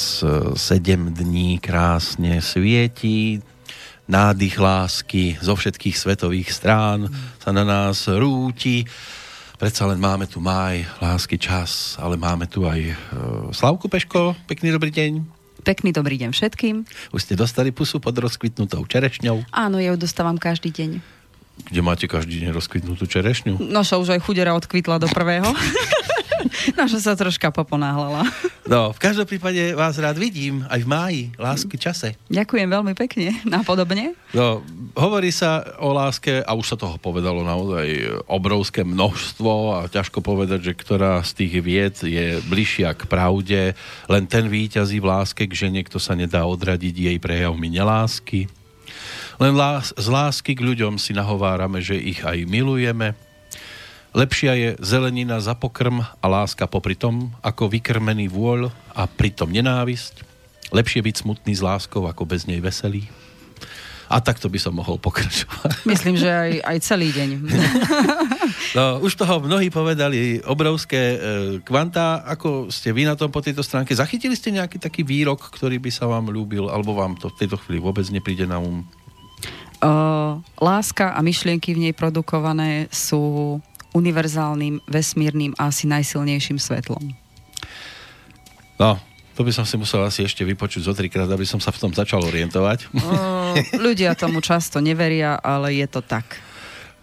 Nás 0.00 0.24
7 0.56 0.80
e, 0.80 1.10
dní 1.12 1.60
krásne 1.60 2.40
svieti, 2.40 3.36
nádych 4.08 4.56
lásky 4.56 5.36
zo 5.44 5.52
všetkých 5.52 5.92
svetových 5.92 6.48
strán 6.56 7.04
sa 7.36 7.52
na 7.52 7.68
nás 7.68 8.08
rúti. 8.08 8.88
Predsa 9.60 9.84
len 9.92 10.00
máme 10.00 10.24
tu 10.24 10.40
máj, 10.40 10.88
lásky 11.04 11.36
čas, 11.36 12.00
ale 12.00 12.16
máme 12.16 12.48
tu 12.48 12.64
aj 12.64 12.80
uh, 12.80 12.96
Slavku 13.52 13.92
Peško. 13.92 14.32
Pekný 14.48 14.72
dobrý 14.72 14.88
deň. 14.88 15.20
Pekný 15.68 15.92
dobrý 15.92 16.16
deň 16.16 16.32
všetkým. 16.32 16.88
Už 17.12 17.20
ste 17.20 17.36
dostali 17.36 17.68
pusu 17.68 18.00
pod 18.00 18.16
rozkvitnutou 18.16 18.80
čerešňou? 18.88 19.52
Áno, 19.52 19.76
ja 19.84 19.92
ju 19.92 20.00
dostávam 20.00 20.40
každý 20.40 20.72
deň. 20.72 20.90
Kde 21.68 21.80
máte 21.84 22.08
každý 22.08 22.40
deň 22.40 22.56
rozkvitnutú 22.56 23.04
čerešňu? 23.04 23.60
Noša 23.68 24.00
už 24.00 24.16
aj 24.16 24.24
chudera 24.24 24.56
odkvitla 24.56 24.96
do 24.96 25.12
prvého. 25.12 25.44
Naša 26.80 26.98
sa 27.00 27.12
troška 27.18 27.50
poponáhlala. 27.52 28.26
No, 28.66 28.94
v 28.94 28.98
každom 29.02 29.26
prípade 29.26 29.74
vás 29.74 29.98
rád 29.98 30.16
vidím, 30.16 30.62
aj 30.70 30.80
v 30.84 30.88
máji, 30.88 31.22
lásky 31.36 31.76
čase. 31.76 32.14
Ďakujem 32.30 32.68
veľmi 32.70 32.92
pekne, 32.94 33.34
napodobne. 33.46 34.14
No, 34.30 34.62
hovorí 34.94 35.34
sa 35.34 35.76
o 35.82 35.90
láske, 35.90 36.42
a 36.44 36.52
už 36.54 36.74
sa 36.74 36.76
toho 36.78 36.96
povedalo 37.00 37.42
naozaj 37.42 37.86
obrovské 38.30 38.86
množstvo 38.86 39.80
a 39.80 39.90
ťažko 39.90 40.22
povedať, 40.22 40.70
že 40.70 40.78
ktorá 40.78 41.20
z 41.26 41.32
tých 41.34 41.54
vied 41.60 41.96
je 42.00 42.38
bližšia 42.46 42.94
k 42.94 43.06
pravde. 43.10 43.74
Len 44.06 44.24
ten 44.30 44.46
víťazí 44.46 45.02
v 45.02 45.10
láske 45.10 45.46
k 45.46 45.52
žene, 45.66 45.82
kto 45.82 45.98
sa 45.98 46.14
nedá 46.14 46.46
odradiť 46.46 46.94
jej 47.10 47.18
prejavmi 47.18 47.68
nelásky. 47.70 48.46
Len 49.40 49.56
lás, 49.56 49.96
z 49.96 50.06
lásky 50.12 50.52
k 50.52 50.60
ľuďom 50.60 51.00
si 51.00 51.16
nahovárame, 51.16 51.80
že 51.80 51.96
ich 51.96 52.20
aj 52.20 52.44
milujeme, 52.44 53.16
Lepšia 54.10 54.58
je 54.58 54.70
zelenina 54.82 55.38
za 55.38 55.54
pokrm 55.54 56.02
a 56.02 56.26
láska 56.26 56.66
popri 56.66 56.98
tom, 56.98 57.30
ako 57.46 57.70
vykrmený 57.70 58.26
vôľ 58.26 58.74
a 58.90 59.06
pritom 59.06 59.46
nenávisť. 59.46 60.26
Lepšie 60.74 60.98
byť 61.02 61.14
smutný 61.22 61.54
s 61.54 61.62
láskou, 61.62 62.10
ako 62.10 62.26
bez 62.26 62.42
nej 62.42 62.58
veselý. 62.58 63.06
A 64.10 64.18
takto 64.18 64.50
by 64.50 64.58
som 64.58 64.74
mohol 64.74 64.98
pokračovať. 64.98 65.86
Myslím, 65.94 66.18
že 66.18 66.26
aj, 66.26 66.52
aj 66.58 66.78
celý 66.82 67.08
deň. 67.14 67.28
No, 68.70 69.02
už 69.02 69.18
toho 69.18 69.42
mnohí 69.42 69.66
povedali 69.66 70.38
obrovské 70.46 71.00
e, 71.00 71.18
kvantá. 71.66 72.22
Ako 72.22 72.70
ste 72.70 72.94
vy 72.94 73.02
na 73.02 73.18
tom 73.18 73.26
po 73.26 73.42
tejto 73.42 73.66
stránke? 73.66 73.90
Zachytili 73.90 74.38
ste 74.38 74.54
nejaký 74.54 74.78
taký 74.78 75.02
výrok, 75.02 75.50
ktorý 75.50 75.82
by 75.82 75.90
sa 75.90 76.06
vám 76.06 76.30
ľúbil, 76.30 76.70
alebo 76.70 76.94
vám 76.94 77.18
to 77.18 77.34
v 77.34 77.38
tejto 77.46 77.58
chvíli 77.58 77.82
vôbec 77.82 78.06
nepríde 78.14 78.46
na 78.46 78.62
um? 78.62 78.86
Uh, 79.82 80.38
láska 80.62 81.16
a 81.16 81.18
myšlienky 81.18 81.74
v 81.74 81.88
nej 81.88 81.94
produkované 81.96 82.86
sú 82.94 83.58
univerzálnym, 83.92 84.82
vesmírnym 84.86 85.52
a 85.58 85.70
asi 85.70 85.90
najsilnejším 85.90 86.58
svetlom. 86.58 87.14
No, 88.80 88.96
to 89.36 89.44
by 89.44 89.52
som 89.52 89.64
si 89.64 89.76
musel 89.80 90.04
asi 90.04 90.24
ešte 90.24 90.44
vypočuť 90.44 90.84
zo 90.84 90.92
trikrát, 90.92 91.28
aby 91.28 91.44
som 91.48 91.60
sa 91.60 91.72
v 91.72 91.80
tom 91.80 91.92
začal 91.92 92.20
orientovať. 92.24 92.92
O, 92.92 93.56
ľudia 93.80 94.12
tomu 94.16 94.44
často 94.44 94.80
neveria, 94.84 95.36
ale 95.40 95.76
je 95.80 95.86
to 95.88 96.00
tak. 96.04 96.40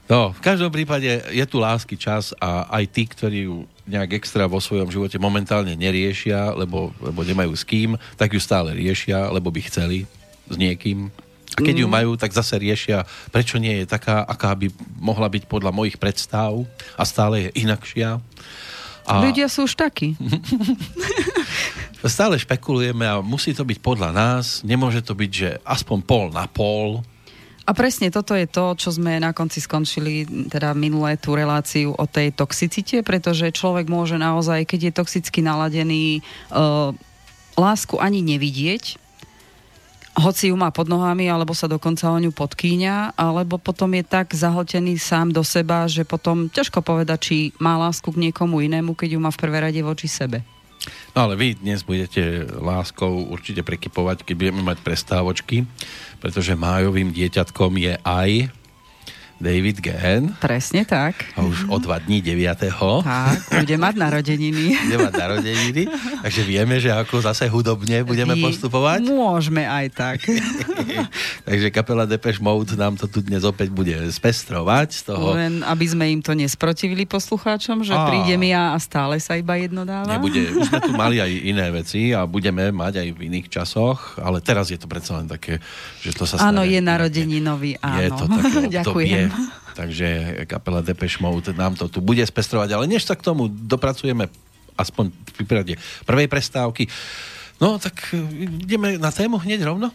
No, 0.08 0.32
v 0.32 0.40
každom 0.40 0.72
prípade 0.72 1.20
je 1.36 1.46
tu 1.50 1.60
lásky 1.60 2.00
čas 2.00 2.32
a 2.40 2.64
aj 2.72 2.84
tí, 2.96 3.04
ktorí 3.04 3.52
ju 3.52 3.68
nejak 3.84 4.16
extra 4.16 4.48
vo 4.48 4.64
svojom 4.64 4.88
živote 4.88 5.20
momentálne 5.20 5.76
neriešia, 5.76 6.56
lebo, 6.56 6.96
lebo 7.04 7.28
nemajú 7.28 7.52
s 7.52 7.68
kým, 7.68 8.00
tak 8.16 8.32
ju 8.32 8.40
stále 8.40 8.72
riešia, 8.72 9.28
lebo 9.28 9.52
by 9.52 9.68
chceli 9.68 10.08
s 10.48 10.56
niekým. 10.56 11.12
A 11.58 11.66
keď 11.66 11.82
ju 11.82 11.88
mm. 11.90 11.94
majú, 11.98 12.12
tak 12.14 12.38
zase 12.38 12.62
riešia, 12.62 13.02
prečo 13.34 13.58
nie 13.58 13.82
je 13.82 13.90
taká, 13.90 14.22
aká 14.22 14.54
by 14.54 14.70
mohla 15.02 15.26
byť 15.26 15.50
podľa 15.50 15.74
mojich 15.74 15.98
predstav 15.98 16.54
a 16.94 17.04
stále 17.04 17.50
je 17.50 17.66
inakšia. 17.66 18.22
A... 19.10 19.14
Ľudia 19.26 19.50
sú 19.50 19.66
už 19.66 19.74
takí. 19.74 20.14
stále 22.06 22.38
špekulujeme 22.38 23.10
a 23.10 23.26
musí 23.26 23.58
to 23.58 23.66
byť 23.66 23.80
podľa 23.82 24.14
nás. 24.14 24.62
Nemôže 24.62 25.02
to 25.02 25.18
byť, 25.18 25.32
že 25.34 25.50
aspoň 25.66 25.98
pol 26.06 26.26
na 26.30 26.46
pol. 26.46 27.02
A 27.68 27.76
presne 27.76 28.08
toto 28.14 28.32
je 28.38 28.48
to, 28.48 28.78
čo 28.80 28.96
sme 28.96 29.20
na 29.20 29.36
konci 29.36 29.60
skončili, 29.60 30.24
teda 30.48 30.72
minulé 30.72 31.20
tú 31.20 31.36
reláciu 31.36 31.92
o 31.92 32.06
tej 32.08 32.32
toxicite, 32.32 33.04
pretože 33.04 33.52
človek 33.52 33.92
môže 33.92 34.16
naozaj, 34.16 34.64
keď 34.64 34.80
je 34.88 34.94
toxicky 34.96 35.40
naladený, 35.44 36.24
uh, 36.54 36.96
lásku 37.60 38.00
ani 38.00 38.24
nevidieť, 38.24 38.96
hoci 40.18 40.50
ju 40.50 40.56
má 40.58 40.74
pod 40.74 40.90
nohami, 40.90 41.30
alebo 41.30 41.54
sa 41.54 41.70
dokonca 41.70 42.10
o 42.10 42.18
ňu 42.18 42.34
podkýňa, 42.34 43.14
alebo 43.14 43.62
potom 43.62 43.94
je 43.94 44.02
tak 44.02 44.34
zahltený 44.34 44.98
sám 44.98 45.30
do 45.30 45.46
seba, 45.46 45.86
že 45.86 46.02
potom 46.02 46.50
ťažko 46.50 46.82
povedať, 46.82 47.20
či 47.22 47.38
má 47.62 47.78
lásku 47.78 48.10
k 48.10 48.30
niekomu 48.30 48.66
inému, 48.66 48.98
keď 48.98 49.16
ju 49.16 49.20
má 49.22 49.30
v 49.30 49.42
prvé 49.42 49.58
rade 49.62 49.82
voči 49.86 50.10
sebe. 50.10 50.42
No 51.14 51.28
ale 51.28 51.36
vy 51.36 51.48
dnes 51.58 51.84
budete 51.84 52.48
láskou 52.58 53.30
určite 53.30 53.62
prekypovať, 53.62 54.24
keď 54.24 54.36
budeme 54.38 54.62
mať 54.64 54.82
prestávočky, 54.82 55.66
pretože 56.18 56.58
májovým 56.58 57.12
dieťatkom 57.12 57.72
je 57.78 57.94
aj 58.02 58.30
David 59.38 59.86
Gen. 59.86 60.34
Presne 60.42 60.82
tak. 60.82 61.30
A 61.38 61.46
už 61.46 61.70
o 61.70 61.78
dva 61.78 62.02
dní 62.02 62.26
9. 62.26 62.74
Tak, 63.06 63.38
bude 63.62 63.76
mať 63.78 63.94
narodeniny. 63.96 64.66
bude 64.90 64.98
mať 64.98 65.14
narodeniny, 65.14 65.84
takže 66.26 66.42
vieme, 66.42 66.82
že 66.82 66.90
ako 66.90 67.22
zase 67.22 67.46
hudobne 67.46 68.02
budeme 68.02 68.34
Vy, 68.34 68.42
postupovať. 68.42 69.06
Môžeme 69.06 69.70
aj 69.70 69.86
tak. 69.94 70.18
takže 71.48 71.70
kapela 71.70 72.10
Depeche 72.10 72.42
Mode 72.42 72.74
nám 72.74 72.98
to 72.98 73.06
tu 73.06 73.22
dnes 73.22 73.46
opäť 73.46 73.70
bude 73.70 73.94
spestrovať. 74.10 75.06
Z 75.06 75.14
toho... 75.14 75.38
Len 75.38 75.62
aby 75.62 75.86
sme 75.86 76.10
im 76.10 76.22
to 76.26 76.34
nesprotivili 76.34 77.06
poslucháčom, 77.06 77.86
že 77.86 77.94
a... 77.94 78.10
prídem 78.10 78.42
ja 78.50 78.74
a 78.74 78.78
stále 78.82 79.22
sa 79.22 79.38
iba 79.38 79.54
jedno 79.62 79.86
dáva. 79.86 80.18
Nebude, 80.18 80.50
už 80.58 80.66
sme 80.66 80.80
tu 80.82 80.92
mali 81.06 81.22
aj 81.22 81.30
iné 81.30 81.70
veci 81.70 82.10
a 82.10 82.26
budeme 82.26 82.74
mať 82.74 83.06
aj 83.06 83.08
v 83.14 83.20
iných 83.30 83.48
časoch, 83.54 84.18
ale 84.18 84.42
teraz 84.42 84.74
je 84.74 84.82
to 84.82 84.90
predsa 84.90 85.22
len 85.22 85.30
také, 85.30 85.62
že 86.02 86.12
to 86.18 86.26
sa 86.26 86.50
Áno, 86.50 86.66
je 86.66 86.82
narodeninový, 86.82 87.78
áno. 87.86 88.02
Je 88.02 88.10
to 88.10 88.26
také 88.26 88.66
Ďakujem. 88.68 89.27
Takže 89.78 90.08
kapela 90.50 90.82
Depeche 90.82 91.22
Mode 91.22 91.54
nám 91.54 91.78
to 91.78 91.86
tu 91.86 92.02
bude 92.02 92.26
spestrovať, 92.26 92.74
ale 92.74 92.90
než 92.90 93.06
sa 93.06 93.14
k 93.14 93.26
tomu 93.26 93.46
dopracujeme 93.48 94.30
aspoň 94.78 95.10
v 95.10 95.32
prípade 95.42 95.74
prvej 96.06 96.28
prestávky, 96.30 96.86
no 97.58 97.82
tak 97.82 98.14
e, 98.14 98.22
ideme 98.62 99.02
na 99.02 99.10
tému 99.10 99.42
hneď 99.42 99.66
rovno? 99.66 99.90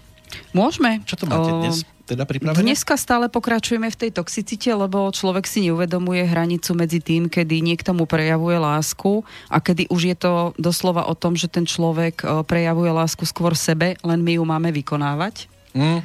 Môžeme. 0.56 1.04
Čo 1.04 1.22
to 1.22 1.25
máte 1.28 1.50
dnes? 1.60 1.84
Teda 2.03 2.26
pripravené? 2.26 2.65
Dneska 2.65 2.98
stále 2.98 3.31
pokračujeme 3.31 3.87
v 3.93 4.00
tej 4.00 4.10
toxicite, 4.16 4.72
lebo 4.75 5.06
človek 5.12 5.47
si 5.47 5.70
neuvedomuje 5.70 6.25
hranicu 6.25 6.72
medzi 6.75 6.99
tým, 6.99 7.31
kedy 7.31 7.62
niekto 7.62 7.94
mu 7.94 8.09
prejavuje 8.09 8.59
lásku 8.59 9.22
a 9.47 9.62
kedy 9.62 9.87
už 9.93 10.03
je 10.10 10.16
to 10.19 10.32
doslova 10.59 11.06
o 11.06 11.14
tom, 11.14 11.38
že 11.38 11.47
ten 11.47 11.69
človek 11.69 12.26
e, 12.26 12.43
prejavuje 12.43 12.91
lásku 12.91 13.22
skôr 13.28 13.54
sebe, 13.54 13.94
len 14.03 14.20
my 14.25 14.41
ju 14.41 14.44
máme 14.44 14.75
vykonávať. 14.75 15.47
Mm. 15.72 16.00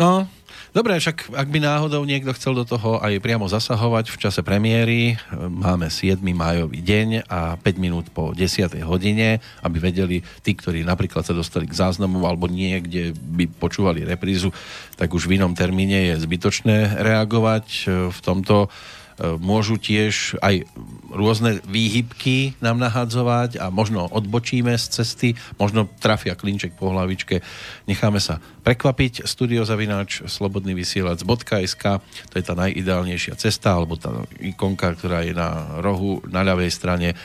No, 0.00 0.24
Dobre, 0.74 0.98
však 0.98 1.30
ak 1.30 1.54
by 1.54 1.62
náhodou 1.62 2.02
niekto 2.02 2.34
chcel 2.34 2.58
do 2.58 2.66
toho 2.66 2.98
aj 2.98 3.22
priamo 3.22 3.46
zasahovať 3.46 4.10
v 4.10 4.18
čase 4.18 4.42
premiéry, 4.42 5.14
máme 5.38 5.86
7. 5.86 6.18
májový 6.18 6.82
deň 6.82 7.30
a 7.30 7.54
5 7.54 7.78
minút 7.78 8.10
po 8.10 8.34
10. 8.34 8.82
hodine, 8.82 9.38
aby 9.62 9.78
vedeli 9.78 10.26
tí, 10.42 10.50
ktorí 10.58 10.82
napríklad 10.82 11.22
sa 11.22 11.30
dostali 11.30 11.70
k 11.70 11.78
záznamu 11.78 12.26
alebo 12.26 12.50
niekde 12.50 13.14
by 13.14 13.46
počúvali 13.54 14.02
reprízu, 14.02 14.50
tak 14.98 15.14
už 15.14 15.30
v 15.30 15.38
inom 15.38 15.54
termíne 15.54 16.10
je 16.10 16.18
zbytočné 16.18 16.98
reagovať. 16.98 17.66
V 18.10 18.18
tomto 18.18 18.66
E, 18.66 19.03
môžu 19.20 19.78
tiež 19.78 20.38
aj 20.42 20.66
rôzne 21.14 21.62
výhybky 21.62 22.58
nám 22.58 22.82
nahadzovať 22.82 23.62
a 23.62 23.70
možno 23.70 24.10
odbočíme 24.10 24.74
z 24.74 24.84
cesty, 25.00 25.28
možno 25.54 25.86
trafia 26.02 26.34
klinček 26.34 26.74
po 26.74 26.90
hlavičke. 26.90 27.38
Necháme 27.86 28.18
sa 28.18 28.42
prekvapiť. 28.66 29.22
Studiozavináč 29.22 30.26
slobodnyvysielac.sk 30.26 31.84
to 32.02 32.34
je 32.34 32.44
tá 32.44 32.54
najideálnejšia 32.58 33.38
cesta, 33.38 33.78
alebo 33.78 33.94
tá 33.94 34.26
ikonka, 34.42 34.98
ktorá 34.98 35.22
je 35.22 35.36
na 35.36 35.78
rohu 35.78 36.18
na 36.26 36.42
ľavej 36.42 36.70
strane 36.74 37.14
e, 37.14 37.16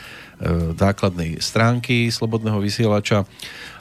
základnej 0.78 1.42
stránky 1.42 2.14
Slobodného 2.14 2.62
vysielača 2.62 3.26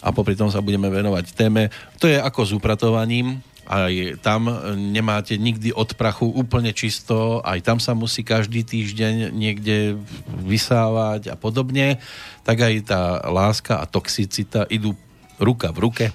a 0.01 0.09
popri 0.09 0.33
tom 0.33 0.49
sa 0.49 0.65
budeme 0.65 0.89
venovať 0.89 1.25
téme. 1.37 1.69
To 2.01 2.09
je 2.09 2.17
ako 2.17 2.41
s 2.47 2.51
upratovaním, 2.55 3.43
aj 3.69 4.25
tam 4.25 4.49
nemáte 4.73 5.37
nikdy 5.37 5.69
od 5.69 5.93
prachu 5.93 6.25
úplne 6.25 6.73
čisto, 6.73 7.45
aj 7.45 7.61
tam 7.61 7.77
sa 7.77 7.93
musí 7.93 8.25
každý 8.25 8.65
týždeň 8.65 9.29
niekde 9.29 9.93
vysávať 10.41 11.29
a 11.29 11.37
podobne, 11.37 12.01
tak 12.41 12.65
aj 12.65 12.89
tá 12.89 13.01
láska 13.29 13.77
a 13.77 13.85
toxicita 13.85 14.65
idú 14.73 14.97
ruka 15.37 15.69
v 15.69 15.77
ruke. 15.85 16.05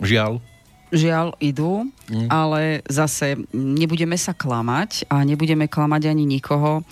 Žiaľ. 0.00 0.53
Žiaľ 0.94 1.34
idú, 1.42 1.90
mm. 2.06 2.30
ale 2.30 2.86
zase 2.86 3.34
nebudeme 3.50 4.14
sa 4.14 4.30
klamať 4.30 5.10
a 5.10 5.26
nebudeme 5.26 5.66
klamať 5.66 6.06
ani 6.06 6.22
nikoho. 6.22 6.86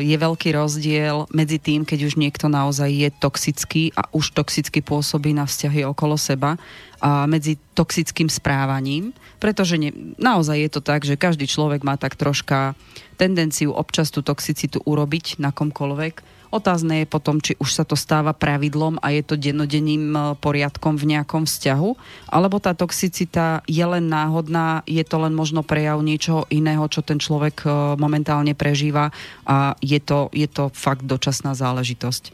Je 0.00 0.16
veľký 0.16 0.56
rozdiel 0.56 1.28
medzi 1.28 1.60
tým, 1.60 1.84
keď 1.84 2.08
už 2.08 2.16
niekto 2.16 2.48
naozaj 2.48 2.88
je 2.88 3.10
toxický 3.12 3.92
a 3.92 4.08
už 4.16 4.32
toxicky 4.32 4.80
pôsobí 4.80 5.36
na 5.36 5.44
vzťahy 5.44 5.84
okolo 5.84 6.16
seba 6.16 6.56
a 7.04 7.28
medzi 7.28 7.60
toxickým 7.76 8.32
správaním, 8.32 9.12
pretože 9.38 9.76
ne, 9.76 9.92
naozaj 10.16 10.56
je 10.56 10.70
to 10.72 10.80
tak, 10.80 11.04
že 11.04 11.20
každý 11.20 11.44
človek 11.44 11.84
má 11.84 12.00
tak 12.00 12.16
troška 12.16 12.72
tendenciu 13.20 13.76
občas 13.76 14.08
tú 14.08 14.24
toxicitu 14.24 14.80
urobiť 14.82 15.36
na 15.36 15.52
komkoľvek. 15.52 16.37
Otázne 16.48 17.04
je 17.04 17.06
potom, 17.06 17.38
či 17.44 17.52
už 17.60 17.70
sa 17.70 17.84
to 17.84 17.92
stáva 17.92 18.32
pravidlom 18.32 18.96
a 19.04 19.12
je 19.12 19.20
to 19.20 19.36
dennodenným 19.36 20.16
e, 20.16 20.20
poriadkom 20.40 20.96
v 20.96 21.16
nejakom 21.16 21.44
vzťahu, 21.44 21.90
alebo 22.32 22.56
tá 22.56 22.72
toxicita 22.72 23.60
je 23.68 23.84
len 23.84 24.08
náhodná, 24.08 24.80
je 24.88 25.04
to 25.04 25.20
len 25.20 25.36
možno 25.36 25.60
prejav 25.60 26.00
niečoho 26.00 26.48
iného, 26.48 26.88
čo 26.88 27.04
ten 27.04 27.20
človek 27.20 27.64
e, 27.64 27.68
momentálne 28.00 28.56
prežíva 28.56 29.12
a 29.44 29.76
je 29.84 30.00
to, 30.00 30.32
je 30.32 30.48
to 30.48 30.72
fakt 30.72 31.04
dočasná 31.04 31.52
záležitosť. 31.52 32.32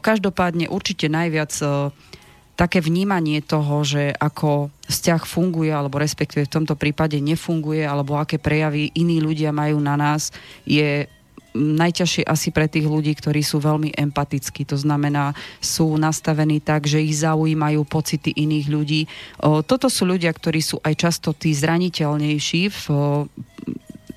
Každopádne 0.00 0.68
určite 0.68 1.08
najviac 1.08 1.52
také 2.58 2.82
vnímanie 2.82 3.38
toho, 3.38 3.86
že 3.86 4.10
ako 4.18 4.74
vzťah 4.90 5.22
funguje, 5.22 5.70
alebo 5.70 6.02
respektíve 6.02 6.50
v 6.50 6.54
tomto 6.58 6.74
prípade 6.74 7.14
nefunguje, 7.22 7.86
alebo 7.86 8.18
aké 8.18 8.42
prejavy 8.42 8.90
iní 8.98 9.22
ľudia 9.22 9.54
majú 9.54 9.78
na 9.78 9.94
nás, 9.94 10.34
je 10.66 11.06
najťažšie 11.58 12.22
asi 12.22 12.54
pre 12.54 12.70
tých 12.70 12.86
ľudí, 12.86 13.10
ktorí 13.18 13.42
sú 13.42 13.58
veľmi 13.58 13.90
empatickí. 13.98 14.62
To 14.70 14.78
znamená, 14.78 15.34
sú 15.58 15.98
nastavení 15.98 16.62
tak, 16.62 16.86
že 16.86 17.02
ich 17.02 17.18
zaujímajú 17.18 17.82
pocity 17.82 18.30
iných 18.30 18.66
ľudí. 18.70 19.10
Toto 19.42 19.90
sú 19.90 20.06
ľudia, 20.06 20.30
ktorí 20.30 20.62
sú 20.62 20.78
aj 20.86 20.94
často 20.94 21.34
tí 21.34 21.50
zraniteľnejší 21.50 22.62
v 22.70 22.82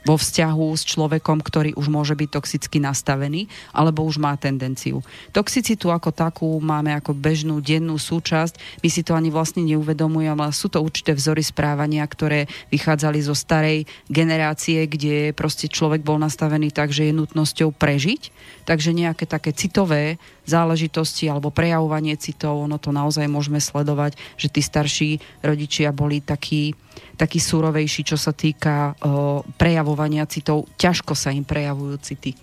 vo 0.02 0.18
vzťahu 0.18 0.68
s 0.74 0.84
človekom, 0.86 1.42
ktorý 1.46 1.78
už 1.78 1.88
môže 1.94 2.18
byť 2.18 2.30
toxicky 2.30 2.78
nastavený, 2.82 3.46
alebo 3.72 4.02
už 4.02 4.18
má 4.18 4.34
tendenciu. 4.38 5.06
Toxicitu 5.30 5.94
ako 5.94 6.10
takú 6.10 6.50
máme 6.58 6.94
ako 6.98 7.14
bežnú 7.14 7.62
dennú 7.62 8.02
súčasť, 8.02 8.82
my 8.82 8.90
si 8.90 9.02
to 9.06 9.14
ani 9.14 9.30
vlastne 9.30 9.62
neuvedomujeme, 9.66 10.42
ale 10.42 10.54
sú 10.54 10.74
to 10.74 10.82
určité 10.82 11.14
vzory 11.14 11.46
správania, 11.46 12.02
ktoré 12.06 12.50
vychádzali 12.74 13.20
zo 13.22 13.38
starej 13.38 13.86
generácie, 14.10 14.90
kde 14.90 15.38
proste 15.38 15.70
človek 15.70 16.02
bol 16.02 16.18
nastavený 16.18 16.74
tak, 16.74 16.90
že 16.90 17.10
je 17.10 17.18
nutnosťou 17.18 17.70
prežiť, 17.76 18.34
takže 18.66 18.94
nejaké 18.98 19.30
také 19.30 19.54
citové 19.54 20.18
záležitosti 20.50 21.30
alebo 21.30 21.54
prejavovanie 21.54 22.18
citov, 22.18 22.66
ono 22.66 22.82
to 22.82 22.90
naozaj 22.90 23.30
môžeme 23.30 23.62
sledovať, 23.62 24.18
že 24.36 24.50
tí 24.50 24.62
starší 24.66 25.12
rodičia 25.46 25.94
boli 25.94 26.20
takí 26.20 26.74
taký 27.22 27.38
súrovejší, 27.38 28.02
čo 28.02 28.18
sa 28.18 28.34
týka 28.34 28.98
o, 28.98 29.46
prejavovania 29.62 30.26
citov. 30.26 30.66
Ťažko 30.82 31.14
sa 31.14 31.30
im 31.30 31.46
prejavujú 31.46 32.02
city. 32.02 32.34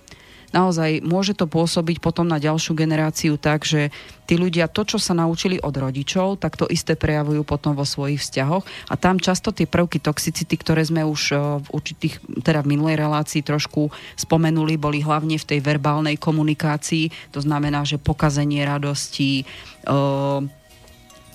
Naozaj 0.49 1.05
môže 1.05 1.37
to 1.37 1.45
pôsobiť 1.45 2.01
potom 2.01 2.25
na 2.25 2.41
ďalšiu 2.41 2.73
generáciu 2.73 3.37
tak, 3.37 3.69
že 3.69 3.93
tí 4.25 4.41
ľudia 4.41 4.65
to, 4.65 4.81
čo 4.81 4.97
sa 4.97 5.13
naučili 5.13 5.61
od 5.61 5.77
rodičov, 5.77 6.41
tak 6.41 6.57
to 6.57 6.65
isté 6.73 6.97
prejavujú 6.97 7.45
potom 7.45 7.77
vo 7.77 7.85
svojich 7.85 8.17
vzťahoch 8.17 8.65
a 8.89 8.95
tam 8.97 9.21
často 9.21 9.53
tie 9.53 9.69
prvky 9.69 10.01
toxicity, 10.01 10.57
ktoré 10.57 10.81
sme 10.89 11.05
už 11.05 11.37
v 11.37 11.69
určitých, 11.69 12.25
teda 12.41 12.65
v 12.65 12.71
minulej 12.73 12.97
relácii 12.97 13.45
trošku 13.45 13.93
spomenuli, 14.17 14.81
boli 14.81 15.05
hlavne 15.05 15.37
v 15.37 15.49
tej 15.53 15.61
verbálnej 15.61 16.17
komunikácii, 16.17 17.13
to 17.29 17.45
znamená, 17.45 17.85
že 17.85 18.01
pokazenie 18.01 18.65
radosti, 18.65 19.45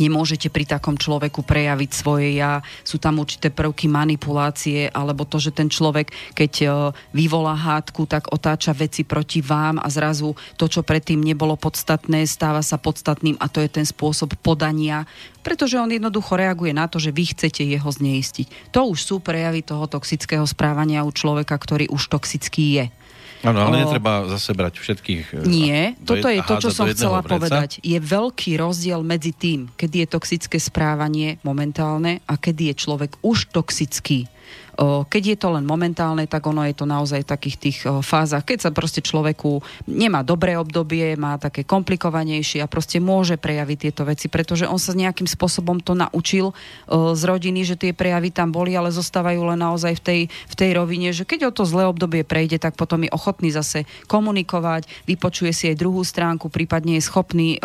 nemôžete 0.04 0.52
pri 0.52 0.68
takom 0.68 1.00
človeku 1.00 1.48
prejaviť 1.48 1.90
svoje 1.96 2.36
ja. 2.36 2.60
Sú 2.84 3.00
tam 3.00 3.24
určité 3.24 3.48
prvky 3.48 3.88
manipulácie, 3.88 4.92
alebo 4.92 5.24
to, 5.24 5.40
že 5.40 5.56
ten 5.56 5.72
človek, 5.72 6.12
keď 6.36 6.52
e, 6.60 6.66
vyvolá 7.16 7.56
hádku, 7.56 8.04
tak 8.04 8.28
otáča 8.36 8.76
veci 8.76 9.08
proti 9.08 9.40
vám 9.40 9.80
a 9.80 9.88
zrazu 9.88 10.36
to, 10.60 10.68
čo 10.68 10.84
predtým 10.84 11.24
nebolo 11.24 11.56
podstatné, 11.56 12.28
stáva 12.28 12.60
sa 12.60 12.76
podstatným 12.76 13.40
a 13.40 13.48
to 13.48 13.64
je 13.64 13.70
ten 13.72 13.88
spôsob 13.88 14.36
podania, 14.44 15.08
pretože 15.46 15.80
on 15.80 15.92
jednoducho 15.92 16.36
reaguje 16.36 16.76
na 16.76 16.92
to, 16.92 17.00
že 17.00 17.16
vy 17.16 17.32
chcete 17.32 17.64
jeho 17.64 17.90
zneistiť. 17.90 18.76
To 18.76 18.92
už 18.92 19.00
sú 19.00 19.16
prejavy 19.24 19.64
toho 19.64 19.88
toxického 19.88 20.44
správania 20.44 21.08
u 21.08 21.12
človeka, 21.12 21.56
ktorý 21.56 21.88
už 21.92 22.12
toxický 22.12 22.66
je. 22.82 22.86
Áno, 23.44 23.60
ale 23.68 23.76
o... 23.76 23.82
netreba 23.84 24.24
zase 24.32 24.56
brať 24.56 24.80
všetkých. 24.80 25.26
E, 25.36 25.48
Nie, 25.48 25.82
toto 26.00 26.32
je 26.32 26.40
to, 26.44 26.64
čo 26.64 26.70
som 26.72 26.88
chcela 26.88 27.20
vreca. 27.20 27.36
povedať. 27.36 27.84
Je 27.84 28.00
veľký 28.00 28.56
rozdiel 28.56 29.04
medzi 29.04 29.36
tým, 29.36 29.68
kedy 29.76 30.04
je 30.04 30.08
toxické 30.08 30.58
správanie 30.64 31.44
momentálne 31.44 32.24
a 32.24 32.40
kedy 32.40 32.72
je 32.72 32.76
človek 32.80 33.20
už 33.20 33.52
toxický. 33.52 34.32
Keď 34.82 35.24
je 35.24 35.38
to 35.38 35.54
len 35.54 35.70
momentálne, 35.70 36.26
tak 36.26 36.50
ono 36.50 36.66
je 36.66 36.74
to 36.74 36.90
naozaj 36.90 37.22
v 37.22 37.30
takých 37.30 37.58
tých 37.62 37.78
fázach, 37.86 38.42
keď 38.42 38.66
sa 38.66 38.72
proste 38.74 39.06
človeku 39.06 39.62
nemá 39.86 40.26
dobré 40.26 40.58
obdobie, 40.58 41.14
má 41.14 41.38
také 41.38 41.62
komplikovanejšie 41.62 42.58
a 42.58 42.66
proste 42.66 42.98
môže 42.98 43.38
prejaviť 43.38 43.78
tieto 43.78 44.02
veci, 44.02 44.34
pretože 44.34 44.66
on 44.66 44.82
sa 44.82 44.98
nejakým 44.98 45.30
spôsobom 45.30 45.78
to 45.78 45.94
naučil 45.94 46.58
z 46.90 47.22
rodiny, 47.22 47.62
že 47.62 47.78
tie 47.78 47.94
prejavy 47.94 48.34
tam 48.34 48.50
boli, 48.50 48.74
ale 48.74 48.90
zostávajú 48.90 49.46
len 49.46 49.62
naozaj 49.62 49.94
v 49.94 50.02
tej, 50.02 50.22
v 50.30 50.56
tej 50.58 50.70
rovine, 50.74 51.14
že 51.14 51.22
keď 51.22 51.54
o 51.54 51.56
to 51.56 51.70
zlé 51.70 51.86
obdobie 51.86 52.26
prejde, 52.26 52.58
tak 52.58 52.74
potom 52.74 53.06
je 53.06 53.14
ochotný 53.14 53.54
zase 53.54 53.86
komunikovať, 54.10 54.90
vypočuje 55.06 55.54
si 55.54 55.70
aj 55.70 55.78
druhú 55.78 56.02
stránku, 56.02 56.50
prípadne 56.50 56.98
je 56.98 57.06
schopný 57.06 57.62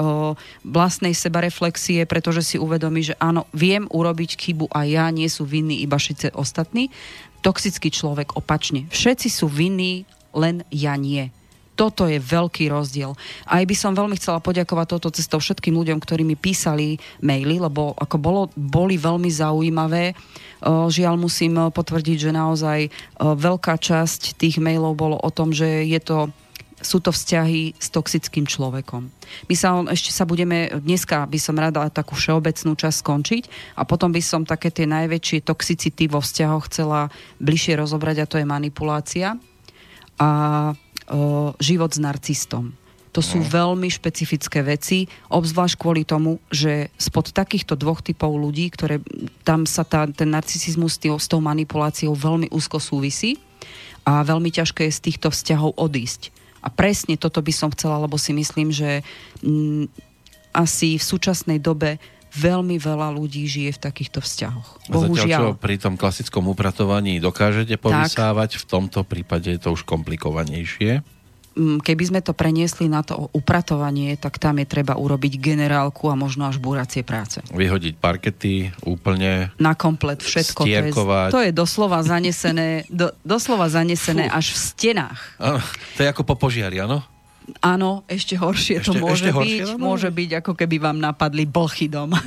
vlastnej 0.61 1.16
sebareflexie, 1.16 2.04
pretože 2.04 2.44
si 2.44 2.56
uvedomí, 2.61 3.00
že 3.00 3.16
áno, 3.16 3.49
viem 3.56 3.88
urobiť 3.88 4.37
chybu 4.37 4.69
a 4.76 4.84
ja 4.84 5.08
nie 5.08 5.26
sú 5.32 5.49
vinní 5.49 5.81
iba 5.81 5.96
všetci 5.96 6.37
ostatní 6.37 6.93
toxický 7.41 7.91
človek 7.91 8.35
opačne. 8.35 8.91
Všetci 8.91 9.29
sú 9.31 9.47
vinní, 9.47 10.06
len 10.35 10.67
ja 10.75 10.99
nie. 10.99 11.31
Toto 11.79 12.11
je 12.11 12.19
veľký 12.19 12.75
rozdiel. 12.75 13.15
Aj 13.47 13.62
by 13.62 13.75
som 13.79 13.95
veľmi 13.95 14.19
chcela 14.19 14.43
poďakovať 14.43 14.87
toto 14.99 15.15
cestou 15.15 15.39
všetkým 15.39 15.79
ľuďom, 15.79 16.03
ktorí 16.03 16.27
mi 16.27 16.35
písali 16.35 16.99
maily, 17.23 17.62
lebo 17.62 17.95
ako 17.95 18.17
bolo, 18.19 18.43
boli 18.59 18.99
veľmi 18.99 19.31
zaujímavé. 19.31 20.19
Žiaľ 20.67 21.15
musím 21.15 21.71
potvrdiť, 21.71 22.19
že 22.19 22.35
naozaj 22.35 22.91
veľká 23.23 23.79
časť 23.79 24.35
tých 24.35 24.59
mailov 24.59 24.99
bolo 24.99 25.23
o 25.23 25.31
tom, 25.31 25.55
že 25.55 25.87
je 25.87 26.02
to 26.02 26.35
sú 26.78 27.02
to 27.02 27.11
vzťahy 27.11 27.75
s 27.75 27.88
toxickým 27.90 28.47
človekom. 28.47 29.11
My 29.50 29.54
sa 29.58 29.82
ešte 29.90 30.14
sa 30.14 30.25
budeme, 30.25 30.70
dneska 30.70 31.26
by 31.26 31.38
som 31.38 31.58
rada 31.58 31.82
takú 31.90 32.14
všeobecnú 32.14 32.78
časť 32.78 32.97
skončiť 33.02 33.44
a 33.76 33.82
potom 33.82 34.14
by 34.14 34.23
som 34.23 34.47
také 34.47 34.70
tie 34.70 34.87
najväčšie 34.87 35.42
toxicity 35.42 36.06
vo 36.06 36.23
vzťahoch 36.23 36.70
chcela 36.70 37.11
bližšie 37.42 37.75
rozobrať 37.78 38.16
a 38.23 38.28
to 38.30 38.37
je 38.38 38.47
manipulácia 38.47 39.35
a 40.18 40.30
e, 40.70 40.75
život 41.58 41.90
s 41.90 42.00
narcistom. 42.02 42.75
To 43.16 43.25
sú 43.25 43.40
no. 43.42 43.49
veľmi 43.49 43.88
špecifické 43.90 44.62
veci, 44.62 45.08
obzvlášť 45.32 45.75
kvôli 45.80 46.06
tomu, 46.06 46.38
že 46.52 46.92
spod 47.00 47.35
takýchto 47.35 47.75
dvoch 47.75 48.04
typov 48.04 48.37
ľudí, 48.37 48.68
ktoré 48.70 49.02
tam 49.42 49.66
sa 49.66 49.82
tá, 49.82 50.06
ten 50.06 50.30
narcisizmus 50.30 51.00
s 51.00 51.26
tou 51.26 51.40
manipuláciou 51.42 52.14
veľmi 52.14 52.52
úzko 52.52 52.78
súvisí 52.78 53.40
a 54.06 54.23
veľmi 54.23 54.52
ťažké 54.54 54.87
je 54.87 54.92
z 54.94 55.04
týchto 55.11 55.28
vzťahov 55.35 55.75
odísť. 55.76 56.38
A 56.68 56.70
presne 56.70 57.16
toto 57.16 57.40
by 57.40 57.52
som 57.56 57.72
chcela, 57.72 57.96
lebo 57.96 58.20
si 58.20 58.37
myslím, 58.37 58.68
že 58.68 59.00
m, 59.40 59.88
mm, 59.88 60.08
asi 60.52 61.00
v 61.00 61.04
súčasnej 61.04 61.56
dobe 61.56 61.96
veľmi 62.28 62.76
veľa 62.76 63.08
ľudí 63.16 63.48
žije 63.48 63.80
v 63.80 63.80
takýchto 63.80 64.20
vzťahoch. 64.20 64.92
Bohužiaľ. 64.92 65.25
Zatiaľ, 65.25 65.40
čo 65.56 65.56
pri 65.56 65.76
tom 65.80 65.94
klasickom 65.96 66.44
upratovaní 66.52 67.16
dokážete 67.25 67.80
povysávať, 67.80 68.56
tak. 68.56 68.60
v 68.60 68.64
tomto 68.68 69.00
prípade 69.08 69.48
je 69.48 69.60
to 69.60 69.72
už 69.72 69.88
komplikovanejšie. 69.88 71.00
Keby 71.59 72.05
sme 72.07 72.21
to 72.23 72.31
preniesli 72.31 72.87
na 72.87 73.03
to 73.03 73.29
upratovanie, 73.35 74.15
tak 74.15 74.38
tam 74.38 74.62
je 74.62 74.67
treba 74.71 74.95
urobiť 74.95 75.43
generálku 75.43 76.07
a 76.07 76.15
možno 76.15 76.47
až 76.47 76.62
búracie 76.62 77.03
práce. 77.03 77.43
Vyhodiť 77.50 77.99
parkety 77.99 78.71
úplne. 78.87 79.50
Na 79.59 79.75
komplet 79.75 80.23
všetko. 80.23 80.62
To 80.62 80.71
je, 80.71 80.83
to 81.35 81.41
je 81.43 81.50
doslova 81.50 82.00
zanesené, 82.07 82.87
do, 82.87 83.11
doslova 83.27 83.67
zanesené 83.67 84.31
Fú. 84.31 84.38
až 84.38 84.47
v 84.55 84.59
stenách. 84.59 85.21
Ano, 85.43 85.59
to 85.99 86.07
je 86.07 86.09
ako 86.09 86.23
po 86.23 86.35
požiari, 86.38 86.79
áno? 86.79 87.03
Áno, 87.65 88.05
ešte 88.05 88.37
horšie 88.37 88.85
ešte, 88.85 88.93
to 88.93 89.00
môže 89.00 89.25
ešte 89.25 89.33
horšie, 89.33 89.65
byť. 89.65 89.69
No? 89.73 89.81
Môže 89.81 90.09
byť, 90.12 90.31
ako 90.45 90.53
keby 90.53 90.77
vám 90.79 91.00
napadli 91.00 91.49
blchy 91.49 91.88
doma. 91.88 92.21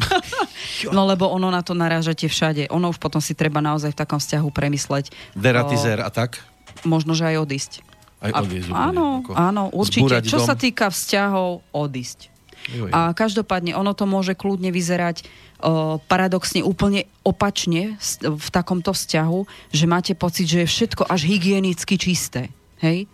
no 0.95 1.05
lebo 1.05 1.29
ono 1.29 1.53
na 1.53 1.61
to 1.61 1.77
narážate 1.77 2.25
všade. 2.25 2.73
Ono 2.73 2.89
už 2.89 2.97
potom 2.97 3.21
si 3.21 3.37
treba 3.37 3.61
naozaj 3.61 3.93
v 3.93 3.99
takom 4.01 4.17
vzťahu 4.17 4.49
premysleť. 4.49 5.13
Deratizer 5.37 6.01
o, 6.01 6.05
a 6.05 6.09
tak? 6.09 6.41
Možno, 6.81 7.13
že 7.13 7.29
aj 7.29 7.37
odísť. 7.37 7.90
Aj 8.21 8.31
odísť. 8.45 8.69
A, 8.69 8.93
áno, 8.93 9.25
áno, 9.33 9.73
určite. 9.73 10.21
Čo 10.21 10.45
dom. 10.45 10.47
sa 10.47 10.53
týka 10.53 10.93
vzťahov, 10.93 11.65
odísť. 11.73 12.29
Jo. 12.69 12.85
A 12.93 13.17
každopádne 13.17 13.73
ono 13.73 13.97
to 13.97 14.05
môže 14.05 14.37
kľudne 14.37 14.69
vyzerať 14.69 15.25
uh, 15.25 15.97
paradoxne 16.05 16.61
úplne 16.61 17.09
opačne 17.25 17.97
v 18.21 18.47
takomto 18.53 18.93
vzťahu, 18.93 19.73
že 19.73 19.85
máte 19.89 20.13
pocit, 20.13 20.45
že 20.45 20.65
je 20.65 20.69
všetko 20.69 21.09
až 21.09 21.25
hygienicky 21.25 21.97
čisté. 21.97 22.53
Hej? 22.85 23.09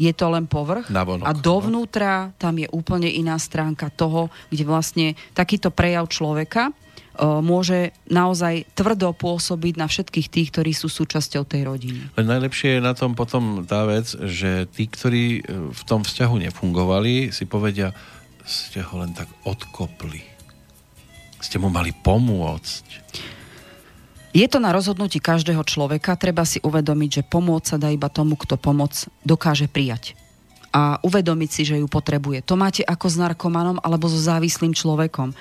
Je 0.00 0.12
to 0.16 0.32
len 0.32 0.48
povrch 0.48 0.88
Navonok, 0.88 1.28
a 1.28 1.36
dovnútra 1.36 2.32
tam 2.40 2.56
je 2.56 2.64
úplne 2.72 3.12
iná 3.12 3.36
stránka 3.36 3.92
toho, 3.92 4.32
kde 4.48 4.64
vlastne 4.64 5.06
takýto 5.36 5.68
prejav 5.68 6.08
človeka 6.08 6.72
môže 7.20 7.92
naozaj 8.08 8.64
tvrdo 8.72 9.12
pôsobiť 9.12 9.76
na 9.76 9.84
všetkých 9.84 10.26
tých, 10.32 10.48
ktorí 10.56 10.72
sú 10.72 10.88
súčasťou 10.88 11.44
tej 11.44 11.68
rodiny. 11.68 12.00
Len 12.16 12.26
najlepšie 12.26 12.80
je 12.80 12.80
na 12.80 12.96
tom 12.96 13.12
potom 13.12 13.68
tá 13.68 13.84
vec, 13.84 14.08
že 14.08 14.64
tí, 14.72 14.88
ktorí 14.88 15.24
e, 15.38 15.40
v 15.68 15.82
tom 15.84 16.00
vzťahu 16.00 16.48
nefungovali, 16.48 17.28
si 17.28 17.44
povedia, 17.44 17.92
ste 18.48 18.80
ho 18.80 19.04
len 19.04 19.12
tak 19.12 19.28
odkopli. 19.44 20.24
Ste 21.44 21.60
mu 21.60 21.68
mali 21.68 21.92
pomôcť. 21.92 22.84
Je 24.30 24.46
to 24.46 24.62
na 24.62 24.72
rozhodnutí 24.72 25.18
každého 25.18 25.60
človeka. 25.66 26.16
Treba 26.16 26.48
si 26.48 26.62
uvedomiť, 26.62 27.10
že 27.20 27.28
pomôcť 27.28 27.66
sa 27.66 27.76
dá 27.76 27.92
iba 27.92 28.08
tomu, 28.08 28.38
kto 28.38 28.56
pomoc 28.56 28.94
dokáže 29.26 29.68
prijať. 29.68 30.16
a 30.70 31.02
uvedomiť 31.02 31.50
si, 31.50 31.62
že 31.66 31.82
ju 31.82 31.90
potrebuje. 31.90 32.46
To 32.46 32.54
máte 32.54 32.86
ako 32.86 33.06
s 33.10 33.18
narkomanom 33.18 33.82
alebo 33.82 34.06
so 34.06 34.18
závislým 34.18 34.70
človekom. 34.70 35.34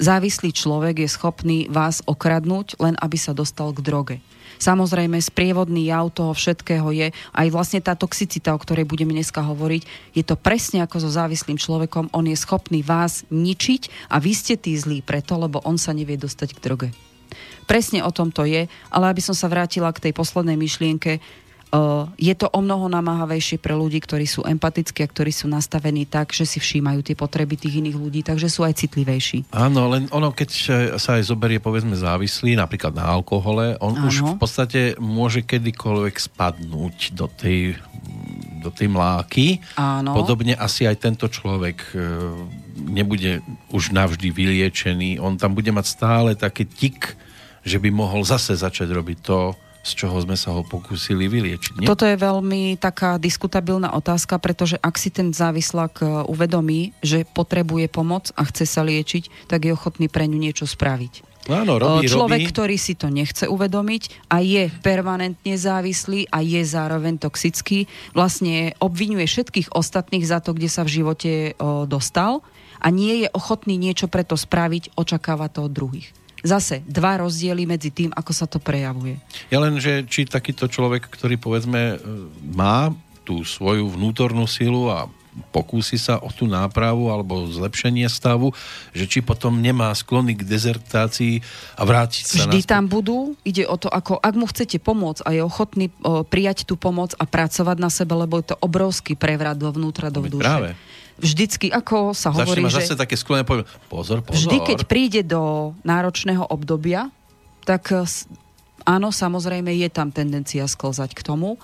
Závislý 0.00 0.56
človek 0.56 1.04
je 1.04 1.08
schopný 1.08 1.58
vás 1.68 2.00
okradnúť, 2.08 2.80
len 2.80 2.96
aby 2.96 3.20
sa 3.20 3.36
dostal 3.36 3.76
k 3.76 3.84
droge. 3.84 4.16
Samozrejme, 4.62 5.18
sprievodný 5.18 5.90
jav 5.90 6.14
toho 6.14 6.30
všetkého 6.30 6.86
je 6.94 7.10
aj 7.10 7.46
vlastne 7.50 7.82
tá 7.82 7.98
toxicita, 7.98 8.54
o 8.54 8.62
ktorej 8.62 8.86
budeme 8.86 9.10
dneska 9.10 9.42
hovoriť. 9.42 10.14
Je 10.14 10.22
to 10.22 10.38
presne 10.38 10.86
ako 10.86 11.02
so 11.02 11.10
závislým 11.10 11.58
človekom. 11.58 12.14
On 12.14 12.22
je 12.22 12.38
schopný 12.38 12.80
vás 12.86 13.26
ničiť 13.28 14.06
a 14.06 14.22
vy 14.22 14.32
ste 14.32 14.54
tí 14.54 14.78
zlí 14.78 15.02
preto, 15.02 15.34
lebo 15.34 15.58
on 15.66 15.82
sa 15.82 15.90
nevie 15.90 16.14
dostať 16.14 16.48
k 16.54 16.62
droge. 16.62 16.88
Presne 17.66 18.04
o 18.04 18.12
tom 18.12 18.28
to 18.28 18.44
je, 18.44 18.68
ale 18.92 19.04
aby 19.08 19.22
som 19.24 19.32
sa 19.32 19.48
vrátila 19.48 19.90
k 19.90 20.08
tej 20.08 20.12
poslednej 20.14 20.58
myšlienke, 20.58 21.18
je 22.20 22.34
to 22.36 22.52
o 22.52 22.60
mnoho 22.60 22.92
namáhavejšie 22.92 23.56
pre 23.56 23.72
ľudí, 23.72 23.96
ktorí 24.04 24.28
sú 24.28 24.44
empatickí 24.44 25.00
a 25.00 25.08
ktorí 25.08 25.32
sú 25.32 25.48
nastavení 25.48 26.04
tak, 26.04 26.36
že 26.36 26.44
si 26.44 26.60
všímajú 26.60 27.00
tie 27.00 27.16
potreby 27.16 27.56
tých 27.56 27.80
iných 27.80 27.96
ľudí, 27.96 28.20
takže 28.20 28.52
sú 28.52 28.60
aj 28.68 28.84
citlivejší. 28.84 29.48
Áno, 29.56 29.88
len 29.88 30.04
ono, 30.12 30.36
keď 30.36 30.50
sa 31.00 31.16
aj 31.16 31.32
zoberie, 31.32 31.64
povedzme, 31.64 31.96
závislý, 31.96 32.60
napríklad 32.60 32.92
na 32.92 33.08
alkohole, 33.08 33.80
on 33.80 33.96
Áno. 33.96 34.04
už 34.04 34.14
v 34.20 34.36
podstate 34.36 34.80
môže 35.00 35.40
kedykoľvek 35.40 36.14
spadnúť 36.20 37.16
do 37.16 37.26
tej, 37.32 37.80
do 38.60 38.68
tej 38.68 38.92
mláky. 38.92 39.64
Áno. 39.80 40.12
Podobne 40.12 40.52
asi 40.52 40.84
aj 40.84 41.00
tento 41.00 41.24
človek 41.32 41.80
e, 41.90 42.04
nebude 42.84 43.40
už 43.72 43.96
navždy 43.96 44.28
vyliečený. 44.28 45.24
On 45.24 45.40
tam 45.40 45.56
bude 45.56 45.72
mať 45.72 45.86
stále 45.88 46.36
taký 46.36 46.68
tik, 46.68 47.16
že 47.64 47.80
by 47.80 47.88
mohol 47.88 48.28
zase 48.28 48.52
začať 48.60 48.92
robiť 48.92 49.18
to, 49.24 49.56
z 49.82 49.90
čoho 49.98 50.14
sme 50.22 50.38
sa 50.38 50.54
ho 50.54 50.62
pokúsili 50.62 51.26
vyliečiť. 51.26 51.82
Nie? 51.82 51.86
Toto 51.90 52.06
je 52.06 52.14
veľmi 52.14 52.78
taká 52.78 53.18
diskutabilná 53.18 53.90
otázka, 53.98 54.38
pretože 54.38 54.78
ak 54.78 54.94
si 54.94 55.10
ten 55.10 55.34
závislák 55.34 55.94
e, 55.98 56.04
uvedomí, 56.30 56.94
že 57.02 57.26
potrebuje 57.26 57.90
pomoc 57.90 58.30
a 58.38 58.46
chce 58.46 58.64
sa 58.64 58.86
liečiť, 58.86 59.50
tak 59.50 59.66
je 59.66 59.74
ochotný 59.74 60.06
pre 60.06 60.30
ňu 60.30 60.38
niečo 60.38 60.70
spraviť. 60.70 61.32
Áno, 61.50 61.82
robí, 61.82 62.06
Človek, 62.06 62.46
robí. 62.46 62.50
ktorý 62.54 62.76
si 62.78 62.94
to 62.94 63.10
nechce 63.10 63.50
uvedomiť 63.50 64.30
a 64.30 64.38
je 64.38 64.70
permanentne 64.78 65.58
závislý 65.58 66.30
a 66.30 66.38
je 66.38 66.62
zároveň 66.62 67.18
toxický, 67.18 67.90
vlastne 68.14 68.78
obvinuje 68.78 69.26
všetkých 69.26 69.74
ostatných 69.74 70.22
za 70.22 70.38
to, 70.38 70.54
kde 70.54 70.70
sa 70.70 70.86
v 70.86 71.02
živote 71.02 71.58
o, 71.58 71.82
dostal 71.90 72.46
a 72.78 72.94
nie 72.94 73.26
je 73.26 73.28
ochotný 73.34 73.74
niečo 73.74 74.06
preto 74.06 74.38
spraviť, 74.38 74.94
očakáva 74.94 75.50
to 75.50 75.66
od 75.66 75.74
druhých 75.74 76.14
zase 76.42 76.82
dva 76.84 77.22
rozdiely 77.22 77.64
medzi 77.64 77.94
tým, 77.94 78.10
ako 78.12 78.32
sa 78.34 78.50
to 78.50 78.58
prejavuje. 78.58 79.16
Ja 79.48 79.62
len, 79.62 79.78
že 79.78 80.02
či 80.04 80.26
takýto 80.26 80.66
človek, 80.66 81.06
ktorý 81.06 81.38
povedzme 81.38 81.80
e, 81.94 81.96
má 82.52 82.90
tú 83.22 83.46
svoju 83.46 83.94
vnútornú 83.94 84.44
silu 84.50 84.90
a 84.90 85.06
pokúsi 85.48 85.96
sa 85.96 86.20
o 86.20 86.28
tú 86.28 86.44
nápravu 86.44 87.08
alebo 87.08 87.48
zlepšenie 87.48 88.04
stavu, 88.04 88.52
že 88.92 89.08
či 89.08 89.24
potom 89.24 89.64
nemá 89.64 89.88
sklony 89.96 90.36
k 90.36 90.44
dezertácii 90.44 91.40
a 91.72 91.82
vrátiť 91.88 92.22
sa 92.28 92.34
Vždy 92.44 92.60
naspäť. 92.60 92.68
tam 92.68 92.84
budú. 92.84 93.32
Ide 93.40 93.64
o 93.64 93.80
to, 93.80 93.88
ako 93.88 94.20
ak 94.20 94.34
mu 94.36 94.44
chcete 94.44 94.76
pomôcť 94.76 95.24
a 95.24 95.32
je 95.32 95.40
ochotný 95.40 95.88
o, 96.04 96.20
prijať 96.26 96.68
tú 96.68 96.76
pomoc 96.76 97.16
a 97.16 97.24
pracovať 97.24 97.76
na 97.80 97.88
sebe, 97.88 98.12
lebo 98.12 98.44
je 98.44 98.52
to 98.52 98.56
obrovský 98.60 99.16
prevrat 99.16 99.56
dovnútra, 99.56 100.12
do 100.12 100.20
duše. 100.20 100.44
Práve 100.44 100.76
vždycky, 101.22 101.70
ako 101.70 102.12
sa 102.12 102.34
hovorí, 102.34 102.66
Začne 102.66 102.74
že... 102.74 102.78
zase 102.82 102.94
také 102.98 103.14
sklené 103.14 103.46
poviem, 103.46 103.64
pozor, 103.86 104.26
pozor. 104.26 104.34
Vždy, 104.34 104.56
keď 104.66 104.78
príde 104.90 105.22
do 105.22 105.72
náročného 105.86 106.50
obdobia, 106.50 107.08
tak 107.62 107.94
áno, 108.82 109.08
samozrejme 109.14 109.70
je 109.78 109.88
tam 109.88 110.10
tendencia 110.10 110.66
sklzať 110.66 111.14
k 111.14 111.22
tomu. 111.22 111.56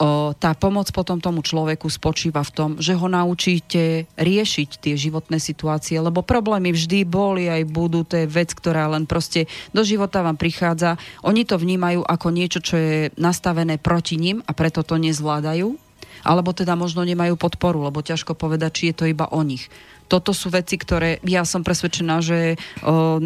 O, 0.00 0.32
tá 0.32 0.56
pomoc 0.56 0.88
potom 0.96 1.20
tomu 1.20 1.44
človeku 1.44 1.84
spočíva 1.92 2.40
v 2.40 2.52
tom, 2.56 2.70
že 2.80 2.96
ho 2.96 3.04
naučíte 3.04 4.08
riešiť 4.16 4.80
tie 4.80 4.96
životné 4.96 5.36
situácie, 5.36 6.00
lebo 6.00 6.24
problémy 6.24 6.72
vždy 6.72 7.04
boli 7.04 7.52
aj 7.52 7.68
budú, 7.68 8.08
to 8.08 8.16
je 8.16 8.24
vec, 8.24 8.48
ktorá 8.56 8.88
len 8.88 9.04
proste 9.04 9.44
do 9.76 9.84
života 9.84 10.24
vám 10.24 10.40
prichádza. 10.40 10.96
Oni 11.20 11.44
to 11.44 11.60
vnímajú 11.60 12.00
ako 12.00 12.28
niečo, 12.32 12.64
čo 12.64 12.80
je 12.80 13.12
nastavené 13.20 13.76
proti 13.76 14.16
ním 14.16 14.40
a 14.48 14.56
preto 14.56 14.80
to 14.80 14.96
nezvládajú 14.96 15.89
alebo 16.26 16.52
teda 16.52 16.76
možno 16.76 17.04
nemajú 17.06 17.36
podporu, 17.36 17.86
lebo 17.86 18.04
ťažko 18.04 18.36
povedať, 18.36 18.70
či 18.72 18.84
je 18.92 18.96
to 18.96 19.04
iba 19.08 19.28
o 19.30 19.40
nich. 19.44 19.68
Toto 20.10 20.34
sú 20.34 20.50
veci, 20.50 20.74
ktoré 20.74 21.22
ja 21.22 21.46
som 21.46 21.62
presvedčená, 21.62 22.18
že 22.18 22.58
o, 22.82 23.22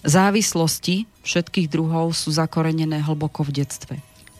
závislosti 0.00 1.04
všetkých 1.20 1.68
druhov 1.68 2.16
sú 2.16 2.32
zakorenené 2.32 3.04
hlboko 3.04 3.44
v 3.44 3.60
detstve. 3.60 3.94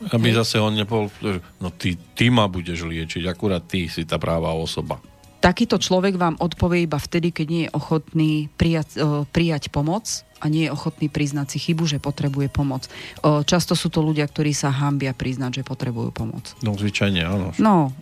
Aby 0.09 0.33
zase 0.33 0.57
on 0.57 0.73
nepol, 0.73 1.13
no 1.61 1.69
ty, 1.69 1.93
ty 2.17 2.33
ma 2.33 2.49
budeš 2.49 2.89
liečiť, 2.89 3.29
akurát 3.29 3.61
ty 3.61 3.85
si 3.85 4.01
tá 4.01 4.17
práva 4.17 4.49
osoba. 4.57 4.97
Takýto 5.41 5.81
človek 5.81 6.21
vám 6.21 6.37
odpovie 6.37 6.85
iba 6.85 7.01
vtedy, 7.01 7.33
keď 7.33 7.47
nie 7.49 7.63
je 7.65 7.73
ochotný 7.73 8.31
prijať, 8.61 9.01
prijať 9.33 9.73
pomoc 9.73 10.05
a 10.41 10.49
nie 10.49 10.65
je 10.65 10.73
ochotný 10.73 11.09
priznať 11.09 11.53
si 11.53 11.57
chybu, 11.61 11.85
že 11.85 12.01
potrebuje 12.01 12.49
pomoc. 12.49 12.89
často 13.45 13.77
sú 13.77 13.93
to 13.93 14.01
ľudia, 14.01 14.25
ktorí 14.25 14.57
sa 14.57 14.73
hambia 14.73 15.13
priznať, 15.13 15.61
že 15.61 15.63
potrebujú 15.65 16.09
pomoc. 16.09 16.57
No, 16.65 16.73
zvyčajne, 16.73 17.21
áno. 17.21 17.53
No, 17.61 17.93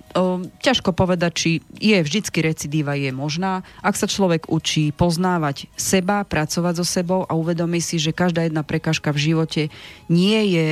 ťažko 0.63 0.95
povedať, 0.95 1.31
či 1.35 1.49
je 1.79 1.99
vždycky 1.99 2.39
recidíva 2.39 2.95
je 2.95 3.11
možná. 3.11 3.67
Ak 3.83 3.99
sa 3.99 4.07
človek 4.07 4.47
učí 4.47 4.95
poznávať 4.95 5.67
seba, 5.75 6.23
pracovať 6.23 6.79
so 6.79 6.87
sebou 6.87 7.27
a 7.27 7.35
uvedomí 7.35 7.83
si, 7.83 7.99
že 7.99 8.15
každá 8.15 8.47
jedna 8.47 8.63
prekažka 8.63 9.11
v 9.11 9.35
živote 9.35 9.61
nie 10.07 10.39
je 10.55 10.71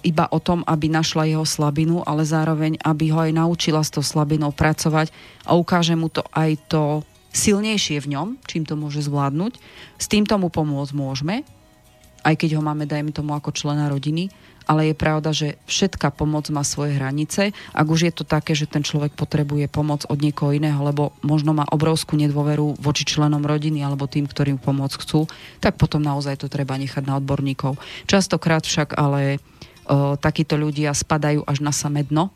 iba 0.00 0.24
o 0.32 0.38
tom, 0.40 0.64
aby 0.64 0.88
našla 0.88 1.28
jeho 1.28 1.44
slabinu, 1.44 2.00
ale 2.08 2.24
zároveň, 2.24 2.80
aby 2.80 3.12
ho 3.12 3.20
aj 3.20 3.32
naučila 3.36 3.84
s 3.84 3.92
tou 3.92 4.00
slabinou 4.00 4.56
pracovať 4.56 5.12
a 5.44 5.52
ukáže 5.52 5.92
mu 5.92 6.08
to 6.08 6.24
aj 6.32 6.56
to 6.70 6.82
silnejšie 7.30 8.00
v 8.02 8.10
ňom, 8.16 8.28
čím 8.48 8.66
to 8.66 8.74
môže 8.74 9.06
zvládnuť. 9.06 9.60
S 10.00 10.06
tým 10.10 10.26
tomu 10.26 10.50
pomôcť 10.50 10.92
môžeme, 10.96 11.46
aj 12.26 12.34
keď 12.36 12.58
ho 12.58 12.62
máme, 12.64 12.84
dajme 12.84 13.12
tomu, 13.14 13.32
ako 13.36 13.54
člena 13.54 13.88
rodiny, 13.88 14.28
ale 14.70 14.94
je 14.94 14.94
pravda, 14.94 15.34
že 15.34 15.58
všetká 15.66 16.14
pomoc 16.14 16.46
má 16.54 16.62
svoje 16.62 16.94
hranice. 16.94 17.50
Ak 17.74 17.90
už 17.90 18.06
je 18.06 18.12
to 18.14 18.22
také, 18.22 18.54
že 18.54 18.70
ten 18.70 18.86
človek 18.86 19.18
potrebuje 19.18 19.66
pomoc 19.66 20.06
od 20.06 20.22
niekoho 20.22 20.54
iného, 20.54 20.78
lebo 20.78 21.10
možno 21.26 21.50
má 21.50 21.66
obrovskú 21.66 22.14
nedôveru 22.14 22.78
voči 22.78 23.02
členom 23.02 23.42
rodiny 23.42 23.82
alebo 23.82 24.06
tým, 24.06 24.30
ktorým 24.30 24.62
pomoc 24.62 24.94
chcú, 24.94 25.26
tak 25.58 25.74
potom 25.74 25.98
naozaj 25.98 26.38
to 26.38 26.46
treba 26.46 26.78
nechať 26.78 27.02
na 27.02 27.18
odborníkov. 27.18 27.82
Častokrát 28.06 28.62
však 28.62 28.94
ale 28.94 29.42
o, 29.90 30.14
takíto 30.14 30.54
ľudia 30.54 30.94
spadajú 30.94 31.42
až 31.50 31.66
na 31.66 31.74
samé 31.74 32.06
dno 32.06 32.30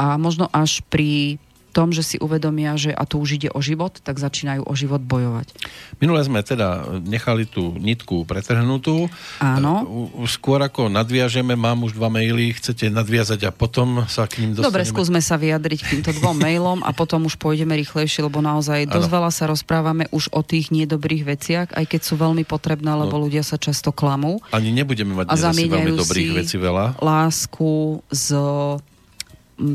a 0.00 0.16
možno 0.16 0.48
až 0.48 0.80
pri 0.88 1.36
tom, 1.74 1.90
že 1.90 2.06
si 2.06 2.16
uvedomia, 2.22 2.78
že 2.78 2.94
a 2.94 3.02
tu 3.02 3.18
už 3.18 3.42
ide 3.42 3.50
o 3.50 3.58
život, 3.58 3.98
tak 3.98 4.22
začínajú 4.22 4.62
o 4.62 4.72
život 4.78 5.02
bojovať. 5.02 5.50
Minule 5.98 6.22
sme 6.22 6.46
teda 6.46 6.86
nechali 7.02 7.50
tú 7.50 7.74
nitku 7.74 8.22
pretrhnutú. 8.22 9.10
Áno. 9.42 10.06
E, 10.22 10.30
skôr 10.30 10.62
ako 10.62 10.86
nadviažeme, 10.86 11.58
mám 11.58 11.82
už 11.82 11.98
dva 11.98 12.06
maily, 12.06 12.54
chcete 12.54 12.86
nadviazať 12.94 13.48
a 13.48 13.50
potom 13.50 14.06
sa 14.06 14.30
k 14.30 14.46
ním 14.46 14.54
dostaneme. 14.54 14.70
Dobre, 14.70 14.82
skúsme 14.86 15.18
sa 15.18 15.34
vyjadriť 15.34 15.78
k 15.82 15.90
týmto 15.98 16.14
dvom 16.22 16.38
mailom 16.38 16.78
a 16.86 16.94
potom 16.94 17.26
už 17.26 17.34
pôjdeme 17.42 17.74
rýchlejšie, 17.74 18.22
lebo 18.22 18.38
naozaj 18.38 18.86
dosť 18.86 19.08
veľa 19.10 19.30
sa 19.34 19.50
rozprávame 19.50 20.06
už 20.14 20.30
o 20.30 20.46
tých 20.46 20.70
nedobrých 20.70 21.26
veciach, 21.26 21.68
aj 21.74 21.84
keď 21.90 22.00
sú 22.06 22.14
veľmi 22.14 22.46
potrebné, 22.46 22.94
lebo 22.94 23.18
no, 23.18 23.26
ľudia 23.26 23.42
sa 23.42 23.58
často 23.58 23.90
klamú. 23.90 24.38
Ani 24.54 24.70
nebudeme 24.70 25.18
mať 25.18 25.34
asi 25.34 25.66
veľmi 25.66 25.98
dobrých 25.98 26.30
vecí 26.44 26.56
veľa. 26.60 27.02
lásku 27.02 27.98
z 28.12 28.26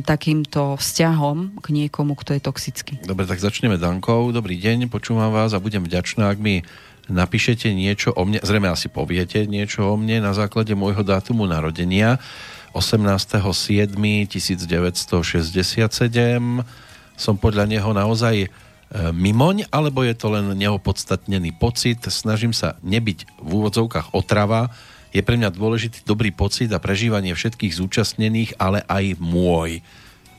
takýmto 0.04 0.76
vzťahom 0.76 1.64
k 1.64 1.68
niekomu, 1.72 2.16
kto 2.20 2.36
je 2.36 2.42
toxický. 2.44 2.94
Dobre, 3.04 3.24
tak 3.24 3.40
začneme 3.40 3.80
Dankou. 3.80 4.32
Dobrý 4.36 4.60
deň, 4.60 4.92
počúvam 4.92 5.32
vás 5.32 5.56
a 5.56 5.64
budem 5.64 5.84
vďačná, 5.84 6.28
ak 6.30 6.40
mi 6.40 6.68
napíšete 7.10 7.74
niečo 7.74 8.14
o 8.14 8.22
mne, 8.28 8.40
zrejme 8.44 8.70
asi 8.70 8.88
poviete 8.92 9.48
niečo 9.50 9.82
o 9.90 9.96
mne 9.98 10.22
na 10.22 10.36
základe 10.38 10.78
môjho 10.78 11.02
dátumu 11.02 11.50
narodenia 11.50 12.22
18.7.1967. 12.78 14.38
Som 17.20 17.36
podľa 17.36 17.66
neho 17.66 17.92
naozaj 17.92 18.36
e, 18.46 18.48
mimoň, 19.12 19.66
alebo 19.74 20.06
je 20.06 20.14
to 20.14 20.30
len 20.30 20.54
neopodstatnený 20.54 21.58
pocit. 21.58 22.06
Snažím 22.08 22.54
sa 22.54 22.78
nebyť 22.86 23.42
v 23.42 23.50
úvodzovkách 23.50 24.14
otrava, 24.14 24.70
je 25.10 25.22
pre 25.26 25.36
mňa 25.38 25.50
dôležitý 25.54 26.06
dobrý 26.06 26.30
pocit 26.30 26.70
a 26.70 26.82
prežívanie 26.82 27.34
všetkých 27.34 27.74
zúčastnených, 27.74 28.58
ale 28.62 28.86
aj 28.86 29.18
môj. 29.18 29.82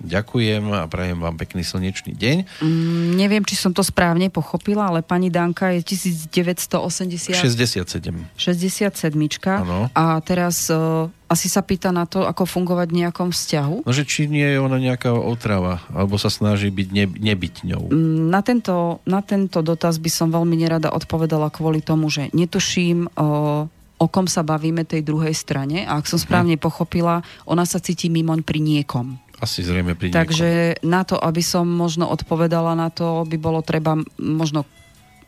Ďakujem 0.01 0.65
a 0.73 0.89
prajem 0.89 1.21
vám 1.21 1.37
pekný 1.37 1.61
slnečný 1.61 2.17
deň. 2.17 2.65
Mm, 2.65 3.21
neviem, 3.21 3.45
či 3.45 3.53
som 3.53 3.77
to 3.77 3.85
správne 3.85 4.33
pochopila, 4.33 4.89
ale 4.89 5.05
pani 5.05 5.29
Danka 5.29 5.77
je 5.77 5.85
1980... 5.85 7.37
67. 7.37 7.93
67. 8.33 9.13
Ano. 9.45 9.93
A 9.93 10.17
teraz 10.25 10.73
uh, 10.73 11.13
asi 11.29 11.53
sa 11.53 11.61
pýta 11.61 11.93
na 11.93 12.09
to, 12.09 12.25
ako 12.25 12.49
fungovať 12.49 12.89
v 12.89 12.97
nejakom 13.05 13.29
vzťahu. 13.29 13.85
No, 13.85 13.93
že 13.93 14.09
či 14.09 14.25
nie 14.25 14.49
je 14.49 14.57
ona 14.57 14.81
nejaká 14.81 15.13
otrava, 15.13 15.85
alebo 15.93 16.17
sa 16.17 16.33
snaží 16.33 16.73
byť 16.73 16.89
ne, 16.97 17.05
nebyť 17.05 17.55
ňou. 17.69 17.93
Mm, 17.93 18.33
na 18.33 18.41
tento, 18.41 19.05
na 19.05 19.21
tento 19.21 19.61
dotaz 19.61 20.01
by 20.01 20.09
som 20.09 20.33
veľmi 20.33 20.57
nerada 20.57 20.89
odpovedala 20.89 21.53
kvôli 21.53 21.85
tomu, 21.85 22.09
že 22.09 22.33
netuším... 22.33 23.13
Uh, 23.21 23.69
o 24.01 24.09
kom 24.09 24.25
sa 24.25 24.41
bavíme 24.41 24.89
tej 24.89 25.05
druhej 25.05 25.37
strane. 25.37 25.85
A 25.85 26.01
ak 26.01 26.09
som 26.09 26.17
správne 26.17 26.57
pochopila, 26.57 27.21
ona 27.45 27.69
sa 27.69 27.77
cíti 27.77 28.09
mimoň 28.09 28.41
pri 28.41 28.65
niekom. 28.65 29.21
Asi 29.41 29.61
zrejme 29.61 29.93
pri 29.93 30.09
Takže 30.09 30.81
niekom. 30.81 30.89
na 30.89 31.03
to, 31.05 31.17
aby 31.21 31.45
som 31.45 31.69
možno 31.69 32.09
odpovedala 32.09 32.73
na 32.73 32.89
to, 32.89 33.29
by 33.29 33.37
bolo 33.37 33.61
treba 33.61 34.01
možno 34.17 34.65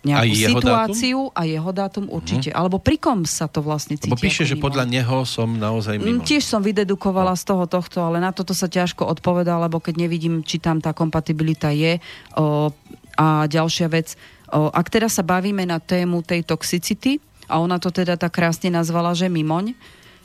nejakú 0.02 0.34
situáciu 0.34 1.30
dátum? 1.30 1.38
a 1.38 1.40
jeho 1.46 1.70
dátum 1.70 2.04
určite. 2.10 2.50
Uh-huh. 2.50 2.58
Alebo 2.66 2.82
pri 2.82 2.98
kom 2.98 3.22
sa 3.22 3.46
to 3.46 3.62
vlastne 3.62 3.94
cíti? 3.94 4.10
Lebo 4.10 4.18
píše, 4.18 4.42
že 4.42 4.58
podľa 4.58 4.84
neho 4.90 5.22
som 5.22 5.46
naozaj 5.54 5.96
mm, 5.96 6.02
mimo. 6.02 6.26
Tiež 6.26 6.42
som 6.42 6.58
vydedukovala 6.58 7.32
no. 7.32 7.38
z 7.38 7.44
toho 7.46 7.64
tohto, 7.70 8.02
ale 8.02 8.18
na 8.18 8.34
toto 8.34 8.50
sa 8.50 8.66
ťažko 8.66 9.06
odpovedá, 9.06 9.54
lebo 9.62 9.78
keď 9.78 10.02
nevidím, 10.02 10.42
či 10.42 10.58
tam 10.58 10.82
tá 10.82 10.90
kompatibilita 10.90 11.70
je. 11.70 12.02
O, 12.34 12.74
a 13.14 13.46
ďalšia 13.46 13.86
vec, 13.86 14.18
o, 14.50 14.74
ak 14.74 14.90
teda 14.90 15.06
sa 15.06 15.22
bavíme 15.22 15.62
na 15.62 15.78
tému 15.78 16.26
tej 16.26 16.42
toxicity, 16.50 17.22
a 17.50 17.58
ona 17.58 17.78
to 17.78 17.90
teda 17.90 18.18
tak 18.18 18.34
krásne 18.34 18.70
nazvala, 18.72 19.12
že 19.12 19.28
mimoň, 19.28 19.76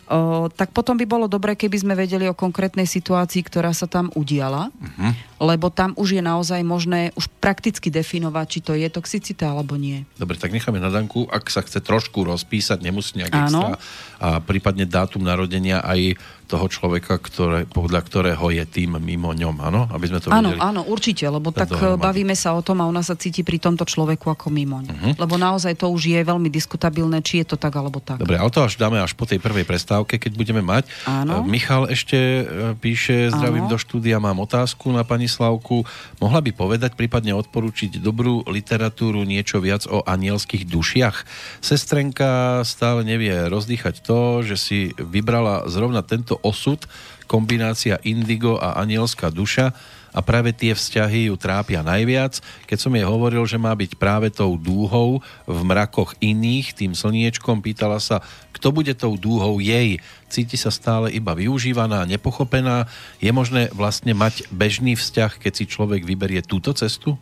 o, 0.08 0.48
tak 0.48 0.72
potom 0.72 0.96
by 0.96 1.06
bolo 1.06 1.28
dobre, 1.28 1.54
keby 1.54 1.78
sme 1.84 1.94
vedeli 1.94 2.26
o 2.30 2.38
konkrétnej 2.38 2.88
situácii, 2.88 3.44
ktorá 3.44 3.76
sa 3.76 3.86
tam 3.86 4.08
udiala, 4.16 4.72
uh-huh. 4.72 5.12
lebo 5.44 5.68
tam 5.68 5.92
už 6.00 6.18
je 6.18 6.24
naozaj 6.24 6.62
možné 6.64 7.12
už 7.20 7.28
prakticky 7.44 7.92
definovať, 7.92 8.46
či 8.48 8.60
to 8.64 8.72
je 8.74 8.88
toxicita 8.88 9.52
alebo 9.52 9.76
nie. 9.76 10.08
Dobre, 10.16 10.40
tak 10.40 10.56
necháme 10.56 10.80
na 10.80 10.90
Danku, 10.90 11.28
ak 11.28 11.52
sa 11.52 11.62
chce 11.62 11.84
trošku 11.84 12.24
rozpísať, 12.24 12.80
nemusí 12.80 13.20
nejak 13.20 13.34
Áno. 13.36 13.44
extra, 13.46 13.70
a 14.18 14.42
prípadne 14.42 14.90
dátum 14.90 15.22
narodenia 15.22 15.82
aj 15.86 16.18
toho 16.48 16.66
človeka, 16.72 17.20
ktoré, 17.20 17.68
podľa 17.68 18.02
ktorého 18.08 18.48
je 18.56 18.64
tým 18.64 18.96
mimo 19.04 19.36
ňom, 19.36 19.60
áno? 19.60 19.92
Aby 19.92 20.06
sme 20.08 20.20
to 20.24 20.32
áno, 20.32 20.56
vedeli. 20.56 20.64
Áno, 20.64 20.82
určite, 20.88 21.28
lebo 21.28 21.52
tak 21.52 21.76
dohromady. 21.76 22.00
bavíme 22.00 22.36
sa 22.40 22.56
o 22.56 22.64
tom 22.64 22.80
a 22.80 22.88
ona 22.88 23.04
sa 23.04 23.20
cíti 23.20 23.44
pri 23.44 23.60
tomto 23.60 23.84
človeku 23.84 24.32
ako 24.32 24.48
mimoň. 24.48 24.88
Uh-huh. 24.88 25.14
Lebo 25.20 25.36
naozaj 25.36 25.76
to 25.76 25.92
už 25.92 26.08
je 26.08 26.22
veľmi 26.24 26.48
diskutabilné, 26.48 27.20
či 27.20 27.44
je 27.44 27.52
to 27.52 27.60
tak 27.60 27.76
alebo 27.76 28.00
tak. 28.00 28.24
Dobre, 28.24 28.40
ale 28.40 28.48
to 28.48 28.64
až 28.64 28.80
dáme 28.80 28.96
až 28.96 29.12
po 29.12 29.28
tej 29.28 29.44
prvej 29.44 29.68
prestávke, 29.68 30.16
keď 30.16 30.32
budeme 30.40 30.64
mať. 30.64 30.88
Áno. 31.04 31.44
E, 31.44 31.52
Michal 31.52 31.92
ešte 31.92 32.16
e, 32.16 32.44
píše, 32.80 33.28
zdravím 33.28 33.68
áno. 33.68 33.76
do 33.76 33.78
štúdia, 33.78 34.24
mám 34.24 34.40
otázku 34.40 34.88
na 34.96 35.04
pani 35.04 35.28
Slavku. 35.28 35.84
Mohla 36.24 36.40
by 36.48 36.52
povedať, 36.56 36.96
prípadne 36.96 37.36
odporúčiť 37.36 38.00
dobrú 38.00 38.48
literatúru, 38.48 39.28
niečo 39.28 39.60
viac 39.60 39.84
o 39.92 40.00
anielských 40.08 40.64
dušiach? 40.64 41.28
Sestrenka 41.60 42.64
stále 42.64 43.04
nevie 43.04 43.36
rozdýchať 43.52 44.07
to, 44.08 44.40
že 44.48 44.56
si 44.56 44.80
vybrala 44.96 45.68
zrovna 45.68 46.00
tento 46.00 46.40
osud, 46.40 46.88
kombinácia 47.28 48.00
indigo 48.08 48.56
a 48.56 48.80
anielská 48.80 49.28
duša 49.28 49.76
a 50.16 50.24
práve 50.24 50.50
tie 50.56 50.74
vzťahy 50.74 51.30
ju 51.30 51.36
trápia 51.38 51.86
najviac. 51.86 52.42
Keď 52.66 52.78
som 52.80 52.96
jej 52.96 53.06
hovoril, 53.06 53.44
že 53.46 53.62
má 53.62 53.70
byť 53.76 54.00
práve 54.00 54.34
tou 54.34 54.58
dúhou 54.58 55.22
v 55.46 55.60
mrakoch 55.62 56.18
iných, 56.18 56.74
tým 56.74 56.98
slniečkom, 56.98 57.62
pýtala 57.62 58.02
sa, 58.02 58.26
kto 58.56 58.74
bude 58.74 58.98
tou 58.98 59.14
dúhou 59.14 59.62
jej. 59.62 60.02
Cíti 60.32 60.58
sa 60.58 60.74
stále 60.74 61.14
iba 61.14 61.38
využívaná, 61.38 62.08
nepochopená. 62.10 62.90
Je 63.22 63.30
možné 63.30 63.70
vlastne 63.76 64.18
mať 64.18 64.50
bežný 64.50 64.98
vzťah, 64.98 65.38
keď 65.38 65.54
si 65.54 65.70
človek 65.70 66.02
vyberie 66.02 66.42
túto 66.42 66.74
cestu? 66.74 67.20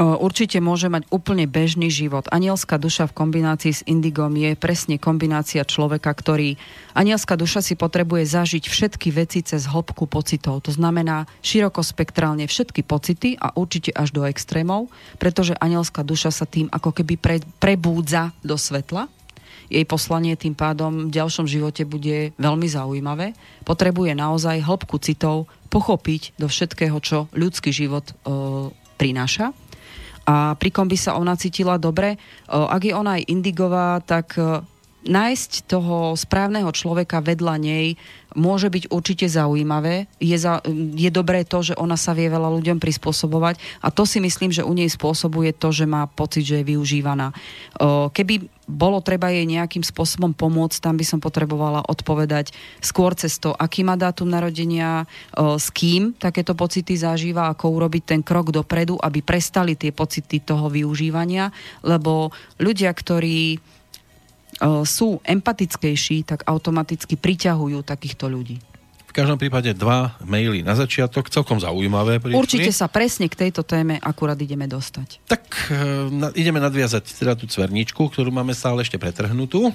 Určite 0.00 0.56
môže 0.64 0.88
mať 0.88 1.04
úplne 1.12 1.44
bežný 1.44 1.92
život. 1.92 2.24
Anielská 2.32 2.80
duša 2.80 3.04
v 3.12 3.16
kombinácii 3.20 3.72
s 3.76 3.84
indigom 3.84 4.32
je 4.32 4.56
presne 4.56 4.96
kombinácia 4.96 5.60
človeka, 5.60 6.08
ktorý... 6.16 6.56
Anielská 6.96 7.36
duša 7.36 7.60
si 7.60 7.76
potrebuje 7.76 8.24
zažiť 8.24 8.64
všetky 8.64 9.12
veci 9.12 9.44
cez 9.44 9.68
hĺbku 9.68 10.08
pocitov. 10.08 10.64
To 10.64 10.72
znamená 10.72 11.28
širokospektrálne 11.44 12.48
všetky 12.48 12.80
pocity 12.80 13.36
a 13.36 13.52
určite 13.52 13.92
až 13.92 14.16
do 14.16 14.24
extrémov, 14.24 14.88
pretože 15.20 15.52
anielská 15.60 16.00
duša 16.00 16.32
sa 16.32 16.48
tým 16.48 16.72
ako 16.72 16.96
keby 16.96 17.14
pre, 17.20 17.36
prebúdza 17.60 18.32
do 18.40 18.56
svetla. 18.56 19.04
Jej 19.70 19.84
poslanie 19.86 20.34
tým 20.34 20.56
pádom 20.56 21.12
v 21.12 21.14
ďalšom 21.14 21.46
živote 21.46 21.84
bude 21.86 22.34
veľmi 22.40 22.66
zaujímavé. 22.66 23.36
Potrebuje 23.62 24.16
naozaj 24.16 24.64
hĺbku 24.64 24.96
citov 24.98 25.46
pochopiť 25.70 26.40
do 26.40 26.50
všetkého, 26.50 26.96
čo 27.04 27.30
ľudský 27.30 27.70
život 27.70 28.10
e, 28.10 28.14
prináša 28.98 29.54
a 30.30 30.54
prikom 30.54 30.86
by 30.86 30.94
sa 30.94 31.18
ona 31.18 31.34
cítila 31.34 31.74
dobre. 31.74 32.14
Ak 32.46 32.86
je 32.86 32.94
ona 32.94 33.18
aj 33.18 33.26
indigová, 33.26 33.98
tak 33.98 34.38
nájsť 35.06 35.70
toho 35.70 36.12
správneho 36.16 36.68
človeka 36.76 37.24
vedľa 37.24 37.56
nej 37.56 37.86
môže 38.38 38.70
byť 38.70 38.94
určite 38.94 39.26
zaujímavé. 39.26 40.06
Je, 40.22 40.38
za, 40.38 40.62
je 40.94 41.10
dobré 41.10 41.42
to, 41.42 41.66
že 41.66 41.74
ona 41.74 41.98
sa 41.98 42.14
vie 42.14 42.30
veľa 42.30 42.46
ľuďom 42.46 42.78
prispôsobovať 42.78 43.58
a 43.82 43.90
to 43.90 44.06
si 44.06 44.22
myslím, 44.22 44.54
že 44.54 44.62
u 44.62 44.70
nej 44.70 44.86
spôsobuje 44.86 45.50
to, 45.50 45.74
že 45.74 45.88
má 45.88 46.06
pocit, 46.06 46.46
že 46.46 46.62
je 46.62 46.68
využívaná. 46.70 47.34
Keby 48.14 48.46
bolo 48.70 49.02
treba 49.02 49.34
jej 49.34 49.42
nejakým 49.50 49.82
spôsobom 49.82 50.30
pomôcť, 50.30 50.78
tam 50.78 50.94
by 50.94 51.02
som 51.02 51.18
potrebovala 51.18 51.82
odpovedať 51.90 52.54
skôr 52.78 53.18
cez 53.18 53.34
to, 53.42 53.50
aký 53.50 53.82
má 53.82 53.98
dátum 53.98 54.30
narodenia, 54.30 55.10
s 55.34 55.66
kým 55.74 56.14
takéto 56.14 56.54
pocity 56.54 56.94
zažíva, 56.94 57.50
ako 57.50 57.82
urobiť 57.82 58.14
ten 58.14 58.20
krok 58.22 58.54
dopredu, 58.54 58.94
aby 59.02 59.26
prestali 59.26 59.74
tie 59.74 59.90
pocity 59.90 60.38
toho 60.38 60.70
využívania, 60.70 61.50
lebo 61.82 62.30
ľudia, 62.62 62.94
ktorí 62.94 63.58
sú 64.84 65.18
empatickejší, 65.24 66.28
tak 66.28 66.44
automaticky 66.44 67.16
priťahujú 67.16 67.80
takýchto 67.80 68.28
ľudí. 68.28 68.60
V 69.10 69.12
každom 69.18 69.42
prípade 69.42 69.74
dva 69.74 70.14
maily 70.22 70.62
na 70.62 70.78
začiatok, 70.78 71.26
celkom 71.34 71.58
zaujímavé. 71.58 72.22
Prišli. 72.22 72.38
Určite 72.38 72.70
sa 72.70 72.86
presne 72.86 73.26
k 73.26 73.34
tejto 73.34 73.66
téme 73.66 73.98
akurát 73.98 74.38
ideme 74.38 74.70
dostať. 74.70 75.26
Tak 75.26 75.42
e, 75.66 75.74
na, 76.14 76.30
ideme 76.30 76.62
nadviazať 76.62 77.18
teda 77.18 77.34
tú 77.34 77.50
cverničku, 77.50 77.98
ktorú 77.98 78.30
máme 78.30 78.54
stále 78.54 78.86
ešte 78.86 79.02
pretrhnutú. 79.02 79.74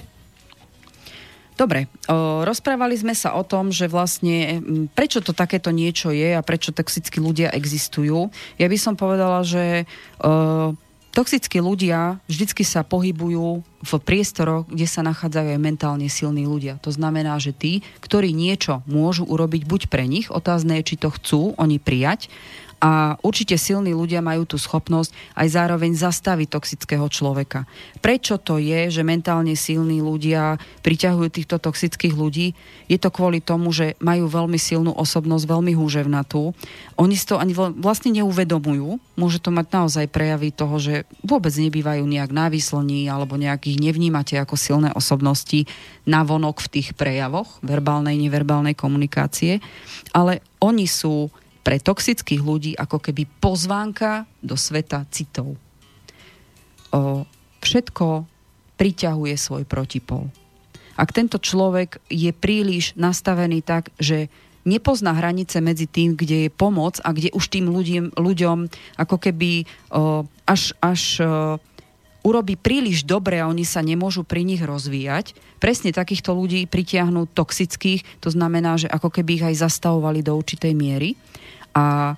Dobre, 1.56 1.88
o, 2.08 2.44
rozprávali 2.48 2.96
sme 2.96 3.12
sa 3.12 3.36
o 3.36 3.44
tom, 3.44 3.76
že 3.76 3.92
vlastne 3.92 4.60
prečo 4.92 5.24
to 5.24 5.32
takéto 5.32 5.72
niečo 5.72 6.16
je 6.16 6.36
a 6.36 6.44
prečo 6.44 6.76
toxickí 6.76 7.20
ľudia 7.20 7.52
existujú. 7.52 8.32
Ja 8.56 8.68
by 8.72 8.78
som 8.80 8.96
povedala, 9.00 9.44
že 9.44 9.84
o, 10.20 10.76
Toxickí 11.16 11.64
ľudia 11.64 12.20
vždycky 12.28 12.68
sa 12.68 12.84
pohybujú 12.84 13.64
v 13.64 13.92
priestoroch, 14.04 14.68
kde 14.68 14.84
sa 14.84 15.00
nachádzajú 15.00 15.56
aj 15.56 15.62
mentálne 15.64 16.12
silní 16.12 16.44
ľudia. 16.44 16.76
To 16.84 16.92
znamená, 16.92 17.40
že 17.40 17.56
tí, 17.56 17.88
ktorí 18.04 18.36
niečo 18.36 18.84
môžu 18.84 19.24
urobiť 19.24 19.64
buď 19.64 19.82
pre 19.88 20.12
nich, 20.12 20.28
otázne 20.28 20.84
je, 20.84 20.92
či 20.92 20.96
to 21.00 21.08
chcú 21.16 21.56
oni 21.56 21.80
prijať, 21.80 22.28
a 22.80 23.16
určite 23.24 23.56
silní 23.56 23.96
ľudia 23.96 24.20
majú 24.20 24.44
tú 24.44 24.60
schopnosť 24.60 25.16
aj 25.40 25.48
zároveň 25.48 25.96
zastaviť 25.96 26.48
toxického 26.52 27.08
človeka. 27.08 27.64
Prečo 28.04 28.36
to 28.38 28.60
je, 28.60 28.92
že 28.92 29.02
mentálne 29.02 29.56
silní 29.56 30.04
ľudia 30.04 30.60
priťahujú 30.84 31.28
týchto 31.32 31.58
toxických 31.58 32.14
ľudí? 32.14 32.54
Je 32.92 33.00
to 33.00 33.10
kvôli 33.10 33.40
tomu, 33.40 33.72
že 33.72 33.98
majú 34.04 34.28
veľmi 34.28 34.60
silnú 34.60 34.92
osobnosť, 34.94 35.48
veľmi 35.48 35.74
húževnatú. 35.74 36.52
Oni 37.00 37.16
si 37.16 37.26
to 37.26 37.40
ani 37.40 37.56
vlastne 37.56 38.14
neuvedomujú. 38.14 39.00
Môže 39.16 39.40
to 39.40 39.50
mať 39.50 39.68
naozaj 39.72 40.06
prejavy 40.12 40.52
toho, 40.52 40.76
že 40.78 41.08
vôbec 41.24 41.56
nebývajú 41.56 42.04
nejak 42.04 42.30
návislní 42.30 43.08
alebo 43.08 43.40
nejakých 43.40 43.82
nevnímate 43.82 44.36
ako 44.38 44.60
silné 44.60 44.92
osobnosti 44.94 45.66
navonok 46.06 46.62
v 46.62 46.72
tých 46.80 46.88
prejavoch 46.94 47.58
verbálnej, 47.66 48.20
neverbálnej 48.20 48.78
komunikácie. 48.78 49.64
Ale 50.14 50.44
oni 50.62 50.86
sú 50.86 51.34
pre 51.66 51.82
toxických 51.82 52.46
ľudí 52.46 52.72
ako 52.78 53.02
keby 53.02 53.26
pozvánka 53.42 54.30
do 54.46 54.54
sveta 54.54 55.10
citov. 55.10 55.58
O, 56.94 57.26
všetko 57.66 58.30
priťahuje 58.78 59.34
svoj 59.34 59.66
protipol. 59.66 60.30
Ak 60.94 61.10
tento 61.10 61.42
človek 61.42 61.98
je 62.08 62.30
príliš 62.30 62.94
nastavený 62.94 63.66
tak, 63.66 63.90
že 63.98 64.30
nepozná 64.64 65.18
hranice 65.18 65.58
medzi 65.58 65.90
tým, 65.90 66.14
kde 66.14 66.48
je 66.48 66.50
pomoc 66.54 67.02
a 67.02 67.10
kde 67.10 67.34
už 67.34 67.50
tým 67.50 67.74
ľuďom, 67.74 68.14
ľuďom 68.14 68.58
ako 69.02 69.18
keby 69.18 69.66
o, 69.90 70.24
až, 70.46 70.78
až 70.86 71.02
o, 71.20 71.58
urobí 72.26 72.58
príliš 72.58 73.06
dobre 73.06 73.42
a 73.42 73.50
oni 73.50 73.66
sa 73.66 73.86
nemôžu 73.86 74.22
pri 74.26 74.42
nich 74.42 74.62
rozvíjať. 74.62 75.38
Presne 75.62 75.94
takýchto 75.94 76.34
ľudí 76.34 76.66
pritiahnú 76.66 77.30
toxických, 77.30 78.22
to 78.22 78.30
znamená, 78.34 78.78
že 78.82 78.90
ako 78.90 79.14
keby 79.14 79.42
ich 79.42 79.46
aj 79.46 79.70
zastavovali 79.70 80.26
do 80.26 80.34
určitej 80.34 80.74
miery. 80.74 81.14
A 81.76 82.16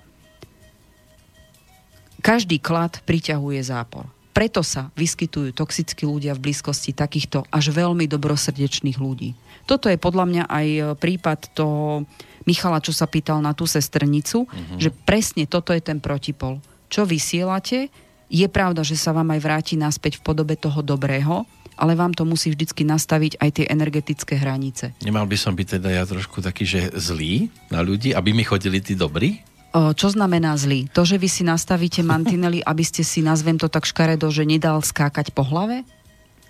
každý 2.22 2.62
klad 2.62 3.02
priťahuje 3.02 3.60
zápor. 3.66 4.06
Preto 4.30 4.62
sa 4.62 4.94
vyskytujú 4.94 5.50
toxickí 5.50 6.06
ľudia 6.06 6.30
v 6.38 6.50
blízkosti 6.50 6.94
takýchto 6.94 7.42
až 7.50 7.74
veľmi 7.74 8.06
dobrosrdečných 8.06 9.02
ľudí. 9.02 9.34
Toto 9.66 9.90
je 9.90 9.98
podľa 9.98 10.24
mňa 10.30 10.44
aj 10.46 10.66
prípad 11.02 11.58
toho 11.58 12.06
Michala, 12.46 12.78
čo 12.78 12.94
sa 12.94 13.10
pýtal 13.10 13.42
na 13.42 13.52
tú 13.52 13.66
sestrnicu, 13.66 14.46
uh-huh. 14.46 14.78
že 14.78 14.94
presne 14.94 15.44
toto 15.44 15.74
je 15.74 15.82
ten 15.82 15.98
protipol. 15.98 16.62
Čo 16.88 17.04
vysielate, 17.04 17.90
je 18.30 18.46
pravda, 18.48 18.86
že 18.86 18.96
sa 18.96 19.12
vám 19.12 19.34
aj 19.34 19.40
vráti 19.42 19.74
naspäť 19.74 20.22
v 20.22 20.24
podobe 20.32 20.54
toho 20.54 20.80
dobrého, 20.80 21.44
ale 21.78 21.94
vám 21.94 22.10
to 22.10 22.26
musí 22.26 22.50
vždycky 22.50 22.82
nastaviť 22.82 23.38
aj 23.38 23.50
tie 23.54 23.64
energetické 23.70 24.34
hranice. 24.34 24.92
Nemal 25.06 25.30
by 25.30 25.38
som 25.38 25.54
byť 25.54 25.78
teda 25.78 25.94
ja 25.94 26.02
trošku 26.02 26.42
taký, 26.42 26.66
že 26.66 26.80
zlý 26.98 27.48
na 27.70 27.80
ľudí, 27.80 28.10
aby 28.10 28.34
mi 28.34 28.42
chodili 28.42 28.82
tí 28.82 28.98
dobrí? 28.98 29.46
Čo 29.70 30.10
znamená 30.10 30.58
zlý? 30.58 30.90
To, 30.96 31.04
že 31.04 31.20
vy 31.20 31.28
si 31.30 31.46
nastavíte 31.46 32.02
mantinely, 32.02 32.64
aby 32.64 32.82
ste 32.82 33.06
si, 33.06 33.22
nazvem 33.22 33.60
to 33.60 33.70
tak 33.70 33.86
škaredo, 33.86 34.26
že 34.32 34.48
nedal 34.48 34.80
skákať 34.82 35.30
po 35.30 35.46
hlave? 35.46 35.86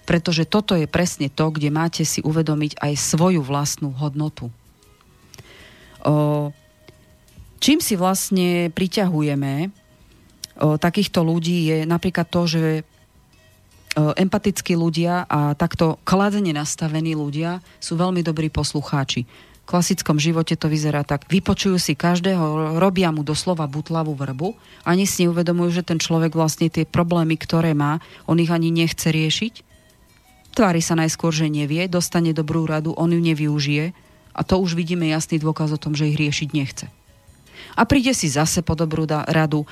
Pretože 0.08 0.48
toto 0.48 0.72
je 0.72 0.88
presne 0.88 1.28
to, 1.28 1.52
kde 1.52 1.68
máte 1.68 2.06
si 2.06 2.24
uvedomiť 2.24 2.80
aj 2.80 2.92
svoju 2.96 3.44
vlastnú 3.44 3.92
hodnotu. 3.92 4.48
O, 6.06 6.54
čím 7.60 7.82
si 7.82 7.98
vlastne 7.98 8.70
priťahujeme 8.72 9.68
o, 10.62 10.78
takýchto 10.78 11.20
ľudí 11.20 11.68
je 11.68 11.78
napríklad 11.84 12.30
to, 12.30 12.46
že 12.48 12.62
empatickí 13.96 14.76
ľudia 14.76 15.24
a 15.26 15.56
takto 15.56 15.96
kladene 16.04 16.52
nastavení 16.52 17.16
ľudia 17.16 17.64
sú 17.80 17.96
veľmi 17.96 18.20
dobrí 18.20 18.52
poslucháči. 18.52 19.24
V 19.24 19.66
klasickom 19.68 20.16
živote 20.16 20.56
to 20.56 20.72
vyzerá 20.72 21.04
tak. 21.04 21.28
Vypočujú 21.28 21.76
si 21.76 21.92
každého, 21.92 22.80
robia 22.80 23.12
mu 23.12 23.20
doslova 23.20 23.68
butlavú 23.68 24.16
vrbu, 24.16 24.56
ani 24.88 25.04
si 25.04 25.28
neuvedomujú, 25.28 25.80
že 25.80 25.84
ten 25.84 26.00
človek 26.00 26.32
vlastne 26.32 26.72
tie 26.72 26.88
problémy, 26.88 27.36
ktoré 27.36 27.76
má, 27.76 28.00
on 28.24 28.40
ich 28.40 28.48
ani 28.48 28.72
nechce 28.72 29.12
riešiť. 29.12 29.54
Tvári 30.56 30.80
sa 30.80 30.96
najskôr, 30.96 31.30
že 31.30 31.52
nevie, 31.52 31.84
dostane 31.86 32.32
dobrú 32.32 32.64
radu, 32.64 32.96
on 32.96 33.12
ju 33.12 33.20
nevyužije 33.20 33.92
a 34.32 34.40
to 34.40 34.56
už 34.56 34.72
vidíme 34.72 35.04
jasný 35.04 35.36
dôkaz 35.36 35.76
o 35.76 35.78
tom, 35.78 35.92
že 35.92 36.08
ich 36.08 36.16
riešiť 36.16 36.48
nechce 36.56 36.88
a 37.78 37.82
príde 37.86 38.12
si 38.12 38.28
zase 38.28 38.60
po 38.60 38.74
dobrú 38.74 39.06
radu. 39.08 39.64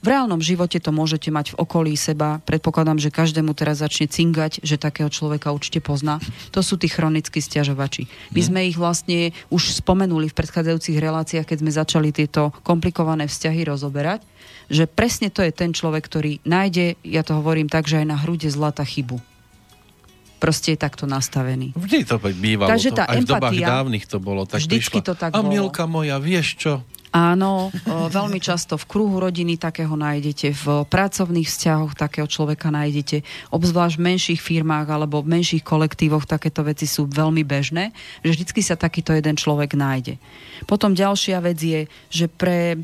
V 0.00 0.06
reálnom 0.06 0.38
živote 0.38 0.78
to 0.78 0.92
môžete 0.92 1.32
mať 1.32 1.56
v 1.56 1.60
okolí 1.60 1.92
seba. 1.96 2.38
Predpokladám, 2.44 3.00
že 3.00 3.12
každému 3.12 3.56
teraz 3.56 3.80
začne 3.80 4.06
cingať, 4.06 4.60
že 4.60 4.76
takého 4.76 5.08
človeka 5.08 5.50
určite 5.50 5.80
pozná. 5.80 6.20
To 6.52 6.60
sú 6.60 6.76
tí 6.76 6.86
chronickí 6.86 7.40
stiažovači. 7.40 8.06
My 8.32 8.40
mhm. 8.44 8.46
sme 8.46 8.60
ich 8.68 8.76
vlastne 8.76 9.32
už 9.48 9.80
spomenuli 9.80 10.28
v 10.30 10.36
predchádzajúcich 10.36 10.96
reláciách, 11.00 11.46
keď 11.48 11.58
sme 11.60 11.72
začali 11.72 12.08
tieto 12.12 12.52
komplikované 12.62 13.26
vzťahy 13.26 13.64
rozoberať, 13.66 14.22
že 14.70 14.86
presne 14.86 15.28
to 15.32 15.42
je 15.42 15.50
ten 15.50 15.74
človek, 15.74 16.06
ktorý 16.06 16.32
nájde, 16.46 16.94
ja 17.02 17.26
to 17.26 17.38
hovorím 17.42 17.66
tak, 17.66 17.90
že 17.90 18.04
aj 18.04 18.06
na 18.06 18.16
hrude 18.20 18.46
zlata 18.46 18.86
chybu 18.86 19.18
proste 20.40 20.72
je 20.72 20.78
takto 20.80 21.04
nastavený. 21.04 21.76
Vždy 21.76 22.08
to 22.08 22.16
bývalo. 22.16 22.72
Takže 22.72 22.96
tá 22.96 23.04
to, 23.04 23.12
aj 23.12 23.18
empatia, 23.20 23.28
v 23.28 23.28
dobách 23.28 23.60
dávnych 23.60 24.04
to 24.08 24.16
bolo. 24.16 24.48
Tak 24.48 24.64
vždycky 24.64 24.98
prišla, 25.04 25.08
to 25.12 25.14
tak 25.14 25.30
a 25.36 25.40
Milka 25.44 25.84
moja, 25.84 26.16
vieš 26.16 26.56
čo? 26.56 26.72
Áno, 27.10 27.74
veľmi 27.90 28.38
často 28.38 28.78
v 28.78 28.86
kruhu 28.86 29.18
rodiny 29.18 29.58
takého 29.58 29.98
nájdete, 29.98 30.54
v 30.54 30.66
pracovných 30.86 31.50
vzťahoch 31.50 31.98
takého 31.98 32.30
človeka 32.30 32.70
nájdete, 32.70 33.26
obzvlášť 33.50 33.98
v 33.98 34.06
menších 34.14 34.40
firmách 34.40 34.86
alebo 34.86 35.18
v 35.18 35.34
menších 35.34 35.66
kolektívoch 35.66 36.22
takéto 36.22 36.62
veci 36.62 36.86
sú 36.86 37.10
veľmi 37.10 37.42
bežné, 37.42 37.90
že 38.22 38.38
vždycky 38.38 38.62
sa 38.62 38.78
takýto 38.78 39.10
jeden 39.10 39.34
človek 39.34 39.74
nájde. 39.74 40.22
Potom 40.70 40.94
ďalšia 40.94 41.42
vec 41.42 41.58
je, 41.58 41.80
že 42.14 42.30
pre 42.30 42.78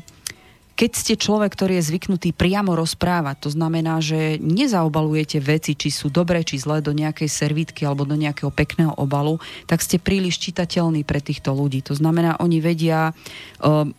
keď 0.77 0.91
ste 0.93 1.17
človek, 1.17 1.57
ktorý 1.57 1.81
je 1.81 1.89
zvyknutý 1.89 2.37
priamo 2.37 2.77
rozprávať, 2.77 3.47
to 3.47 3.49
znamená, 3.49 3.97
že 3.97 4.37
nezaobalujete 4.37 5.41
veci, 5.41 5.73
či 5.73 5.89
sú 5.89 6.13
dobré, 6.13 6.45
či 6.45 6.61
zlé, 6.61 6.85
do 6.85 6.93
nejakej 6.93 7.25
servítky 7.25 7.81
alebo 7.81 8.05
do 8.05 8.13
nejakého 8.13 8.53
pekného 8.53 8.93
obalu, 8.93 9.41
tak 9.65 9.81
ste 9.81 9.97
príliš 9.97 10.37
čitateľní 10.37 11.01
pre 11.01 11.17
týchto 11.17 11.49
ľudí. 11.49 11.81
To 11.89 11.97
znamená, 11.97 12.37
oni 12.37 12.61
vedia 12.61 13.09
uh, 13.09 13.89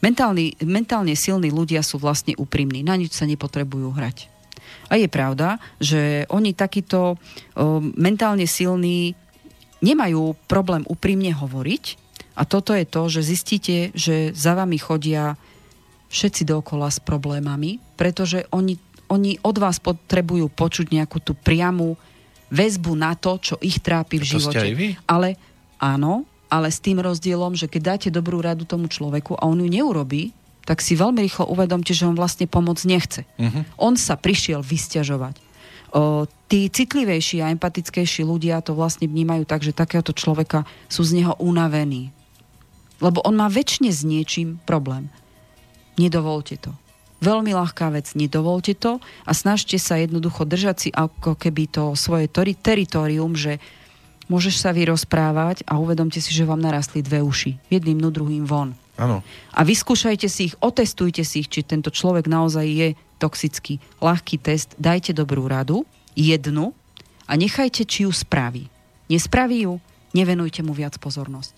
Mentálni, 0.00 0.56
mentálne 0.64 1.12
silní 1.12 1.52
ľudia 1.52 1.84
sú 1.84 2.00
vlastne 2.00 2.32
úprimní, 2.40 2.80
na 2.80 2.96
nič 2.96 3.12
sa 3.12 3.28
nepotrebujú 3.28 3.92
hrať. 3.92 4.32
A 4.88 4.96
je 4.96 5.06
pravda, 5.06 5.60
že 5.76 6.24
oni 6.32 6.56
takíto 6.56 7.14
o, 7.14 7.84
mentálne 7.94 8.48
silní 8.48 9.12
nemajú 9.84 10.36
problém 10.48 10.84
úprimne 10.88 11.32
hovoriť 11.36 11.84
a 12.36 12.42
toto 12.48 12.72
je 12.72 12.88
to, 12.88 13.02
že 13.12 13.20
zistíte, 13.20 13.76
že 13.92 14.32
za 14.32 14.56
vami 14.56 14.80
chodia 14.80 15.36
všetci 16.10 16.48
dookola 16.48 16.88
s 16.88 16.98
problémami, 16.98 17.78
pretože 17.94 18.48
oni, 18.50 18.80
oni 19.12 19.38
od 19.44 19.56
vás 19.60 19.78
potrebujú 19.78 20.48
počuť 20.48 20.90
nejakú 20.90 21.20
tú 21.22 21.36
priamu 21.36 21.94
väzbu 22.50 22.92
na 22.98 23.14
to, 23.14 23.38
čo 23.38 23.54
ich 23.62 23.78
trápi 23.78 24.18
v 24.18 24.26
živote. 24.26 24.66
Ale 25.06 25.38
áno, 25.78 26.26
ale 26.50 26.68
s 26.68 26.82
tým 26.82 26.98
rozdielom, 26.98 27.54
že 27.54 27.70
keď 27.70 27.82
dáte 27.96 28.08
dobrú 28.10 28.42
radu 28.42 28.66
tomu 28.66 28.90
človeku 28.90 29.38
a 29.38 29.46
on 29.46 29.62
ju 29.62 29.70
neurobí, 29.70 30.34
tak 30.66 30.84
si 30.84 30.98
veľmi 30.98 31.24
rýchlo 31.24 31.48
uvedomte, 31.48 31.94
že 31.96 32.04
on 32.04 32.18
vlastne 32.18 32.44
pomoc 32.50 32.82
nechce. 32.84 33.24
Uh-huh. 33.38 33.62
On 33.80 33.94
sa 33.96 34.18
prišiel 34.18 34.60
vysťažovať. 34.60 35.38
O, 35.90 36.26
tí 36.46 36.70
citlivejší 36.70 37.42
a 37.42 37.50
empatickejší 37.50 38.22
ľudia 38.22 38.62
to 38.62 38.76
vlastne 38.76 39.10
vnímajú 39.10 39.48
tak, 39.48 39.64
že 39.64 39.74
takéhoto 39.74 40.14
človeka 40.14 40.68
sú 40.86 41.02
z 41.02 41.22
neho 41.22 41.34
unavení. 41.42 42.14
Lebo 43.00 43.24
on 43.24 43.34
má 43.40 43.48
väčšine 43.48 43.90
s 43.90 44.04
niečím 44.04 44.60
problém. 44.68 45.08
Nedovolte 45.96 46.60
to. 46.60 46.70
Veľmi 47.20 47.52
ľahká 47.52 47.92
vec, 47.92 48.16
nedovolte 48.16 48.72
to 48.76 49.02
a 49.28 49.32
snažte 49.36 49.76
sa 49.76 50.00
jednoducho 50.00 50.48
držať 50.48 50.76
si 50.78 50.88
ako 50.88 51.36
keby 51.36 51.68
to 51.68 51.92
svoje 51.92 52.30
teritorium, 52.56 53.36
že 53.36 53.60
môžeš 54.30 54.62
sa 54.62 54.70
vyrozprávať 54.70 55.66
a 55.66 55.82
uvedomte 55.82 56.22
si, 56.22 56.30
že 56.30 56.46
vám 56.46 56.62
narastli 56.62 57.02
dve 57.02 57.20
uši. 57.20 57.58
Jedným, 57.66 57.98
no 57.98 58.14
druhým 58.14 58.46
von. 58.46 58.78
Ano. 58.94 59.26
A 59.50 59.66
vyskúšajte 59.66 60.28
si 60.30 60.52
ich, 60.52 60.54
otestujte 60.62 61.26
si 61.26 61.42
ich, 61.42 61.50
či 61.50 61.66
tento 61.66 61.90
človek 61.90 62.30
naozaj 62.30 62.64
je 62.64 62.88
toxický. 63.18 63.82
Ľahký 63.98 64.38
test, 64.38 64.78
dajte 64.78 65.10
dobrú 65.12 65.50
radu, 65.50 65.82
jednu, 66.14 66.72
a 67.30 67.38
nechajte, 67.38 67.86
či 67.86 68.06
ju 68.06 68.10
spraví. 68.10 68.66
Nespraví 69.06 69.62
ju, 69.62 69.78
nevenujte 70.10 70.66
mu 70.66 70.74
viac 70.74 70.98
pozornosť. 70.98 71.54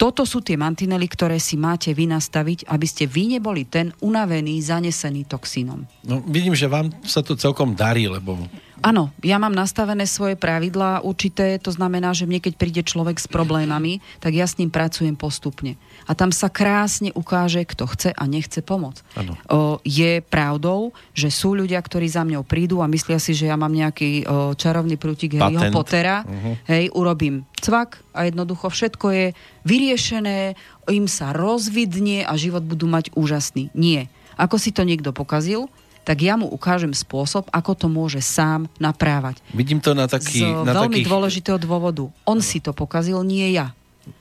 Toto 0.00 0.24
sú 0.24 0.40
tie 0.40 0.56
mantinely, 0.56 1.04
ktoré 1.04 1.36
si 1.36 1.60
máte 1.60 1.92
vy 1.92 2.08
nastaviť, 2.08 2.64
aby 2.72 2.86
ste 2.88 3.04
vy 3.04 3.36
neboli 3.36 3.68
ten 3.68 3.92
unavený, 4.00 4.56
zanesený 4.64 5.28
toxínom. 5.28 5.84
No, 6.08 6.24
vidím, 6.24 6.56
že 6.56 6.72
vám 6.72 6.88
sa 7.04 7.20
to 7.20 7.36
celkom 7.36 7.76
darí, 7.76 8.08
lebo 8.08 8.48
Áno, 8.80 9.12
ja 9.20 9.36
mám 9.36 9.52
nastavené 9.52 10.08
svoje 10.08 10.40
pravidlá 10.40 11.04
určité, 11.04 11.60
to 11.60 11.68
znamená, 11.68 12.16
že 12.16 12.24
mne 12.24 12.40
keď 12.40 12.56
príde 12.56 12.80
človek 12.80 13.20
s 13.20 13.28
problémami, 13.28 14.00
tak 14.24 14.32
ja 14.32 14.48
s 14.48 14.56
ním 14.56 14.72
pracujem 14.72 15.20
postupne. 15.20 15.76
A 16.10 16.18
tam 16.18 16.34
sa 16.34 16.50
krásne 16.50 17.14
ukáže, 17.14 17.62
kto 17.62 17.86
chce 17.86 18.10
a 18.10 18.26
nechce 18.26 18.66
pomoc. 18.66 18.98
O, 19.46 19.78
je 19.86 20.18
pravdou, 20.26 20.90
že 21.14 21.30
sú 21.30 21.54
ľudia, 21.54 21.78
ktorí 21.78 22.10
za 22.10 22.26
mňou 22.26 22.42
prídu 22.42 22.82
a 22.82 22.90
myslia 22.90 23.22
si, 23.22 23.30
že 23.30 23.46
ja 23.46 23.54
mám 23.54 23.70
nejaký 23.70 24.26
o, 24.26 24.58
čarovný 24.58 24.98
prútik 24.98 25.38
Harryho 25.38 25.70
Pottera, 25.70 26.26
uh-huh. 26.26 26.66
hej, 26.66 26.90
urobím 26.98 27.46
cvak 27.62 28.02
a 28.10 28.26
jednoducho 28.26 28.66
všetko 28.74 29.06
je 29.14 29.26
vyriešené, 29.62 30.58
im 30.90 31.06
sa 31.06 31.30
rozvidnie 31.30 32.26
a 32.26 32.34
život 32.34 32.66
budú 32.66 32.90
mať 32.90 33.14
úžasný. 33.14 33.70
Nie. 33.78 34.10
Ako 34.34 34.58
si 34.58 34.74
to 34.74 34.82
niekto 34.82 35.14
pokazil, 35.14 35.70
tak 36.02 36.26
ja 36.26 36.34
mu 36.34 36.48
ukážem 36.50 36.90
spôsob, 36.90 37.46
ako 37.54 37.76
to 37.76 37.86
môže 37.86 38.18
sám 38.24 38.66
naprávať. 38.82 39.38
Vidím 39.54 39.78
to 39.78 39.94
na 39.94 40.10
taký... 40.10 40.42
Z 40.42 40.66
na 40.66 40.74
veľmi 40.74 41.04
takých... 41.04 41.06
dôležitého 41.06 41.58
dôvodu. 41.60 42.10
On 42.26 42.42
si 42.42 42.58
to 42.58 42.74
pokazil, 42.74 43.22
nie 43.22 43.54
ja. 43.54 43.70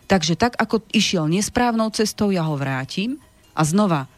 Takže 0.10 0.34
tak, 0.34 0.58
ako 0.58 0.82
išiel 0.90 1.30
nesprávnou 1.30 1.94
cestou, 1.94 2.34
ja 2.34 2.42
ho 2.42 2.58
vrátim 2.58 3.22
a 3.54 3.62
znova 3.62 4.10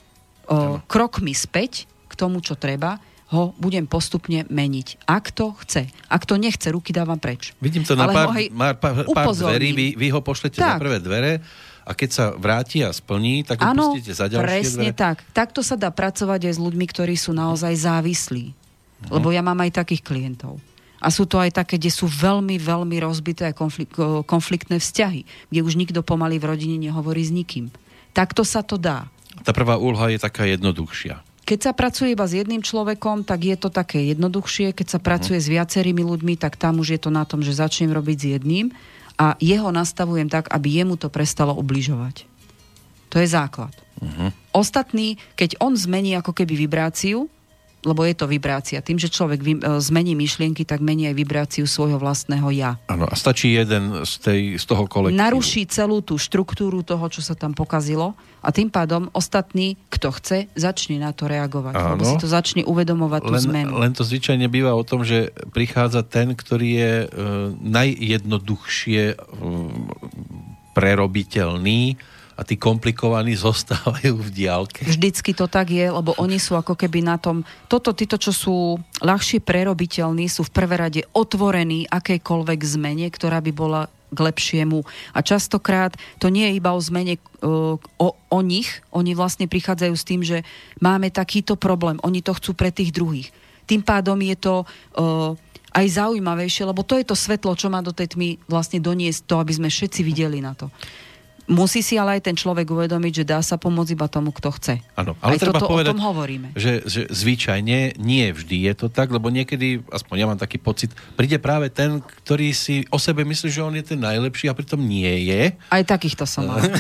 o, 0.48 0.80
krokmi 0.88 1.36
späť 1.36 1.84
k 2.08 2.14
tomu, 2.16 2.40
čo 2.40 2.56
treba, 2.56 3.04
ho 3.32 3.52
budem 3.60 3.88
postupne 3.88 4.48
meniť. 4.48 5.08
Ak 5.08 5.36
to 5.36 5.56
chce. 5.64 5.88
Ak 6.08 6.24
to 6.28 6.36
nechce, 6.36 6.68
ruky 6.72 6.92
dávam 6.92 7.20
preč. 7.20 7.56
Vidím 7.64 7.84
to 7.84 7.96
na 7.96 8.08
Ale 8.08 8.16
pár, 8.16 8.30
pár, 8.76 8.76
pár, 8.80 8.94
pár 9.08 9.28
dverí, 9.36 9.72
vy, 9.72 9.88
vy 9.96 10.08
ho 10.12 10.20
pošlete 10.20 10.60
tak. 10.60 10.80
za 10.80 10.82
prvé 10.84 11.00
dvere 11.00 11.44
a 11.84 11.92
keď 11.92 12.10
sa 12.12 12.26
vráti 12.36 12.84
a 12.84 12.92
splní, 12.92 13.48
tak 13.48 13.64
ho 13.64 13.72
ano, 13.72 13.96
pustíte 13.96 14.16
za 14.16 14.28
ďalšie 14.28 14.48
presne 14.48 14.88
dvere? 14.92 15.00
tak. 15.00 15.18
Takto 15.32 15.60
sa 15.64 15.80
dá 15.80 15.92
pracovať 15.92 16.52
aj 16.52 16.54
s 16.56 16.60
ľuďmi, 16.60 16.86
ktorí 16.88 17.16
sú 17.20 17.32
naozaj 17.32 17.72
závislí. 17.76 18.52
Uh-huh. 18.52 19.20
Lebo 19.20 19.32
ja 19.32 19.40
mám 19.44 19.60
aj 19.64 19.80
takých 19.80 20.04
klientov. 20.04 20.60
A 21.02 21.10
sú 21.10 21.26
to 21.26 21.42
aj 21.42 21.58
také, 21.58 21.82
kde 21.82 21.90
sú 21.90 22.06
veľmi, 22.06 22.62
veľmi 22.62 23.02
rozbité 23.02 23.50
a 23.50 23.58
konflikt, 23.58 23.98
konfliktné 24.30 24.78
vzťahy, 24.78 25.26
kde 25.50 25.60
už 25.66 25.74
nikto 25.74 26.06
pomaly 26.06 26.38
v 26.38 26.54
rodine 26.54 26.78
nehovorí 26.78 27.26
s 27.26 27.34
nikým. 27.34 27.74
Takto 28.14 28.46
sa 28.46 28.62
to 28.62 28.78
dá. 28.78 29.10
Tá 29.42 29.50
prvá 29.50 29.82
úloha 29.82 30.14
je 30.14 30.22
taká 30.22 30.46
jednoduchšia. 30.46 31.26
Keď 31.42 31.60
sa 31.60 31.74
pracuje 31.74 32.14
iba 32.14 32.24
s 32.30 32.38
jedným 32.38 32.62
človekom, 32.62 33.26
tak 33.26 33.44
je 33.44 33.58
to 33.58 33.74
také 33.74 34.14
jednoduchšie. 34.14 34.78
Keď 34.78 34.88
sa 34.88 35.00
pracuje 35.02 35.42
uh-huh. 35.42 35.50
s 35.50 35.54
viacerými 35.58 36.06
ľuďmi, 36.06 36.38
tak 36.38 36.56
tam 36.56 36.78
už 36.78 36.96
je 36.96 37.00
to 37.02 37.10
na 37.10 37.26
tom, 37.26 37.42
že 37.42 37.58
začnem 37.58 37.92
robiť 37.92 38.18
s 38.22 38.26
jedným 38.38 38.66
a 39.18 39.36
jeho 39.42 39.74
nastavujem 39.74 40.30
tak, 40.30 40.48
aby 40.54 40.80
jemu 40.80 40.96
to 41.02 41.10
prestalo 41.10 41.58
ubližovať. 41.58 42.30
To 43.12 43.20
je 43.20 43.28
základ. 43.28 43.74
Uh-huh. 44.00 44.32
Ostatný, 44.56 45.20
keď 45.36 45.60
on 45.60 45.76
zmení 45.76 46.16
ako 46.16 46.32
keby 46.32 46.56
vibráciu, 46.56 47.28
lebo 47.82 48.06
je 48.06 48.14
to 48.14 48.30
vibrácia. 48.30 48.80
Tým, 48.82 49.02
že 49.02 49.10
človek 49.10 49.40
e, 49.42 49.48
zmení 49.82 50.14
myšlienky, 50.14 50.64
tak 50.64 50.86
mení 50.86 51.10
aj 51.10 51.16
vibráciu 51.18 51.66
svojho 51.66 51.98
vlastného 51.98 52.48
ja. 52.54 52.78
Áno, 52.86 53.10
a 53.10 53.16
stačí 53.18 53.58
jeden 53.58 54.06
z, 54.06 54.14
tej, 54.22 54.42
z 54.62 54.66
toho 54.70 54.86
kolektívu. 54.86 55.18
Naruší 55.18 55.66
celú 55.66 56.06
tú 56.06 56.22
štruktúru 56.22 56.86
toho, 56.86 57.02
čo 57.10 57.26
sa 57.26 57.34
tam 57.34 57.58
pokazilo 57.58 58.14
a 58.42 58.50
tým 58.54 58.70
pádom 58.70 59.10
ostatný, 59.14 59.78
kto 59.90 60.14
chce, 60.14 60.38
začne 60.54 61.02
na 61.02 61.14
to 61.14 61.26
reagovať. 61.26 61.74
Áno. 61.74 61.98
Lebo 61.98 62.04
si 62.06 62.16
to 62.22 62.30
začne 62.30 62.62
uvedomovať 62.66 63.22
tú 63.26 63.34
len, 63.34 63.44
zmenu. 63.50 63.74
Len 63.82 63.94
to 63.98 64.06
zvyčajne 64.06 64.46
býva 64.46 64.78
o 64.78 64.86
tom, 64.86 65.02
že 65.02 65.34
prichádza 65.54 66.06
ten, 66.06 66.38
ktorý 66.38 66.70
je 66.70 66.94
e, 67.02 67.08
najjednoduchšie 67.66 69.04
e, 69.14 69.16
prerobiteľný 70.78 71.98
a 72.42 72.48
tí 72.48 72.58
komplikovaní 72.58 73.38
zostávajú 73.46 74.18
v 74.18 74.30
diálke. 74.34 74.82
Vždycky 74.82 75.38
to 75.38 75.46
tak 75.46 75.70
je, 75.70 75.86
lebo 75.86 76.18
oni 76.18 76.42
sú 76.42 76.58
ako 76.58 76.74
keby 76.74 77.06
na 77.06 77.22
tom, 77.22 77.46
toto, 77.70 77.94
títo, 77.94 78.18
čo 78.18 78.34
sú 78.34 78.82
ľahšie 79.06 79.46
prerobiteľní, 79.46 80.26
sú 80.26 80.42
v 80.50 80.54
prvé 80.58 80.76
rade 80.82 81.02
otvorení 81.14 81.86
akejkoľvek 81.86 82.60
zmene, 82.66 83.06
ktorá 83.14 83.38
by 83.46 83.52
bola 83.54 83.82
k 84.12 84.20
lepšiemu. 84.20 84.84
A 85.16 85.24
častokrát 85.24 85.96
to 86.20 86.28
nie 86.28 86.44
je 86.52 86.58
iba 86.60 86.76
o 86.76 86.82
zmene 86.84 87.16
uh, 87.16 87.80
o, 87.80 88.08
o 88.12 88.40
nich, 88.44 88.84
oni 88.92 89.16
vlastne 89.16 89.48
prichádzajú 89.48 89.94
s 89.96 90.08
tým, 90.08 90.22
že 90.26 90.44
máme 90.84 91.08
takýto 91.14 91.56
problém, 91.56 91.96
oni 92.04 92.20
to 92.20 92.36
chcú 92.36 92.52
pre 92.52 92.76
tých 92.76 92.92
druhých. 92.92 93.32
Tým 93.70 93.80
pádom 93.80 94.20
je 94.20 94.36
to 94.36 94.68
uh, 94.68 95.32
aj 95.72 95.86
zaujímavejšie, 95.88 96.68
lebo 96.68 96.84
to 96.84 97.00
je 97.00 97.08
to 97.08 97.16
svetlo, 97.16 97.56
čo 97.56 97.72
má 97.72 97.80
do 97.80 97.96
tej 97.96 98.20
tmy 98.20 98.36
vlastne 98.52 98.84
doniesť 98.84 99.24
to, 99.24 99.40
aby 99.40 99.54
sme 99.56 99.70
všetci 99.72 100.04
videli 100.04 100.44
na 100.44 100.52
to. 100.52 100.68
Musí 101.52 101.84
si 101.84 102.00
ale 102.00 102.16
aj 102.16 102.32
ten 102.32 102.36
človek 102.40 102.64
uvedomiť, 102.72 103.14
že 103.22 103.24
dá 103.28 103.44
sa 103.44 103.60
pomôcť 103.60 103.92
iba 103.92 104.08
tomu, 104.08 104.32
kto 104.32 104.56
chce. 104.56 104.80
Áno, 104.96 105.20
ale 105.20 105.36
aj 105.36 105.40
treba 105.44 105.60
toto 105.60 105.76
povedať, 105.76 105.92
o 105.92 105.94
tom 106.00 106.08
hovoríme. 106.08 106.48
Že, 106.56 106.74
že 106.88 107.02
zvyčajne 107.12 108.00
nie 108.00 108.26
vždy 108.32 108.72
je 108.72 108.74
to 108.80 108.88
tak, 108.88 109.12
lebo 109.12 109.28
niekedy, 109.28 109.84
aspoň 109.92 110.16
ja 110.16 110.26
mám 110.32 110.40
taký 110.40 110.56
pocit, 110.64 110.96
príde 111.20 111.36
práve 111.44 111.68
ten, 111.68 112.00
ktorý 112.24 112.56
si 112.56 112.88
o 112.88 112.96
sebe 112.96 113.28
myslí, 113.28 113.52
že 113.52 113.60
on 113.60 113.76
je 113.76 113.84
ten 113.84 114.00
najlepší 114.00 114.48
a 114.48 114.56
pritom 114.56 114.80
nie 114.80 115.28
je. 115.28 115.52
Aj 115.68 115.84
takýchto 115.84 116.24
som 116.24 116.48
mal. 116.48 116.64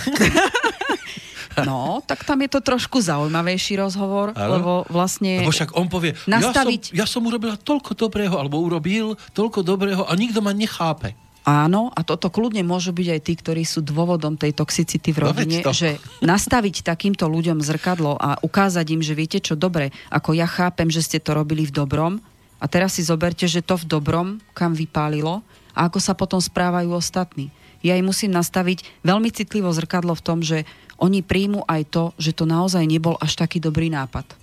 No, 1.60 1.99
tak 2.07 2.23
tam 2.23 2.39
je 2.39 2.49
to 2.49 2.63
trošku 2.63 3.03
zaujímavejší 3.03 3.75
rozhovor, 3.84 4.31
ano? 4.31 4.51
lebo 4.55 4.71
vlastne... 4.88 5.43
Lebo 5.43 5.51
však 5.51 5.75
on 5.75 5.91
povie, 5.91 6.15
nastaviť... 6.23 6.95
ja, 6.95 7.03
som, 7.03 7.19
ja 7.19 7.19
som 7.19 7.21
urobila 7.27 7.60
toľko 7.60 7.91
dobrého, 7.91 8.39
alebo 8.39 8.63
urobil 8.63 9.19
toľko 9.36 9.60
dobrého 9.60 10.07
a 10.07 10.15
nikto 10.15 10.39
ma 10.39 10.55
nechápe. 10.55 11.12
Áno, 11.41 11.89
a 11.89 12.06
toto 12.06 12.30
kľudne 12.30 12.62
môžu 12.62 12.93
byť 12.93 13.08
aj 13.17 13.21
tí, 13.25 13.34
ktorí 13.34 13.65
sú 13.65 13.82
dôvodom 13.82 14.38
tej 14.38 14.54
toxicity 14.54 15.10
v 15.10 15.19
no 15.19 15.23
rodine, 15.25 15.58
no 15.65 15.73
že 15.73 15.97
nastaviť 16.21 16.86
takýmto 16.86 17.25
ľuďom 17.25 17.65
zrkadlo 17.65 18.13
a 18.13 18.38
ukázať 18.45 18.86
im, 18.93 19.01
že 19.01 19.17
viete 19.17 19.41
čo, 19.41 19.58
dobre, 19.58 19.89
ako 20.13 20.38
ja 20.38 20.45
chápem, 20.45 20.93
že 20.93 21.01
ste 21.01 21.17
to 21.17 21.34
robili 21.34 21.65
v 21.65 21.73
dobrom 21.73 22.21
a 22.62 22.65
teraz 22.69 22.93
si 22.93 23.01
zoberte, 23.01 23.49
že 23.49 23.65
to 23.65 23.73
v 23.73 23.89
dobrom, 23.89 24.38
kam 24.54 24.77
vypálilo 24.77 25.41
a 25.73 25.89
ako 25.89 25.97
sa 25.97 26.13
potom 26.13 26.38
správajú 26.38 26.93
ostatní. 26.93 27.49
Ja 27.82 27.97
im 27.97 28.06
musím 28.06 28.38
nastaviť 28.38 29.01
veľmi 29.01 29.34
citlivo 29.34 29.73
zrkadlo 29.73 30.13
v 30.13 30.21
tom, 30.21 30.45
že 30.45 30.69
oni 31.01 31.25
príjmu 31.25 31.65
aj 31.65 31.82
to, 31.89 32.04
že 32.21 32.38
to 32.38 32.45
naozaj 32.45 32.86
nebol 32.86 33.17
až 33.17 33.34
taký 33.34 33.58
dobrý 33.58 33.89
nápad. 33.89 34.38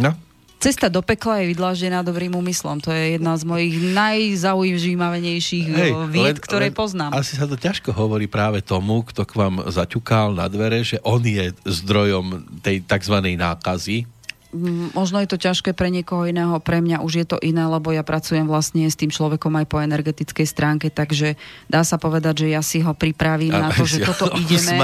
No, 0.00 0.16
Cesta 0.60 0.92
do 0.92 1.00
pekla 1.00 1.40
je 1.40 1.56
vydláždená 1.56 2.04
dobrým 2.04 2.36
úmyslom. 2.36 2.84
To 2.84 2.92
je 2.92 3.16
jedna 3.16 3.32
z 3.32 3.48
mojich 3.48 3.80
najzaujímavenejších 3.80 5.66
Hej, 5.72 5.92
vied, 6.12 6.36
ktoré 6.36 6.68
len, 6.68 6.76
poznám. 6.76 7.16
Asi 7.16 7.40
sa 7.40 7.48
to 7.48 7.56
ťažko 7.56 7.96
hovorí 7.96 8.28
práve 8.28 8.60
tomu, 8.60 9.00
kto 9.00 9.24
k 9.24 9.40
vám 9.40 9.64
zaťukal 9.72 10.36
na 10.36 10.52
dvere, 10.52 10.84
že 10.84 11.00
on 11.00 11.24
je 11.24 11.56
zdrojom 11.64 12.60
tej 12.60 12.84
tzv. 12.84 13.16
nákazy. 13.40 14.04
Mm, 14.50 14.92
možno 14.92 15.22
je 15.22 15.30
to 15.30 15.38
ťažké 15.38 15.72
pre 15.72 15.88
niekoho 15.94 16.26
iného, 16.26 16.58
pre 16.58 16.82
mňa 16.82 17.06
už 17.06 17.12
je 17.22 17.26
to 17.26 17.38
iné, 17.38 17.62
lebo 17.64 17.94
ja 17.94 18.02
pracujem 18.02 18.50
vlastne 18.50 18.82
s 18.84 18.98
tým 18.98 19.08
človekom 19.08 19.54
aj 19.62 19.66
po 19.70 19.78
energetickej 19.78 20.42
stránke, 20.42 20.90
takže 20.90 21.38
dá 21.70 21.86
sa 21.86 22.02
povedať, 22.02 22.44
že 22.44 22.46
ja 22.52 22.60
si 22.60 22.82
ho 22.82 22.90
pripravím 22.90 23.54
a, 23.54 23.64
na 23.64 23.68
to, 23.70 23.86
že 23.88 24.02
toto 24.02 24.26
ideme. 24.36 24.76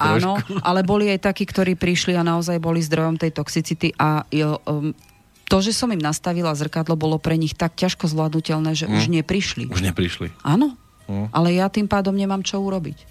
Áno, 0.00 0.40
ale 0.64 0.80
boli 0.82 1.12
aj 1.12 1.30
takí, 1.30 1.44
ktorí 1.44 1.76
prišli 1.76 2.16
a 2.16 2.24
naozaj 2.24 2.56
boli 2.58 2.80
zdrojom 2.80 3.20
tej 3.20 3.36
toxicity 3.36 3.92
a 4.00 4.24
um, 4.64 4.96
to, 5.50 5.58
že 5.58 5.74
som 5.74 5.90
im 5.90 5.98
nastavila 5.98 6.54
zrkadlo, 6.54 6.94
bolo 6.94 7.18
pre 7.18 7.34
nich 7.34 7.58
tak 7.58 7.74
ťažko 7.74 8.06
zvládnutelné, 8.06 8.78
že 8.78 8.86
mm. 8.86 8.94
už 8.94 9.04
neprišli. 9.10 9.64
Už 9.66 9.82
neprišli. 9.82 10.30
Áno, 10.46 10.78
mm. 11.10 11.34
ale 11.34 11.58
ja 11.58 11.66
tým 11.66 11.90
pádom 11.90 12.14
nemám 12.14 12.46
čo 12.46 12.62
urobiť. 12.62 13.10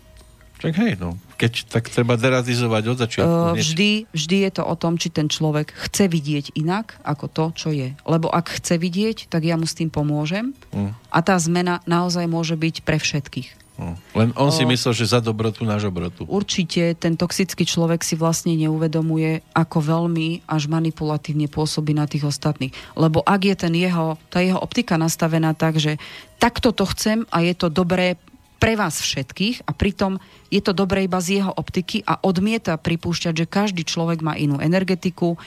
Tak 0.59 0.75
hej, 0.75 0.99
no. 0.99 1.15
Keď 1.39 1.71
tak 1.71 1.87
treba 1.87 2.19
derazizovať 2.19 2.83
od 2.91 2.97
začiatku. 2.99 3.31
Uh, 3.31 3.55
vždy, 3.55 4.11
vždy 4.11 4.37
je 4.43 4.51
to 4.59 4.63
o 4.67 4.75
tom, 4.75 4.99
či 4.99 5.07
ten 5.07 5.31
človek 5.31 5.71
chce 5.87 6.11
vidieť 6.11 6.51
inak 6.59 6.99
ako 7.07 7.25
to, 7.31 7.45
čo 7.55 7.69
je. 7.71 7.95
Lebo 8.03 8.27
ak 8.27 8.59
chce 8.59 8.75
vidieť, 8.75 9.31
tak 9.31 9.47
ja 9.47 9.55
mu 9.55 9.63
s 9.63 9.75
tým 9.75 9.87
pomôžem. 9.87 10.51
Mm. 10.75 10.91
A 11.15 11.19
tá 11.23 11.39
zmena 11.39 11.79
naozaj 11.87 12.27
môže 12.27 12.59
byť 12.59 12.83
pre 12.83 12.99
všetkých. 12.99 13.58
No. 13.79 13.95
Len 14.11 14.35
on 14.35 14.51
si 14.51 14.67
myslel, 14.67 14.91
že 14.91 15.07
za 15.07 15.23
dobrotu 15.23 15.63
na 15.63 15.79
žobrotu. 15.79 16.27
Určite 16.27 16.99
ten 16.99 17.15
toxický 17.15 17.63
človek 17.63 18.03
si 18.03 18.19
vlastne 18.19 18.51
neuvedomuje, 18.59 19.39
ako 19.55 19.79
veľmi 19.79 20.43
až 20.43 20.67
manipulatívne 20.67 21.47
pôsobí 21.47 21.95
na 21.95 22.03
tých 22.03 22.27
ostatných. 22.27 22.75
Lebo 22.99 23.23
ak 23.23 23.41
je 23.47 23.55
ten 23.55 23.71
jeho, 23.71 24.19
tá 24.27 24.43
jeho 24.43 24.59
optika 24.59 24.99
nastavená 24.99 25.55
tak, 25.55 25.79
že 25.79 25.95
takto 26.43 26.75
to 26.75 26.83
chcem 26.91 27.23
a 27.31 27.39
je 27.39 27.55
to 27.55 27.71
dobré 27.71 28.19
pre 28.59 28.75
vás 28.75 28.99
všetkých 28.99 29.63
a 29.63 29.71
pritom 29.71 30.19
je 30.51 30.59
to 30.59 30.75
dobré 30.75 31.07
iba 31.07 31.23
z 31.23 31.39
jeho 31.39 31.55
optiky 31.55 32.03
a 32.03 32.19
odmieta 32.19 32.75
pripúšťať, 32.75 33.33
že 33.33 33.47
každý 33.47 33.87
človek 33.87 34.19
má 34.19 34.35
inú 34.35 34.59
energetiku, 34.59 35.39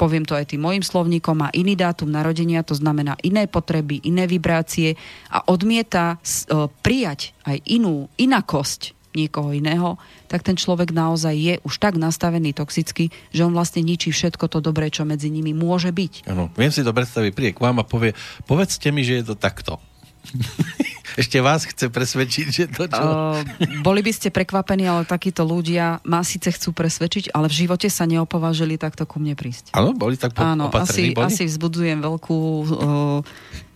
poviem 0.00 0.24
to 0.24 0.32
aj 0.32 0.56
tým 0.56 0.64
mojim 0.64 0.80
slovníkom, 0.80 1.36
má 1.36 1.48
iný 1.52 1.76
dátum 1.76 2.08
narodenia, 2.08 2.64
to 2.64 2.72
znamená 2.72 3.20
iné 3.20 3.44
potreby, 3.44 4.00
iné 4.00 4.24
vibrácie 4.24 4.96
a 5.28 5.44
odmieta 5.44 6.16
uh, 6.16 6.72
prijať 6.80 7.36
aj 7.44 7.60
inú 7.68 8.08
inakosť 8.16 8.96
niekoho 9.12 9.50
iného, 9.50 9.98
tak 10.30 10.46
ten 10.46 10.54
človek 10.54 10.94
naozaj 10.94 11.34
je 11.34 11.54
už 11.66 11.74
tak 11.82 11.98
nastavený 11.98 12.54
toxicky, 12.54 13.10
že 13.34 13.42
on 13.42 13.52
vlastne 13.52 13.82
ničí 13.82 14.14
všetko 14.14 14.46
to 14.46 14.62
dobré, 14.62 14.88
čo 14.88 15.02
medzi 15.02 15.28
nimi 15.28 15.50
môže 15.50 15.90
byť. 15.90 16.30
Ano, 16.30 16.48
viem 16.54 16.70
si 16.70 16.86
to 16.86 16.94
predstaviť, 16.94 17.34
príde 17.34 17.52
k 17.58 17.62
vám 17.62 17.82
a 17.82 17.84
povie, 17.84 18.14
povedzte 18.46 18.94
mi, 18.94 19.02
že 19.02 19.20
je 19.20 19.34
to 19.34 19.36
takto. 19.36 19.82
Ešte 21.18 21.38
vás 21.42 21.66
chce 21.66 21.90
presvedčiť, 21.90 22.46
že 22.50 22.64
to 22.70 22.86
čo? 22.86 23.02
Uh, 23.02 23.40
boli 23.82 24.04
by 24.04 24.12
ste 24.14 24.28
prekvapení, 24.30 24.86
ale 24.86 25.02
takíto 25.08 25.42
ľudia 25.42 25.98
ma 26.06 26.22
síce 26.22 26.50
chcú 26.54 26.70
presvedčiť, 26.70 27.34
ale 27.34 27.50
v 27.50 27.66
živote 27.66 27.88
sa 27.90 28.06
neopovažili 28.06 28.78
takto 28.78 29.08
ku 29.08 29.18
mne 29.18 29.34
prísť. 29.34 29.74
Áno, 29.74 29.96
boli 29.96 30.14
tak 30.14 30.36
po- 30.36 30.44
Áno, 30.44 30.70
asi, 30.70 31.10
boli? 31.16 31.26
asi 31.26 31.48
vzbudzujem 31.48 31.98
veľkú 31.98 32.38
uh, 32.38 33.18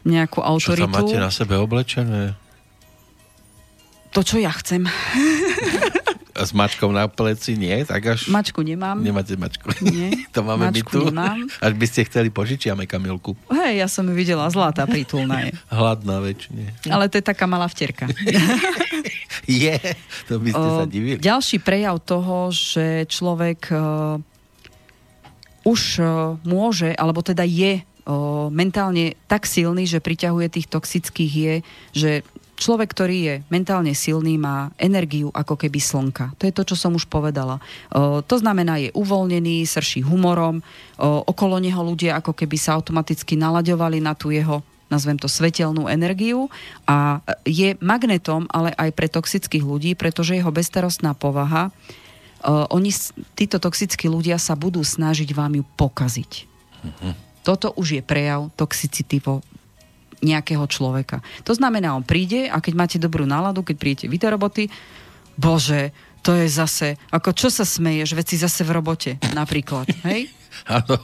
nejakú 0.04 0.38
autoritu. 0.44 0.84
Čo 0.84 0.90
tam 0.90 0.94
máte 0.94 1.16
na 1.18 1.30
sebe 1.32 1.54
oblečené? 1.58 2.36
To, 4.14 4.22
čo 4.22 4.38
ja 4.38 4.54
chcem. 4.54 4.86
s 6.44 6.52
mačkou 6.52 6.92
na 6.92 7.08
pleci 7.08 7.56
nie? 7.56 7.82
Tak 7.82 8.16
až... 8.16 8.20
Mačku 8.28 8.60
nemám. 8.60 9.00
Nemáte 9.00 9.34
mačku? 9.34 9.72
Nie. 9.80 10.12
to 10.34 10.44
máme 10.44 10.70
mačku 10.70 10.84
my 10.84 10.92
tu. 10.92 11.00
nemám. 11.10 11.38
Až 11.58 11.72
by 11.74 11.86
ste 11.88 12.00
chceli, 12.06 12.28
požičiame 12.28 12.84
Kamilku. 12.84 13.32
Hej, 13.50 13.82
ja 13.82 13.88
som 13.88 14.04
ju 14.04 14.14
videla, 14.14 14.46
zlatá, 14.52 14.84
prítulná 14.84 15.48
je. 15.48 15.56
Hladná 15.80 16.20
väčšine. 16.20 16.88
Ale 16.92 17.08
to 17.08 17.18
je 17.18 17.24
taká 17.24 17.48
malá 17.48 17.66
vterka. 17.66 18.06
je, 19.48 19.76
to 20.28 20.38
by 20.38 20.50
ste 20.52 20.68
o, 20.68 20.78
sa 20.80 20.86
divili. 20.86 21.18
Ďalší 21.18 21.64
prejav 21.64 21.98
toho, 22.04 22.52
že 22.52 23.08
človek 23.08 23.72
uh, 23.72 24.20
už 25.64 25.80
uh, 25.98 26.36
môže, 26.44 26.92
alebo 26.92 27.24
teda 27.24 27.42
je 27.42 27.82
mentálne 28.52 29.16
tak 29.24 29.48
silný, 29.48 29.88
že 29.88 30.04
priťahuje 30.04 30.52
tých 30.52 30.68
toxických 30.68 31.32
je, 31.32 31.54
že 31.96 32.10
človek, 32.54 32.88
ktorý 32.90 33.18
je 33.18 33.34
mentálne 33.50 33.92
silný, 33.92 34.38
má 34.38 34.70
energiu 34.78 35.30
ako 35.34 35.58
keby 35.58 35.78
slnka. 35.78 36.34
To 36.38 36.46
je 36.46 36.54
to, 36.54 36.62
čo 36.72 36.76
som 36.78 36.94
už 36.94 37.06
povedala. 37.10 37.58
O, 37.90 38.22
to 38.22 38.36
znamená, 38.38 38.78
je 38.80 38.94
uvoľnený, 38.94 39.66
srší 39.66 40.06
humorom, 40.06 40.60
o, 40.60 40.62
okolo 41.26 41.58
neho 41.58 41.82
ľudia 41.82 42.18
ako 42.18 42.32
keby 42.32 42.56
sa 42.56 42.78
automaticky 42.78 43.34
nalaďovali 43.34 43.98
na 44.02 44.14
tú 44.14 44.30
jeho 44.30 44.62
nazvem 44.92 45.16
to 45.18 45.26
svetelnú 45.26 45.90
energiu 45.90 46.46
a 46.86 47.18
je 47.42 47.74
magnetom 47.82 48.46
ale 48.52 48.70
aj 48.78 48.94
pre 48.94 49.08
toxických 49.10 49.64
ľudí, 49.64 49.96
pretože 49.98 50.36
jeho 50.36 50.52
bestarostná 50.54 51.16
povaha, 51.16 51.74
oni, 52.44 52.92
títo 53.34 53.56
toxickí 53.56 54.06
ľudia 54.06 54.36
sa 54.36 54.52
budú 54.52 54.84
snažiť 54.84 55.32
vám 55.32 55.56
ju 55.58 55.64
pokaziť. 55.80 56.32
Mm-hmm. 56.84 57.12
Toto 57.42 57.72
už 57.76 58.00
je 58.00 58.02
prejav 58.04 58.52
toxicity 58.54 59.20
vo 59.24 59.40
nejakého 60.24 60.64
človeka. 60.64 61.20
To 61.44 61.52
znamená, 61.52 61.92
on 61.92 62.02
príde 62.02 62.48
a 62.48 62.58
keď 62.58 62.74
máte 62.74 62.96
dobrú 62.96 63.28
náladu, 63.28 63.60
keď 63.60 63.76
príjete 63.76 64.06
vy 64.08 64.16
do 64.16 64.28
roboty, 64.32 64.64
bože, 65.36 65.92
to 66.24 66.32
je 66.32 66.48
zase, 66.48 66.96
ako 67.12 67.36
čo 67.36 67.52
sa 67.52 67.68
smeješ, 67.68 68.16
veci 68.16 68.40
zase 68.40 68.64
v 68.64 68.72
robote, 68.72 69.20
napríklad, 69.36 69.84
hej? 70.08 70.32
Áno. 70.64 70.96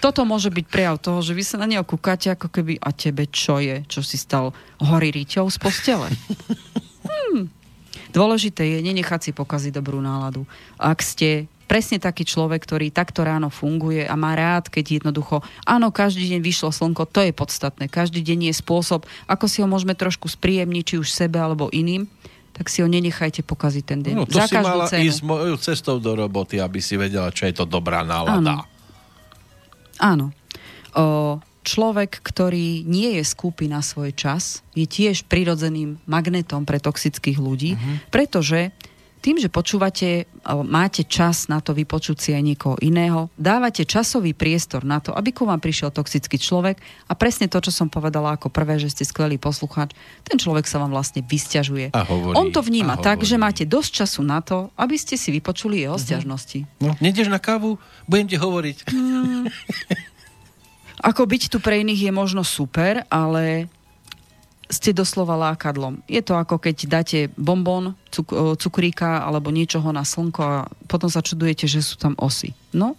Toto 0.00 0.24
môže 0.24 0.48
byť 0.48 0.66
prejav 0.68 0.96
toho, 1.02 1.20
že 1.20 1.36
vy 1.36 1.44
sa 1.44 1.60
na 1.60 1.68
neho 1.68 1.84
kúkate, 1.84 2.32
ako 2.32 2.48
keby, 2.48 2.80
a 2.80 2.90
tebe 2.96 3.28
čo 3.28 3.60
je, 3.60 3.84
čo 3.84 4.00
si 4.00 4.16
stal 4.16 4.56
hory 4.80 5.12
riťou 5.12 5.46
z 5.52 5.56
postele. 5.60 6.08
Hmm. 7.02 7.50
Dôležité 8.14 8.62
je 8.62 8.78
nenechať 8.78 9.20
si 9.20 9.30
pokaziť 9.34 9.74
dobrú 9.74 9.98
náladu. 9.98 10.46
Ak 10.78 11.02
ste 11.02 11.50
presne 11.72 11.96
taký 11.96 12.28
človek, 12.28 12.68
ktorý 12.68 12.92
takto 12.92 13.24
ráno 13.24 13.48
funguje 13.48 14.04
a 14.04 14.12
má 14.12 14.36
rád, 14.36 14.68
keď 14.68 15.00
jednoducho, 15.00 15.40
áno, 15.64 15.88
každý 15.88 16.36
deň 16.36 16.44
vyšlo 16.44 16.68
slnko, 16.68 17.08
to 17.08 17.24
je 17.24 17.32
podstatné. 17.32 17.88
Každý 17.88 18.20
deň 18.20 18.52
je 18.52 18.54
spôsob, 18.60 19.08
ako 19.24 19.48
si 19.48 19.64
ho 19.64 19.68
môžeme 19.72 19.96
trošku 19.96 20.28
spríjemniť, 20.28 20.84
či 20.84 20.94
už 21.00 21.08
sebe 21.08 21.40
alebo 21.40 21.72
iným 21.72 22.04
tak 22.52 22.68
si 22.68 22.84
ho 22.84 22.88
nenechajte 22.88 23.40
pokaziť 23.48 23.84
ten 23.88 24.04
deň. 24.04 24.12
No, 24.12 24.28
to 24.28 24.36
Za 24.36 24.44
si 24.44 24.60
mala 24.60 24.84
cenu. 24.84 25.08
ísť 25.08 25.20
mojou 25.24 25.56
cestou 25.56 25.96
do 25.96 26.12
roboty, 26.12 26.60
aby 26.60 26.84
si 26.84 27.00
vedela, 27.00 27.32
čo 27.32 27.48
je 27.48 27.56
to 27.56 27.64
dobrá 27.64 28.04
nálada. 28.04 28.60
Áno. 28.60 28.68
Áno. 29.96 30.26
O, 30.92 31.40
človek, 31.64 32.20
ktorý 32.20 32.84
nie 32.84 33.16
je 33.16 33.24
skúpi 33.24 33.72
na 33.72 33.80
svoj 33.80 34.12
čas, 34.12 34.60
je 34.76 34.84
tiež 34.84 35.24
prirodzeným 35.32 35.96
magnetom 36.04 36.68
pre 36.68 36.76
toxických 36.76 37.40
ľudí, 37.40 37.72
uh-huh. 37.72 38.12
pretože 38.12 38.68
tým, 39.22 39.38
že 39.38 39.46
počúvate, 39.46 40.26
máte 40.66 41.06
čas 41.06 41.46
na 41.46 41.62
to 41.62 41.70
vypočuť 41.70 42.16
si 42.18 42.30
aj 42.34 42.42
niekoho 42.42 42.76
iného, 42.82 43.30
dávate 43.38 43.86
časový 43.86 44.34
priestor 44.34 44.82
na 44.82 44.98
to, 44.98 45.14
aby 45.14 45.30
ku 45.30 45.46
vám 45.46 45.62
prišiel 45.62 45.94
toxický 45.94 46.42
človek 46.42 46.82
a 47.06 47.14
presne 47.14 47.46
to, 47.46 47.62
čo 47.62 47.70
som 47.70 47.86
povedala 47.86 48.34
ako 48.34 48.50
prvé, 48.50 48.82
že 48.82 48.90
ste 48.90 49.06
skvelý 49.06 49.38
poslucháč, 49.38 49.94
ten 50.26 50.42
človek 50.42 50.66
sa 50.66 50.82
vám 50.82 50.90
vlastne 50.90 51.22
vysťažuje. 51.22 51.94
A 51.94 52.02
hovorí, 52.02 52.34
On 52.34 52.50
to 52.50 52.66
vníma 52.66 52.98
tak, 52.98 53.22
že 53.22 53.38
máte 53.38 53.62
dosť 53.62 54.02
času 54.02 54.26
na 54.26 54.42
to, 54.42 54.74
aby 54.74 54.98
ste 54.98 55.14
si 55.14 55.30
vypočuli 55.30 55.86
jeho 55.86 55.94
stiažnosti. 55.94 56.66
No, 56.82 56.98
nedeš 56.98 57.30
na 57.30 57.38
kávu? 57.38 57.78
Budem 58.10 58.26
ti 58.26 58.34
hovoriť. 58.34 58.76
Ako 61.02 61.26
byť 61.26 61.42
tu 61.50 61.58
pre 61.62 61.82
iných 61.82 62.10
je 62.10 62.12
možno 62.14 62.42
super, 62.46 63.02
ale 63.10 63.66
ste 64.72 64.96
doslova 64.96 65.36
lákadlom. 65.36 66.00
Je 66.08 66.24
to 66.24 66.32
ako 66.32 66.56
keď 66.56 66.76
dáte 66.88 67.18
bonbon, 67.36 67.92
cuk- 68.08 68.56
cukríka 68.56 69.20
alebo 69.20 69.52
niečoho 69.52 69.92
na 69.92 70.00
slnko 70.00 70.40
a 70.40 70.64
potom 70.88 71.12
sa 71.12 71.20
čudujete, 71.20 71.68
že 71.68 71.84
sú 71.84 72.00
tam 72.00 72.16
osy. 72.16 72.56
No, 72.72 72.96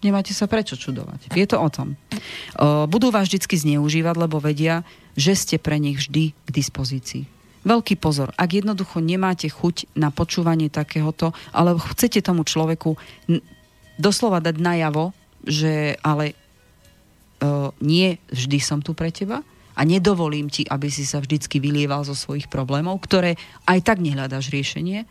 nemáte 0.00 0.32
sa 0.32 0.48
prečo 0.48 0.80
čudovať. 0.80 1.36
Je 1.36 1.44
to 1.44 1.60
o 1.60 1.68
tom. 1.68 2.00
Budú 2.88 3.12
vás 3.12 3.28
vždy 3.28 3.44
zneužívať, 3.44 4.16
lebo 4.16 4.40
vedia, 4.40 4.88
že 5.12 5.36
ste 5.36 5.56
pre 5.60 5.76
nich 5.76 6.00
vždy 6.00 6.32
k 6.32 6.48
dispozícii. 6.48 7.28
Veľký 7.62 8.00
pozor, 8.00 8.32
ak 8.34 8.64
jednoducho 8.64 8.98
nemáte 8.98 9.46
chuť 9.46 9.94
na 9.94 10.10
počúvanie 10.10 10.72
takéhoto, 10.72 11.30
alebo 11.52 11.78
chcete 11.92 12.18
tomu 12.24 12.42
človeku 12.42 12.96
doslova 14.00 14.40
dať 14.42 14.56
najavo, 14.58 15.14
že 15.46 15.94
ale 16.00 16.34
nie 17.78 18.18
vždy 18.32 18.58
som 18.58 18.82
tu 18.82 18.96
pre 18.96 19.12
teba 19.14 19.46
a 19.72 19.80
nedovolím 19.82 20.52
ti, 20.52 20.64
aby 20.68 20.92
si 20.92 21.04
sa 21.08 21.20
vždycky 21.20 21.58
vylieval 21.58 22.04
zo 22.04 22.12
svojich 22.12 22.48
problémov, 22.48 23.00
ktoré 23.04 23.40
aj 23.64 23.78
tak 23.84 23.98
nehľadáš 24.04 24.52
riešenie, 24.52 25.04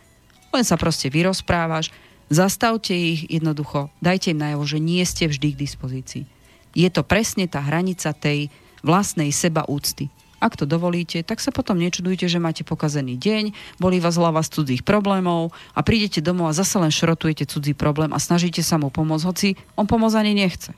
len 0.52 0.64
sa 0.68 0.76
proste 0.76 1.08
vyrozprávaš, 1.08 1.90
zastavte 2.32 2.96
ich 2.96 3.28
jednoducho, 3.28 3.92
dajte 4.00 4.32
im 4.32 4.40
najavo, 4.40 4.64
že 4.64 4.80
nie 4.80 5.04
ste 5.04 5.28
vždy 5.28 5.56
k 5.56 5.62
dispozícii. 5.62 6.24
Je 6.72 6.88
to 6.88 7.04
presne 7.04 7.48
tá 7.52 7.60
hranica 7.60 8.16
tej 8.16 8.48
vlastnej 8.82 9.30
seba 9.36 9.68
úcty. 9.68 10.08
Ak 10.42 10.58
to 10.58 10.66
dovolíte, 10.66 11.22
tak 11.22 11.38
sa 11.38 11.54
potom 11.54 11.78
nečudujte, 11.78 12.26
že 12.26 12.42
máte 12.42 12.66
pokazený 12.66 13.14
deň, 13.14 13.78
bolí 13.78 14.02
vás 14.02 14.18
hlava 14.18 14.42
z 14.42 14.58
cudzích 14.58 14.82
problémov 14.82 15.54
a 15.78 15.86
prídete 15.86 16.18
domov 16.18 16.50
a 16.50 16.58
zase 16.58 16.82
len 16.82 16.90
šrotujete 16.90 17.46
cudzí 17.46 17.78
problém 17.78 18.10
a 18.10 18.18
snažíte 18.18 18.66
sa 18.66 18.82
mu 18.82 18.90
pomôcť, 18.90 19.26
hoci 19.30 19.54
on 19.78 19.86
pomôcť 19.86 20.18
ani 20.18 20.34
nechce. 20.34 20.74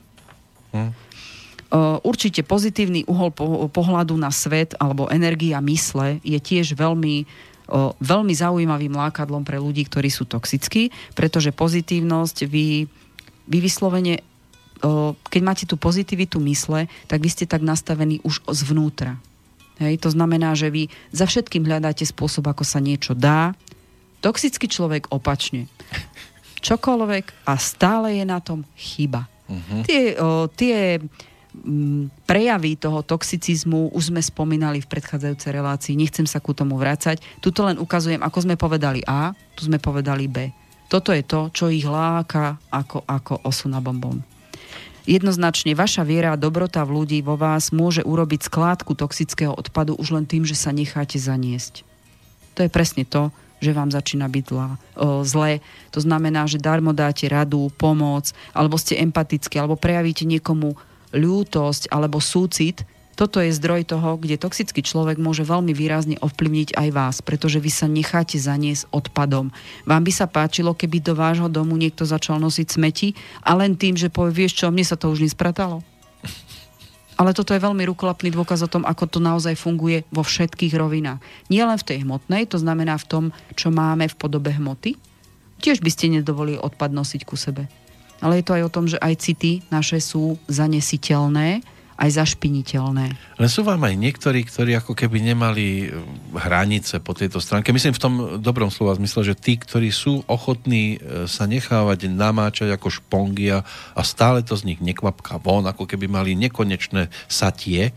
Hm. 0.76 0.92
Uh, 1.74 1.98
určite 2.06 2.46
pozitívny 2.46 3.02
uhol 3.10 3.34
po- 3.34 3.66
pohľadu 3.66 4.14
na 4.14 4.30
svet 4.30 4.78
alebo 4.78 5.10
energia 5.10 5.58
mysle 5.58 6.22
je 6.22 6.38
tiež 6.38 6.78
veľmi, 6.78 7.26
uh, 7.66 7.90
veľmi 7.98 8.30
zaujímavým 8.30 8.94
lákadlom 8.94 9.42
pre 9.42 9.58
ľudí, 9.58 9.82
ktorí 9.82 10.06
sú 10.06 10.22
toxickí, 10.22 10.94
pretože 11.18 11.50
pozitívnosť 11.50 12.46
vy, 12.46 12.86
vy 13.50 13.58
vyslovene, 13.58 14.22
uh, 14.22 15.18
keď 15.26 15.42
máte 15.42 15.64
tú 15.66 15.74
pozitivitu 15.74 16.38
mysle, 16.46 16.86
tak 17.10 17.18
vy 17.18 17.26
ste 17.34 17.42
tak 17.42 17.66
nastavení 17.66 18.22
už 18.22 18.46
zvnútra. 18.54 19.18
Hej, 19.82 19.98
to 20.06 20.14
znamená, 20.14 20.54
že 20.54 20.70
vy 20.70 20.86
za 21.10 21.26
všetkým 21.26 21.66
hľadáte 21.66 22.06
spôsob, 22.06 22.46
ako 22.46 22.62
sa 22.62 22.78
niečo 22.78 23.18
dá. 23.18 23.50
Toxický 24.22 24.70
človek 24.70 25.10
opačne. 25.10 25.66
Čokoľvek 26.62 27.50
a 27.50 27.58
stále 27.58 28.22
je 28.22 28.24
na 28.24 28.38
tom 28.38 28.62
chyba. 28.78 29.26
Mhm. 29.50 29.76
Tie, 29.82 30.02
o, 30.22 30.46
tie 30.46 31.02
prejavy 32.26 32.74
toho 32.74 33.06
toxicizmu 33.06 33.94
už 33.94 34.10
sme 34.10 34.18
spomínali 34.18 34.82
v 34.82 34.90
predchádzajúcej 34.90 35.50
relácii, 35.54 35.94
nechcem 35.94 36.26
sa 36.26 36.42
ku 36.42 36.50
tomu 36.50 36.74
vrácať. 36.74 37.22
Tuto 37.38 37.62
len 37.62 37.78
ukazujem, 37.78 38.18
ako 38.20 38.38
sme 38.42 38.58
povedali 38.58 39.06
A, 39.06 39.32
tu 39.54 39.70
sme 39.70 39.78
povedali 39.78 40.26
B. 40.26 40.50
Toto 40.90 41.14
je 41.14 41.22
to, 41.22 41.48
čo 41.54 41.70
ich 41.70 41.86
láka 41.86 42.58
ako, 42.68 43.06
ako 43.06 43.46
osu 43.46 43.70
na 43.70 43.78
bombón. 43.78 44.26
Jednoznačne 45.04 45.76
vaša 45.76 46.00
viera 46.00 46.32
a 46.32 46.40
dobrota 46.40 46.80
v 46.82 47.04
ľudí 47.04 47.18
vo 47.20 47.36
vás 47.36 47.70
môže 47.70 48.00
urobiť 48.00 48.48
skládku 48.48 48.96
toxického 48.96 49.52
odpadu 49.52 49.94
už 50.00 50.16
len 50.16 50.24
tým, 50.24 50.48
že 50.48 50.56
sa 50.56 50.72
necháte 50.72 51.20
zaniesť. 51.20 51.84
To 52.56 52.64
je 52.64 52.70
presne 52.72 53.04
to, 53.04 53.28
že 53.60 53.76
vám 53.76 53.92
začína 53.92 54.28
byť 54.28 54.44
zlé. 55.24 55.64
To 55.92 56.00
znamená, 56.00 56.44
že 56.44 56.60
darmo 56.60 56.92
dáte 56.92 57.28
radu, 57.28 57.68
pomoc, 57.76 58.32
alebo 58.52 58.76
ste 58.80 59.00
empatickí, 59.00 59.56
alebo 59.56 59.76
prejavíte 59.76 60.28
niekomu 60.28 60.76
ľútosť 61.14 61.88
alebo 61.94 62.18
súcit. 62.18 62.82
Toto 63.14 63.38
je 63.38 63.54
zdroj 63.54 63.86
toho, 63.86 64.18
kde 64.18 64.34
toxický 64.34 64.82
človek 64.82 65.22
môže 65.22 65.46
veľmi 65.46 65.70
výrazne 65.70 66.18
ovplyvniť 66.18 66.74
aj 66.74 66.88
vás, 66.90 67.16
pretože 67.22 67.62
vy 67.62 67.70
sa 67.70 67.86
necháte 67.86 68.34
zaniesť 68.42 68.90
odpadom. 68.90 69.54
Vám 69.86 70.02
by 70.02 70.12
sa 70.12 70.26
páčilo, 70.26 70.74
keby 70.74 70.98
do 70.98 71.14
vášho 71.14 71.46
domu 71.46 71.78
niekto 71.78 72.02
začal 72.02 72.42
nosiť 72.42 72.66
smeti 72.74 73.14
a 73.46 73.54
len 73.54 73.78
tým, 73.78 73.94
že 73.94 74.10
povie, 74.10 74.44
vieš 74.44 74.58
čo, 74.58 74.74
mne 74.74 74.82
sa 74.82 74.98
to 74.98 75.14
už 75.14 75.22
nespratalo. 75.22 75.86
Ale 77.14 77.30
toto 77.30 77.54
je 77.54 77.62
veľmi 77.62 77.86
rukolapný 77.86 78.34
dôkaz 78.34 78.66
o 78.66 78.72
tom, 78.72 78.82
ako 78.82 79.06
to 79.06 79.18
naozaj 79.22 79.54
funguje 79.54 80.02
vo 80.10 80.26
všetkých 80.26 80.74
rovinách. 80.74 81.22
Nie 81.46 81.62
len 81.62 81.78
v 81.78 81.86
tej 81.86 82.02
hmotnej, 82.02 82.50
to 82.50 82.58
znamená 82.58 82.98
v 82.98 83.06
tom, 83.06 83.24
čo 83.54 83.70
máme 83.70 84.10
v 84.10 84.18
podobe 84.18 84.50
hmoty. 84.50 84.98
Tiež 85.62 85.78
by 85.78 85.90
ste 85.94 86.10
nedovolili 86.10 86.58
odpad 86.58 86.90
nosiť 86.90 87.22
ku 87.22 87.38
sebe. 87.38 87.70
Ale 88.24 88.40
je 88.40 88.44
to 88.48 88.56
aj 88.56 88.62
o 88.64 88.72
tom, 88.72 88.88
že 88.88 88.96
aj 89.04 89.20
city 89.20 89.60
naše 89.68 90.00
sú 90.00 90.40
zanesiteľné, 90.48 91.60
aj 91.94 92.10
zašpiniteľné. 92.10 93.06
Len 93.38 93.50
sú 93.50 93.62
vám 93.62 93.86
aj 93.86 93.94
niektorí, 93.94 94.42
ktorí 94.42 94.74
ako 94.74 94.98
keby 94.98 95.22
nemali 95.22 95.86
e, 95.86 95.94
hranice 96.34 96.98
po 96.98 97.14
tejto 97.14 97.38
stránke. 97.38 97.70
Myslím 97.70 97.94
v 97.94 98.02
tom 98.02 98.14
dobrom 98.42 98.72
slova 98.72 98.98
zmysle, 98.98 99.22
že 99.22 99.38
tí, 99.38 99.54
ktorí 99.54 99.94
sú 99.94 100.26
ochotní 100.26 100.98
e, 100.98 101.30
sa 101.30 101.46
nechávať 101.46 102.10
namáčať 102.10 102.74
ako 102.74 102.90
špongia 102.90 103.62
a 103.94 104.00
stále 104.02 104.42
to 104.42 104.58
z 104.58 104.74
nich 104.74 104.80
nekvapká 104.82 105.38
von, 105.38 105.70
ako 105.70 105.86
keby 105.86 106.10
mali 106.10 106.34
nekonečné 106.34 107.14
satie. 107.30 107.94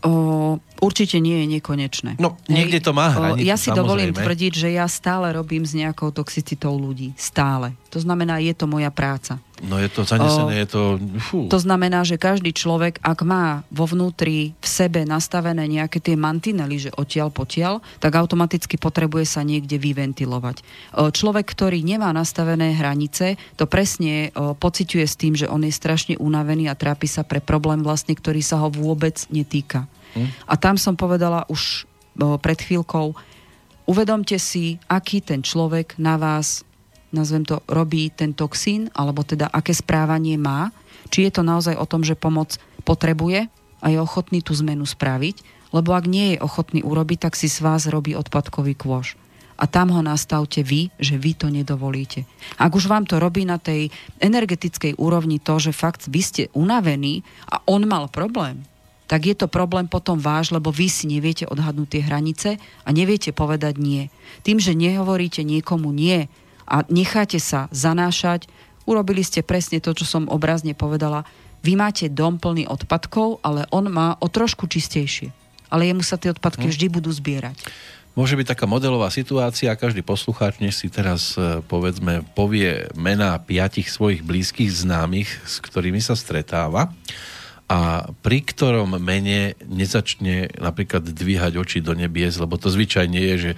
O, 0.00 0.56
určite 0.78 1.18
nie 1.18 1.44
je 1.44 1.46
nekonečné. 1.58 2.10
No, 2.18 2.38
niekde 2.46 2.78
to 2.78 2.94
má 2.94 3.10
hranicu, 3.10 3.44
Ja 3.44 3.58
si 3.58 3.70
dovolím 3.70 4.10
samozrejme. 4.10 4.24
tvrdiť, 4.24 4.52
že 4.54 4.68
ja 4.74 4.86
stále 4.86 5.30
robím 5.30 5.62
s 5.66 5.74
nejakou 5.74 6.10
toxicitou 6.10 6.74
ľudí. 6.74 7.12
Stále. 7.18 7.74
To 7.88 7.98
znamená, 7.98 8.38
je 8.38 8.52
to 8.52 8.68
moja 8.68 8.92
práca. 8.92 9.40
No 9.58 9.74
je 9.74 9.90
to 9.90 10.06
zanesené, 10.06 10.54
O, 10.54 10.60
je 10.62 10.66
to... 10.70 10.80
Fú. 11.18 11.50
To 11.50 11.58
znamená, 11.58 12.06
že 12.06 12.14
každý 12.14 12.54
človek, 12.54 13.02
ak 13.02 13.26
má 13.26 13.66
vo 13.74 13.90
vnútri 13.90 14.54
v 14.54 14.66
sebe 14.68 15.02
nastavené 15.02 15.66
nejaké 15.66 15.98
tie 15.98 16.14
mantinely, 16.14 16.78
že 16.78 16.94
odtiaľ 16.94 17.34
potiaľ, 17.34 17.82
tak 17.98 18.14
automaticky 18.14 18.78
potrebuje 18.78 19.26
sa 19.26 19.42
niekde 19.42 19.74
vyventilovať. 19.80 20.62
O, 20.94 21.10
Človek, 21.10 21.50
ktorý 21.50 21.82
nemá 21.82 22.14
nastavené 22.14 22.70
hranice, 22.76 23.34
to 23.58 23.66
presne 23.66 24.30
o, 24.38 24.54
pociťuje 24.54 25.06
s 25.08 25.18
tým, 25.18 25.34
že 25.34 25.50
on 25.50 25.66
je 25.66 25.74
strašne 25.74 26.14
unavený 26.20 26.70
a 26.70 26.78
trápi 26.78 27.10
sa 27.10 27.26
pre 27.26 27.42
problém 27.42 27.82
vlastne, 27.82 28.14
ktorý 28.14 28.38
sa 28.44 28.62
ho 28.62 28.70
vôbec 28.70 29.26
netýka. 29.34 29.90
A 30.46 30.54
tam 30.56 30.80
som 30.80 30.96
povedala 30.96 31.44
už 31.50 31.84
pred 32.16 32.58
chvíľkou, 32.58 33.14
uvedomte 33.86 34.36
si, 34.36 34.80
aký 34.90 35.22
ten 35.22 35.40
človek 35.40 35.96
na 35.96 36.18
vás 36.18 36.68
nazvem 37.08 37.44
to, 37.44 37.64
robí 37.64 38.12
ten 38.12 38.36
toxín, 38.36 38.92
alebo 38.92 39.24
teda 39.24 39.48
aké 39.48 39.72
správanie 39.72 40.36
má, 40.36 40.68
či 41.08 41.24
je 41.24 41.32
to 41.32 41.40
naozaj 41.40 41.72
o 41.72 41.88
tom, 41.88 42.04
že 42.04 42.12
pomoc 42.12 42.60
potrebuje 42.84 43.48
a 43.80 43.86
je 43.88 43.96
ochotný 43.96 44.44
tú 44.44 44.52
zmenu 44.60 44.84
spraviť, 44.84 45.40
lebo 45.72 45.96
ak 45.96 46.04
nie 46.04 46.36
je 46.36 46.44
ochotný 46.44 46.84
urobiť, 46.84 47.28
tak 47.28 47.32
si 47.32 47.48
z 47.48 47.64
vás 47.64 47.88
robí 47.88 48.12
odpadkový 48.12 48.76
kôž. 48.76 49.16
A 49.58 49.66
tam 49.66 49.90
ho 49.90 50.04
nastavte 50.04 50.62
vy, 50.62 50.92
že 51.02 51.18
vy 51.18 51.32
to 51.34 51.50
nedovolíte. 51.50 52.28
Ak 52.60 52.76
už 52.76 52.86
vám 52.86 53.08
to 53.08 53.18
robí 53.18 53.42
na 53.42 53.58
tej 53.58 53.90
energetickej 54.22 55.00
úrovni 55.00 55.42
to, 55.42 55.58
že 55.58 55.74
fakt 55.74 56.06
vy 56.06 56.20
ste 56.22 56.42
unavení 56.54 57.26
a 57.48 57.64
on 57.66 57.88
mal 57.88 58.06
problém, 58.12 58.67
tak 59.08 59.24
je 59.24 59.34
to 59.34 59.48
problém 59.48 59.88
potom 59.88 60.20
váš, 60.20 60.52
lebo 60.52 60.68
vy 60.68 60.92
si 60.92 61.08
neviete 61.08 61.48
odhadnúť 61.48 61.88
tie 61.96 62.02
hranice 62.04 62.50
a 62.84 62.88
neviete 62.92 63.32
povedať 63.32 63.80
nie. 63.80 64.12
Tým, 64.44 64.60
že 64.60 64.76
nehovoríte 64.76 65.40
niekomu 65.42 65.88
nie 65.90 66.28
a 66.68 66.84
necháte 66.92 67.40
sa 67.40 67.72
zanášať, 67.72 68.46
urobili 68.84 69.24
ste 69.24 69.40
presne 69.40 69.80
to, 69.80 69.96
čo 69.96 70.04
som 70.04 70.28
obrazne 70.28 70.76
povedala. 70.76 71.24
Vy 71.64 71.74
máte 71.74 72.12
dom 72.12 72.36
plný 72.36 72.68
odpadkov, 72.68 73.40
ale 73.40 73.64
on 73.72 73.88
má 73.88 74.20
o 74.20 74.28
trošku 74.28 74.68
čistejšie. 74.68 75.32
Ale 75.72 75.88
jemu 75.88 76.04
sa 76.04 76.20
tie 76.20 76.30
odpadky 76.30 76.68
vždy 76.68 76.86
budú 76.92 77.08
zbierať. 77.08 77.56
Môže 78.16 78.34
byť 78.34 78.50
taká 78.50 78.66
modelová 78.66 79.14
situácia, 79.14 79.70
každý 79.78 80.02
poslucháč, 80.02 80.58
než 80.58 80.74
si 80.74 80.90
teraz 80.90 81.38
e, 81.38 81.62
povedzme 81.70 82.26
povie 82.34 82.90
mená 82.98 83.38
piatich 83.38 83.86
svojich 83.86 84.26
blízkych 84.26 84.74
známych, 84.74 85.30
s 85.46 85.62
ktorými 85.62 86.02
sa 86.02 86.18
stretáva 86.18 86.90
a 87.68 88.08
pri 88.24 88.40
ktorom 88.40 88.96
mene 88.96 89.52
nezačne 89.68 90.48
napríklad 90.56 91.04
dvíhať 91.04 91.60
oči 91.60 91.78
do 91.84 91.92
nebies, 91.92 92.40
lebo 92.40 92.56
to 92.56 92.72
zvyčajne 92.72 93.20
je, 93.20 93.34
že 93.36 93.50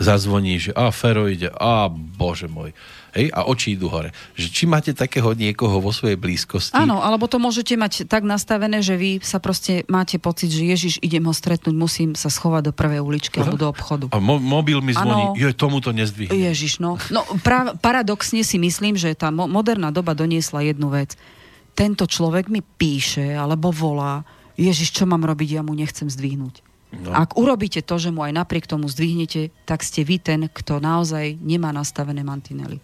zazvoní, 0.00 0.56
že 0.56 0.72
a 0.72 0.88
Fero 0.88 1.28
ide, 1.28 1.52
a 1.52 1.92
bože 1.92 2.48
môj. 2.48 2.72
Hej, 3.12 3.28
a 3.32 3.44
oči 3.44 3.76
idú 3.76 3.88
hore. 3.88 4.12
Že 4.36 4.46
či 4.52 4.64
máte 4.68 4.92
takého 4.92 5.32
niekoho 5.32 5.80
vo 5.80 5.92
svojej 5.92 6.16
blízkosti? 6.16 6.76
Áno, 6.76 7.00
alebo 7.00 7.24
to 7.28 7.40
môžete 7.40 7.76
mať 7.76 8.04
tak 8.04 8.24
nastavené, 8.24 8.84
že 8.84 8.96
vy 9.00 9.20
sa 9.24 9.40
proste 9.40 9.84
máte 9.88 10.20
pocit, 10.20 10.52
že 10.52 10.64
Ježiš, 10.64 10.94
idem 11.04 11.24
ho 11.24 11.32
stretnúť, 11.32 11.72
musím 11.72 12.12
sa 12.16 12.28
schovať 12.28 12.68
do 12.68 12.72
prvej 12.72 13.00
uličky 13.00 13.40
alebo 13.40 13.56
do 13.56 13.68
obchodu. 13.68 14.12
A 14.12 14.20
mo- 14.20 14.40
mobil 14.40 14.80
mi 14.84 14.92
zvoní, 14.92 15.32
ano, 15.32 15.36
jo, 15.36 15.48
tomu 15.56 15.80
to 15.80 15.92
nezdvihne. 15.92 16.36
Ježiš, 16.36 16.80
no. 16.80 17.00
No, 17.08 17.24
pra- 17.44 17.72
paradoxne 17.76 18.44
si 18.44 18.56
myslím, 18.60 18.96
že 18.96 19.12
tá 19.16 19.32
mo- 19.32 19.48
moderná 19.48 19.88
doba 19.88 20.12
doniesla 20.12 20.64
jednu 20.64 20.92
vec 20.92 21.16
tento 21.78 22.10
človek 22.10 22.50
mi 22.50 22.58
píše 22.58 23.38
alebo 23.38 23.70
volá, 23.70 24.26
Ježiš, 24.58 24.90
čo 24.90 25.06
mám 25.06 25.22
robiť, 25.22 25.48
ja 25.54 25.62
mu 25.62 25.70
nechcem 25.78 26.10
zdvihnúť. 26.10 26.66
No. 27.06 27.14
Ak 27.14 27.38
urobíte 27.38 27.78
to, 27.86 27.94
že 28.02 28.10
mu 28.10 28.26
aj 28.26 28.34
napriek 28.34 28.66
tomu 28.66 28.90
zdvihnete, 28.90 29.54
tak 29.62 29.86
ste 29.86 30.02
vy 30.02 30.18
ten, 30.18 30.50
kto 30.50 30.82
naozaj 30.82 31.38
nemá 31.38 31.70
nastavené 31.70 32.26
mantinely. 32.26 32.82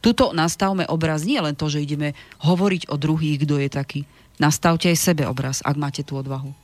Tuto 0.00 0.32
nastavme 0.32 0.88
obraz, 0.88 1.28
nie 1.28 1.36
len 1.36 1.52
to, 1.52 1.68
že 1.68 1.84
ideme 1.84 2.16
hovoriť 2.40 2.88
o 2.88 2.96
druhých, 2.96 3.44
kto 3.44 3.60
je 3.60 3.68
taký. 3.68 4.00
Nastavte 4.40 4.88
aj 4.88 4.96
sebe 4.96 5.28
obraz, 5.28 5.60
ak 5.60 5.76
máte 5.76 6.00
tú 6.00 6.16
odvahu. 6.16 6.56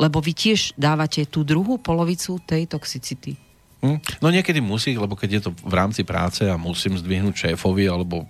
Lebo 0.00 0.24
vy 0.24 0.32
tiež 0.32 0.72
dávate 0.80 1.28
tú 1.28 1.44
druhú 1.44 1.76
polovicu 1.76 2.40
tej 2.48 2.64
toxicity. 2.64 3.36
Hm? 3.78 4.02
No 4.18 4.34
niekedy 4.34 4.58
musí, 4.58 4.98
lebo 4.98 5.14
keď 5.14 5.30
je 5.38 5.42
to 5.46 5.50
v 5.54 5.74
rámci 5.78 6.02
práce 6.02 6.42
a 6.42 6.58
musím 6.58 6.98
zdvihnúť 6.98 7.54
šéfovi 7.54 7.86
alebo 7.86 8.26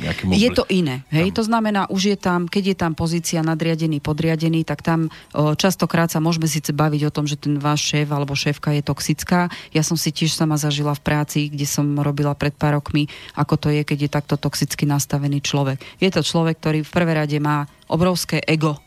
nejakému... 0.00 0.32
Je 0.32 0.48
to 0.56 0.64
iné, 0.72 1.04
hej? 1.12 1.28
Tam. 1.28 1.36
To 1.36 1.42
znamená, 1.44 1.80
už 1.92 2.16
je 2.16 2.16
tam, 2.16 2.48
keď 2.48 2.64
je 2.72 2.76
tam 2.80 2.92
pozícia 2.96 3.44
nadriadený, 3.44 4.00
podriadený, 4.00 4.64
tak 4.64 4.80
tam 4.80 5.12
o, 5.36 5.52
častokrát 5.52 6.08
sa 6.08 6.16
môžeme 6.16 6.48
síce 6.48 6.72
baviť 6.72 7.12
o 7.12 7.14
tom, 7.14 7.28
že 7.28 7.36
ten 7.36 7.60
váš 7.60 7.92
šéf 7.92 8.08
alebo 8.08 8.32
šéfka 8.32 8.72
je 8.72 8.80
toxická. 8.80 9.52
Ja 9.76 9.84
som 9.84 10.00
si 10.00 10.16
tiež 10.16 10.32
sama 10.32 10.56
zažila 10.56 10.96
v 10.96 11.04
práci, 11.04 11.52
kde 11.52 11.68
som 11.68 11.84
robila 12.00 12.32
pred 12.32 12.56
pár 12.56 12.80
rokmi, 12.80 13.04
ako 13.36 13.60
to 13.60 13.68
je, 13.68 13.84
keď 13.84 13.98
je 14.08 14.10
takto 14.10 14.40
toxicky 14.40 14.88
nastavený 14.88 15.44
človek. 15.44 15.76
Je 16.00 16.08
to 16.08 16.24
človek, 16.24 16.56
ktorý 16.56 16.80
v 16.80 16.94
prvé 16.96 17.12
rade 17.12 17.36
má 17.36 17.68
obrovské 17.92 18.40
ego, 18.48 18.80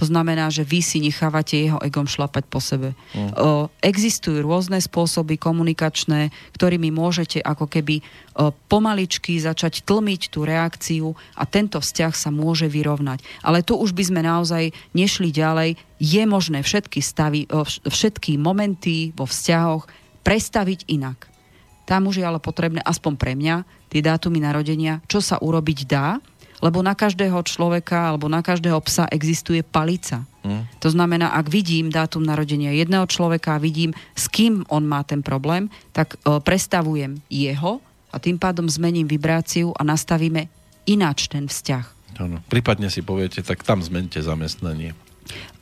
to 0.00 0.08
znamená, 0.08 0.48
že 0.48 0.64
vy 0.64 0.80
si 0.80 0.96
nechávate 0.96 1.60
jeho 1.60 1.76
egom 1.84 2.08
šlapať 2.08 2.48
po 2.48 2.56
sebe. 2.56 2.96
Mm. 3.12 3.36
O, 3.36 3.68
existujú 3.84 4.40
rôzne 4.40 4.80
spôsoby 4.80 5.36
komunikačné, 5.36 6.32
ktorými 6.56 6.88
môžete 6.88 7.44
ako 7.44 7.68
keby 7.68 8.00
o, 8.00 8.48
pomaličky 8.72 9.36
začať 9.36 9.84
tlmiť 9.84 10.32
tú 10.32 10.48
reakciu 10.48 11.12
a 11.36 11.44
tento 11.44 11.84
vzťah 11.84 12.16
sa 12.16 12.32
môže 12.32 12.64
vyrovnať. 12.64 13.20
Ale 13.44 13.60
tu 13.60 13.76
už 13.76 13.92
by 13.92 14.08
sme 14.08 14.24
naozaj 14.24 14.72
nešli 14.96 15.28
ďalej. 15.36 15.76
Je 16.00 16.22
možné 16.24 16.64
všetky 16.64 17.04
stavy, 17.04 17.44
o, 17.52 17.68
všetky 17.68 18.40
momenty 18.40 19.12
vo 19.12 19.28
vzťahoch 19.28 19.84
prestaviť 20.24 20.88
inak. 20.96 21.28
Tam 21.84 22.08
už 22.08 22.22
je 22.22 22.24
ale 22.24 22.40
potrebné, 22.40 22.80
aspoň 22.80 23.20
pre 23.20 23.36
mňa, 23.36 23.68
tie 23.92 24.00
dátumy 24.00 24.40
narodenia, 24.40 25.04
čo 25.12 25.20
sa 25.20 25.36
urobiť 25.36 25.78
dá, 25.84 26.24
lebo 26.60 26.84
na 26.84 26.92
každého 26.92 27.40
človeka 27.44 28.12
alebo 28.12 28.28
na 28.28 28.44
každého 28.44 28.78
psa 28.84 29.08
existuje 29.08 29.64
palica. 29.64 30.24
Mm. 30.44 30.64
To 30.80 30.88
znamená, 30.92 31.32
ak 31.36 31.48
vidím 31.48 31.88
dátum 31.92 32.24
narodenia 32.24 32.72
jedného 32.72 33.04
človeka 33.08 33.56
a 33.56 33.62
vidím, 33.62 33.96
s 34.16 34.28
kým 34.28 34.64
on 34.68 34.84
má 34.84 35.04
ten 35.04 35.20
problém, 35.20 35.72
tak 35.92 36.16
e, 36.20 36.38
prestavujem 36.40 37.20
jeho 37.28 37.80
a 38.12 38.16
tým 38.20 38.36
pádom 38.40 38.68
zmením 38.68 39.08
vibráciu 39.08 39.72
a 39.76 39.82
nastavíme 39.84 40.48
ináč 40.88 41.28
ten 41.28 41.48
vzťah. 41.48 41.84
Ano. 42.20 42.44
Prípadne 42.52 42.92
si 42.92 43.00
poviete, 43.00 43.40
tak 43.40 43.64
tam 43.64 43.80
zmente 43.80 44.20
zamestnanie. 44.20 44.92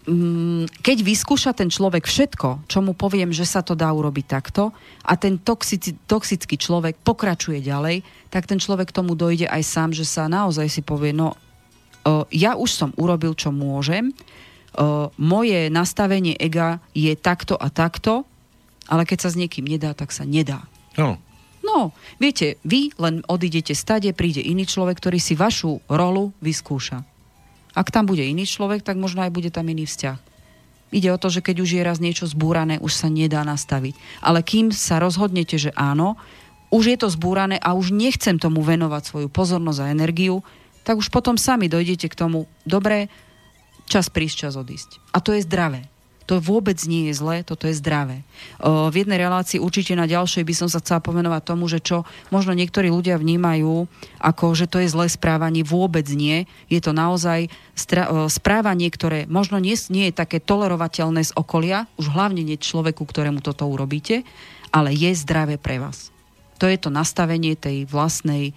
Mm, 0.09 0.64
keď 0.80 1.04
vyskúša 1.04 1.52
ten 1.52 1.68
človek 1.68 2.09
všetko, 2.09 2.64
čo 2.64 2.80
mu 2.80 2.96
poviem, 2.96 3.28
že 3.28 3.44
sa 3.44 3.61
to 3.61 3.76
dá 3.76 3.92
urobiť 3.92 4.24
takto 4.24 4.72
a 5.04 5.12
ten 5.20 5.36
toxici, 5.36 6.00
toxický 6.09 6.56
človek 6.56 6.96
pokračuje 7.04 7.61
ďalej, 7.61 8.00
tak 8.32 8.48
ten 8.48 8.56
človek 8.56 8.88
tomu 8.88 9.12
dojde 9.12 9.44
aj 9.44 9.61
sám, 9.61 9.92
že 9.92 10.09
sa 10.09 10.24
naozaj 10.24 10.72
si 10.72 10.80
povie, 10.80 11.12
no 11.12 11.36
ja 12.32 12.56
už 12.56 12.70
som 12.72 12.90
urobil, 12.96 13.36
čo 13.36 13.52
môžem, 13.52 14.16
moje 15.20 15.68
nastavenie 15.68 16.32
ega 16.40 16.80
je 16.96 17.12
takto 17.12 17.52
a 17.61 17.68
takto, 17.68 18.24
ale 18.88 19.04
keď 19.04 19.28
sa 19.28 19.32
s 19.34 19.36
niekým 19.36 19.68
nedá, 19.68 19.92
tak 19.92 20.09
sa 20.09 20.24
nedá. 20.24 20.64
No. 20.96 21.20
No, 21.61 21.92
viete, 22.16 22.56
vy 22.64 22.96
len 22.96 23.20
odídete 23.28 23.76
stade, 23.76 24.09
príde 24.16 24.40
iný 24.40 24.64
človek, 24.64 24.96
ktorý 25.04 25.20
si 25.20 25.36
vašu 25.36 25.84
rolu 25.92 26.32
vyskúša. 26.40 27.04
Ak 27.79 27.95
tam 27.95 28.11
bude 28.11 28.26
iný 28.26 28.43
človek, 28.43 28.83
tak 28.83 28.99
možno 28.99 29.22
aj 29.22 29.31
bude 29.31 29.55
tam 29.55 29.70
iný 29.70 29.87
vzťah. 29.87 30.18
Ide 30.91 31.14
o 31.14 31.20
to, 31.20 31.31
že 31.31 31.45
keď 31.45 31.62
už 31.62 31.70
je 31.79 31.83
raz 31.87 32.03
niečo 32.03 32.26
zbúrané, 32.26 32.83
už 32.83 32.91
sa 32.91 33.07
nedá 33.07 33.47
nastaviť. 33.47 33.95
Ale 34.18 34.43
kým 34.43 34.74
sa 34.74 34.99
rozhodnete, 34.99 35.55
že 35.55 35.70
áno, 35.79 36.18
už 36.74 36.91
je 36.91 36.99
to 36.99 37.09
zbúrané 37.12 37.61
a 37.62 37.79
už 37.79 37.95
nechcem 37.95 38.35
tomu 38.41 38.66
venovať 38.66 39.03
svoju 39.07 39.29
pozornosť 39.31 39.79
a 39.85 39.93
energiu, 39.95 40.43
tak 40.83 40.99
už 40.99 41.12
potom 41.12 41.39
sami 41.39 41.70
dojdete 41.70 42.11
k 42.11 42.18
tomu, 42.18 42.51
dobre, 42.66 43.12
čas 43.87 44.11
prísť, 44.11 44.49
čas 44.49 44.55
odísť. 44.57 44.99
A 45.12 45.20
to 45.20 45.37
je 45.37 45.45
zdravé. 45.45 45.87
To 46.29 46.45
vôbec 46.45 46.76
nie 46.85 47.09
je 47.09 47.16
zlé, 47.16 47.41
toto 47.41 47.64
je 47.64 47.72
zdravé. 47.72 48.20
V 48.61 48.93
jednej 48.93 49.16
relácii 49.16 49.57
určite 49.57 49.97
na 49.97 50.05
ďalšej 50.05 50.45
by 50.45 50.55
som 50.55 50.68
sa 50.68 50.76
chcela 50.85 51.01
pomenovať 51.01 51.41
tomu, 51.41 51.64
že 51.72 51.81
čo 51.81 52.05
možno 52.29 52.53
niektorí 52.53 52.93
ľudia 52.93 53.16
vnímajú 53.16 53.89
ako, 54.20 54.53
že 54.53 54.68
to 54.68 54.85
je 54.85 54.93
zlé 54.93 55.09
správanie, 55.09 55.64
vôbec 55.64 56.05
nie. 56.12 56.45
Je 56.68 56.85
to 56.85 56.93
naozaj 56.93 57.49
stra- 57.72 58.29
správanie, 58.29 58.93
ktoré 58.93 59.24
možno 59.24 59.57
nie, 59.57 59.72
nie 59.89 60.12
je 60.12 60.20
také 60.20 60.37
tolerovateľné 60.37 61.24
z 61.24 61.33
okolia, 61.33 61.89
už 61.97 62.12
hlavne 62.12 62.45
nie 62.45 62.61
človeku, 62.61 63.09
ktorému 63.09 63.41
toto 63.41 63.64
urobíte, 63.64 64.20
ale 64.68 64.93
je 64.93 65.09
zdravé 65.16 65.57
pre 65.57 65.81
vás. 65.81 66.12
To 66.61 66.68
je 66.68 66.76
to 66.76 66.93
nastavenie 66.93 67.57
tej 67.57 67.89
vlastnej 67.89 68.53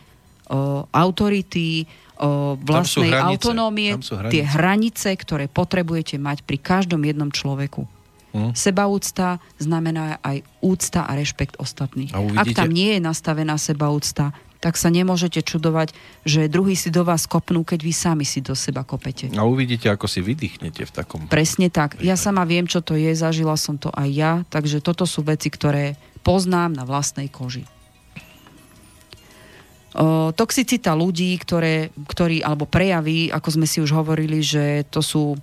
autority, 0.92 1.88
o 2.22 2.56
vlastnej 2.62 3.10
hranice, 3.10 3.50
autonómie, 3.50 3.98
tie 4.30 4.46
hranice, 4.46 5.10
ktoré 5.18 5.50
potrebujete 5.50 6.22
mať 6.22 6.46
pri 6.46 6.62
každom 6.62 7.02
jednom 7.02 7.34
človeku. 7.34 7.90
Hmm. 8.32 8.56
Sebaúcta 8.56 9.44
znamená 9.60 10.22
aj 10.24 10.46
úcta 10.64 11.04
a 11.04 11.12
rešpekt 11.20 11.60
ostatných. 11.60 12.16
A 12.16 12.24
Ak 12.40 12.56
tam 12.56 12.72
nie 12.72 12.96
je 12.96 13.00
nastavená 13.04 13.60
sebaúcta, 13.60 14.32
tak 14.62 14.78
sa 14.78 14.94
nemôžete 14.94 15.42
čudovať, 15.42 15.92
že 16.22 16.46
druhý 16.46 16.78
si 16.78 16.94
do 16.94 17.02
vás 17.02 17.26
kopnú, 17.26 17.66
keď 17.66 17.80
vy 17.82 17.94
sami 17.98 18.26
si 18.30 18.46
do 18.46 18.54
seba 18.54 18.86
kopete. 18.86 19.34
A 19.34 19.42
uvidíte, 19.42 19.90
ako 19.90 20.06
si 20.06 20.22
vydýchnete 20.22 20.86
v 20.86 20.92
takom... 20.94 21.26
Presne 21.26 21.74
tak. 21.74 21.98
Ja 22.00 22.14
sama 22.14 22.46
viem, 22.46 22.70
čo 22.70 22.80
to 22.80 22.94
je, 22.94 23.10
zažila 23.18 23.58
som 23.58 23.82
to 23.82 23.90
aj 23.90 24.10
ja, 24.14 24.34
takže 24.54 24.80
toto 24.86 25.10
sú 25.10 25.26
veci, 25.26 25.50
ktoré 25.50 25.98
poznám 26.22 26.78
na 26.78 26.86
vlastnej 26.86 27.26
koži. 27.28 27.66
Toxicita 30.36 30.96
ľudí, 30.96 31.36
ktoré, 31.36 31.92
ktorí, 32.08 32.40
alebo 32.40 32.64
prejavy, 32.64 33.28
ako 33.28 33.50
sme 33.60 33.68
si 33.68 33.84
už 33.84 33.92
hovorili, 33.92 34.40
že 34.40 34.88
to 34.88 35.04
sú 35.04 35.36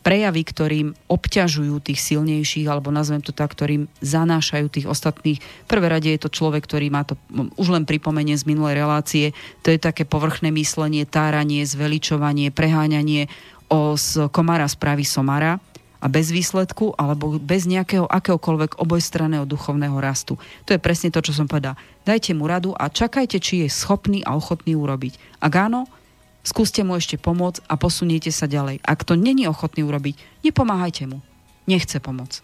prejavy, 0.00 0.42
ktorým 0.48 0.88
obťažujú 1.12 1.76
tých 1.84 2.00
silnejších, 2.00 2.64
alebo 2.64 2.88
nazvem 2.88 3.20
to 3.20 3.36
tak, 3.36 3.52
ktorým 3.52 3.84
zanášajú 4.00 4.66
tých 4.72 4.88
ostatných. 4.88 5.44
Prvé 5.68 5.86
rade 5.92 6.08
je 6.08 6.20
to 6.24 6.32
človek, 6.32 6.64
ktorý 6.64 6.88
má 6.88 7.04
to, 7.04 7.20
už 7.60 7.68
len 7.68 7.84
pripomenie 7.84 8.32
z 8.32 8.48
minulej 8.48 8.80
relácie, 8.80 9.36
to 9.60 9.68
je 9.68 9.76
také 9.76 10.08
povrchné 10.08 10.48
myslenie, 10.56 11.04
táranie, 11.04 11.68
zveličovanie, 11.68 12.48
preháňanie. 12.48 13.28
O 13.70 13.94
z 13.94 14.26
komára 14.34 14.66
spraví 14.66 15.06
somara 15.06 15.62
a 16.00 16.06
bez 16.08 16.32
výsledku 16.32 16.96
alebo 16.96 17.36
bez 17.36 17.68
nejakého 17.68 18.08
akéhokoľvek 18.08 18.80
obojstranného 18.80 19.44
duchovného 19.44 20.00
rastu. 20.00 20.40
To 20.64 20.72
je 20.72 20.80
presne 20.80 21.12
to, 21.12 21.20
čo 21.20 21.36
som 21.36 21.44
povedal. 21.44 21.76
Dajte 22.08 22.32
mu 22.32 22.48
radu 22.48 22.72
a 22.72 22.88
čakajte, 22.88 23.36
či 23.38 23.64
je 23.64 23.68
schopný 23.68 24.24
a 24.24 24.32
ochotný 24.32 24.72
urobiť. 24.72 25.20
Ak 25.44 25.52
áno, 25.52 25.84
skúste 26.40 26.80
mu 26.80 26.96
ešte 26.96 27.20
pomôcť 27.20 27.68
a 27.68 27.76
posuniete 27.76 28.32
sa 28.32 28.48
ďalej. 28.48 28.80
Ak 28.80 29.04
to 29.04 29.12
není 29.14 29.44
ochotný 29.44 29.84
urobiť, 29.84 30.16
nepomáhajte 30.40 31.04
mu. 31.04 31.20
Nechce 31.68 32.00
pomoc. 32.00 32.40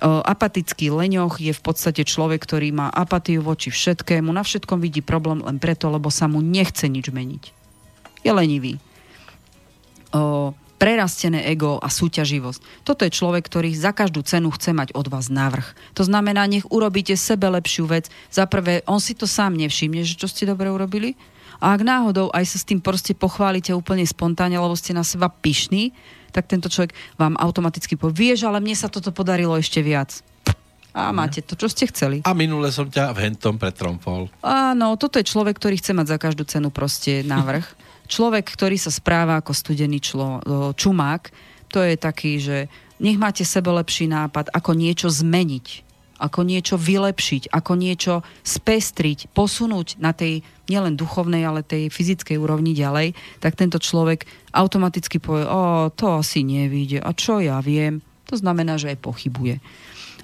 apatický 0.00 0.94
leňoch 0.94 1.42
je 1.42 1.52
v 1.52 1.62
podstate 1.62 2.06
človek, 2.06 2.42
ktorý 2.42 2.70
má 2.70 2.86
apatiu 2.88 3.42
voči 3.42 3.68
všetkému, 3.68 4.30
na 4.30 4.46
všetkom 4.46 4.78
vidí 4.78 5.02
problém 5.02 5.42
len 5.42 5.58
preto, 5.58 5.90
lebo 5.90 6.08
sa 6.08 6.30
mu 6.30 6.38
nechce 6.38 6.86
nič 6.86 7.10
meniť. 7.10 7.44
Je 8.22 8.30
lenivý. 8.32 8.78
Prerastené 10.78 11.44
ego 11.50 11.76
a 11.82 11.90
súťaživosť. 11.90 12.86
Toto 12.86 13.02
je 13.02 13.10
človek, 13.10 13.44
ktorý 13.44 13.74
za 13.74 13.90
každú 13.90 14.22
cenu 14.22 14.48
chce 14.54 14.70
mať 14.70 14.94
od 14.94 15.10
vás 15.10 15.26
návrh. 15.28 15.98
To 15.98 16.06
znamená, 16.06 16.46
nech 16.46 16.64
urobíte 16.70 17.18
sebe 17.18 17.50
lepšiu 17.50 17.90
vec. 17.90 18.06
Za 18.30 18.46
prvé, 18.46 18.86
on 18.86 19.02
si 19.02 19.18
to 19.18 19.26
sám 19.26 19.58
nevšimne, 19.58 20.06
že 20.06 20.14
čo 20.14 20.30
ste 20.30 20.46
dobre 20.46 20.70
urobili. 20.70 21.18
A 21.58 21.74
ak 21.74 21.82
náhodou 21.82 22.30
aj 22.30 22.54
sa 22.54 22.58
s 22.62 22.68
tým 22.70 22.78
proste 22.78 23.18
pochválite 23.18 23.74
úplne 23.74 24.06
spontánne, 24.06 24.54
lebo 24.54 24.78
ste 24.78 24.94
na 24.94 25.02
seba 25.02 25.26
pyšní, 25.26 25.90
tak 26.30 26.46
tento 26.46 26.70
človek 26.70 26.94
vám 27.18 27.34
automaticky 27.34 27.98
povie, 27.98 28.30
vieš, 28.30 28.46
ale 28.46 28.62
mne 28.62 28.78
sa 28.78 28.86
toto 28.86 29.10
podarilo 29.10 29.58
ešte 29.58 29.82
viac. 29.82 30.22
A 30.94 31.14
máte 31.14 31.44
to, 31.44 31.54
čo 31.54 31.70
ste 31.70 31.86
chceli. 31.90 32.26
A 32.26 32.34
minule 32.34 32.74
som 32.74 32.88
ťa 32.88 33.14
v 33.14 33.30
hentom 33.30 33.54
pretromfol. 33.54 34.26
Áno, 34.42 34.98
toto 34.98 35.20
je 35.20 35.30
človek, 35.30 35.54
ktorý 35.60 35.78
chce 35.78 35.94
mať 35.94 36.06
za 36.10 36.18
každú 36.18 36.42
cenu 36.48 36.74
proste 36.74 37.22
návrh. 37.26 37.66
človek, 38.08 38.48
ktorý 38.48 38.80
sa 38.80 38.90
správa 38.90 39.38
ako 39.38 39.52
studený 39.52 40.00
člo, 40.00 40.40
čumák, 40.74 41.30
to 41.68 41.84
je 41.84 41.94
taký, 42.00 42.40
že 42.40 42.66
nech 42.98 43.20
máte 43.20 43.44
sebe 43.46 43.70
lepší 43.70 44.10
nápad, 44.10 44.50
ako 44.50 44.74
niečo 44.74 45.12
zmeniť, 45.12 45.86
ako 46.18 46.40
niečo 46.42 46.74
vylepšiť, 46.74 47.54
ako 47.54 47.72
niečo 47.78 48.14
spestriť, 48.42 49.30
posunúť 49.30 50.02
na 50.02 50.10
tej 50.10 50.42
nielen 50.66 50.98
duchovnej, 50.98 51.46
ale 51.46 51.62
tej 51.62 51.88
fyzickej 51.94 52.36
úrovni 52.36 52.74
ďalej, 52.74 53.14
tak 53.38 53.54
tento 53.54 53.78
človek 53.78 54.26
automaticky 54.50 55.22
povie, 55.22 55.46
o, 55.46 55.88
to 55.94 56.18
asi 56.18 56.42
nevíde, 56.42 56.98
a 56.98 57.14
čo 57.14 57.38
ja 57.38 57.62
viem, 57.62 58.02
to 58.26 58.34
znamená, 58.34 58.76
že 58.76 58.92
aj 58.92 58.98
pochybuje. 59.00 59.62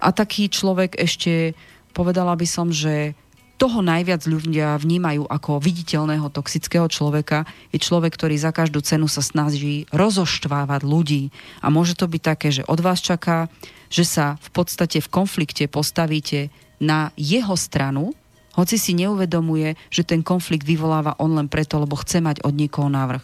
A 0.02 0.10
taký 0.10 0.50
človek 0.50 0.98
ešte, 0.98 1.54
povedala 1.94 2.34
by 2.34 2.44
som, 2.44 2.74
že 2.74 3.14
toho 3.54 3.80
najviac 3.80 4.26
ľudia 4.26 4.74
vnímajú 4.76 5.30
ako 5.30 5.62
viditeľného 5.62 6.26
toxického 6.30 6.90
človeka, 6.90 7.46
je 7.70 7.78
človek, 7.78 8.14
ktorý 8.18 8.34
za 8.34 8.50
každú 8.50 8.82
cenu 8.82 9.06
sa 9.06 9.22
snaží 9.22 9.86
rozoštvávať 9.94 10.82
ľudí. 10.82 11.30
A 11.62 11.70
môže 11.70 11.94
to 11.94 12.10
byť 12.10 12.22
také, 12.22 12.48
že 12.50 12.66
od 12.66 12.82
vás 12.82 12.98
čaká, 12.98 13.46
že 13.88 14.02
sa 14.02 14.36
v 14.42 14.48
podstate 14.50 14.98
v 14.98 15.08
konflikte 15.08 15.70
postavíte 15.70 16.50
na 16.82 17.14
jeho 17.14 17.54
stranu, 17.54 18.12
hoci 18.54 18.78
si 18.78 18.94
neuvedomuje, 18.94 19.74
že 19.90 20.06
ten 20.06 20.22
konflikt 20.22 20.62
vyvoláva 20.62 21.18
on 21.18 21.34
len 21.34 21.50
preto, 21.50 21.78
lebo 21.82 21.98
chce 21.98 22.22
mať 22.22 22.46
od 22.46 22.54
niekoho 22.54 22.86
návrh. 22.86 23.22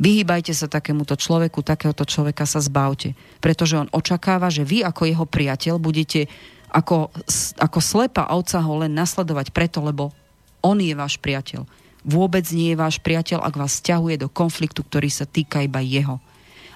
Vyhýbajte 0.00 0.56
sa 0.56 0.64
takémuto 0.64 1.12
človeku, 1.12 1.60
takéhoto 1.60 2.08
človeka 2.08 2.48
sa 2.48 2.64
zbavte, 2.64 3.12
pretože 3.42 3.76
on 3.76 3.92
očakáva, 3.92 4.48
že 4.48 4.64
vy 4.64 4.80
ako 4.80 5.04
jeho 5.04 5.26
priateľ 5.28 5.76
budete 5.76 6.30
ako, 6.70 7.10
ako 7.58 7.78
slepá 7.82 8.30
ovca 8.30 8.62
ho 8.62 8.74
len 8.80 8.94
nasledovať 8.94 9.50
preto, 9.50 9.82
lebo 9.82 10.14
on 10.62 10.78
je 10.78 10.94
váš 10.94 11.18
priateľ. 11.18 11.66
Vôbec 12.06 12.46
nie 12.54 12.72
je 12.72 12.80
váš 12.80 12.96
priateľ, 13.02 13.44
ak 13.44 13.54
vás 13.60 13.76
stiahuje 13.76 14.16
do 14.16 14.32
konfliktu, 14.32 14.80
ktorý 14.80 15.12
sa 15.12 15.28
týka 15.28 15.60
iba 15.60 15.84
jeho. 15.84 16.16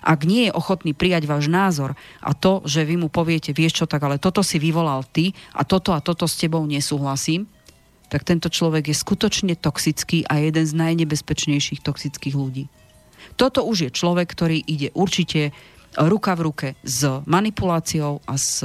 Ak 0.05 0.29
nie 0.29 0.53
je 0.53 0.53
ochotný 0.53 0.93
prijať 0.93 1.25
váš 1.25 1.49
názor 1.49 1.97
a 2.21 2.37
to, 2.37 2.61
že 2.69 2.85
vy 2.85 3.01
mu 3.01 3.09
poviete, 3.09 3.57
vieš 3.57 3.81
čo, 3.81 3.87
tak 3.89 4.05
ale 4.05 4.21
toto 4.21 4.45
si 4.45 4.61
vyvolal 4.61 5.01
ty 5.09 5.33
a 5.57 5.65
toto 5.65 5.97
a 5.97 6.05
toto 6.05 6.29
s 6.29 6.37
tebou 6.37 6.61
nesúhlasím, 6.69 7.49
tak 8.13 8.21
tento 8.29 8.53
človek 8.53 8.93
je 8.93 8.97
skutočne 9.01 9.57
toxický 9.57 10.29
a 10.29 10.45
jeden 10.45 10.69
z 10.69 10.77
najnebezpečnejších 10.77 11.81
toxických 11.81 12.37
ľudí. 12.37 12.69
Toto 13.41 13.65
už 13.65 13.89
je 13.89 13.91
človek, 13.97 14.29
ktorý 14.29 14.61
ide 14.61 14.93
určite 14.93 15.57
ruka 15.97 16.37
v 16.37 16.41
ruke 16.53 16.69
s 16.85 17.25
manipuláciou 17.25 18.21
a 18.29 18.35
s 18.37 18.61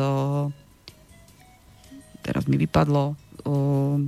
teraz 2.29 2.45
mi 2.45 2.61
vypadlo... 2.61 3.17
Uh, 3.49 4.05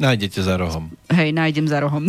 Nájdete 0.00 0.40
za 0.40 0.56
rohom. 0.56 0.88
Hej, 1.12 1.36
nájdem 1.36 1.68
za 1.68 1.76
rohom. 1.84 2.08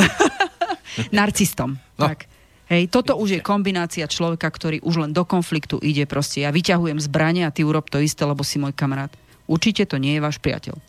Narcistom. 1.12 1.76
No. 2.00 2.08
Tak. 2.08 2.32
Hej, 2.72 2.88
toto 2.88 3.20
už 3.20 3.36
je 3.36 3.42
kombinácia 3.44 4.08
človeka, 4.08 4.48
ktorý 4.48 4.80
už 4.80 5.04
len 5.04 5.12
do 5.12 5.28
konfliktu 5.28 5.76
ide 5.84 6.08
proste. 6.08 6.48
Ja 6.48 6.56
vyťahujem 6.56 7.04
zbranie 7.04 7.44
a 7.44 7.52
ty 7.52 7.68
urob 7.68 7.92
to 7.92 8.00
isté, 8.00 8.24
lebo 8.24 8.48
si 8.48 8.64
môj 8.64 8.72
kamarát. 8.72 9.12
Určite 9.44 9.84
to 9.84 10.00
nie 10.00 10.16
je 10.16 10.24
váš 10.24 10.40
priateľ. 10.40 10.80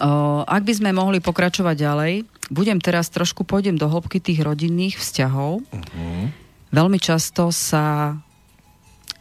O, 0.00 0.44
ak 0.44 0.62
by 0.68 0.72
sme 0.76 0.92
mohli 0.92 1.24
pokračovať 1.24 1.76
ďalej, 1.80 2.12
budem 2.52 2.76
teraz 2.76 3.08
trošku, 3.08 3.48
pôjdem 3.48 3.80
do 3.80 3.88
hĺbky 3.88 4.20
tých 4.20 4.44
rodinných 4.44 5.00
vzťahov. 5.00 5.64
Uh-huh. 5.64 6.28
Veľmi 6.76 7.00
často 7.00 7.48
sa 7.48 8.16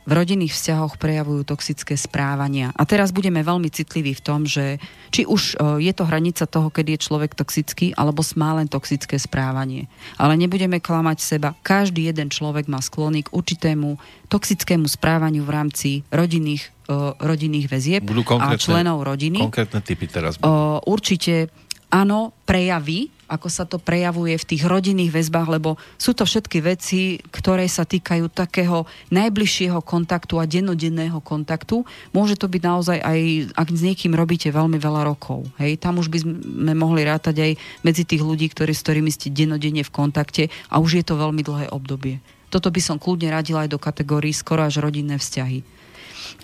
v 0.09 0.17
rodinných 0.17 0.57
vzťahoch 0.57 0.97
prejavujú 0.97 1.45
toxické 1.45 1.93
správania. 1.93 2.73
A 2.73 2.89
teraz 2.89 3.13
budeme 3.13 3.45
veľmi 3.45 3.69
citliví 3.69 4.17
v 4.17 4.25
tom, 4.25 4.49
že 4.49 4.81
či 5.13 5.29
už 5.29 5.53
e, 5.53 5.85
je 5.85 5.93
to 5.93 6.09
hranica 6.09 6.49
toho, 6.49 6.73
keď 6.73 6.97
je 6.97 7.03
človek 7.05 7.37
toxický, 7.37 7.93
alebo 7.93 8.25
má 8.33 8.57
len 8.57 8.65
toxické 8.65 9.21
správanie. 9.21 9.85
Ale 10.17 10.33
nebudeme 10.33 10.81
klamať 10.81 11.17
seba. 11.21 11.53
Každý 11.61 12.09
jeden 12.09 12.33
človek 12.33 12.65
má 12.65 12.81
sklony 12.81 13.21
k 13.21 13.29
určitému 13.29 14.01
toxickému 14.33 14.89
správaniu 14.89 15.45
v 15.45 15.51
rámci 15.53 15.89
rodinných, 16.09 16.73
uh, 16.89 17.13
rodinných 17.21 17.69
väzieb 17.69 18.01
a 18.41 18.57
členov 18.57 19.05
rodiny. 19.05 19.37
Konkrétne 19.37 19.81
typy 19.85 20.09
teraz. 20.09 20.41
Uh, 20.41 20.81
určite 20.89 21.53
áno, 21.89 22.33
prejavy, 22.45 23.09
ako 23.29 23.47
sa 23.47 23.69
to 23.69 23.77
prejavuje 23.77 24.33
v 24.35 24.47
tých 24.49 24.65
rodinných 24.65 25.13
väzbách, 25.13 25.47
lebo 25.61 25.77
sú 26.01 26.17
to 26.17 26.25
všetky 26.25 26.65
veci, 26.65 27.21
ktoré 27.29 27.69
sa 27.69 27.85
týkajú 27.85 28.33
takého 28.33 28.89
najbližšieho 29.13 29.77
kontaktu 29.85 30.41
a 30.41 30.49
dennodenného 30.49 31.21
kontaktu. 31.21 31.85
Môže 32.09 32.35
to 32.41 32.49
byť 32.49 32.61
naozaj 32.65 32.97
aj, 32.97 33.19
ak 33.53 33.67
s 33.69 33.81
niekým 33.85 34.17
robíte 34.17 34.49
veľmi 34.49 34.81
veľa 34.81 35.05
rokov. 35.05 35.45
Hej, 35.61 35.77
tam 35.77 36.01
už 36.01 36.09
by 36.09 36.17
sme 36.25 36.73
mohli 36.73 37.05
rátať 37.05 37.37
aj 37.37 37.51
medzi 37.85 38.03
tých 38.09 38.25
ľudí, 38.25 38.49
ktorí, 38.49 38.73
s 38.73 38.81
ktorými 38.81 39.13
ste 39.13 39.29
dennodenne 39.29 39.85
v 39.85 39.93
kontakte 39.93 40.49
a 40.73 40.81
už 40.81 40.99
je 40.99 41.05
to 41.05 41.13
veľmi 41.13 41.45
dlhé 41.45 41.69
obdobie. 41.69 42.17
Toto 42.49 42.73
by 42.73 42.81
som 42.81 42.97
kľudne 42.97 43.29
radila 43.29 43.69
aj 43.69 43.69
do 43.69 43.77
kategórií 43.77 44.33
skoro 44.33 44.65
až 44.65 44.81
rodinné 44.81 45.21
vzťahy. 45.21 45.61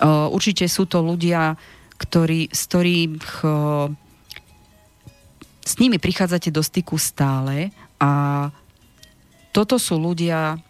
Určite 0.05 0.69
sú 0.69 0.85
to 0.85 1.01
ľudia, 1.01 1.57
ktorí, 1.97 2.53
z 2.53 2.61
ktorých 2.69 3.41
s 5.65 5.81
nimi 5.81 5.97
prichádzate 5.97 6.53
do 6.53 6.61
styku 6.61 7.01
stále 7.01 7.73
a 7.97 8.53
toto 9.49 9.81
sú 9.81 9.97
ľudia, 9.97 10.61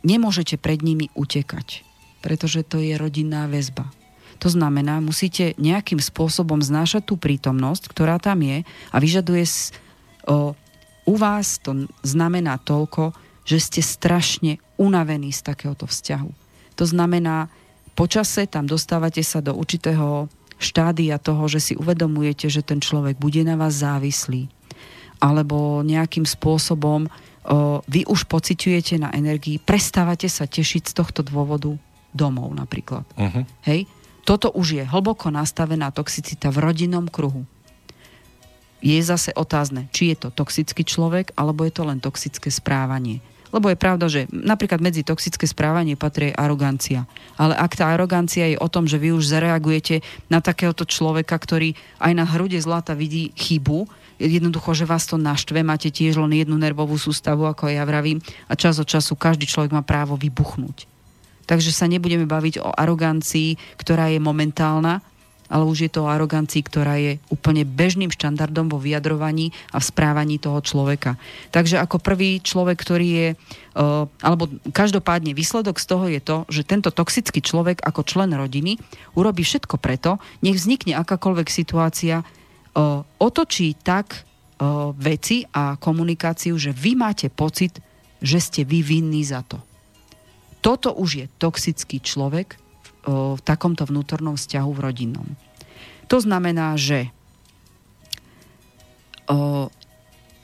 nemôžete 0.00 0.56
pred 0.56 0.80
nimi 0.80 1.12
utekať, 1.12 1.84
pretože 2.24 2.64
to 2.64 2.80
je 2.80 2.96
rodinná 2.96 3.44
väzba. 3.46 3.92
To 4.40 4.50
znamená, 4.50 4.98
musíte 4.98 5.54
nejakým 5.60 6.02
spôsobom 6.02 6.58
znášať 6.58 7.06
tú 7.06 7.14
prítomnosť, 7.14 7.86
ktorá 7.92 8.18
tam 8.18 8.42
je 8.42 8.66
a 8.90 8.96
vyžaduje 8.98 9.46
o, 10.26 10.56
u 11.06 11.14
vás 11.14 11.62
to 11.62 11.86
znamená 12.02 12.58
toľko, 12.58 13.14
že 13.46 13.58
ste 13.62 13.80
strašne 13.82 14.58
unavení 14.78 15.30
z 15.30 15.46
takéhoto 15.46 15.86
vzťahu. 15.86 16.30
To 16.78 16.84
znamená, 16.86 17.50
počase 17.94 18.50
tam 18.50 18.66
dostávate 18.66 19.22
sa 19.22 19.38
do 19.38 19.54
určitého 19.54 20.26
štádia 20.62 21.18
toho, 21.18 21.44
že 21.50 21.60
si 21.60 21.72
uvedomujete, 21.74 22.46
že 22.46 22.62
ten 22.62 22.78
človek 22.78 23.18
bude 23.18 23.42
na 23.42 23.58
vás 23.58 23.82
závislý. 23.82 24.46
Alebo 25.18 25.82
nejakým 25.82 26.26
spôsobom 26.26 27.06
o, 27.06 27.10
vy 27.86 28.06
už 28.06 28.26
pociťujete 28.30 29.02
na 29.02 29.10
energii, 29.14 29.58
prestávate 29.58 30.30
sa 30.30 30.46
tešiť 30.46 30.90
z 30.90 30.92
tohto 30.94 31.20
dôvodu 31.26 31.74
domov 32.14 32.54
napríklad. 32.54 33.02
Uh-huh. 33.18 33.42
Hej? 33.66 33.90
Toto 34.22 34.54
už 34.54 34.78
je 34.78 34.84
hlboko 34.86 35.34
nastavená 35.34 35.90
toxicita 35.90 36.54
v 36.54 36.62
rodinnom 36.62 37.10
kruhu. 37.10 37.42
Je 38.82 38.98
zase 38.98 39.30
otázne, 39.34 39.86
či 39.94 40.14
je 40.14 40.26
to 40.26 40.28
toxický 40.34 40.82
človek, 40.82 41.30
alebo 41.38 41.62
je 41.62 41.72
to 41.74 41.82
len 41.86 42.02
toxické 42.02 42.50
správanie. 42.50 43.22
Lebo 43.52 43.68
je 43.68 43.76
pravda, 43.76 44.08
že 44.08 44.24
napríklad 44.32 44.80
medzi 44.80 45.04
toxické 45.04 45.44
správanie 45.44 45.94
patrí 45.94 46.32
arogancia. 46.32 47.04
Ale 47.36 47.52
ak 47.52 47.76
tá 47.76 47.92
arogancia 47.92 48.48
je 48.48 48.56
o 48.56 48.66
tom, 48.66 48.88
že 48.88 48.96
vy 48.96 49.12
už 49.12 49.28
zareagujete 49.28 50.00
na 50.32 50.40
takéhoto 50.40 50.88
človeka, 50.88 51.36
ktorý 51.36 51.76
aj 52.00 52.12
na 52.16 52.24
hrude 52.24 52.56
zlata 52.56 52.96
vidí 52.96 53.30
chybu, 53.36 53.84
jednoducho, 54.16 54.72
že 54.72 54.88
vás 54.88 55.04
to 55.04 55.20
naštve, 55.20 55.60
máte 55.60 55.92
tiež 55.92 56.16
len 56.16 56.32
jednu 56.32 56.56
nervovú 56.56 56.96
sústavu, 56.96 57.44
ako 57.44 57.68
ja 57.68 57.84
vravím, 57.84 58.24
a 58.48 58.56
čas 58.56 58.80
od 58.80 58.88
času 58.88 59.18
každý 59.18 59.44
človek 59.44 59.74
má 59.74 59.82
právo 59.84 60.14
vybuchnúť. 60.16 60.88
Takže 61.42 61.74
sa 61.74 61.90
nebudeme 61.90 62.24
baviť 62.24 62.62
o 62.62 62.70
arogancii, 62.70 63.58
ktorá 63.76 64.08
je 64.08 64.22
momentálna, 64.22 65.02
ale 65.52 65.68
už 65.68 65.84
je 65.84 65.90
to 65.92 66.08
o 66.08 66.10
arogancii, 66.10 66.64
ktorá 66.64 66.96
je 66.96 67.20
úplne 67.28 67.68
bežným 67.68 68.08
štandardom 68.08 68.72
vo 68.72 68.80
vyjadrovaní 68.80 69.52
a 69.68 69.76
v 69.76 69.84
správaní 69.84 70.40
toho 70.40 70.64
človeka. 70.64 71.20
Takže 71.52 71.76
ako 71.76 72.00
prvý 72.00 72.40
človek, 72.40 72.80
ktorý 72.80 73.08
je, 73.12 73.28
uh, 73.76 74.08
alebo 74.24 74.48
každopádne 74.72 75.36
výsledok 75.36 75.76
z 75.76 75.86
toho 75.86 76.08
je 76.08 76.20
to, 76.24 76.36
že 76.48 76.64
tento 76.64 76.88
toxický 76.88 77.44
človek 77.44 77.84
ako 77.84 78.00
člen 78.00 78.32
rodiny 78.32 78.80
urobí 79.12 79.44
všetko 79.44 79.76
preto, 79.76 80.16
nech 80.40 80.56
vznikne 80.56 80.96
akákoľvek 80.96 81.52
situácia, 81.52 82.24
uh, 82.24 83.04
otočí 83.20 83.76
tak 83.76 84.24
uh, 84.24 84.96
veci 84.96 85.44
a 85.52 85.76
komunikáciu, 85.76 86.56
že 86.56 86.72
vy 86.72 86.96
máte 86.96 87.28
pocit, 87.28 87.76
že 88.24 88.40
ste 88.40 88.64
vy 88.64 88.80
vinní 88.80 89.20
za 89.20 89.44
to. 89.44 89.60
Toto 90.64 90.94
už 90.96 91.10
je 91.18 91.26
toxický 91.36 91.98
človek, 91.98 92.62
v 93.06 93.40
takomto 93.42 93.82
vnútornom 93.82 94.38
vzťahu 94.38 94.70
v 94.70 94.82
rodinnom. 94.82 95.28
To 96.12 96.20
znamená, 96.20 96.76
že 96.76 97.08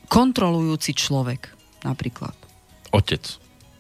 kontrolujúci 0.09 0.97
človek 0.97 1.53
napríklad. 1.85 2.33
Otec. 2.91 3.21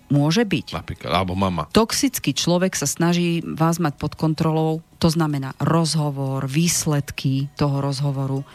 Môže 0.09 0.45
byť. 0.45 0.72
Napríklad, 0.72 1.12
alebo 1.12 1.36
mama. 1.36 1.68
Toxický 1.72 2.32
človek 2.32 2.72
sa 2.72 2.89
snaží 2.89 3.45
vás 3.45 3.76
mať 3.76 4.01
pod 4.01 4.16
kontrolou, 4.16 4.80
to 4.97 5.12
znamená 5.12 5.53
rozhovor, 5.61 6.49
výsledky 6.49 7.53
toho 7.61 7.84
rozhovoru, 7.84 8.41
o, 8.41 8.47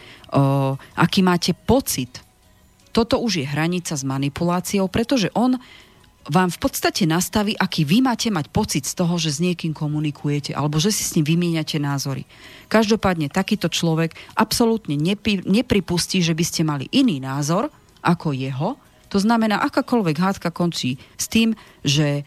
aký 0.97 1.21
máte 1.21 1.53
pocit. 1.53 2.25
Toto 2.89 3.21
už 3.21 3.41
je 3.41 3.45
hranica 3.45 3.93
s 3.93 4.01
manipuláciou, 4.01 4.89
pretože 4.89 5.29
on 5.37 5.61
vám 6.31 6.49
v 6.51 6.59
podstate 6.61 7.03
nastaví, 7.03 7.55
aký 7.55 7.83
vy 7.83 7.99
máte 7.99 8.31
mať 8.31 8.47
pocit 8.47 8.83
z 8.87 8.95
toho, 8.95 9.19
že 9.19 9.35
s 9.35 9.43
niekým 9.43 9.75
komunikujete 9.75 10.55
alebo 10.55 10.79
že 10.79 10.95
si 10.95 11.03
s 11.03 11.13
ním 11.19 11.27
vymieňate 11.27 11.79
názory. 11.83 12.23
Každopádne 12.71 13.27
takýto 13.27 13.67
človek 13.67 14.15
absolútne 14.37 14.95
nepri, 14.95 15.43
nepripustí, 15.43 16.23
že 16.23 16.31
by 16.31 16.43
ste 16.47 16.61
mali 16.63 16.87
iný 16.95 17.19
názor 17.19 17.67
ako 17.99 18.31
jeho. 18.31 18.79
To 19.11 19.17
znamená, 19.21 19.61
akákoľvek 19.61 20.17
hádka 20.17 20.49
končí 20.49 20.97
s 21.19 21.29
tým, 21.29 21.53
že 21.85 22.25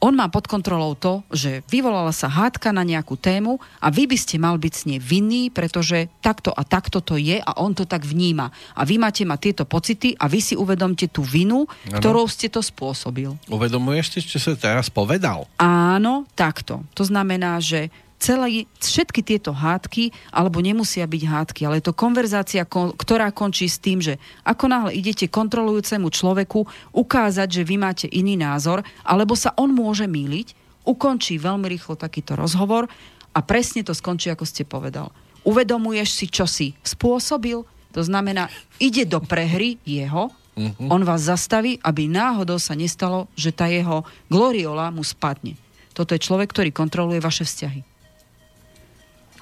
on 0.00 0.12
má 0.12 0.28
pod 0.28 0.46
kontrolou 0.46 0.92
to, 0.96 1.24
že 1.32 1.64
vyvolala 1.70 2.12
sa 2.12 2.28
hádka 2.28 2.70
na 2.70 2.84
nejakú 2.84 3.16
tému 3.16 3.58
a 3.80 3.88
vy 3.88 4.04
by 4.08 4.16
ste 4.16 4.36
mal 4.36 4.56
byť 4.60 4.72
s 4.72 4.82
nej 4.84 5.00
vinný, 5.00 5.48
pretože 5.48 6.08
takto 6.20 6.52
a 6.52 6.62
takto 6.62 7.00
to 7.00 7.16
je 7.16 7.40
a 7.40 7.50
on 7.60 7.72
to 7.72 7.88
tak 7.88 8.04
vníma. 8.04 8.52
A 8.76 8.82
vy 8.84 9.00
máte 9.00 9.24
mať 9.24 9.52
tieto 9.52 9.64
pocity 9.64 10.14
a 10.16 10.28
vy 10.28 10.40
si 10.40 10.54
uvedomte 10.54 11.08
tú 11.08 11.24
vinu, 11.24 11.64
ano. 11.66 11.98
ktorou 11.98 12.26
ste 12.28 12.52
to 12.52 12.60
spôsobil. 12.60 13.34
Uvedomuješ 13.48 14.06
si, 14.16 14.18
čo 14.24 14.38
sa 14.40 14.54
teraz 14.56 14.92
povedal? 14.92 15.48
Áno, 15.60 16.28
takto. 16.36 16.84
To 16.94 17.02
znamená, 17.04 17.60
že 17.60 17.88
celé, 18.16 18.64
všetky 18.80 19.20
tieto 19.20 19.52
hádky, 19.52 20.10
alebo 20.32 20.64
nemusia 20.64 21.04
byť 21.04 21.22
hádky, 21.22 21.60
ale 21.68 21.78
je 21.80 21.86
to 21.92 21.94
konverzácia, 21.96 22.64
ktorá 22.68 23.30
končí 23.30 23.68
s 23.68 23.78
tým, 23.78 24.00
že 24.00 24.16
ako 24.42 24.64
náhle 24.66 24.92
idete 24.96 25.28
kontrolujúcemu 25.28 26.08
človeku 26.08 26.64
ukázať, 26.96 27.48
že 27.60 27.62
vy 27.62 27.76
máte 27.76 28.06
iný 28.08 28.40
názor, 28.40 28.80
alebo 29.04 29.36
sa 29.36 29.52
on 29.60 29.72
môže 29.72 30.08
míliť, 30.08 30.56
ukončí 30.86 31.36
veľmi 31.36 31.66
rýchlo 31.66 31.98
takýto 31.98 32.38
rozhovor 32.38 32.88
a 33.36 33.38
presne 33.44 33.84
to 33.84 33.92
skončí, 33.92 34.32
ako 34.32 34.48
ste 34.48 34.64
povedal. 34.64 35.12
Uvedomuješ 35.46 36.08
si, 36.10 36.26
čo 36.26 36.48
si 36.48 36.74
spôsobil, 36.82 37.62
to 37.94 38.02
znamená, 38.02 38.50
ide 38.82 39.06
do 39.08 39.22
prehry 39.22 39.78
jeho, 39.86 40.28
uh-huh. 40.28 40.88
on 40.90 41.02
vás 41.04 41.28
zastaví, 41.28 41.78
aby 41.84 42.08
náhodou 42.10 42.58
sa 42.58 42.74
nestalo, 42.74 43.28
že 43.38 43.54
tá 43.54 43.68
jeho 43.70 44.02
gloriola 44.28 44.90
mu 44.90 45.04
spadne. 45.04 45.54
Toto 45.96 46.12
je 46.12 46.20
človek, 46.20 46.52
ktorý 46.52 46.70
kontroluje 46.76 47.24
vaše 47.24 47.48
vzťahy. 47.48 47.95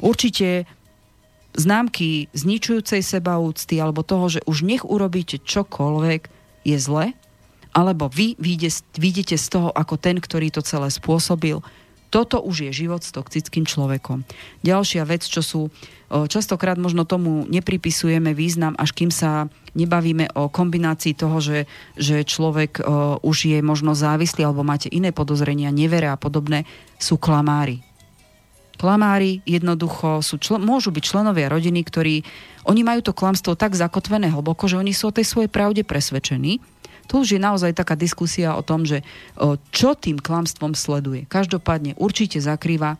Určite 0.03 0.67
známky 1.55 2.27
zničujúcej 2.35 2.99
sebaúcty 2.99 3.79
alebo 3.79 4.03
toho, 4.03 4.27
že 4.27 4.41
už 4.43 4.67
nech 4.67 4.83
urobíte 4.83 5.39
čokoľvek, 5.39 6.23
je 6.65 6.79
zle, 6.81 7.13
alebo 7.77 8.09
vy 8.09 8.35
vidíte 8.97 9.37
z 9.37 9.47
toho 9.53 9.69
ako 9.69 10.01
ten, 10.01 10.17
ktorý 10.17 10.49
to 10.49 10.65
celé 10.65 10.89
spôsobil. 10.89 11.61
Toto 12.09 12.41
už 12.41 12.71
je 12.71 12.87
život 12.87 13.03
s 13.03 13.13
toxickým 13.13 13.67
človekom. 13.69 14.25
Ďalšia 14.65 15.05
vec, 15.05 15.27
čo 15.27 15.43
sú, 15.43 15.63
častokrát 16.09 16.81
možno 16.81 17.05
tomu 17.05 17.45
nepripisujeme 17.53 18.33
význam, 18.33 18.73
až 18.81 18.97
kým 18.97 19.13
sa 19.13 19.53
nebavíme 19.77 20.33
o 20.39 20.49
kombinácii 20.49 21.13
toho, 21.13 21.43
že, 21.45 21.69
že 22.01 22.25
človek 22.25 22.81
už 23.21 23.37
je 23.53 23.59
možno 23.61 23.93
závislý 23.93 24.49
alebo 24.49 24.65
máte 24.65 24.89
iné 24.89 25.13
podozrenia, 25.13 25.75
nevere 25.75 26.09
a 26.09 26.17
podobné, 26.17 26.65
sú 26.97 27.21
klamári 27.21 27.84
Klamári 28.75 29.41
jednoducho 29.47 30.21
sú 30.21 30.39
čl- 30.43 30.63
môžu 30.63 30.91
byť 30.91 31.03
členovia 31.03 31.49
rodiny, 31.49 31.81
ktorí 31.87 32.27
oni 32.65 32.83
majú 32.83 33.01
to 33.05 33.17
klamstvo 33.17 33.55
tak 33.55 33.77
zakotvené 33.77 34.33
hlboko, 34.33 34.67
že 34.67 34.81
oni 34.81 34.91
sú 34.97 35.11
o 35.11 35.17
tej 35.17 35.29
svojej 35.29 35.53
pravde 35.53 35.85
presvedčení. 35.87 36.59
Tu 37.05 37.15
už 37.21 37.37
je 37.37 37.41
naozaj 37.41 37.77
taká 37.77 37.93
diskusia 37.93 38.57
o 38.57 38.65
tom, 38.65 38.89
že 38.89 39.05
čo 39.69 39.93
tým 39.93 40.17
klamstvom 40.17 40.73
sleduje. 40.73 41.29
Každopádne 41.29 41.93
určite 42.01 42.41
zakrýva 42.41 42.97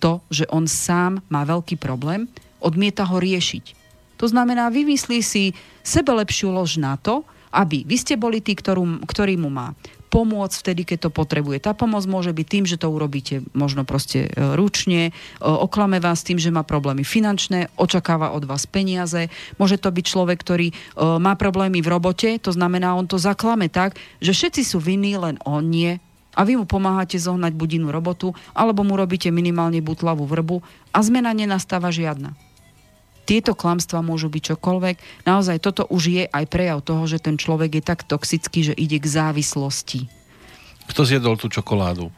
to, 0.00 0.24
že 0.32 0.48
on 0.48 0.64
sám 0.64 1.20
má 1.28 1.44
veľký 1.44 1.76
problém, 1.76 2.30
odmieta 2.64 3.04
ho 3.04 3.20
riešiť. 3.20 3.76
To 4.16 4.24
znamená, 4.24 4.72
vymyslí 4.72 5.20
si 5.20 5.52
sebe 5.84 6.16
lepšiu 6.16 6.48
lož 6.48 6.80
na 6.80 6.96
to, 6.96 7.28
aby 7.52 7.84
vy 7.84 7.96
ste 8.00 8.16
boli 8.16 8.40
tí, 8.40 8.56
ktorú, 8.56 9.04
ktorý 9.04 9.36
mu 9.36 9.52
má 9.52 9.76
pomôcť 10.08 10.54
vtedy, 10.54 10.82
keď 10.86 11.08
to 11.08 11.10
potrebuje. 11.10 11.60
Tá 11.60 11.74
pomoc 11.74 12.06
môže 12.06 12.30
byť 12.30 12.46
tým, 12.46 12.64
že 12.64 12.80
to 12.80 12.88
urobíte 12.88 13.42
možno 13.52 13.82
proste 13.82 14.26
e, 14.26 14.56
ručne, 14.56 15.10
e, 15.10 15.12
oklame 15.42 15.98
vás 15.98 16.22
tým, 16.22 16.38
že 16.38 16.54
má 16.54 16.62
problémy 16.62 17.02
finančné, 17.02 17.68
očakáva 17.76 18.32
od 18.32 18.46
vás 18.46 18.64
peniaze. 18.64 19.28
Môže 19.58 19.76
to 19.76 19.90
byť 19.90 20.04
človek, 20.06 20.38
ktorý 20.40 20.68
e, 20.70 20.74
má 21.18 21.34
problémy 21.34 21.82
v 21.82 21.90
robote, 21.90 22.38
to 22.38 22.54
znamená, 22.54 22.94
on 22.94 23.10
to 23.10 23.18
zaklame 23.18 23.66
tak, 23.66 23.98
že 24.22 24.32
všetci 24.32 24.62
sú 24.62 24.78
vinní, 24.78 25.18
len 25.18 25.36
on 25.42 25.66
nie. 25.66 25.98
A 26.36 26.44
vy 26.44 26.60
mu 26.60 26.68
pomáhate 26.68 27.16
zohnať 27.16 27.56
budinú 27.56 27.88
robotu, 27.88 28.36
alebo 28.52 28.84
mu 28.84 28.94
robíte 28.94 29.32
minimálne 29.32 29.80
butlavú 29.80 30.28
vrbu 30.28 30.60
a 30.92 30.98
zmena 31.00 31.32
nenastáva 31.32 31.88
žiadna 31.88 32.45
tieto 33.26 33.58
klamstvá 33.58 34.06
môžu 34.06 34.30
byť 34.30 34.54
čokoľvek. 34.54 35.26
Naozaj 35.26 35.58
toto 35.58 35.82
už 35.90 36.02
je 36.14 36.24
aj 36.30 36.44
prejav 36.46 36.78
toho, 36.86 37.02
že 37.10 37.18
ten 37.18 37.34
človek 37.34 37.82
je 37.82 37.82
tak 37.82 38.06
toxický, 38.06 38.70
že 38.70 38.74
ide 38.78 39.02
k 39.02 39.06
závislosti. 39.10 40.06
Kto 40.86 41.02
zjedol 41.02 41.34
tú 41.34 41.50
čokoládu? 41.50 42.14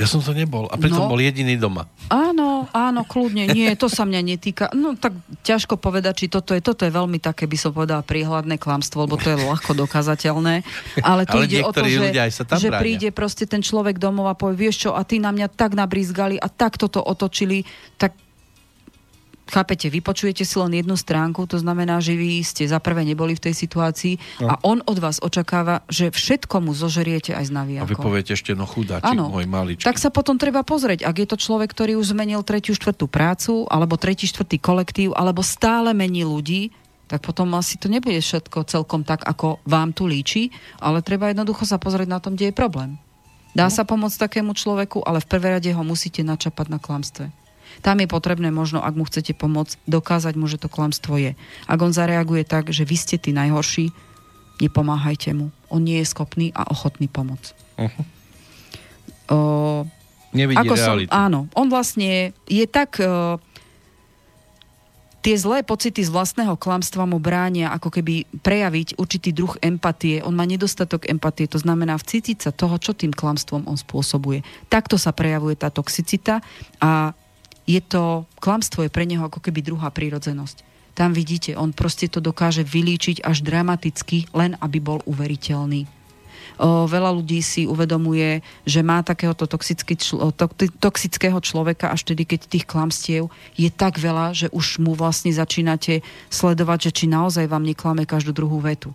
Ja 0.00 0.08
som 0.08 0.24
to 0.24 0.32
nebol 0.32 0.64
a 0.72 0.80
pritom 0.80 1.04
no, 1.04 1.12
bol 1.12 1.20
jediný 1.20 1.60
doma. 1.60 1.84
Áno, 2.08 2.64
áno, 2.72 3.04
kľudne. 3.04 3.52
Nie, 3.52 3.76
to 3.76 3.92
sa 3.92 4.08
mňa 4.08 4.20
netýka. 4.24 4.72
No 4.72 4.96
tak 4.96 5.12
ťažko 5.44 5.76
povedať, 5.76 6.24
či 6.24 6.26
toto 6.32 6.56
je, 6.56 6.64
toto 6.64 6.88
je 6.88 6.92
veľmi 6.94 7.20
také, 7.20 7.44
by 7.44 7.58
som 7.60 7.76
povedala, 7.76 8.00
príhľadné 8.00 8.56
klamstvo, 8.56 9.04
lebo 9.04 9.20
to 9.20 9.28
je 9.28 9.36
ľahko 9.36 9.76
dokázateľné. 9.76 10.64
Ale 11.04 11.28
tu 11.28 11.36
Ale 11.36 11.44
ide 11.44 11.60
o 11.60 11.68
to, 11.68 11.84
že, 11.84 12.16
že 12.32 12.68
príde 12.80 13.12
proste 13.12 13.44
ten 13.44 13.60
človek 13.60 14.00
domov 14.00 14.32
a 14.32 14.34
povie, 14.38 14.72
vieš 14.72 14.88
čo, 14.88 14.96
a 14.96 15.04
ty 15.04 15.20
na 15.20 15.36
mňa 15.36 15.52
tak 15.52 15.76
nabrízgali 15.76 16.40
a 16.40 16.48
tak 16.48 16.80
toto 16.80 17.04
otočili, 17.04 17.68
tak 18.00 18.16
Chápete, 19.50 19.90
vypočujete 19.90 20.46
si 20.46 20.54
len 20.62 20.78
jednu 20.78 20.94
stránku, 20.94 21.42
to 21.50 21.58
znamená, 21.58 21.98
že 21.98 22.14
vy 22.14 22.38
ste 22.46 22.70
za 22.70 22.78
prvé 22.78 23.02
neboli 23.02 23.34
v 23.34 23.50
tej 23.50 23.54
situácii 23.58 24.14
no. 24.38 24.46
a 24.46 24.54
on 24.62 24.78
od 24.86 24.98
vás 25.02 25.18
očakáva, 25.18 25.82
že 25.90 26.14
všetko 26.14 26.62
mu 26.62 26.70
zožeriete 26.70 27.34
aj 27.34 27.50
z 27.50 27.52
navijakou. 27.52 27.90
A 27.90 27.90
vy 27.90 27.98
poviete 27.98 28.32
ešte, 28.38 28.54
no 28.54 28.62
chudáčik 28.62 29.10
ano. 29.10 29.34
môj 29.34 29.50
maličký. 29.50 29.82
Tak 29.82 29.98
sa 29.98 30.14
potom 30.14 30.38
treba 30.38 30.62
pozrieť, 30.62 31.02
ak 31.02 31.16
je 31.18 31.26
to 31.26 31.36
človek, 31.36 31.74
ktorý 31.74 31.98
už 31.98 32.14
zmenil 32.14 32.46
tretiu, 32.46 32.78
štvrtú 32.78 33.10
prácu, 33.10 33.66
alebo 33.66 33.98
tretí, 33.98 34.30
štvrtý 34.30 34.62
kolektív, 34.62 35.18
alebo 35.18 35.42
stále 35.42 35.90
mení 35.90 36.22
ľudí, 36.22 36.70
tak 37.10 37.26
potom 37.26 37.50
asi 37.58 37.74
to 37.74 37.90
nebude 37.90 38.22
všetko 38.22 38.70
celkom 38.70 39.02
tak, 39.02 39.26
ako 39.26 39.58
vám 39.66 39.90
tu 39.90 40.06
líči, 40.06 40.54
ale 40.78 41.02
treba 41.02 41.34
jednoducho 41.34 41.66
sa 41.66 41.82
pozrieť 41.82 42.06
na 42.06 42.22
tom, 42.22 42.38
kde 42.38 42.54
je 42.54 42.54
problém. 42.54 43.02
Dá 43.50 43.66
no. 43.66 43.74
sa 43.74 43.82
pomôcť 43.82 44.30
takému 44.30 44.54
človeku, 44.54 45.02
ale 45.02 45.18
v 45.18 45.26
prvé 45.26 45.58
rade 45.58 45.70
ho 45.74 45.82
musíte 45.82 46.22
načapať 46.22 46.70
na 46.70 46.78
klamstve. 46.78 47.34
Tam 47.80 47.96
je 48.00 48.08
potrebné 48.08 48.52
možno, 48.52 48.84
ak 48.84 48.94
mu 48.94 49.08
chcete 49.08 49.32
pomôcť, 49.36 49.80
dokázať 49.88 50.34
mu, 50.36 50.46
že 50.46 50.60
to 50.60 50.68
klamstvo 50.68 51.16
je. 51.16 51.32
Ak 51.64 51.80
on 51.80 51.92
zareaguje 51.92 52.44
tak, 52.44 52.68
že 52.68 52.84
vy 52.84 52.96
ste 52.96 53.16
tí 53.16 53.32
najhorší, 53.32 53.92
nepomáhajte 54.60 55.32
mu. 55.32 55.48
On 55.72 55.80
nie 55.80 55.98
je 56.04 56.06
schopný 56.08 56.52
a 56.52 56.68
ochotný 56.68 57.08
pomôcť. 57.08 57.52
Uh-huh. 57.80 58.04
O, 59.30 59.38
Nevidí 60.36 60.60
ako 60.60 60.74
realitu. 60.76 61.10
Som, 61.10 61.16
áno, 61.16 61.40
on 61.56 61.66
vlastne 61.72 62.36
je 62.44 62.64
tak... 62.68 63.00
O, 63.00 63.40
tie 65.20 65.36
zlé 65.36 65.60
pocity 65.60 66.00
z 66.00 66.08
vlastného 66.08 66.56
klamstva 66.56 67.04
mu 67.04 67.20
bránia 67.20 67.68
ako 67.76 67.92
keby 68.00 68.24
prejaviť 68.40 68.96
určitý 68.96 69.36
druh 69.36 69.52
empatie. 69.60 70.24
On 70.24 70.32
má 70.32 70.48
nedostatok 70.48 71.04
empatie, 71.12 71.44
to 71.44 71.60
znamená 71.60 72.00
vcítiť 72.00 72.48
sa 72.48 72.50
toho, 72.56 72.80
čo 72.80 72.96
tým 72.96 73.12
klamstvom 73.12 73.68
on 73.68 73.76
spôsobuje. 73.76 74.40
Takto 74.72 74.96
sa 74.96 75.12
prejavuje 75.12 75.60
tá 75.60 75.68
toxicita 75.68 76.40
a 76.80 77.12
je 77.70 77.80
to, 77.86 78.26
klamstvo 78.42 78.82
je 78.82 78.90
pre 78.90 79.06
neho 79.06 79.22
ako 79.30 79.38
keby 79.38 79.62
druhá 79.62 79.94
prírodzenosť. 79.94 80.66
Tam 80.98 81.14
vidíte, 81.14 81.54
on 81.54 81.70
proste 81.70 82.10
to 82.10 82.18
dokáže 82.18 82.66
vylíčiť 82.66 83.22
až 83.22 83.46
dramaticky, 83.46 84.26
len 84.34 84.58
aby 84.58 84.82
bol 84.82 84.98
uveriteľný. 85.06 85.86
O, 86.60 86.84
veľa 86.84 87.14
ľudí 87.14 87.40
si 87.40 87.64
uvedomuje, 87.64 88.44
že 88.68 88.84
má 88.84 89.00
takéhoto 89.00 89.48
toxický 89.48 89.96
člo, 89.96 90.28
to, 90.34 90.50
toxického 90.76 91.40
človeka 91.40 91.88
až 91.88 92.04
tedy, 92.12 92.28
keď 92.28 92.50
tých 92.50 92.68
klamstiev 92.68 93.32
je 93.56 93.70
tak 93.72 93.96
veľa, 93.96 94.36
že 94.36 94.46
už 94.52 94.82
mu 94.82 94.92
vlastne 94.92 95.32
začínate 95.32 96.04
sledovať, 96.28 96.90
že 96.90 96.94
či 97.00 97.04
naozaj 97.08 97.48
vám 97.48 97.64
neklame 97.64 98.04
každú 98.04 98.36
druhú 98.36 98.60
vetu 98.60 98.92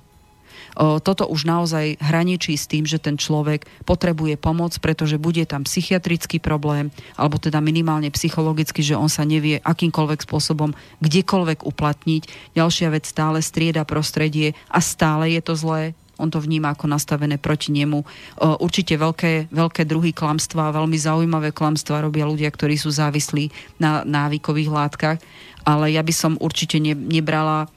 toto 0.76 1.23
už 1.32 1.47
naozaj 1.47 1.95
hraničí 2.03 2.59
s 2.59 2.67
tým, 2.67 2.84
že 2.84 2.99
ten 2.99 3.15
človek 3.15 3.63
potrebuje 3.88 4.36
pomoc, 4.36 4.76
pretože 4.84 5.15
bude 5.15 5.41
tam 5.47 5.63
psychiatrický 5.63 6.43
problém, 6.43 6.91
alebo 7.15 7.39
teda 7.39 7.63
minimálne 7.63 8.11
psychologicky, 8.11 8.84
že 8.84 8.99
on 8.99 9.07
sa 9.07 9.23
nevie 9.23 9.63
akýmkoľvek 9.63 10.28
spôsobom 10.28 10.76
kdekoľvek 10.99 11.63
uplatniť. 11.63 12.53
Ďalšia 12.59 12.91
vec 12.91 13.07
stále 13.07 13.39
strieda 13.39 13.88
prostredie 13.88 14.51
a 14.67 14.84
stále 14.84 15.32
je 15.34 15.41
to 15.41 15.55
zlé, 15.55 15.95
on 16.15 16.32
to 16.32 16.39
vníma 16.39 16.71
ako 16.71 16.88
nastavené 16.88 17.36
proti 17.36 17.76
nemu. 17.76 17.99
Určite 18.39 18.95
veľké, 18.95 19.51
veľké 19.51 19.84
druhy 19.84 20.15
klamstva, 20.15 20.71
veľmi 20.71 20.95
zaujímavé 20.95 21.51
klamstva 21.51 22.07
robia 22.07 22.23
ľudia, 22.23 22.47
ktorí 22.47 22.80
sú 22.80 22.88
závislí 22.88 23.51
na 23.84 24.07
návykových 24.07 24.71
látkach, 24.71 25.19
ale 25.67 25.91
ja 25.91 25.99
by 25.99 26.13
som 26.15 26.39
určite 26.39 26.80
ne, 26.80 26.95
nebrala 26.95 27.67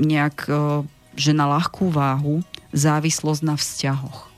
nejak 0.00 0.48
že 1.18 1.34
na 1.34 1.50
ľahkú 1.50 1.90
váhu 1.90 2.40
závislosť 2.70 3.42
na 3.42 3.58
vzťahoch. 3.58 4.28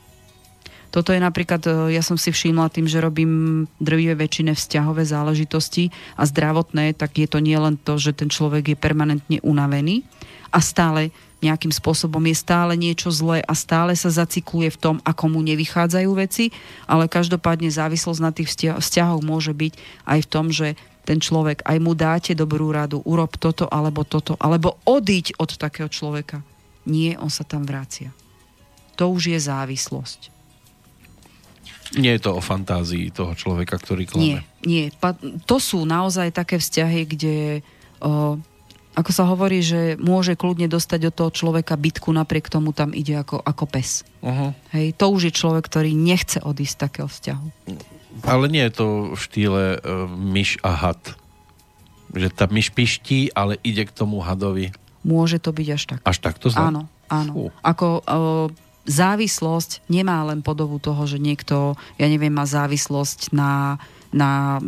Toto 0.91 1.15
je 1.15 1.23
napríklad, 1.23 1.63
e, 1.71 1.95
ja 1.95 2.03
som 2.03 2.19
si 2.19 2.35
všimla 2.35 2.67
tým, 2.67 2.91
že 2.91 2.99
robím 2.99 3.65
drvivé 3.79 4.19
väčšine 4.19 4.59
vzťahové 4.59 5.07
záležitosti 5.07 5.95
a 6.19 6.27
zdravotné, 6.27 6.99
tak 6.99 7.15
je 7.15 7.31
to 7.31 7.39
nie 7.39 7.55
len 7.55 7.79
to, 7.79 7.95
že 7.95 8.19
ten 8.19 8.27
človek 8.27 8.75
je 8.75 8.77
permanentne 8.77 9.39
unavený 9.47 10.03
a 10.51 10.59
stále 10.59 11.15
nejakým 11.41 11.73
spôsobom 11.73 12.21
je 12.27 12.37
stále 12.37 12.77
niečo 12.77 13.09
zlé 13.09 13.41
a 13.47 13.55
stále 13.57 13.97
sa 13.97 14.13
zacikluje 14.13 14.75
v 14.77 14.81
tom, 14.83 14.97
ako 15.07 15.31
mu 15.33 15.41
nevychádzajú 15.41 16.11
veci, 16.19 16.53
ale 16.85 17.09
každopádne 17.09 17.71
závislosť 17.71 18.21
na 18.21 18.35
tých 18.35 18.51
vzťahoch 18.77 19.23
môže 19.25 19.57
byť 19.57 19.73
aj 20.05 20.19
v 20.21 20.29
tom, 20.29 20.53
že 20.53 20.77
ten 21.09 21.17
človek, 21.17 21.65
aj 21.65 21.79
mu 21.81 21.97
dáte 21.97 22.37
dobrú 22.37 22.69
radu, 22.75 23.01
urob 23.09 23.41
toto 23.41 23.65
alebo 23.73 24.05
toto, 24.05 24.37
alebo 24.37 24.77
odiť 24.85 25.41
od 25.41 25.57
takého 25.57 25.89
človeka 25.89 26.45
Nie, 26.91 27.15
on 27.23 27.31
sa 27.31 27.47
tam 27.47 27.63
vracia. 27.63 28.11
To 28.99 29.15
už 29.15 29.31
je 29.31 29.39
závislosť. 29.39 30.35
Nie 31.99 32.19
je 32.19 32.23
to 32.23 32.39
o 32.39 32.43
fantázii 32.43 33.11
toho 33.11 33.35
človeka, 33.35 33.79
ktorý 33.79 34.07
klame. 34.07 34.23
Nie, 34.23 34.39
nie. 34.63 34.85
Pa, 34.95 35.15
to 35.47 35.57
sú 35.59 35.83
naozaj 35.83 36.31
také 36.31 36.59
vzťahy, 36.59 37.03
kde 37.03 37.37
o, 37.99 38.39
ako 38.95 39.11
sa 39.11 39.27
hovorí, 39.27 39.63
že 39.63 39.99
môže 39.99 40.39
kľudne 40.39 40.71
dostať 40.71 41.11
od 41.11 41.15
toho 41.15 41.31
človeka 41.31 41.75
bitku, 41.75 42.15
napriek 42.15 42.47
tomu 42.47 42.71
tam 42.71 42.95
ide 42.95 43.19
ako, 43.19 43.43
ako 43.43 43.65
pes. 43.67 44.07
Uh-huh. 44.23 44.55
Hej, 44.75 44.99
to 44.99 45.11
už 45.11 45.31
je 45.31 45.33
človek, 45.35 45.67
ktorý 45.67 45.95
nechce 45.95 46.39
odísť 46.43 46.75
z 46.75 46.83
takého 46.83 47.09
vzťahu. 47.11 47.47
Ale 48.27 48.45
nie 48.51 48.63
je 48.67 48.75
to 48.75 48.87
v 49.15 49.21
štýle 49.23 49.63
uh, 49.79 50.07
myš 50.11 50.59
a 50.67 50.75
had. 50.75 51.03
Že 52.11 52.29
tá 52.35 52.45
myš 52.51 52.75
piští, 52.75 53.31
ale 53.35 53.63
ide 53.63 53.87
k 53.87 53.95
tomu 53.95 54.19
hadovi. 54.19 54.75
Môže 55.01 55.41
to 55.41 55.51
byť 55.53 55.69
až 55.73 55.83
tak. 55.97 56.01
Až 56.05 56.19
tak 56.21 56.37
to 56.37 56.53
Áno, 56.53 56.89
áno. 57.09 57.33
Fú. 57.33 57.45
Ako 57.65 57.89
uh, 58.05 58.47
závislosť 58.85 59.87
nemá 59.89 60.25
len 60.29 60.45
podobu 60.45 60.81
toho, 60.81 61.05
že 61.09 61.21
niekto, 61.21 61.77
ja 61.97 62.07
neviem, 62.09 62.33
má 62.33 62.45
závislosť 62.45 63.33
na, 63.33 63.81
na 64.11 64.59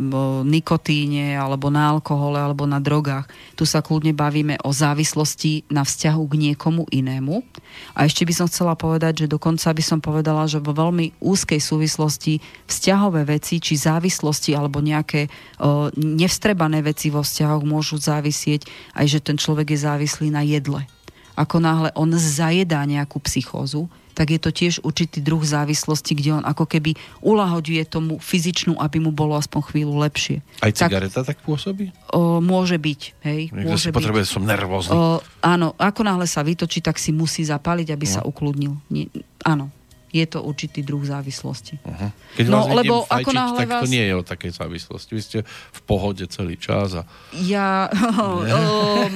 nikotíne, 0.47 1.35
alebo 1.35 1.67
na 1.67 1.91
alkohole, 1.91 2.39
alebo 2.39 2.63
na 2.63 2.79
drogách. 2.79 3.27
Tu 3.59 3.67
sa 3.67 3.83
kľudne 3.83 4.15
bavíme 4.15 4.55
o 4.63 4.71
závislosti 4.71 5.67
na 5.67 5.83
vzťahu 5.83 6.23
k 6.31 6.33
niekomu 6.49 6.87
inému. 6.87 7.43
A 7.91 8.07
ešte 8.07 8.23
by 8.23 8.33
som 8.33 8.47
chcela 8.47 8.79
povedať, 8.79 9.25
že 9.25 9.31
dokonca 9.31 9.75
by 9.75 9.83
som 9.83 9.99
povedala, 9.99 10.47
že 10.47 10.63
vo 10.63 10.71
veľmi 10.71 11.19
úzkej 11.19 11.59
súvislosti 11.59 12.39
vzťahové 12.71 13.27
veci, 13.27 13.59
či 13.59 13.75
závislosti, 13.75 14.55
alebo 14.55 14.79
nejaké 14.79 15.27
o, 15.59 15.91
nevstrebané 15.99 16.79
veci 16.79 17.11
vo 17.11 17.19
vzťahoch 17.19 17.67
môžu 17.67 17.99
závisieť 17.99 18.63
aj, 18.95 19.05
že 19.11 19.19
ten 19.19 19.35
človek 19.35 19.75
je 19.75 19.79
závislý 19.83 20.31
na 20.31 20.41
jedle. 20.47 20.87
Ako 21.33 21.57
náhle 21.57 21.89
on 21.97 22.13
zajedá 22.13 22.85
nejakú 22.85 23.17
psychózu, 23.25 23.89
tak 24.13 24.31
je 24.31 24.39
to 24.39 24.49
tiež 24.53 24.85
určitý 24.85 25.19
druh 25.19 25.41
závislosti, 25.41 26.13
kde 26.13 26.39
on 26.39 26.45
ako 26.45 26.69
keby 26.69 26.93
ulahoďuje 27.25 27.83
tomu 27.89 28.21
fyzičnú, 28.21 28.77
aby 28.77 29.01
mu 29.01 29.09
bolo 29.09 29.33
aspoň 29.33 29.61
chvíľu 29.73 29.99
lepšie. 30.05 30.45
Aj 30.61 30.71
cigareta 30.71 31.25
tak, 31.25 31.35
tak 31.35 31.45
pôsobí? 31.45 31.89
O, 32.13 32.39
môže 32.39 32.77
byť, 32.77 33.01
hej. 33.25 33.49
Niekto 33.49 33.73
môže 33.73 33.89
si 33.89 33.95
potrebuje, 33.95 34.23
som 34.29 34.45
nervózny. 34.45 34.93
O, 34.93 35.19
áno, 35.41 35.73
ako 35.75 36.01
náhle 36.05 36.29
sa 36.29 36.45
vytočí, 36.45 36.79
tak 36.79 37.01
si 37.01 37.09
musí 37.09 37.41
zapáliť, 37.43 37.89
aby 37.91 38.05
no. 38.07 38.13
sa 38.13 38.21
ukludnil. 38.21 38.73
Nie, 38.93 39.09
áno, 39.43 39.73
je 40.13 40.25
to 40.29 40.45
určitý 40.45 40.85
druh 40.85 41.01
závislosti. 41.01 41.81
Uh-huh. 41.81 42.13
Keď 42.37 42.45
no, 42.45 42.61
vás 42.61 42.77
lebo 42.77 42.95
fajčiť, 43.09 43.17
ako 43.17 43.29
náhle 43.33 43.59
tak 43.65 43.69
vás... 43.73 43.81
to 43.81 43.89
nie 43.89 44.05
je 44.05 44.13
o 44.13 44.23
takej 44.23 44.51
závislosti. 44.53 45.11
Vy 45.17 45.21
ste 45.25 45.39
v 45.49 45.81
pohode 45.89 46.23
celý 46.29 46.55
čas. 46.61 46.93
A... 46.93 47.03
Ja... 47.41 47.89
o, 48.21 49.09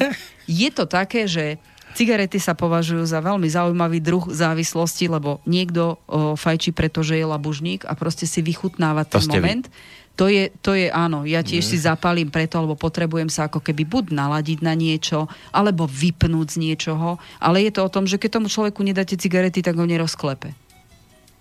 je 0.49 0.69
to 0.73 0.89
také, 0.89 1.29
že 1.29 1.61
Cigarety 1.97 2.37
sa 2.37 2.53
považujú 2.53 3.09
za 3.09 3.17
veľmi 3.25 3.49
zaujímavý 3.49 3.97
druh 4.05 4.29
závislosti, 4.29 5.09
lebo 5.09 5.41
niekto 5.49 5.97
o, 6.05 6.37
fajčí, 6.37 6.69
pretože 6.69 7.17
je 7.17 7.25
labužník 7.25 7.89
a 7.89 7.97
proste 7.97 8.29
si 8.29 8.45
vychutnáva 8.45 9.01
ten 9.01 9.17
to 9.17 9.33
moment. 9.33 9.65
Vy. 9.65 10.05
To 10.17 10.25
je, 10.29 10.49
to 10.65 10.73
je 10.73 10.89
áno, 10.89 11.29
ja 11.29 11.45
tiež 11.45 11.61
Nie. 11.61 11.71
si 11.73 11.77
zapalím 11.77 12.33
preto, 12.33 12.57
lebo 12.61 12.73
potrebujem 12.73 13.29
sa 13.29 13.49
ako 13.49 13.61
keby 13.61 13.85
buď 13.85 14.05
naladiť 14.13 14.59
na 14.65 14.73
niečo, 14.73 15.29
alebo 15.53 15.85
vypnúť 15.85 16.47
z 16.53 16.57
niečoho, 16.57 17.21
ale 17.37 17.65
je 17.65 17.71
to 17.73 17.85
o 17.85 17.93
tom, 17.93 18.09
že 18.09 18.17
keď 18.17 18.41
tomu 18.41 18.49
človeku 18.49 18.81
nedáte 18.81 19.13
cigarety, 19.13 19.61
tak 19.61 19.77
ho 19.77 19.85
nerozklepe. 19.85 20.57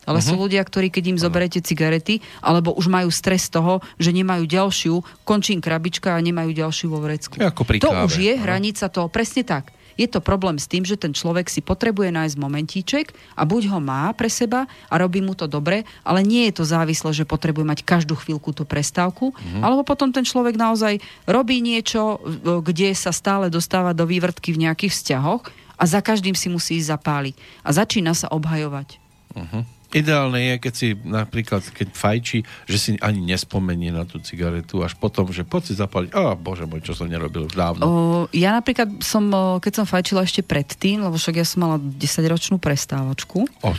Ale 0.06 0.22
uh-huh. 0.22 0.28
sú 0.28 0.34
mhm. 0.36 0.42
ľudia, 0.44 0.62
ktorí 0.64 0.88
keď 0.92 1.04
im 1.16 1.18
zoberete 1.18 1.60
cigarety, 1.64 2.20
alebo 2.40 2.72
už 2.76 2.88
majú 2.88 3.08
stres 3.12 3.48
toho, 3.48 3.80
že 3.96 4.12
nemajú 4.12 4.44
ďalšiu, 4.44 5.24
končím 5.24 5.60
krabička 5.60 6.12
a 6.12 6.20
nemajú 6.20 6.52
ďalšiu 6.52 6.86
vo 6.92 7.00
vrecku. 7.00 7.40
Ako 7.40 7.64
pri 7.64 7.80
to 7.80 7.92
káve, 7.92 8.08
už 8.08 8.14
je 8.20 8.32
hranica 8.36 8.88
toho, 8.92 9.08
presne 9.08 9.44
tak. 9.44 9.72
Je 9.96 10.06
to 10.08 10.20
problém 10.20 10.60
s 10.60 10.68
tým, 10.68 10.84
že 10.84 11.00
ten 11.00 11.16
človek 11.16 11.48
si 11.48 11.64
potrebuje 11.64 12.12
nájsť 12.12 12.36
momentíček 12.36 13.06
a 13.36 13.42
buď 13.48 13.72
ho 13.72 13.80
má 13.80 14.12
pre 14.12 14.28
seba 14.28 14.68
a 14.92 14.94
robí 15.00 15.24
mu 15.24 15.32
to 15.32 15.48
dobre, 15.48 15.88
ale 16.04 16.20
nie 16.20 16.48
je 16.48 16.60
to 16.60 16.64
závislé, 16.68 17.16
že 17.16 17.28
potrebuje 17.28 17.64
mať 17.64 17.80
každú 17.84 18.16
chvíľku 18.16 18.52
tú 18.52 18.68
prestávku, 18.68 19.32
mm-hmm. 19.32 19.64
alebo 19.64 19.82
potom 19.82 20.12
ten 20.12 20.24
človek 20.24 20.54
naozaj 20.54 21.00
robí 21.24 21.64
niečo, 21.64 22.20
kde 22.60 22.92
sa 22.92 23.10
stále 23.10 23.48
dostáva 23.48 23.96
do 23.96 24.04
vývrtky 24.04 24.52
v 24.52 24.68
nejakých 24.68 24.92
vzťahoch 24.92 25.48
a 25.76 25.82
za 25.84 26.00
každým 26.00 26.32
si 26.32 26.48
musí 26.48 26.80
zapáliť. 26.80 27.36
A 27.64 27.72
začína 27.72 28.16
sa 28.16 28.32
obhajovať. 28.32 28.96
Uh-huh. 29.36 29.68
Ideálne 29.96 30.40
je, 30.52 30.54
keď 30.60 30.72
si 30.76 30.88
napríklad, 30.92 31.64
keď 31.72 31.88
fajčí, 31.96 32.38
že 32.68 32.76
si 32.76 32.90
ani 33.00 33.24
nespomenie 33.24 33.88
na 33.88 34.04
tú 34.04 34.20
cigaretu, 34.20 34.84
až 34.84 34.92
potom, 35.00 35.32
že 35.32 35.48
poď 35.48 35.62
si 35.64 35.74
zapaliť, 35.74 36.10
a 36.12 36.36
bože 36.36 36.68
môj, 36.68 36.84
čo 36.84 36.92
som 36.92 37.08
nerobil 37.08 37.48
už 37.48 37.56
dávno. 37.56 37.82
O, 37.82 37.92
ja 38.36 38.52
napríklad 38.52 39.00
som, 39.00 39.32
keď 39.56 39.72
som 39.72 39.86
fajčila 39.88 40.28
ešte 40.28 40.44
predtým, 40.44 41.00
lebo 41.00 41.16
však 41.16 41.40
ja 41.40 41.46
som 41.48 41.64
mala 41.64 41.76
10-ročnú 41.80 42.60
prestávočku. 42.60 43.48
O, 43.64 43.70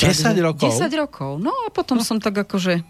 Takže, 0.00 0.40
rokov? 0.40 0.70
10 0.72 1.02
rokov, 1.04 1.30
no 1.42 1.52
a 1.66 1.68
potom 1.68 2.00
no. 2.00 2.06
som 2.06 2.16
tak 2.16 2.40
akože 2.40 2.80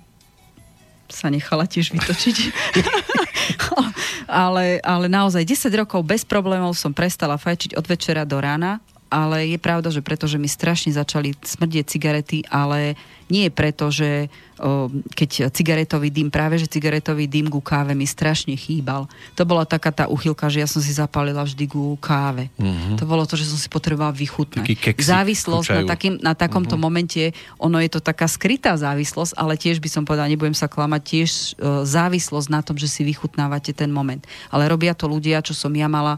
sa 1.09 1.33
nechala 1.33 1.65
tiež 1.65 1.91
vytočiť. 1.97 2.37
ale, 4.29 4.79
ale 4.85 5.07
naozaj 5.09 5.43
10 5.45 5.73
rokov 5.73 6.05
bez 6.05 6.23
problémov 6.23 6.77
som 6.77 6.93
prestala 6.93 7.41
fajčiť 7.41 7.75
od 7.75 7.85
večera 7.89 8.29
do 8.29 8.39
rána 8.39 8.79
ale 9.09 9.49
je 9.49 9.59
pravda, 9.61 9.89
že 9.89 10.05
pretože 10.05 10.37
mi 10.37 10.49
strašne 10.49 10.93
začali 10.93 11.33
smrdieť 11.41 11.85
cigarety, 11.89 12.45
ale 12.49 12.97
nie 13.29 13.49
je 13.49 13.53
preto, 13.53 13.93
že 13.93 14.33
o, 14.57 14.89
keď 15.13 15.53
cigaretový 15.53 16.09
dym, 16.09 16.33
práve 16.33 16.57
že 16.57 16.69
cigaretový 16.69 17.29
dym 17.29 17.53
ku 17.53 17.61
káve 17.61 17.93
mi 17.93 18.09
strašne 18.09 18.57
chýbal. 18.57 19.05
To 19.37 19.45
bola 19.45 19.69
taká 19.69 19.93
tá 19.93 20.05
uchylka, 20.09 20.49
že 20.49 20.65
ja 20.65 20.69
som 20.69 20.81
si 20.81 20.97
zapálila 20.97 21.45
vždy 21.45 21.69
ku 21.69 21.97
káve. 22.01 22.49
Mm-hmm. 22.57 22.97
To 22.97 23.05
bolo 23.05 23.29
to, 23.29 23.37
že 23.37 23.49
som 23.53 23.61
si 23.61 23.69
potrebovala 23.69 24.17
vychutnať. 24.17 24.65
Závislosť 24.97 25.69
na, 25.69 25.83
takým, 25.85 26.15
na 26.25 26.33
takomto 26.33 26.75
mm-hmm. 26.75 26.89
momente, 26.89 27.23
ono 27.61 27.77
je 27.85 27.91
to 27.93 28.01
taká 28.01 28.25
skrytá 28.25 28.77
závislosť, 28.81 29.37
ale 29.37 29.61
tiež 29.61 29.77
by 29.85 29.89
som 29.93 30.03
povedala, 30.09 30.33
nebudem 30.33 30.57
sa 30.57 30.69
klamať, 30.69 31.03
tiež 31.05 31.31
o, 31.31 31.85
závislosť 31.85 32.49
na 32.49 32.65
tom, 32.65 32.81
že 32.81 32.89
si 32.89 33.05
vychutnávate 33.05 33.77
ten 33.77 33.93
moment. 33.93 34.25
Ale 34.49 34.73
robia 34.73 34.97
to 34.97 35.05
ľudia, 35.05 35.45
čo 35.45 35.53
som 35.53 35.73
ja 35.77 35.87
mala 35.87 36.17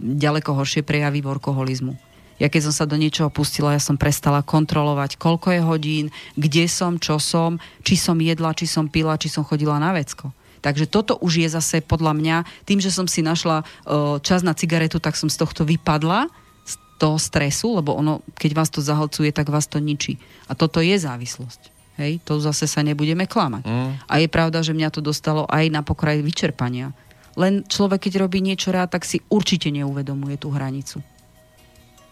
ďaleko 0.00 0.52
horšie 0.52 0.84
prejavy 0.84 1.24
workoholizmu 1.24 2.09
ja 2.40 2.48
keď 2.48 2.72
som 2.72 2.74
sa 2.74 2.88
do 2.88 2.96
niečoho 2.96 3.28
pustila, 3.28 3.76
ja 3.76 3.82
som 3.82 4.00
prestala 4.00 4.40
kontrolovať, 4.40 5.20
koľko 5.20 5.52
je 5.52 5.60
hodín, 5.60 6.06
kde 6.40 6.64
som, 6.66 6.96
čo 6.96 7.20
som, 7.20 7.60
či 7.84 8.00
som 8.00 8.16
jedla, 8.16 8.56
či 8.56 8.64
som 8.64 8.88
pila, 8.88 9.20
či 9.20 9.28
som 9.28 9.44
chodila 9.44 9.76
na 9.76 9.92
vecko. 9.92 10.32
Takže 10.64 10.88
toto 10.88 11.16
už 11.20 11.44
je 11.44 11.48
zase 11.52 11.84
podľa 11.84 12.16
mňa, 12.16 12.36
tým, 12.64 12.80
že 12.80 12.92
som 12.92 13.04
si 13.04 13.20
našla 13.20 13.64
uh, 13.64 14.20
čas 14.20 14.40
na 14.40 14.56
cigaretu, 14.56 15.00
tak 15.00 15.16
som 15.16 15.28
z 15.28 15.36
tohto 15.40 15.64
vypadla, 15.68 16.28
z 16.64 16.74
toho 17.00 17.16
stresu, 17.16 17.76
lebo 17.76 17.96
ono, 17.96 18.24
keď 18.36 18.50
vás 18.56 18.68
to 18.72 18.84
zahlcuje, 18.84 19.32
tak 19.32 19.48
vás 19.48 19.68
to 19.68 19.80
ničí. 19.80 20.20
A 20.48 20.56
toto 20.56 20.84
je 20.84 20.96
závislosť. 20.96 21.72
Hej, 22.00 22.24
to 22.24 22.40
zase 22.40 22.64
sa 22.64 22.80
nebudeme 22.80 23.28
klamať. 23.28 23.64
Mm. 23.68 23.92
A 24.08 24.14
je 24.24 24.28
pravda, 24.32 24.64
že 24.64 24.72
mňa 24.72 24.88
to 24.88 25.04
dostalo 25.04 25.44
aj 25.48 25.68
na 25.68 25.84
pokraj 25.84 26.24
vyčerpania. 26.24 26.96
Len 27.36 27.60
človek, 27.68 28.08
keď 28.08 28.24
robí 28.24 28.40
niečo 28.40 28.72
rád, 28.72 28.96
tak 28.96 29.04
si 29.04 29.20
určite 29.28 29.68
neuvedomuje 29.68 30.40
tú 30.40 30.48
hranicu. 30.48 31.04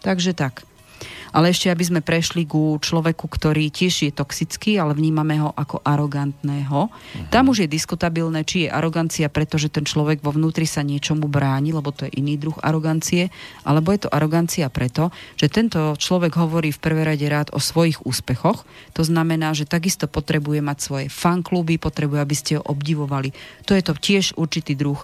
Takže 0.01 0.31
tak. 0.33 0.63
Ale 1.29 1.53
ešte, 1.53 1.69
aby 1.69 1.83
sme 1.85 2.01
prešli 2.01 2.49
ku 2.49 2.81
človeku, 2.81 3.29
ktorý 3.29 3.69
tiež 3.69 4.09
je 4.09 4.11
toxický, 4.11 4.81
ale 4.81 4.97
vnímame 4.97 5.37
ho 5.37 5.53
ako 5.53 5.85
arogantného. 5.85 6.89
Uh-huh. 6.89 7.29
Tam 7.29 7.53
už 7.53 7.65
je 7.65 7.69
diskutabilné, 7.69 8.41
či 8.41 8.65
je 8.65 8.73
arogancia, 8.73 9.29
pretože 9.29 9.69
ten 9.69 9.85
človek 9.85 10.25
vo 10.25 10.33
vnútri 10.33 10.65
sa 10.65 10.81
niečomu 10.81 11.29
bráni, 11.29 11.69
lebo 11.69 11.93
to 11.93 12.09
je 12.09 12.17
iný 12.17 12.41
druh 12.41 12.57
arogancie, 12.65 13.29
alebo 13.61 13.93
je 13.93 14.09
to 14.09 14.09
arogancia 14.09 14.65
preto, 14.73 15.13
že 15.37 15.53
tento 15.53 15.93
človek 15.93 16.33
hovorí 16.33 16.73
v 16.73 16.81
prvej 16.81 17.05
rade 17.05 17.27
rád 17.29 17.53
o 17.53 17.61
svojich 17.61 18.01
úspechoch. 18.09 18.65
To 18.97 19.05
znamená, 19.05 19.53
že 19.53 19.69
takisto 19.69 20.09
potrebuje 20.09 20.65
mať 20.65 20.77
svoje 20.81 21.07
fankluby, 21.13 21.77
potrebuje, 21.77 22.19
aby 22.19 22.35
ste 22.35 22.51
ho 22.57 22.63
obdivovali. 22.65 23.31
To 23.69 23.77
je 23.77 23.83
to 23.85 23.93
tiež 23.93 24.33
určitý 24.33 24.73
druh 24.73 24.97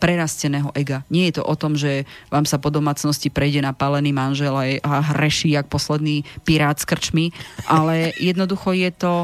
prerasteného 0.00 0.72
ega. 0.72 1.04
Nie 1.12 1.28
je 1.28 1.40
to 1.40 1.44
o 1.44 1.54
tom, 1.54 1.76
že 1.76 2.08
vám 2.32 2.48
sa 2.48 2.56
po 2.56 2.72
domácnosti 2.72 3.28
prejde 3.28 3.60
na 3.60 3.76
palený 3.76 4.16
manžel 4.16 4.56
a 4.80 4.92
hreší 5.12 5.52
jak 5.52 5.68
posledný 5.68 6.24
pirát 6.42 6.80
s 6.80 6.88
krčmi, 6.88 7.30
ale 7.68 8.10
jednoducho 8.32 8.72
je 8.72 8.90
to, 8.90 9.14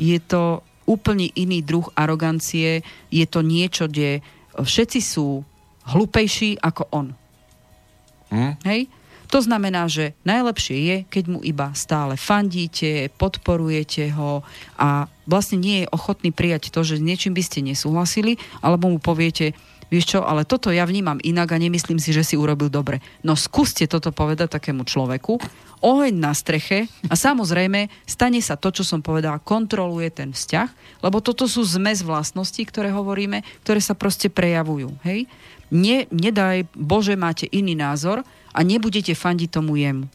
je 0.00 0.18
to 0.20 0.64
úplne 0.88 1.28
iný 1.36 1.60
druh 1.60 1.84
arogancie. 1.92 2.80
Je 3.12 3.26
to 3.28 3.44
niečo, 3.44 3.90
kde 3.90 4.24
všetci 4.56 5.00
sú 5.04 5.44
hlupejší 5.86 6.56
ako 6.62 6.82
on. 6.94 7.06
Hm? 8.32 8.54
Hej? 8.64 8.80
To 9.26 9.42
znamená, 9.42 9.90
že 9.90 10.14
najlepšie 10.22 10.76
je, 10.78 10.96
keď 11.10 11.24
mu 11.26 11.38
iba 11.42 11.74
stále 11.74 12.14
fandíte, 12.14 13.10
podporujete 13.18 14.14
ho 14.14 14.46
a 14.78 15.10
vlastne 15.26 15.58
nie 15.60 15.84
je 15.84 15.92
ochotný 15.92 16.30
prijať 16.30 16.70
to, 16.72 16.80
že 16.86 17.02
niečím 17.02 17.34
by 17.34 17.42
ste 17.42 17.62
nesúhlasili, 17.62 18.40
alebo 18.62 18.88
mu 18.90 18.98
poviete, 19.02 19.52
Vieš 19.86 20.18
čo, 20.18 20.20
ale 20.26 20.42
toto 20.42 20.74
ja 20.74 20.82
vnímam 20.82 21.22
inak 21.22 21.54
a 21.54 21.62
nemyslím 21.62 22.02
si, 22.02 22.10
že 22.10 22.26
si 22.26 22.34
urobil 22.34 22.66
dobre. 22.66 22.98
No 23.22 23.38
skúste 23.38 23.86
toto 23.86 24.10
povedať 24.10 24.58
takému 24.58 24.82
človeku, 24.82 25.38
oheň 25.78 26.14
na 26.18 26.34
streche 26.34 26.90
a 27.06 27.14
samozrejme 27.14 27.86
stane 28.02 28.42
sa 28.42 28.58
to, 28.58 28.74
čo 28.74 28.82
som 28.82 28.98
povedala, 28.98 29.38
kontroluje 29.38 30.10
ten 30.10 30.34
vzťah, 30.34 31.00
lebo 31.06 31.22
toto 31.22 31.46
sú 31.46 31.62
zmes 31.62 32.02
vlastností, 32.02 32.66
ktoré 32.66 32.90
hovoríme, 32.90 33.46
ktoré 33.62 33.78
sa 33.78 33.94
proste 33.94 34.26
prejavujú. 34.26 34.90
Hej? 35.06 35.30
Ne, 35.70 36.10
nedaj, 36.10 36.66
Bože, 36.74 37.14
máte 37.14 37.46
iný 37.54 37.78
názor 37.78 38.26
a 38.50 38.58
nebudete 38.66 39.14
fandiť 39.14 39.54
tomu 39.54 39.78
jemu. 39.78 40.10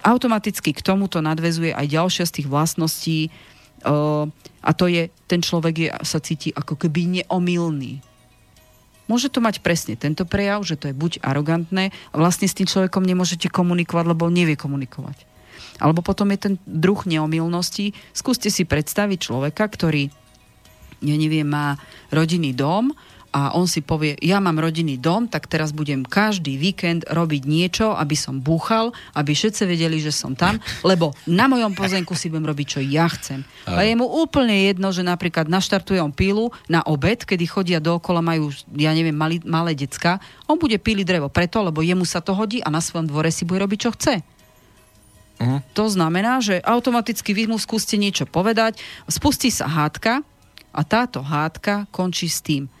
Automaticky 0.00 0.72
k 0.72 0.80
tomuto 0.80 1.20
nadvezuje 1.20 1.76
aj 1.76 1.92
ďalšia 1.92 2.24
z 2.24 2.34
tých 2.40 2.48
vlastností, 2.48 3.28
uh, 3.84 4.24
a 4.60 4.70
to 4.76 4.88
je, 4.88 5.08
ten 5.24 5.40
človek 5.40 5.74
je, 5.76 5.88
sa 6.04 6.20
cíti 6.20 6.52
ako 6.52 6.76
keby 6.76 7.20
neomilný 7.20 8.04
Môže 9.10 9.26
to 9.26 9.42
mať 9.42 9.58
presne 9.58 9.98
tento 9.98 10.22
prejav, 10.22 10.62
že 10.62 10.78
to 10.78 10.86
je 10.86 10.94
buď 10.94 11.18
arogantné 11.26 11.90
a 11.90 12.14
vlastne 12.14 12.46
s 12.46 12.54
tým 12.54 12.70
človekom 12.70 13.02
nemôžete 13.02 13.50
komunikovať, 13.50 14.06
lebo 14.06 14.30
nevie 14.30 14.54
komunikovať. 14.54 15.26
Alebo 15.82 15.98
potom 15.98 16.30
je 16.30 16.38
ten 16.38 16.54
druh 16.62 17.02
neomilnosti. 17.02 17.90
Skúste 18.14 18.54
si 18.54 18.62
predstaviť 18.62 19.18
človeka, 19.18 19.66
ktorý, 19.66 20.14
ja 21.02 21.16
neviem, 21.18 21.42
má 21.42 21.74
rodinný 22.14 22.54
dom 22.54 22.94
a 23.30 23.54
on 23.54 23.70
si 23.70 23.78
povie, 23.78 24.18
ja 24.18 24.42
mám 24.42 24.58
rodinný 24.58 24.98
dom, 24.98 25.30
tak 25.30 25.46
teraz 25.46 25.70
budem 25.70 26.02
každý 26.02 26.58
víkend 26.58 27.06
robiť 27.06 27.42
niečo, 27.46 27.94
aby 27.94 28.18
som 28.18 28.42
búchal, 28.42 28.90
aby 29.14 29.30
všetci 29.30 29.70
vedeli, 29.70 30.02
že 30.02 30.10
som 30.10 30.34
tam, 30.34 30.58
lebo 30.82 31.14
na 31.30 31.46
mojom 31.46 31.70
pozemku 31.78 32.18
si 32.18 32.26
budem 32.26 32.50
robiť, 32.50 32.66
čo 32.66 32.80
ja 32.82 33.06
chcem. 33.06 33.46
A 33.70 33.86
je 33.86 33.94
mu 33.94 34.02
úplne 34.02 34.66
jedno, 34.66 34.90
že 34.90 35.06
napríklad 35.06 35.46
naštartuje 35.46 36.02
on 36.02 36.10
pílu 36.10 36.50
na 36.66 36.82
obed, 36.82 37.22
kedy 37.22 37.46
chodia 37.46 37.78
dookola, 37.78 38.18
majú, 38.18 38.50
ja 38.74 38.90
neviem, 38.90 39.14
mali, 39.14 39.38
malé 39.46 39.78
decka, 39.78 40.18
on 40.50 40.58
bude 40.58 40.74
píliť 40.82 41.06
drevo 41.06 41.30
preto, 41.30 41.62
lebo 41.62 41.86
jemu 41.86 42.02
sa 42.02 42.18
to 42.18 42.34
hodí 42.34 42.58
a 42.66 42.68
na 42.68 42.82
svojom 42.82 43.06
dvore 43.06 43.30
si 43.30 43.46
bude 43.46 43.62
robiť, 43.62 43.78
čo 43.78 43.94
chce. 43.94 44.14
Uh-huh. 45.38 45.62
To 45.78 45.86
znamená, 45.86 46.42
že 46.42 46.58
automaticky 46.66 47.30
vy 47.30 47.46
mu 47.46 47.62
skúste 47.62 47.94
niečo 47.94 48.26
povedať, 48.26 48.82
spustí 49.06 49.54
sa 49.54 49.70
hádka 49.70 50.26
a 50.74 50.80
táto 50.82 51.22
hádka 51.22 51.86
končí 51.94 52.26
s 52.26 52.42
tým– 52.42 52.66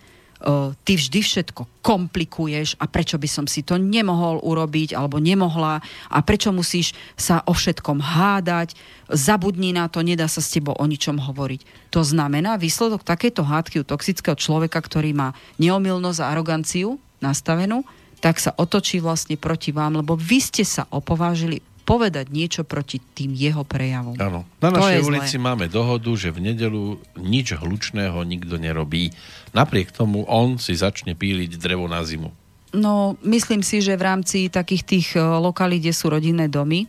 ty 0.84 0.92
vždy 0.96 1.20
všetko 1.20 1.84
komplikuješ 1.84 2.80
a 2.80 2.88
prečo 2.88 3.20
by 3.20 3.28
som 3.28 3.44
si 3.44 3.60
to 3.60 3.76
nemohol 3.76 4.40
urobiť 4.40 4.96
alebo 4.96 5.20
nemohla 5.20 5.84
a 6.08 6.18
prečo 6.24 6.48
musíš 6.48 6.96
sa 7.16 7.44
o 7.44 7.52
všetkom 7.52 8.00
hádať, 8.00 8.72
zabudni 9.12 9.76
na 9.76 9.92
to, 9.92 10.00
nedá 10.00 10.24
sa 10.28 10.40
s 10.40 10.52
tebou 10.52 10.72
o 10.72 10.84
ničom 10.88 11.20
hovoriť. 11.20 11.92
To 11.92 12.00
znamená 12.00 12.56
výsledok 12.56 13.04
takéto 13.04 13.44
hádky 13.44 13.84
u 13.84 13.88
toxického 13.88 14.36
človeka, 14.36 14.80
ktorý 14.80 15.12
má 15.12 15.36
neomilnosť 15.60 16.20
a 16.24 16.28
aroganciu 16.32 16.96
nastavenú, 17.20 17.84
tak 18.20 18.36
sa 18.36 18.52
otočí 18.56 19.00
vlastne 19.00 19.36
proti 19.40 19.72
vám, 19.72 20.00
lebo 20.00 20.16
vy 20.16 20.40
ste 20.44 20.64
sa 20.64 20.84
opovážili 20.92 21.64
povedať 21.90 22.30
niečo 22.30 22.62
proti 22.62 23.02
tým 23.02 23.34
jeho 23.34 23.66
prejavom. 23.66 24.14
Áno. 24.14 24.46
Na 24.62 24.70
našej 24.70 25.02
ulici 25.02 25.34
zlé. 25.34 25.42
máme 25.42 25.66
dohodu, 25.66 26.14
že 26.14 26.30
v 26.30 26.54
nedelu 26.54 27.02
nič 27.18 27.58
hlučného 27.58 28.22
nikto 28.22 28.62
nerobí. 28.62 29.10
Napriek 29.50 29.90
tomu 29.90 30.22
on 30.30 30.62
si 30.62 30.78
začne 30.78 31.18
píliť 31.18 31.58
drevo 31.58 31.90
na 31.90 32.06
zimu. 32.06 32.30
No, 32.70 33.18
myslím 33.26 33.66
si, 33.66 33.82
že 33.82 33.98
v 33.98 34.06
rámci 34.06 34.46
takých 34.46 34.82
tých 34.86 35.08
lokalí, 35.18 35.82
kde 35.82 35.90
sú 35.90 36.06
rodinné 36.06 36.46
domy, 36.46 36.86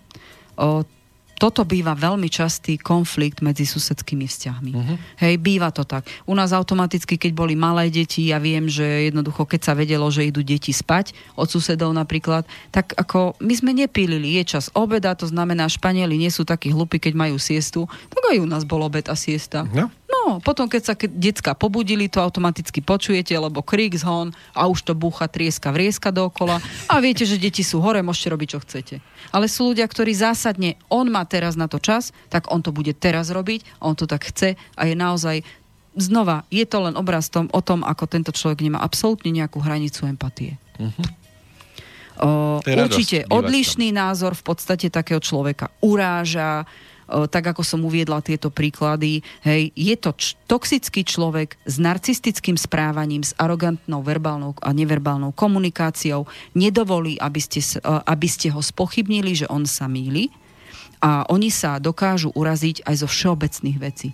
toto 1.42 1.66
býva 1.66 1.98
veľmi 1.98 2.30
častý 2.30 2.78
konflikt 2.78 3.42
medzi 3.42 3.66
susedskými 3.66 4.30
vzťahmi. 4.30 4.72
Uh-huh. 4.78 4.98
Hej, 5.18 5.42
býva 5.42 5.74
to 5.74 5.82
tak. 5.82 6.06
U 6.30 6.38
nás 6.38 6.54
automaticky, 6.54 7.18
keď 7.18 7.34
boli 7.34 7.58
malé 7.58 7.90
deti, 7.90 8.30
ja 8.30 8.38
viem, 8.38 8.70
že 8.70 9.10
jednoducho, 9.10 9.50
keď 9.50 9.62
sa 9.66 9.74
vedelo, 9.74 10.06
že 10.14 10.30
idú 10.30 10.46
deti 10.46 10.70
spať 10.70 11.18
od 11.34 11.50
susedov 11.50 11.90
napríklad, 11.98 12.46
tak 12.70 12.94
ako 12.94 13.34
my 13.42 13.54
sme 13.58 13.74
nepílili, 13.74 14.38
je 14.38 14.54
čas 14.54 14.70
obeda, 14.78 15.18
to 15.18 15.26
znamená, 15.26 15.66
Španieli 15.66 16.14
nie 16.14 16.30
sú 16.30 16.46
takí 16.46 16.70
hlupí, 16.70 17.02
keď 17.02 17.18
majú 17.18 17.42
siestu, 17.42 17.90
tak 18.14 18.22
aj 18.22 18.38
u 18.38 18.46
nás 18.46 18.62
bol 18.62 18.86
obed 18.86 19.10
a 19.10 19.18
siesta. 19.18 19.66
No. 19.74 19.90
No, 20.12 20.44
potom 20.44 20.68
keď 20.68 20.82
sa 20.84 20.94
keď 20.94 21.12
decka 21.16 21.52
pobudili, 21.56 22.12
to 22.12 22.20
automaticky 22.20 22.84
počujete, 22.84 23.32
lebo 23.32 23.64
krík 23.64 23.96
zhon 23.96 24.36
a 24.52 24.68
už 24.68 24.84
to 24.84 24.94
búcha, 24.94 25.32
trieska, 25.32 25.72
vrieska 25.72 26.12
dookola 26.12 26.60
a 26.92 27.00
viete, 27.00 27.24
že 27.24 27.40
deti 27.40 27.64
sú 27.64 27.80
hore, 27.80 28.04
môžete 28.04 28.28
robiť, 28.28 28.48
čo 28.52 28.60
chcete. 28.60 28.96
Ale 29.32 29.48
sú 29.48 29.72
ľudia, 29.72 29.88
ktorí 29.88 30.12
zásadne, 30.12 30.76
on 30.92 31.08
má 31.08 31.24
teraz 31.24 31.56
na 31.56 31.72
to 31.72 31.80
čas, 31.80 32.12
tak 32.28 32.52
on 32.52 32.60
to 32.60 32.76
bude 32.76 32.92
teraz 33.00 33.32
robiť, 33.32 33.64
on 33.80 33.96
to 33.96 34.04
tak 34.04 34.28
chce 34.28 34.60
a 34.60 34.82
je 34.84 34.96
naozaj 35.00 35.48
znova, 35.96 36.44
je 36.52 36.64
to 36.68 36.78
len 36.88 36.96
obraz 37.00 37.32
tom, 37.32 37.48
o 37.52 37.62
tom, 37.64 37.84
ako 37.84 38.04
tento 38.08 38.32
človek 38.36 38.64
nemá 38.64 38.80
absolútne 38.84 39.32
nejakú 39.32 39.60
hranicu 39.64 40.08
empatie. 40.08 40.56
Uh-huh. 40.80 41.08
O, 42.22 42.28
určite 42.62 43.26
odlišný 43.32 43.90
názor 43.96 44.38
v 44.38 44.44
podstate 44.44 44.94
takého 44.94 45.18
človeka 45.18 45.74
uráža, 45.82 46.70
tak 47.28 47.52
ako 47.52 47.62
som 47.62 47.84
uviedla 47.84 48.24
tieto 48.24 48.48
príklady, 48.48 49.20
hej, 49.44 49.76
je 49.76 49.96
to 50.00 50.16
č- 50.16 50.40
toxický 50.48 51.04
človek 51.04 51.60
s 51.68 51.76
narcistickým 51.78 52.56
správaním, 52.56 53.22
s 53.22 53.36
arogantnou 53.36 54.00
verbálnou 54.02 54.56
a 54.64 54.72
neverbálnou 54.72 55.36
komunikáciou, 55.36 56.26
nedovolí, 56.56 57.20
aby 57.20 57.40
ste, 57.44 57.60
aby 57.84 58.28
ste 58.32 58.50
ho 58.50 58.64
spochybnili, 58.64 59.36
že 59.36 59.50
on 59.52 59.68
sa 59.68 59.92
míli 59.92 60.32
a 61.04 61.28
oni 61.28 61.52
sa 61.52 61.82
dokážu 61.82 62.32
uraziť 62.32 62.88
aj 62.88 62.96
zo 63.04 63.08
všeobecných 63.10 63.80
vecí 63.82 64.10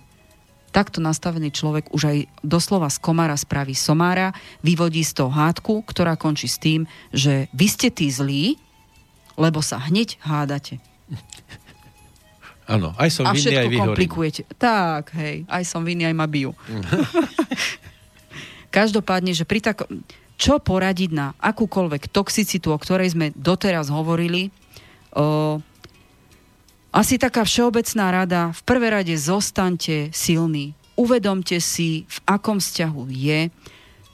takto 0.68 1.00
nastavený 1.00 1.50
človek 1.50 1.90
už 1.90 2.02
aj 2.06 2.18
doslova 2.44 2.92
z 2.92 3.00
komára 3.00 3.34
spraví 3.34 3.74
somára, 3.74 4.36
vyvodí 4.60 5.02
z 5.02 5.16
toho 5.16 5.32
hádku, 5.32 5.82
ktorá 5.82 6.14
končí 6.14 6.46
s 6.46 6.60
tým, 6.60 6.84
že 7.10 7.48
vy 7.56 7.66
ste 7.66 7.88
tí 7.88 8.06
zlí, 8.12 8.60
lebo 9.34 9.64
sa 9.64 9.80
hneď 9.80 10.20
hádate. 10.22 10.78
Áno, 12.68 12.92
aj 13.00 13.08
som 13.08 13.24
a 13.24 13.32
vinný, 13.32 13.56
aj 13.56 13.68
vyhorím. 13.72 13.96
komplikujete. 13.96 14.44
Tak, 14.60 15.16
hej, 15.16 15.48
aj 15.48 15.64
som 15.64 15.80
vinný, 15.80 16.04
aj 16.04 16.12
ma 16.12 16.28
bijú. 16.28 16.52
Každopádne, 18.68 19.32
že 19.32 19.48
pri 19.48 19.64
takom... 19.64 20.04
Čo 20.38 20.62
poradiť 20.62 21.10
na 21.10 21.34
akúkoľvek 21.42 22.14
toxicitu, 22.14 22.70
o 22.70 22.78
ktorej 22.78 23.16
sme 23.16 23.34
doteraz 23.34 23.90
hovorili, 23.90 24.54
o, 25.10 25.58
asi 26.94 27.18
taká 27.18 27.42
všeobecná 27.42 28.22
rada, 28.22 28.54
v 28.54 28.60
prvé 28.62 28.94
rade 28.94 29.14
zostaňte 29.18 30.14
silní. 30.14 30.78
Uvedomte 30.94 31.58
si, 31.58 32.06
v 32.06 32.18
akom 32.22 32.62
vzťahu 32.62 33.02
je, 33.10 33.50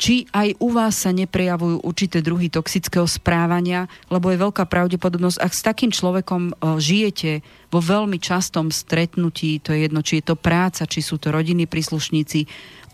či 0.04 0.28
aj 0.36 0.60
u 0.60 0.68
vás 0.68 1.00
sa 1.00 1.16
neprejavujú 1.16 1.80
určité 1.80 2.20
druhy 2.20 2.52
toxického 2.52 3.08
správania, 3.08 3.88
lebo 4.12 4.28
je 4.28 4.36
veľká 4.36 4.68
pravdepodobnosť, 4.68 5.40
ak 5.40 5.52
s 5.56 5.64
takým 5.64 5.88
človekom 5.88 6.42
o, 6.52 6.76
žijete 6.76 7.40
vo 7.72 7.80
veľmi 7.80 8.20
častom 8.20 8.68
stretnutí, 8.68 9.64
to 9.64 9.72
je 9.72 9.88
jedno, 9.88 10.04
či 10.04 10.20
je 10.20 10.28
to 10.28 10.36
práca, 10.36 10.84
či 10.84 11.00
sú 11.00 11.16
to 11.16 11.32
rodinní 11.32 11.64
príslušníci, 11.64 12.44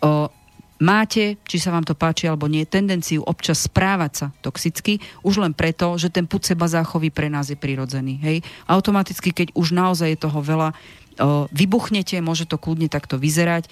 o, 0.07 0.31
máte, 0.79 1.35
či 1.43 1.59
sa 1.59 1.75
vám 1.75 1.83
to 1.83 1.99
páči 1.99 2.31
alebo 2.31 2.47
nie, 2.47 2.63
tendenciu 2.63 3.27
občas 3.27 3.67
správať 3.67 4.11
sa 4.15 4.27
toxicky, 4.39 5.03
už 5.27 5.43
len 5.43 5.51
preto, 5.51 5.99
že 5.99 6.07
ten 6.07 6.23
put 6.23 6.47
seba 6.47 6.71
záchovy 6.71 7.11
pre 7.11 7.27
nás 7.27 7.51
je 7.51 7.59
prirodzený. 7.59 8.23
Hej? 8.23 8.37
Automaticky, 8.71 9.35
keď 9.35 9.51
už 9.51 9.75
naozaj 9.75 10.15
je 10.15 10.23
toho 10.31 10.39
veľa, 10.39 10.71
o, 10.71 11.51
vybuchnete, 11.51 12.23
môže 12.23 12.47
to 12.47 12.55
kľudne 12.55 12.87
takto 12.87 13.19
vyzerať. 13.19 13.67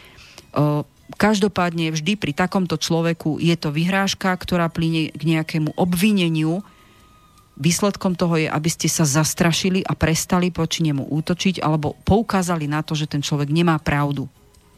Každopádne 1.18 1.90
vždy 1.90 2.14
pri 2.20 2.38
takomto 2.38 2.78
človeku 2.78 3.42
je 3.42 3.56
to 3.58 3.74
vyhrážka, 3.74 4.30
ktorá 4.38 4.70
plíne 4.70 5.10
k 5.10 5.22
nejakému 5.26 5.74
obvineniu. 5.74 6.62
Výsledkom 7.60 8.14
toho 8.14 8.40
je, 8.40 8.48
aby 8.48 8.70
ste 8.70 8.88
sa 8.88 9.04
zastrašili 9.04 9.82
a 9.84 9.98
prestali 9.98 10.54
poči 10.54 10.86
nemu 10.86 11.10
útočiť 11.10 11.60
alebo 11.60 11.98
poukázali 12.06 12.70
na 12.70 12.86
to, 12.86 12.94
že 12.94 13.10
ten 13.10 13.26
človek 13.26 13.50
nemá 13.50 13.82
pravdu. 13.82 14.30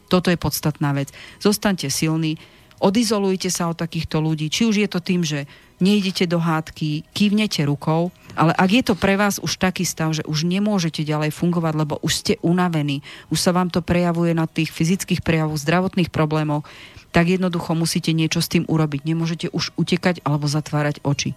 Toto 0.08 0.32
je 0.32 0.40
podstatná 0.40 0.92
vec. 0.96 1.12
Zostaňte 1.40 1.88
silní, 1.88 2.36
odizolujte 2.82 3.46
sa 3.46 3.70
od 3.70 3.78
takýchto 3.78 4.18
ľudí, 4.18 4.50
či 4.50 4.66
už 4.66 4.82
je 4.82 4.88
to 4.90 4.98
tým, 4.98 5.22
že 5.22 5.46
nejdete 5.78 6.26
do 6.26 6.42
hádky, 6.42 7.06
kývnete 7.14 7.62
rukou, 7.62 8.10
ale 8.34 8.50
ak 8.58 8.70
je 8.70 8.82
to 8.82 8.94
pre 8.98 9.14
vás 9.14 9.38
už 9.38 9.58
taký 9.58 9.86
stav, 9.86 10.10
že 10.14 10.26
už 10.26 10.42
nemôžete 10.42 11.06
ďalej 11.06 11.30
fungovať, 11.30 11.74
lebo 11.78 11.94
už 12.02 12.12
ste 12.12 12.34
unavení, 12.42 13.06
už 13.30 13.38
sa 13.38 13.54
vám 13.54 13.70
to 13.70 13.82
prejavuje 13.82 14.34
na 14.34 14.50
tých 14.50 14.74
fyzických 14.74 15.22
prejavoch, 15.22 15.58
zdravotných 15.58 16.10
problémov, 16.10 16.66
tak 17.12 17.28
jednoducho 17.28 17.76
musíte 17.76 18.10
niečo 18.16 18.40
s 18.40 18.48
tým 18.48 18.64
urobiť. 18.64 19.04
Nemôžete 19.04 19.46
už 19.52 19.76
utekať 19.76 20.24
alebo 20.24 20.48
zatvárať 20.48 21.04
oči. 21.04 21.36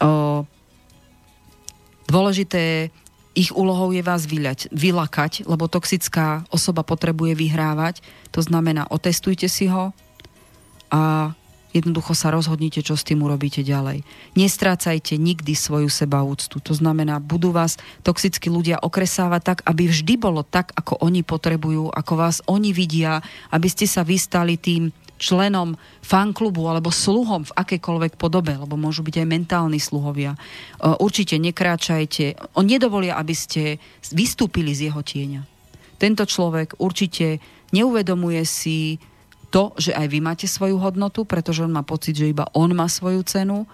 O, 0.00 0.48
dôležité 2.08 2.88
ich 3.36 3.52
úlohou 3.52 3.92
je 3.92 4.00
vás 4.00 4.24
vyľať, 4.24 4.72
vylakať, 4.72 5.44
lebo 5.44 5.68
toxická 5.68 6.48
osoba 6.48 6.82
potrebuje 6.82 7.36
vyhrávať. 7.36 8.00
To 8.32 8.40
znamená, 8.40 8.88
otestujte 8.88 9.46
si 9.46 9.68
ho, 9.68 9.92
a 10.88 11.32
jednoducho 11.68 12.16
sa 12.16 12.32
rozhodnite, 12.32 12.80
čo 12.80 12.96
s 12.96 13.04
tým 13.04 13.20
urobíte 13.20 13.60
ďalej. 13.60 14.00
Nestrácajte 14.34 15.20
nikdy 15.20 15.52
svoju 15.52 15.92
sebaúctu. 15.92 16.64
To 16.64 16.72
znamená, 16.72 17.20
budú 17.20 17.52
vás 17.52 17.76
toxickí 18.00 18.48
ľudia 18.48 18.80
okresávať 18.80 19.42
tak, 19.44 19.58
aby 19.68 19.84
vždy 19.86 20.16
bolo 20.16 20.40
tak, 20.42 20.72
ako 20.72 20.96
oni 21.04 21.20
potrebujú, 21.20 21.92
ako 21.92 22.12
vás 22.16 22.40
oni 22.48 22.72
vidia, 22.72 23.20
aby 23.52 23.68
ste 23.68 23.84
sa 23.84 24.00
vystali 24.00 24.56
tým 24.56 24.88
členom 25.18 25.74
fanklubu 25.98 26.62
alebo 26.70 26.94
sluhom 26.94 27.42
v 27.42 27.54
akejkoľvek 27.58 28.16
podobe, 28.16 28.54
lebo 28.54 28.78
môžu 28.78 29.02
byť 29.02 29.18
aj 29.18 29.26
mentálni 29.26 29.82
sluhovia. 29.82 30.38
Určite 30.78 31.36
nekráčajte. 31.42 32.54
On 32.54 32.62
nedovolia, 32.62 33.18
aby 33.18 33.34
ste 33.34 33.82
vystúpili 34.14 34.72
z 34.72 34.88
jeho 34.88 35.02
tieňa. 35.02 35.42
Tento 35.98 36.22
človek 36.22 36.78
určite 36.78 37.42
neuvedomuje 37.74 38.46
si 38.46 39.02
to, 39.48 39.72
že 39.80 39.96
aj 39.96 40.06
vy 40.08 40.18
máte 40.20 40.46
svoju 40.46 40.76
hodnotu, 40.76 41.24
pretože 41.24 41.64
on 41.64 41.72
má 41.72 41.82
pocit, 41.82 42.16
že 42.16 42.28
iba 42.28 42.48
on 42.52 42.72
má 42.76 42.86
svoju 42.86 43.24
cenu, 43.24 43.64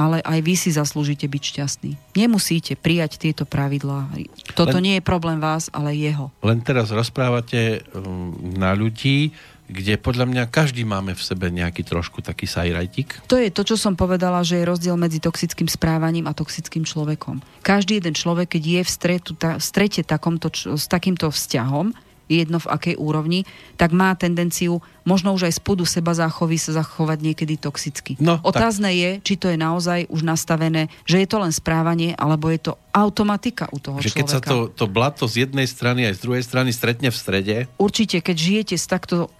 ale 0.00 0.24
aj 0.24 0.38
vy 0.40 0.54
si 0.56 0.72
zaslúžite 0.72 1.28
byť 1.28 1.42
šťastní. 1.44 1.92
Nemusíte 2.16 2.72
prijať 2.72 3.20
tieto 3.20 3.44
pravidlá. 3.44 4.08
Toto 4.56 4.80
len, 4.80 4.84
nie 4.84 4.94
je 4.96 5.04
problém 5.04 5.36
vás, 5.36 5.68
ale 5.76 5.92
jeho. 5.92 6.32
Len 6.40 6.64
teraz 6.64 6.88
rozprávate 6.88 7.84
um, 7.92 8.32
na 8.56 8.72
ľudí, 8.72 9.36
kde 9.70 9.94
podľa 10.00 10.26
mňa 10.26 10.42
každý 10.50 10.82
máme 10.82 11.14
v 11.14 11.22
sebe 11.22 11.46
nejaký 11.46 11.86
trošku 11.86 12.24
taký 12.26 12.50
sajrajtik. 12.50 13.22
To 13.30 13.38
je 13.38 13.54
to, 13.54 13.62
čo 13.62 13.78
som 13.78 13.94
povedala, 13.94 14.42
že 14.42 14.58
je 14.58 14.66
rozdiel 14.66 14.98
medzi 14.98 15.22
toxickým 15.22 15.70
správaním 15.70 16.26
a 16.26 16.34
toxickým 16.34 16.82
človekom. 16.82 17.38
Každý 17.62 18.02
jeden 18.02 18.18
človek, 18.18 18.58
keď 18.58 18.62
je 18.66 18.82
v, 18.82 18.90
stretu, 18.90 19.32
ta, 19.38 19.62
v 19.62 19.64
strete 19.64 20.02
takomto, 20.02 20.50
s 20.50 20.90
takýmto 20.90 21.30
vzťahom, 21.30 21.94
jedno 22.30 22.62
v 22.62 22.70
akej 22.70 22.94
úrovni, 22.94 23.42
tak 23.74 23.90
má 23.90 24.14
tendenciu 24.14 24.78
možno 25.02 25.34
už 25.34 25.50
aj 25.50 25.58
z 25.58 25.60
pudu 25.66 25.82
seba 25.82 26.14
záchovy 26.14 26.54
sa 26.54 26.78
zachovať 26.78 27.18
niekedy 27.18 27.58
toxicky. 27.58 28.14
No, 28.22 28.38
Otázne 28.46 28.94
tak. 28.94 29.00
je, 29.00 29.10
či 29.26 29.34
to 29.34 29.50
je 29.50 29.58
naozaj 29.58 30.06
už 30.06 30.22
nastavené, 30.22 30.86
že 31.02 31.18
je 31.18 31.26
to 31.26 31.42
len 31.42 31.50
správanie, 31.50 32.14
alebo 32.14 32.46
je 32.46 32.70
to 32.70 32.72
automatika 32.94 33.66
u 33.74 33.82
toho 33.82 33.98
že 33.98 34.14
človeka. 34.14 34.18
keď 34.22 34.26
sa 34.30 34.38
to, 34.38 34.56
to 34.70 34.86
blato 34.86 35.26
z 35.26 35.50
jednej 35.50 35.66
strany 35.66 36.06
aj 36.06 36.18
z 36.18 36.20
druhej 36.22 36.44
strany 36.46 36.70
stretne 36.70 37.10
v 37.10 37.16
strede? 37.16 37.56
Určite, 37.80 38.22
keď 38.22 38.36
žijete 38.38 38.74
s 38.78 38.86
takto 38.86 39.34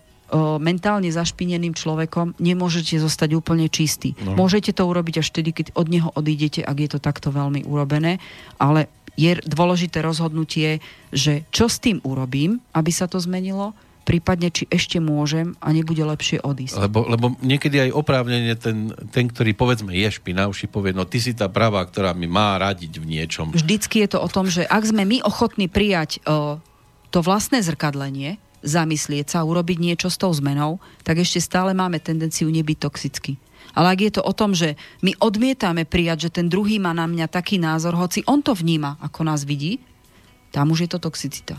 mentálne 0.63 1.11
zašpineným 1.11 1.75
človekom 1.75 2.39
nemôžete 2.39 3.03
zostať 3.03 3.35
úplne 3.35 3.67
čistý. 3.67 4.15
No. 4.23 4.39
Môžete 4.39 4.71
to 4.71 4.87
urobiť 4.87 5.23
až 5.23 5.35
vtedy, 5.35 5.51
keď 5.51 5.67
od 5.75 5.91
neho 5.91 6.09
odídete, 6.15 6.63
ak 6.63 6.77
je 6.79 6.89
to 6.95 6.99
takto 7.03 7.35
veľmi 7.35 7.67
urobené, 7.67 8.23
ale 8.63 8.87
je 9.21 9.33
dôležité 9.45 10.01
rozhodnutie, 10.01 10.81
že 11.13 11.45
čo 11.53 11.69
s 11.69 11.77
tým 11.77 12.01
urobím, 12.01 12.65
aby 12.73 12.89
sa 12.89 13.05
to 13.05 13.21
zmenilo, 13.21 13.77
prípadne 14.01 14.49
či 14.49 14.65
ešte 14.73 14.97
môžem 14.97 15.53
a 15.61 15.71
nebude 15.77 16.01
lepšie 16.01 16.41
odísť. 16.41 16.81
Lebo, 16.81 17.05
lebo 17.05 17.37
niekedy 17.45 17.85
aj 17.89 17.91
oprávnenie 17.95 18.57
ten, 18.57 18.91
ten, 19.13 19.29
ktorý 19.29 19.53
povedzme 19.53 19.93
je 19.93 20.09
špinavší, 20.09 20.73
povie, 20.73 20.97
no 20.97 21.05
ty 21.05 21.21
si 21.21 21.37
tá 21.37 21.47
pravá, 21.53 21.85
ktorá 21.85 22.17
mi 22.17 22.25
má 22.25 22.57
radiť 22.57 22.97
v 22.97 23.05
niečom. 23.07 23.53
Vždycky 23.53 24.03
je 24.03 24.17
to 24.17 24.19
o 24.25 24.29
tom, 24.33 24.49
že 24.49 24.65
ak 24.65 24.83
sme 24.89 25.05
my 25.05 25.21
ochotní 25.23 25.69
prijať 25.69 26.19
o, 26.25 26.59
to 27.13 27.21
vlastné 27.21 27.61
zrkadlenie, 27.61 28.41
zamyslieť 28.67 29.37
sa 29.37 29.45
urobiť 29.45 29.79
niečo 29.81 30.09
s 30.13 30.21
tou 30.21 30.33
zmenou, 30.33 30.81
tak 31.05 31.21
ešte 31.21 31.41
stále 31.41 31.73
máme 31.77 32.01
tendenciu 32.01 32.49
nebyť 32.49 32.79
toxický. 32.83 33.41
Ale 33.75 33.95
ak 33.95 34.01
je 34.01 34.13
to 34.19 34.23
o 34.23 34.33
tom, 34.35 34.55
že 34.55 34.75
my 35.01 35.15
odmietame 35.23 35.87
prijať, 35.87 36.29
že 36.29 36.41
ten 36.41 36.47
druhý 36.51 36.83
má 36.83 36.91
na 36.95 37.07
mňa 37.07 37.31
taký 37.31 37.59
názor, 37.59 37.95
hoci 37.95 38.27
on 38.27 38.43
to 38.43 38.55
vníma, 38.55 38.99
ako 39.03 39.27
nás 39.27 39.47
vidí, 39.47 39.79
tam 40.51 40.75
už 40.75 40.87
je 40.87 40.91
to 40.91 40.99
toxicita. 40.99 41.57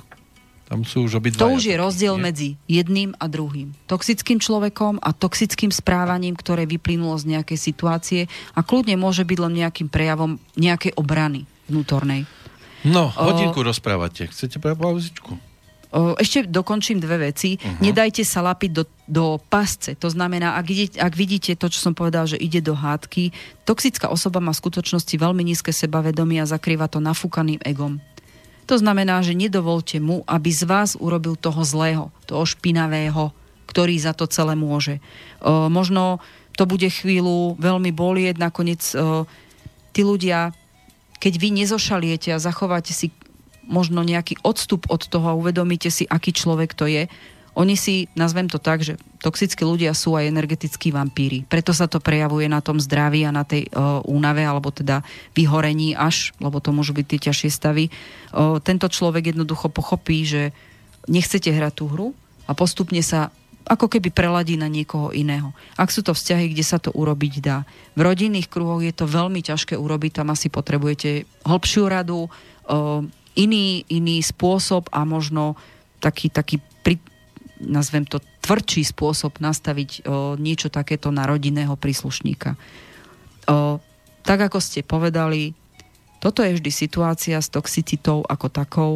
Tam 0.72 0.88
sú 0.88 1.03
už 1.03 1.20
To 1.36 1.51
už 1.51 1.68
je 1.68 1.76
rozdiel 1.76 2.16
nie? 2.16 2.24
medzi 2.32 2.49
jedným 2.64 3.12
a 3.20 3.28
druhým. 3.28 3.76
Toxickým 3.91 4.39
človekom 4.39 5.03
a 5.03 5.12
toxickým 5.12 5.68
správaním, 5.68 6.32
ktoré 6.32 6.64
vyplynulo 6.64 7.20
z 7.20 7.36
nejakej 7.36 7.59
situácie 7.59 8.22
a 8.55 8.64
kľudne 8.64 8.95
môže 8.95 9.28
byť 9.28 9.38
len 9.43 9.53
nejakým 9.59 9.91
prejavom 9.91 10.39
nejakej 10.55 10.95
obrany 10.95 11.43
vnútornej. 11.68 12.24
No, 12.88 13.12
hodinku 13.12 13.59
o... 13.59 13.68
rozprávate. 13.68 14.32
Chcete 14.32 14.64
pauzičku? 14.64 15.50
Ešte 15.91 16.47
dokončím 16.47 17.03
dve 17.03 17.31
veci. 17.31 17.59
Uh-huh. 17.59 17.83
Nedajte 17.83 18.23
sa 18.23 18.39
lapiť 18.39 18.71
do, 18.71 18.83
do 19.11 19.25
pasce. 19.51 19.91
To 19.99 20.07
znamená, 20.07 20.55
ak, 20.55 20.65
ide, 20.71 20.87
ak 20.95 21.13
vidíte 21.19 21.59
to, 21.59 21.67
čo 21.67 21.83
som 21.83 21.91
povedal, 21.91 22.31
že 22.31 22.39
ide 22.39 22.63
do 22.63 22.71
hádky, 22.71 23.35
toxická 23.67 24.07
osoba 24.07 24.39
má 24.39 24.55
v 24.55 24.61
skutočnosti 24.63 25.11
veľmi 25.11 25.43
nízke 25.43 25.75
sebavedomie 25.75 26.39
a 26.39 26.47
zakrýva 26.47 26.87
to 26.87 27.03
nafúkaným 27.03 27.59
egom. 27.67 27.99
To 28.71 28.79
znamená, 28.79 29.19
že 29.19 29.35
nedovolte 29.35 29.99
mu, 29.99 30.23
aby 30.23 30.47
z 30.47 30.63
vás 30.63 30.95
urobil 30.95 31.35
toho 31.35 31.59
zlého, 31.67 32.05
toho 32.23 32.47
špinavého, 32.47 33.35
ktorý 33.67 33.99
za 33.99 34.15
to 34.15 34.31
celé 34.31 34.55
môže. 34.55 35.03
O, 35.43 35.67
možno 35.67 36.23
to 36.55 36.63
bude 36.63 36.87
chvíľu 36.87 37.59
veľmi 37.59 37.91
bolieť, 37.91 38.39
nakoniec 38.39 38.79
o, 38.95 39.27
tí 39.91 40.07
ľudia, 40.07 40.55
keď 41.19 41.33
vy 41.35 41.49
nezošaliete 41.51 42.31
a 42.31 42.39
zachováte 42.39 42.95
si 42.95 43.11
možno 43.72 44.03
nejaký 44.03 44.38
odstup 44.43 44.91
od 44.91 45.07
toho 45.07 45.32
a 45.32 45.38
uvedomíte 45.39 45.88
si, 45.88 46.03
aký 46.03 46.36
človek 46.36 46.76
to 46.76 46.86
je, 46.91 47.07
oni 47.51 47.76
si, 47.76 48.07
nazvem 48.15 48.47
to 48.47 48.63
tak, 48.63 48.80
že 48.80 48.95
toxickí 49.19 49.67
ľudia 49.67 49.91
sú 49.91 50.15
aj 50.15 50.32
energetickí 50.32 50.95
vampíri. 50.95 51.43
Preto 51.43 51.76
sa 51.76 51.84
to 51.91 51.99
prejavuje 51.99 52.47
na 52.47 52.63
tom 52.63 52.80
zdraví 52.80 53.28
a 53.28 53.36
na 53.36 53.43
tej 53.43 53.67
uh, 53.76 53.99
únave, 54.07 54.39
alebo 54.47 54.72
teda 54.72 55.03
vyhorení 55.36 55.91
až, 55.91 56.32
lebo 56.39 56.63
to 56.63 56.72
môžu 56.72 56.95
byť 56.95 57.05
tie 57.11 57.19
ťažšie 57.28 57.49
stavy. 57.51 57.91
Uh, 58.32 58.63
tento 58.63 58.88
človek 58.88 59.36
jednoducho 59.36 59.67
pochopí, 59.67 60.24
že 60.24 60.55
nechcete 61.11 61.51
hrať 61.51 61.74
tú 61.76 61.91
hru 61.91 62.07
a 62.47 62.55
postupne 62.55 63.03
sa 63.03 63.36
ako 63.67 63.91
keby 63.91 64.15
preladí 64.15 64.55
na 64.55 64.72
niekoho 64.72 65.11
iného. 65.11 65.51
Ak 65.76 65.91
sú 65.91 66.01
to 66.01 66.15
vzťahy, 66.15 66.55
kde 66.55 66.65
sa 66.65 66.80
to 66.80 66.89
urobiť 66.95 67.34
dá. 67.43 67.67
V 67.93 68.01
rodinných 68.01 68.47
kruhoch 68.47 68.82
je 68.82 68.95
to 68.95 69.05
veľmi 69.05 69.43
ťažké 69.43 69.76
urobiť, 69.76 70.24
tam 70.24 70.32
asi 70.32 70.47
potrebujete 70.47 71.28
hĺbšiu 71.43 71.84
radu, 71.91 72.26
uh, 72.26 73.03
iný, 73.36 73.88
iný 73.88 74.19
spôsob 74.19 74.91
a 74.91 75.07
možno 75.07 75.55
taký, 76.01 76.27
taký 76.27 76.59
pri, 76.82 76.97
nazvem 77.61 78.03
to 78.03 78.19
tvrdší 78.41 78.84
spôsob 78.84 79.38
nastaviť 79.38 79.89
o, 80.03 80.36
niečo 80.36 80.73
takéto 80.73 81.13
na 81.13 81.29
rodinného 81.29 81.77
príslušníka. 81.77 82.57
O, 83.47 83.77
tak 84.25 84.39
ako 84.41 84.57
ste 84.57 84.82
povedali, 84.82 85.53
toto 86.21 86.41
je 86.45 86.57
vždy 86.57 86.71
situácia 86.73 87.38
s 87.38 87.49
toxicitou 87.49 88.25
ako 88.25 88.47
takou, 88.49 88.93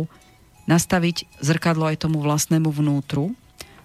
nastaviť 0.66 1.30
zrkadlo 1.46 1.90
aj 1.94 2.10
tomu 2.10 2.22
vlastnému 2.22 2.74
vnútru, 2.74 3.38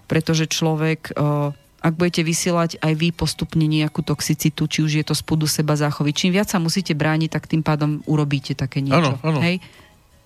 pretože 0.09 0.49
človek, 0.49 1.13
o, 1.13 1.53
ak 1.81 1.93
budete 1.97 2.21
vysielať 2.21 2.77
aj 2.81 2.93
vy 2.93 3.09
postupne 3.13 3.65
nejakú 3.65 4.05
toxicitu, 4.05 4.69
či 4.69 4.85
už 4.85 4.91
je 5.01 5.05
to 5.05 5.13
z 5.17 5.23
pudu 5.25 5.45
seba 5.49 5.77
záchovy, 5.77 6.13
čím 6.13 6.33
viac 6.33 6.49
sa 6.49 6.61
musíte 6.61 6.93
brániť, 6.97 7.29
tak 7.29 7.49
tým 7.49 7.65
pádom 7.65 8.05
urobíte 8.09 8.53
také 8.53 8.81
niečo. 8.81 9.17
Ano, 9.21 9.37
ano. 9.37 9.39
Hej? 9.41 9.61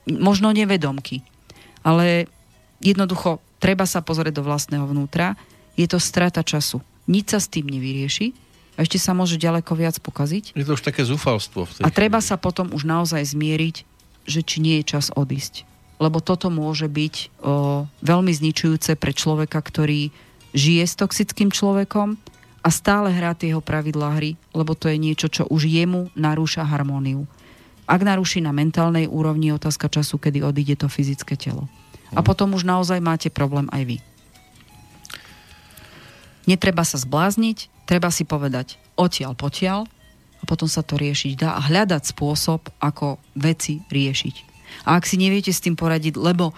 Možno 0.09 0.53
nevedomky. 0.53 1.25
Ale 1.85 2.29
jednoducho 2.81 3.41
treba 3.61 3.89
sa 3.89 4.01
pozrieť 4.01 4.41
do 4.41 4.43
vlastného 4.45 4.85
vnútra. 4.85 5.37
Je 5.73 5.85
to 5.89 5.97
strata 5.97 6.45
času. 6.45 6.81
Nič 7.05 7.33
sa 7.33 7.39
s 7.41 7.49
tým 7.49 7.69
nevyrieši 7.69 8.33
a 8.75 8.83
ešte 8.83 8.99
sa 8.99 9.15
môže 9.15 9.39
ďaleko 9.39 9.71
viac 9.77 9.95
pokaziť. 10.01 10.57
Je 10.57 10.65
to 10.65 10.75
už 10.75 10.83
také 10.83 11.05
zúfalstvo. 11.05 11.65
a 11.81 11.89
treba 11.93 12.19
chvíli. 12.19 12.29
sa 12.29 12.35
potom 12.35 12.73
už 12.73 12.83
naozaj 12.83 13.21
zmieriť, 13.23 13.75
že 14.25 14.41
či 14.41 14.57
nie 14.59 14.81
je 14.81 14.97
čas 14.97 15.13
odísť. 15.13 15.63
Lebo 15.95 16.19
toto 16.19 16.51
môže 16.51 16.91
byť 16.91 17.15
o, 17.39 17.87
veľmi 18.03 18.31
zničujúce 18.35 18.99
pre 18.99 19.15
človeka, 19.15 19.63
ktorý 19.63 20.11
žije 20.51 20.83
s 20.83 20.99
toxickým 20.99 21.55
človekom 21.55 22.19
a 22.65 22.69
stále 22.73 23.13
hrá 23.15 23.31
tie 23.31 23.53
jeho 23.55 23.63
pravidlá 23.63 24.19
hry, 24.19 24.35
lebo 24.51 24.75
to 24.75 24.91
je 24.91 24.97
niečo, 24.99 25.31
čo 25.31 25.47
už 25.47 25.69
jemu 25.69 26.11
narúša 26.17 26.67
harmóniu. 26.67 27.29
Ak 27.85 28.01
naruší 28.01 28.41
na 28.41 28.49
mentálnej 28.49 29.05
úrovni, 29.05 29.53
je 29.53 29.57
otázka 29.61 29.89
času, 29.89 30.17
kedy 30.17 30.41
odíde 30.41 30.75
to 30.81 30.87
fyzické 30.89 31.37
telo. 31.37 31.69
A 32.13 32.21
mhm. 32.21 32.25
potom 32.25 32.53
už 32.53 32.65
naozaj 32.65 33.01
máte 33.01 33.29
problém 33.29 33.69
aj 33.69 33.83
vy. 33.85 33.97
Netreba 36.45 36.85
sa 36.85 37.01
zblázniť, 37.01 37.89
treba 37.89 38.13
si 38.13 38.21
povedať 38.21 38.77
odtiaľ 38.93 39.33
potiaľ 39.33 39.79
a 40.39 40.43
potom 40.45 40.69
sa 40.69 40.85
to 40.85 40.93
riešiť 40.95 41.31
dá 41.41 41.57
a 41.57 41.61
hľadať 41.65 42.13
spôsob, 42.13 42.69
ako 42.77 43.17
veci 43.33 43.81
riešiť. 43.89 44.55
A 44.83 44.99
ak 44.99 45.07
si 45.07 45.15
neviete 45.15 45.55
s 45.55 45.63
tým 45.63 45.73
poradiť, 45.73 46.19
lebo 46.19 46.51
e, 46.51 46.53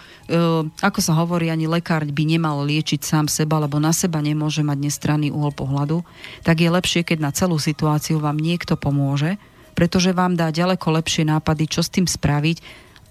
ako 0.66 1.00
sa 1.00 1.14
hovorí, 1.14 1.48
ani 1.48 1.70
lekár 1.70 2.02
by 2.02 2.24
nemal 2.26 2.66
liečiť 2.66 3.00
sám 3.06 3.30
seba, 3.30 3.62
lebo 3.62 3.78
na 3.78 3.94
seba 3.94 4.18
nemôže 4.18 4.66
mať 4.66 4.78
nestranný 4.80 5.30
uhol 5.30 5.54
pohľadu, 5.54 6.02
tak 6.42 6.58
je 6.58 6.68
lepšie, 6.68 7.06
keď 7.06 7.18
na 7.22 7.30
celú 7.30 7.56
situáciu 7.56 8.18
vám 8.18 8.36
niekto 8.36 8.74
pomôže, 8.74 9.38
pretože 9.78 10.10
vám 10.10 10.34
dá 10.34 10.50
ďaleko 10.50 10.90
lepšie 10.98 11.22
nápady, 11.22 11.70
čo 11.70 11.86
s 11.86 11.94
tým 11.94 12.10
spraviť, 12.10 12.58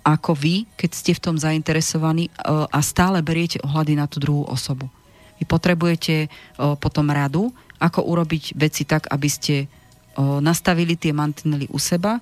ako 0.04 0.36
vy, 0.36 0.68
keď 0.76 0.92
ste 0.92 1.16
v 1.16 1.24
tom 1.24 1.40
zainteresovaní 1.40 2.28
e, 2.28 2.32
a 2.68 2.80
stále 2.84 3.24
beriete 3.24 3.64
ohľady 3.64 3.96
na 3.96 4.04
tú 4.04 4.20
druhú 4.20 4.44
osobu. 4.44 4.92
Vy 5.40 5.48
potrebujete 5.48 6.28
e, 6.28 6.28
potom 6.76 7.08
radu, 7.08 7.56
ako 7.80 8.04
urobiť 8.04 8.60
veci 8.60 8.84
tak, 8.84 9.08
aby 9.08 9.30
ste 9.32 9.56
e, 9.64 9.68
nastavili 10.20 11.00
tie 11.00 11.16
mantinely 11.16 11.72
u 11.72 11.80
seba 11.80 12.20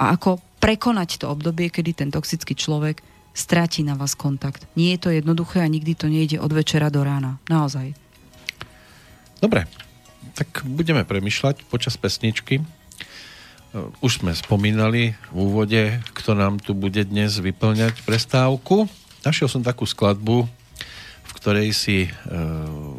a 0.00 0.04
ako 0.16 0.40
prekonať 0.56 1.20
to 1.20 1.28
obdobie, 1.28 1.68
kedy 1.68 1.92
ten 1.92 2.08
toxický 2.08 2.56
človek 2.56 3.04
stráti 3.36 3.84
na 3.84 3.92
vás 3.92 4.16
kontakt. 4.16 4.64
Nie 4.72 4.96
je 4.96 5.04
to 5.04 5.10
jednoduché 5.12 5.60
a 5.60 5.68
nikdy 5.68 5.92
to 5.92 6.08
nejde 6.08 6.40
od 6.40 6.48
večera 6.48 6.88
do 6.88 7.04
rána. 7.04 7.36
Naozaj. 7.52 7.92
Dobre, 9.36 9.68
tak 10.32 10.64
budeme 10.64 11.04
premyšľať 11.04 11.68
počas 11.68 12.00
pesničky. 12.00 12.64
Už 14.04 14.20
sme 14.20 14.36
spomínali 14.36 15.16
v 15.32 15.36
úvode, 15.48 15.96
kto 16.12 16.36
nám 16.36 16.60
tu 16.60 16.76
bude 16.76 17.08
dnes 17.08 17.32
vyplňať 17.32 18.04
prestávku. 18.04 18.84
Našiel 19.24 19.48
som 19.48 19.64
takú 19.64 19.88
skladbu, 19.88 20.44
v 21.24 21.32
ktorej 21.40 21.72
si 21.72 21.98
e, 22.04 22.10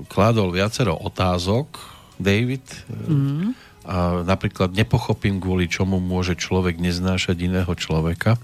kládol 0.09 0.49
viacero 0.49 0.97
otázok, 0.97 1.77
David, 2.17 2.65
mm. 2.89 3.53
a 3.85 4.25
napríklad 4.25 4.73
nepochopím, 4.73 5.37
kvôli 5.37 5.69
čomu 5.69 6.01
môže 6.01 6.33
človek 6.33 6.81
neznášať 6.81 7.37
iného 7.45 7.69
človeka. 7.77 8.41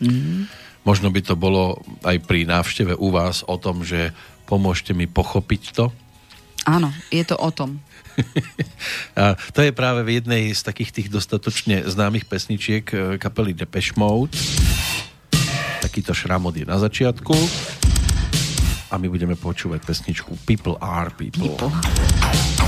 Mm. 0.00 0.48
Možno 0.88 1.12
by 1.12 1.20
to 1.28 1.36
bolo 1.36 1.84
aj 2.08 2.24
pri 2.24 2.48
návšteve 2.48 2.96
u 2.96 3.08
vás 3.12 3.44
o 3.44 3.60
tom, 3.60 3.84
že 3.84 4.16
pomôžte 4.48 4.96
mi 4.96 5.04
pochopiť 5.04 5.62
to. 5.76 5.92
Áno, 6.64 6.88
je 7.12 7.20
to 7.26 7.36
o 7.36 7.50
tom. 7.52 7.84
a 9.20 9.36
to 9.52 9.60
je 9.62 9.72
práve 9.72 10.02
v 10.02 10.20
jednej 10.20 10.52
z 10.52 10.60
takých 10.62 10.90
tých 10.92 11.08
dostatočne 11.08 11.84
známych 11.86 12.26
pesničiek 12.26 12.84
eh, 12.92 13.00
kapely 13.20 13.52
Depeche 13.52 13.94
Mode. 13.96 14.36
Takýto 15.84 16.16
šramot 16.16 16.56
je 16.56 16.66
na 16.66 16.80
začiatku. 16.80 17.34
A 18.86 18.94
my 19.02 19.10
budeme 19.10 19.34
počúvať 19.34 19.82
pesničku 19.82 20.46
People 20.46 20.78
are 20.78 21.10
People. 21.10 21.58
people. 21.58 22.65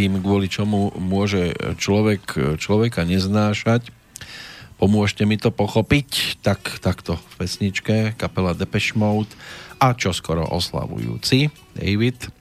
Nepochopím, 0.00 0.24
kvôli 0.24 0.48
čomu 0.48 0.96
môže 0.96 1.52
človek 1.76 2.56
človeka 2.56 3.04
neznášať. 3.04 3.92
Pomôžte 4.80 5.28
mi 5.28 5.36
to 5.36 5.52
pochopiť. 5.52 6.40
Tak, 6.40 6.80
takto 6.80 7.20
v 7.20 7.32
pesničke 7.36 8.16
kapela 8.16 8.56
Depeche 8.56 8.96
Mode 8.96 9.28
a 9.76 9.92
čo 9.92 10.16
skoro 10.16 10.48
oslavujúci 10.48 11.52
David 11.76 12.32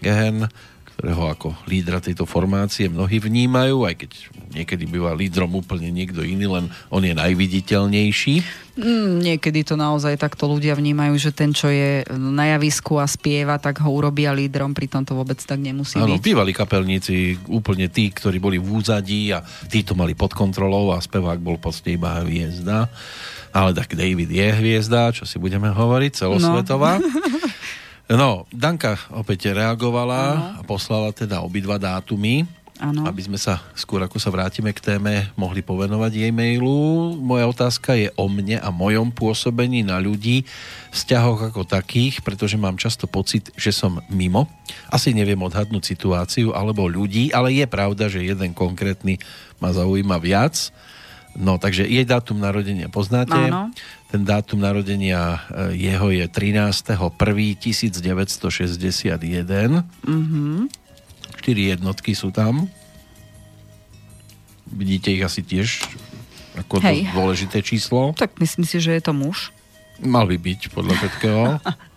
Gehen, 0.00 0.48
ktorého 0.96 1.24
ako 1.32 1.48
lídra 1.66 1.98
tejto 1.98 2.28
formácie 2.28 2.86
mnohí 2.86 3.18
vnímajú, 3.18 3.88
aj 3.88 3.94
keď 4.06 4.10
niekedy 4.52 4.84
býva 4.86 5.16
lídrom 5.16 5.50
úplne 5.56 5.88
niekto 5.88 6.20
iný, 6.22 6.46
len 6.46 6.64
on 6.92 7.02
je 7.02 7.16
najviditeľnejší. 7.16 8.34
Mm, 8.72 9.20
niekedy 9.20 9.68
to 9.68 9.76
naozaj 9.76 10.16
takto 10.16 10.48
ľudia 10.48 10.72
vnímajú, 10.72 11.12
že 11.20 11.30
ten, 11.32 11.52
čo 11.52 11.68
je 11.68 12.08
na 12.16 12.56
javisku 12.56 12.96
a 12.96 13.04
spieva, 13.04 13.60
tak 13.60 13.84
ho 13.84 13.90
urobia 13.92 14.32
lídrom, 14.32 14.72
pritom 14.72 15.04
to 15.04 15.12
vôbec 15.12 15.36
tak 15.36 15.60
nemusí 15.60 16.00
ano, 16.00 16.16
byť. 16.16 16.24
bývali 16.24 16.52
kapelníci 16.56 17.36
úplne 17.52 17.92
tí, 17.92 18.08
ktorí 18.08 18.40
boli 18.40 18.56
v 18.56 18.68
úzadí 18.72 19.28
a 19.32 19.44
tí 19.68 19.84
to 19.84 19.92
mali 19.92 20.16
pod 20.16 20.32
kontrolou 20.32 20.96
a 20.96 21.04
spevák 21.04 21.36
bol 21.40 21.60
proste 21.60 21.96
iba 21.96 22.24
hviezda. 22.24 22.88
Ale 23.52 23.76
tak 23.76 23.92
David 23.92 24.32
je 24.32 24.48
hviezda, 24.48 25.12
čo 25.12 25.28
si 25.28 25.36
budeme 25.36 25.68
hovoriť, 25.68 26.24
celosvetová. 26.24 26.96
No. 26.96 27.04
no 28.10 28.48
Danka 28.50 28.98
opäť 29.12 29.54
reagovala 29.54 30.22
ano. 30.22 30.42
a 30.58 30.60
poslala 30.66 31.10
teda 31.14 31.44
obidva 31.44 31.78
dátumy 31.78 32.48
Ano. 32.82 33.06
Aby 33.06 33.22
sme 33.22 33.38
sa 33.38 33.62
skôr, 33.78 34.02
ako 34.02 34.18
sa 34.18 34.34
vrátime 34.34 34.74
k 34.74 34.82
téme, 34.82 35.30
mohli 35.38 35.62
povenovať 35.62 36.18
jej 36.18 36.32
mailu. 36.34 37.14
Moja 37.14 37.46
otázka 37.46 37.94
je 37.94 38.10
o 38.18 38.26
mne 38.26 38.58
a 38.58 38.74
mojom 38.74 39.14
pôsobení 39.14 39.86
na 39.86 40.02
ľudí, 40.02 40.42
vzťahoch 40.90 41.54
ako 41.54 41.62
takých, 41.62 42.26
pretože 42.26 42.58
mám 42.58 42.74
často 42.74 43.06
pocit, 43.06 43.54
že 43.54 43.70
som 43.70 44.02
mimo. 44.10 44.50
Asi 44.90 45.14
neviem 45.14 45.38
odhadnúť 45.38 45.94
situáciu 45.94 46.58
alebo 46.58 46.90
ľudí, 46.90 47.30
ale 47.30 47.54
je 47.54 47.70
pravda, 47.70 48.10
že 48.10 48.26
jeden 48.26 48.50
konkrétny 48.50 49.22
ma 49.62 49.70
zaujíma 49.70 50.18
viac 50.18 50.74
No, 51.32 51.56
takže 51.56 51.88
jej 51.88 52.04
dátum 52.04 52.36
narodenia 52.36 52.92
poznáte. 52.92 53.32
Áno. 53.32 53.72
Ten 54.12 54.28
dátum 54.28 54.60
narodenia 54.60 55.40
e, 55.48 55.80
jeho 55.88 56.12
je 56.12 56.28
13.1.1961. 56.28 57.64
Mm-hmm. 60.04 60.56
Štyri 61.40 61.72
jednotky 61.72 62.12
sú 62.12 62.28
tam. 62.28 62.68
Vidíte 64.68 65.16
ich 65.16 65.24
asi 65.24 65.40
tiež 65.40 65.88
ako 66.60 66.84
Hej. 66.84 67.08
dôležité 67.16 67.64
číslo. 67.64 68.12
Tak 68.12 68.36
myslím 68.36 68.68
si, 68.68 68.84
že 68.84 68.92
je 68.92 69.02
to 69.02 69.16
muž. 69.16 69.48
Mal 70.04 70.28
by 70.28 70.36
byť 70.36 70.60
podľa 70.76 70.94
všetkého. 71.00 71.42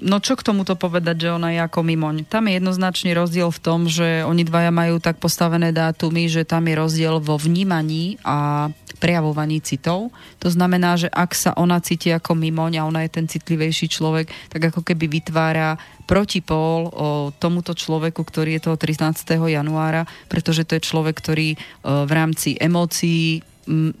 No 0.00 0.16
čo 0.22 0.38
k 0.38 0.46
tomuto 0.46 0.78
povedať, 0.78 1.26
že 1.26 1.34
ona 1.34 1.50
je 1.50 1.60
ako 1.66 1.82
mimoň? 1.82 2.22
Tam 2.22 2.46
je 2.46 2.62
jednoznačný 2.62 3.10
rozdiel 3.18 3.50
v 3.50 3.62
tom, 3.62 3.90
že 3.90 4.22
oni 4.22 4.46
dvaja 4.46 4.70
majú 4.70 5.02
tak 5.02 5.18
postavené 5.18 5.74
dátumy, 5.74 6.30
že 6.30 6.46
tam 6.46 6.70
je 6.70 6.78
rozdiel 6.78 7.18
vo 7.18 7.34
vnímaní 7.34 8.14
a 8.22 8.70
prejavovaní 9.02 9.58
citov. 9.64 10.12
To 10.38 10.48
znamená, 10.52 10.94
že 11.00 11.08
ak 11.10 11.32
sa 11.32 11.50
ona 11.56 11.80
cíti 11.80 12.12
ako 12.12 12.36
mimoň 12.36 12.78
a 12.78 12.86
ona 12.86 13.02
je 13.02 13.10
ten 13.10 13.26
citlivejší 13.26 13.90
človek, 13.90 14.30
tak 14.52 14.70
ako 14.70 14.84
keby 14.86 15.08
vytvára 15.08 15.80
protipól 16.04 16.92
o 16.92 17.08
tomuto 17.34 17.72
človeku, 17.72 18.20
ktorý 18.20 18.60
je 18.60 18.70
toho 18.70 18.76
13. 18.76 19.40
januára, 19.50 20.04
pretože 20.28 20.68
to 20.68 20.76
je 20.76 20.82
človek, 20.84 21.16
ktorý 21.16 21.56
uh, 21.56 22.04
v 22.04 22.12
rámci 22.12 22.54
emócií 22.60 23.40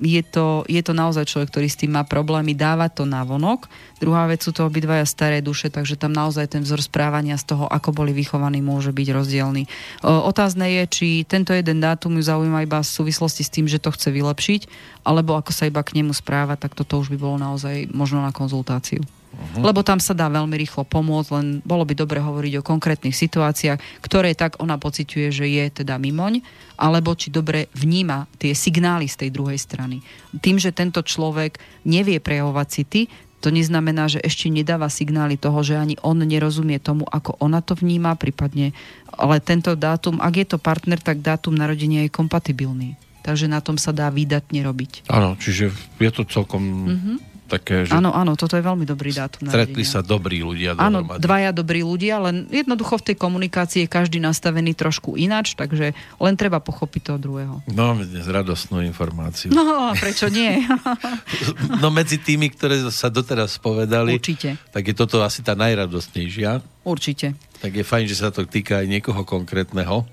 je 0.00 0.22
to, 0.24 0.64
je 0.66 0.80
to 0.80 0.92
naozaj 0.96 1.28
človek, 1.28 1.52
ktorý 1.52 1.68
s 1.68 1.78
tým 1.78 1.92
má 1.94 2.02
problémy, 2.02 2.56
dáva 2.56 2.88
to 2.88 3.04
na 3.04 3.20
vonok. 3.22 3.68
Druhá 4.00 4.24
vec 4.24 4.40
sú 4.40 4.56
to 4.56 4.64
obidvaja 4.64 5.04
staré 5.04 5.44
duše, 5.44 5.68
takže 5.68 6.00
tam 6.00 6.16
naozaj 6.16 6.56
ten 6.56 6.64
vzor 6.64 6.80
správania 6.80 7.36
z 7.36 7.52
toho, 7.52 7.68
ako 7.68 7.92
boli 7.92 8.16
vychovaní, 8.16 8.64
môže 8.64 8.90
byť 8.90 9.08
rozdielný. 9.12 9.68
Otázne 10.02 10.66
je, 10.80 10.82
či 10.88 11.08
tento 11.28 11.52
jeden 11.52 11.84
dátum 11.84 12.16
ju 12.16 12.24
zaujíma 12.24 12.64
iba 12.64 12.80
v 12.80 12.88
súvislosti 12.88 13.44
s 13.44 13.52
tým, 13.52 13.68
že 13.68 13.78
to 13.78 13.92
chce 13.92 14.08
vylepšiť, 14.08 14.60
alebo 15.04 15.36
ako 15.36 15.52
sa 15.52 15.68
iba 15.68 15.84
k 15.84 16.00
nemu 16.00 16.16
správa, 16.16 16.56
tak 16.56 16.72
toto 16.72 16.96
už 16.96 17.12
by 17.12 17.18
bolo 17.20 17.36
naozaj 17.36 17.92
možno 17.92 18.24
na 18.24 18.32
konzultáciu. 18.32 19.04
Uh-huh. 19.30 19.62
Lebo 19.62 19.86
tam 19.86 20.02
sa 20.02 20.10
dá 20.10 20.26
veľmi 20.26 20.58
rýchlo 20.58 20.82
pomôcť, 20.82 21.30
len 21.38 21.46
bolo 21.62 21.86
by 21.86 21.94
dobre 21.94 22.18
hovoriť 22.18 22.58
o 22.58 22.66
konkrétnych 22.66 23.14
situáciách, 23.14 24.02
ktoré 24.02 24.34
tak 24.34 24.58
ona 24.58 24.74
pociťuje, 24.74 25.28
že 25.30 25.46
je 25.46 25.64
teda 25.82 25.96
mimoň, 26.02 26.42
alebo 26.74 27.14
či 27.14 27.30
dobre 27.30 27.70
vníma 27.72 28.26
tie 28.42 28.52
signály 28.52 29.06
z 29.06 29.26
tej 29.26 29.30
druhej 29.30 29.56
strany. 29.56 30.02
Tým, 30.42 30.58
že 30.58 30.74
tento 30.74 30.98
človek 31.00 31.62
nevie 31.86 32.18
prejavovať 32.18 32.66
city, 32.68 33.02
to 33.40 33.48
neznamená, 33.48 34.04
že 34.12 34.20
ešte 34.20 34.52
nedáva 34.52 34.92
signály 34.92 35.40
toho, 35.40 35.64
že 35.64 35.80
ani 35.80 35.96
on 36.04 36.20
nerozumie 36.20 36.76
tomu, 36.76 37.08
ako 37.08 37.40
ona 37.40 37.64
to 37.64 37.72
vníma, 37.72 38.12
prípadne, 38.20 38.76
ale 39.16 39.40
tento 39.40 39.72
dátum, 39.72 40.20
ak 40.20 40.34
je 40.36 40.46
to 40.52 40.58
partner, 40.60 41.00
tak 41.00 41.24
dátum 41.24 41.56
narodenia 41.56 42.04
je 42.04 42.12
kompatibilný. 42.12 43.00
Takže 43.20 43.52
na 43.52 43.60
tom 43.60 43.76
sa 43.76 43.92
dá 43.92 44.08
výdatne 44.08 44.64
robiť. 44.64 45.08
Áno, 45.12 45.36
čiže 45.36 45.72
je 46.00 46.10
to 46.12 46.24
celkom 46.24 46.64
mm-hmm. 46.88 47.16
Také, 47.50 47.82
že 47.82 47.90
Áno, 47.90 48.14
áno, 48.14 48.38
toto 48.38 48.54
je 48.54 48.62
veľmi 48.62 48.86
dobrý 48.86 49.10
dátum 49.10 49.50
stretli 49.50 49.82
sa 49.82 49.98
dobrí 49.98 50.38
ľudia 50.38 50.78
Áno, 50.78 51.02
dohromady. 51.02 51.18
dvaja 51.18 51.50
dobrí 51.50 51.82
ľudia, 51.82 52.22
len 52.22 52.46
jednoducho 52.46 53.02
v 53.02 53.10
tej 53.10 53.16
komunikácii 53.18 53.80
je 53.84 53.88
každý 53.90 54.22
nastavený 54.22 54.78
trošku 54.78 55.18
ináč, 55.18 55.58
takže 55.58 55.90
len 56.22 56.34
treba 56.38 56.62
pochopiť 56.62 57.10
toho 57.10 57.18
druhého. 57.18 57.54
No, 57.66 57.98
dnes 57.98 58.30
radostnú 58.30 58.78
informáciu. 58.86 59.50
No, 59.50 59.90
prečo 59.98 60.30
nie? 60.30 60.62
No 61.82 61.88
medzi 61.90 62.20
tými, 62.20 62.52
ktoré 62.52 62.86
sa 62.92 63.08
doteraz 63.08 63.56
povedali, 63.58 64.16
Určite, 64.20 64.60
tak 64.70 64.86
je 64.86 64.94
toto 64.94 65.24
asi 65.24 65.40
tá 65.42 65.58
najradostnejšia. 65.58 66.60
určite. 66.86 67.34
Tak 67.58 67.72
je 67.74 67.84
fajn, 67.84 68.04
že 68.06 68.16
sa 68.16 68.28
to 68.30 68.44
týka 68.46 68.80
aj 68.80 68.86
niekoho 68.88 69.24
konkrétneho. 69.24 70.04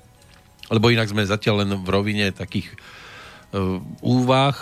Lebo 0.68 0.92
inak 0.92 1.08
sme 1.08 1.24
zatiaľ 1.24 1.64
len 1.64 1.72
v 1.80 1.88
rovine 1.88 2.26
takých 2.32 2.72
uh, 3.56 3.80
úvah, 4.04 4.56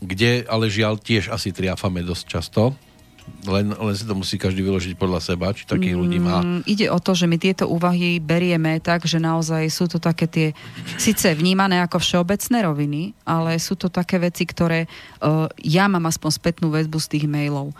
kde 0.00 0.44
ale 0.46 0.66
žiaľ 0.68 1.00
tiež 1.00 1.32
asi 1.32 1.52
triafame 1.52 2.04
dosť 2.04 2.24
často. 2.26 2.62
Len, 3.42 3.74
len 3.74 3.94
si 3.98 4.06
to 4.06 4.14
musí 4.14 4.38
každý 4.38 4.62
vyložiť 4.62 4.94
podľa 4.94 5.18
seba, 5.18 5.50
či 5.50 5.66
takých 5.66 5.98
ľudí 5.98 6.22
má. 6.22 6.46
Mm, 6.46 6.62
ide 6.62 6.86
o 6.94 6.98
to, 7.02 7.10
že 7.10 7.26
my 7.26 7.34
tieto 7.42 7.66
úvahy 7.66 8.22
berieme 8.22 8.78
tak, 8.78 9.02
že 9.02 9.18
naozaj 9.18 9.66
sú 9.66 9.90
to 9.90 9.98
také 9.98 10.30
tie, 10.30 10.48
síce 10.94 11.34
vnímané 11.34 11.82
ako 11.82 11.98
všeobecné 11.98 12.58
roviny, 12.62 13.02
ale 13.26 13.58
sú 13.58 13.74
to 13.74 13.90
také 13.90 14.22
veci, 14.22 14.46
ktoré 14.46 14.86
uh, 14.86 15.50
ja 15.58 15.90
mám 15.90 16.06
aspoň 16.06 16.30
spätnú 16.38 16.70
väzbu 16.70 17.02
z 17.02 17.18
tých 17.18 17.26
mailov. 17.26 17.74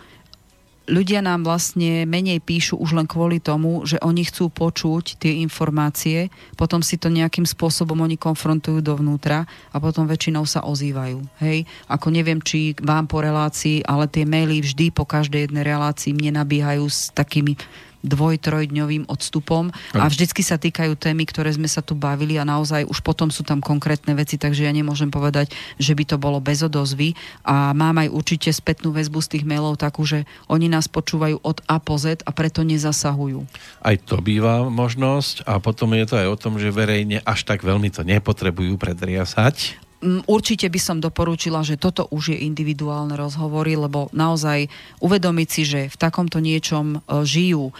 Ľudia 0.87 1.19
nám 1.19 1.43
vlastne 1.43 2.07
menej 2.07 2.39
píšu 2.39 2.79
už 2.79 2.95
len 2.95 3.11
kvôli 3.11 3.43
tomu, 3.43 3.83
že 3.83 3.99
oni 3.99 4.23
chcú 4.23 4.47
počuť 4.47 5.19
tie 5.19 5.43
informácie, 5.43 6.31
potom 6.55 6.79
si 6.79 6.95
to 6.95 7.11
nejakým 7.11 7.43
spôsobom 7.43 7.99
oni 7.99 8.15
konfrontujú 8.15 8.79
dovnútra 8.79 9.43
a 9.75 9.77
potom 9.83 10.07
väčšinou 10.07 10.47
sa 10.47 10.63
ozývajú. 10.63 11.19
Hej? 11.43 11.67
Ako 11.91 12.07
neviem, 12.07 12.39
či 12.39 12.71
vám 12.79 13.03
po 13.11 13.19
relácii, 13.19 13.83
ale 13.83 14.07
tie 14.07 14.23
maily 14.23 14.63
vždy 14.63 14.95
po 14.95 15.03
každej 15.03 15.51
jednej 15.51 15.67
relácii 15.67 16.15
mne 16.15 16.39
nabíhajú 16.39 16.87
s 16.87 17.11
takými 17.11 17.59
dvoj, 18.07 18.39
trojdňovým 18.41 19.11
odstupom 19.11 19.69
a 19.93 20.07
vždycky 20.07 20.41
sa 20.41 20.55
týkajú 20.55 20.95
témy, 20.97 21.27
ktoré 21.27 21.53
sme 21.53 21.67
sa 21.67 21.83
tu 21.83 21.93
bavili 21.93 22.39
a 22.39 22.47
naozaj 22.47 22.87
už 22.87 23.03
potom 23.03 23.29
sú 23.29 23.43
tam 23.43 23.59
konkrétne 23.59 24.15
veci, 24.15 24.39
takže 24.39 24.65
ja 24.65 24.73
nemôžem 24.73 25.11
povedať, 25.11 25.51
že 25.77 25.93
by 25.93 26.03
to 26.07 26.17
bolo 26.17 26.39
bez 26.39 26.63
odozvy 26.63 27.13
a 27.43 27.75
mám 27.75 27.99
aj 28.01 28.09
určite 28.09 28.49
spätnú 28.49 28.95
väzbu 28.95 29.19
z 29.21 29.37
tých 29.37 29.43
mailov 29.43 29.77
takú, 29.77 30.07
že 30.07 30.23
oni 30.47 30.71
nás 30.71 30.87
počúvajú 30.87 31.43
od 31.43 31.61
A 31.67 31.77
po 31.77 31.99
Z 31.99 32.23
a 32.23 32.31
preto 32.31 32.63
nezasahujú. 32.63 33.43
Aj 33.83 33.95
to 33.99 34.23
býva 34.23 34.65
možnosť 34.67 35.45
a 35.45 35.59
potom 35.59 35.93
je 35.93 36.05
to 36.07 36.15
aj 36.17 36.27
o 36.31 36.39
tom, 36.39 36.53
že 36.57 36.73
verejne 36.73 37.21
až 37.21 37.43
tak 37.43 37.61
veľmi 37.61 37.91
to 37.91 38.07
nepotrebujú 38.07 38.79
predriasať. 38.79 39.87
Mm, 39.97 40.21
Určite 40.29 40.69
by 40.69 40.77
som 40.77 40.97
doporučila, 41.01 41.65
že 41.65 41.73
toto 41.73 42.05
už 42.13 42.37
je 42.37 42.45
individuálne 42.45 43.17
rozhovory, 43.17 43.73
lebo 43.73 44.13
naozaj 44.13 44.69
uvedomiť 45.01 45.47
si, 45.49 45.61
že 45.65 45.81
v 45.89 45.97
takomto 45.97 46.37
niečom 46.37 47.01
e, 47.01 47.25
žijú, 47.25 47.73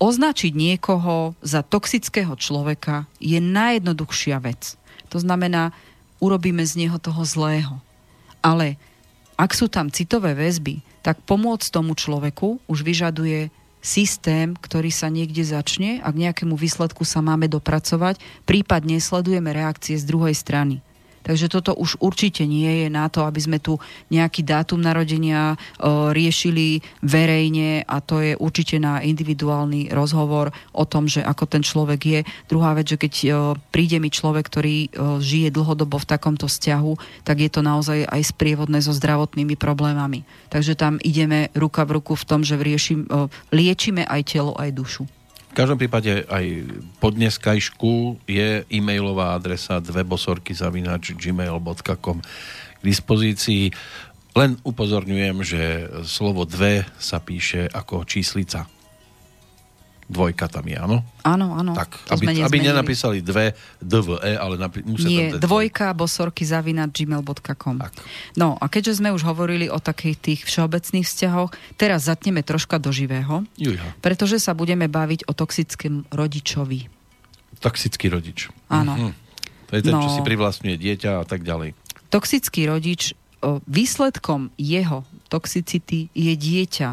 označiť 0.00 0.52
niekoho 0.56 1.36
za 1.44 1.60
toxického 1.60 2.32
človeka 2.40 3.04
je 3.20 3.36
najjednoduchšia 3.38 4.40
vec. 4.40 4.80
To 5.12 5.20
znamená, 5.20 5.76
urobíme 6.18 6.64
z 6.64 6.86
neho 6.86 6.96
toho 6.96 7.22
zlého. 7.28 7.76
Ale 8.40 8.80
ak 9.36 9.52
sú 9.52 9.68
tam 9.68 9.92
citové 9.92 10.32
väzby, 10.32 10.80
tak 11.04 11.20
pomôcť 11.28 11.68
tomu 11.68 11.92
človeku 11.92 12.64
už 12.64 12.78
vyžaduje 12.80 13.52
systém, 13.84 14.56
ktorý 14.56 14.88
sa 14.88 15.12
niekde 15.12 15.44
začne 15.44 16.00
a 16.00 16.08
k 16.08 16.24
nejakému 16.24 16.56
výsledku 16.56 17.04
sa 17.04 17.20
máme 17.20 17.52
dopracovať, 17.52 18.16
prípadne 18.48 18.96
sledujeme 18.96 19.52
reakcie 19.52 20.00
z 20.00 20.08
druhej 20.08 20.32
strany. 20.32 20.80
Takže 21.24 21.48
toto 21.48 21.72
už 21.72 21.96
určite 22.04 22.44
nie 22.44 22.84
je 22.84 22.88
na 22.92 23.08
to, 23.08 23.24
aby 23.24 23.40
sme 23.40 23.56
tu 23.56 23.80
nejaký 24.12 24.44
dátum 24.44 24.76
narodenia 24.76 25.56
e, 25.56 26.12
riešili 26.12 26.84
verejne 27.00 27.80
a 27.88 28.04
to 28.04 28.20
je 28.20 28.36
určite 28.36 28.76
na 28.76 29.00
individuálny 29.00 29.88
rozhovor 29.88 30.52
o 30.76 30.84
tom, 30.84 31.08
že 31.08 31.24
ako 31.24 31.44
ten 31.48 31.64
človek 31.64 32.00
je. 32.04 32.20
Druhá 32.52 32.76
vec, 32.76 32.92
že 32.92 33.00
keď 33.00 33.14
e, 33.24 33.28
príde 33.72 33.96
mi 33.96 34.12
človek, 34.12 34.44
ktorý 34.44 34.76
e, 34.84 34.88
žije 35.24 35.48
dlhodobo 35.48 35.96
v 35.96 36.10
takomto 36.12 36.44
vzťahu, 36.44 37.24
tak 37.24 37.40
je 37.40 37.48
to 37.48 37.64
naozaj 37.64 38.04
aj 38.04 38.20
sprievodné 38.20 38.84
so 38.84 38.92
zdravotnými 38.92 39.56
problémami. 39.56 40.28
Takže 40.52 40.76
tam 40.76 41.00
ideme 41.00 41.48
ruka 41.56 41.88
v 41.88 41.96
ruku 41.98 42.20
v 42.20 42.28
tom, 42.28 42.44
že 42.44 42.60
riešim, 42.60 43.08
liečime 43.50 44.04
aj 44.04 44.20
telo, 44.28 44.52
aj 44.60 44.70
dušu. 44.76 45.23
V 45.54 45.62
každom 45.62 45.78
prípade 45.78 46.26
aj 46.26 46.66
po 46.98 47.14
dneskajšku 47.14 48.26
je 48.26 48.66
e-mailová 48.66 49.38
adresa 49.38 49.78
dvebosorky.gmail.com 49.78 52.18
k 52.18 52.82
dispozícii. 52.82 53.70
Len 54.34 54.58
upozorňujem, 54.66 55.36
že 55.46 55.62
slovo 56.02 56.42
dve 56.42 56.82
sa 56.98 57.22
píše 57.22 57.70
ako 57.70 58.02
číslica. 58.02 58.66
Dvojka 60.04 60.46
tam 60.46 60.64
je, 60.64 60.76
áno? 60.76 61.00
Áno, 61.20 61.56
áno. 61.56 61.72
Tak, 61.72 61.96
aby, 62.12 62.36
aby 62.38 62.56
nenapísali 62.60 63.18
dve 63.18 63.56
DVE, 63.78 64.36
ale 64.36 64.54
napi- 64.54 64.84
musia 64.84 65.08
Nie, 65.08 65.24
tam 65.32 65.40
dvojka 65.40 65.90
bosorky 65.90 66.42
zavinať 66.42 66.92
gmail.com. 66.92 67.80
Tak. 67.80 67.92
No 68.34 68.54
a 68.54 68.68
keďže 68.68 69.00
sme 69.00 69.10
už 69.10 69.24
hovorili 69.24 69.66
o 69.66 69.78
takých 69.78 70.16
tých 70.18 70.40
všeobecných 70.42 71.02
vzťahoch, 71.02 71.50
teraz 71.74 72.04
zatneme 72.04 72.40
troška 72.40 72.76
do 72.76 72.90
živého, 72.90 73.48
Juha, 73.54 73.96
pretože 73.98 74.36
sa 74.38 74.52
budeme 74.52 74.86
baviť 74.86 75.24
o 75.24 75.32
toxickom 75.32 76.04
rodičovi. 76.08 76.92
toxický 77.56 78.08
rodič. 78.08 78.52
Áno. 78.68 78.92
Mhm. 78.94 79.10
To 79.64 79.72
je 79.72 79.82
ten, 79.82 79.94
čo 79.94 80.04
No. 80.04 80.12
si 80.12 80.20
privlastňuje 80.20 80.76
dieťa 80.76 81.10
a 81.18 81.24
tak 81.24 81.40
ďalej. 81.40 81.72
Toxický 82.08 82.68
rodič, 82.68 83.16
o, 83.40 83.64
výsledkom 83.64 84.52
jeho 84.54 85.02
toxicity 85.26 86.12
je 86.12 86.32
dieťa. 86.32 86.88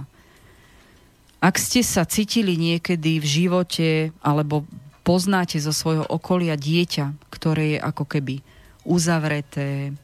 Ak 1.41 1.57
ste 1.57 1.81
sa 1.81 2.05
cítili 2.05 2.53
niekedy 2.53 3.17
v 3.17 3.25
živote 3.25 3.89
alebo 4.21 4.61
poznáte 5.01 5.57
zo 5.57 5.73
svojho 5.73 6.05
okolia 6.05 6.53
dieťa, 6.53 7.33
ktoré 7.33 7.75
je 7.75 7.79
ako 7.81 8.05
keby 8.05 8.45
uzavreté, 8.85 9.97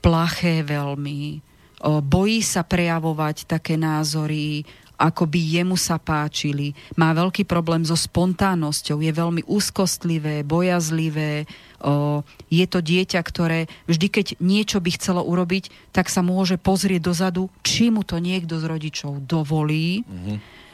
plaché 0.00 0.64
veľmi, 0.64 1.44
bojí 1.84 2.40
sa 2.40 2.64
prejavovať 2.64 3.44
také 3.44 3.76
názory 3.76 4.64
ako 5.00 5.24
by 5.24 5.40
jemu 5.40 5.80
sa 5.80 5.96
páčili. 5.96 6.76
Má 6.92 7.16
veľký 7.16 7.48
problém 7.48 7.80
so 7.88 7.96
spontánnosťou, 7.96 9.00
je 9.00 9.08
veľmi 9.08 9.48
úzkostlivé, 9.48 10.44
bojazlivé. 10.44 11.48
Je 12.52 12.66
to 12.68 12.78
dieťa, 12.84 13.20
ktoré 13.24 13.64
vždy, 13.88 14.06
keď 14.12 14.26
niečo 14.44 14.76
by 14.76 14.92
chcelo 15.00 15.24
urobiť, 15.24 15.72
tak 15.96 16.12
sa 16.12 16.20
môže 16.20 16.60
pozrieť 16.60 17.00
dozadu, 17.00 17.48
či 17.64 17.88
mu 17.88 18.04
to 18.04 18.20
niekto 18.20 18.60
z 18.60 18.64
rodičov 18.68 19.24
dovolí. 19.24 20.04
Mm-hmm 20.04 20.68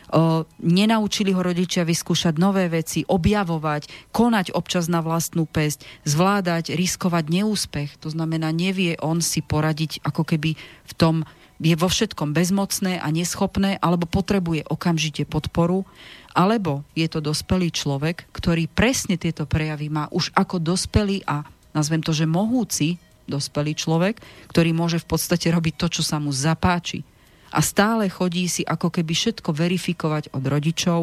nenaučili 0.63 1.31
ho 1.37 1.41
rodičia 1.45 1.85
vyskúšať 1.85 2.41
nové 2.41 2.67
veci, 2.73 3.05
objavovať, 3.05 4.13
konať 4.17 4.57
občas 4.57 4.89
na 4.89 5.05
vlastnú 5.05 5.45
pesť, 5.45 5.85
zvládať, 6.09 6.73
riskovať 6.73 7.25
neúspech. 7.29 8.01
To 8.01 8.09
znamená, 8.09 8.51
nevie 8.51 8.97
on 9.05 9.21
si 9.21 9.45
poradiť 9.45 10.01
ako 10.03 10.23
keby 10.25 10.57
v 10.61 10.93
tom, 10.97 11.29
je 11.57 11.73
vo 11.73 11.89
všetkom 11.89 12.37
bezmocné 12.37 13.01
a 13.01 13.09
neschopné, 13.09 13.81
alebo 13.81 14.05
potrebuje 14.05 14.69
okamžite 14.69 15.25
podporu, 15.25 15.89
alebo 16.37 16.85
je 16.93 17.09
to 17.09 17.25
dospelý 17.25 17.73
človek, 17.73 18.29
ktorý 18.29 18.69
presne 18.69 19.17
tieto 19.17 19.49
prejavy 19.49 19.89
má 19.89 20.05
už 20.13 20.37
ako 20.37 20.61
dospelý 20.61 21.25
a 21.25 21.49
nazvem 21.73 22.05
to, 22.05 22.13
že 22.13 22.29
mohúci 22.29 23.01
dospelý 23.25 23.73
človek, 23.73 24.21
ktorý 24.53 24.77
môže 24.77 25.01
v 25.01 25.17
podstate 25.17 25.49
robiť 25.49 25.75
to, 25.81 25.87
čo 25.99 26.03
sa 26.05 26.21
mu 26.21 26.29
zapáči 26.29 27.09
a 27.51 27.61
stále 27.63 28.11
chodí 28.11 28.47
si 28.51 28.63
ako 28.67 28.91
keby 28.91 29.13
všetko 29.13 29.51
verifikovať 29.53 30.35
od 30.35 30.45
rodičov. 30.45 31.01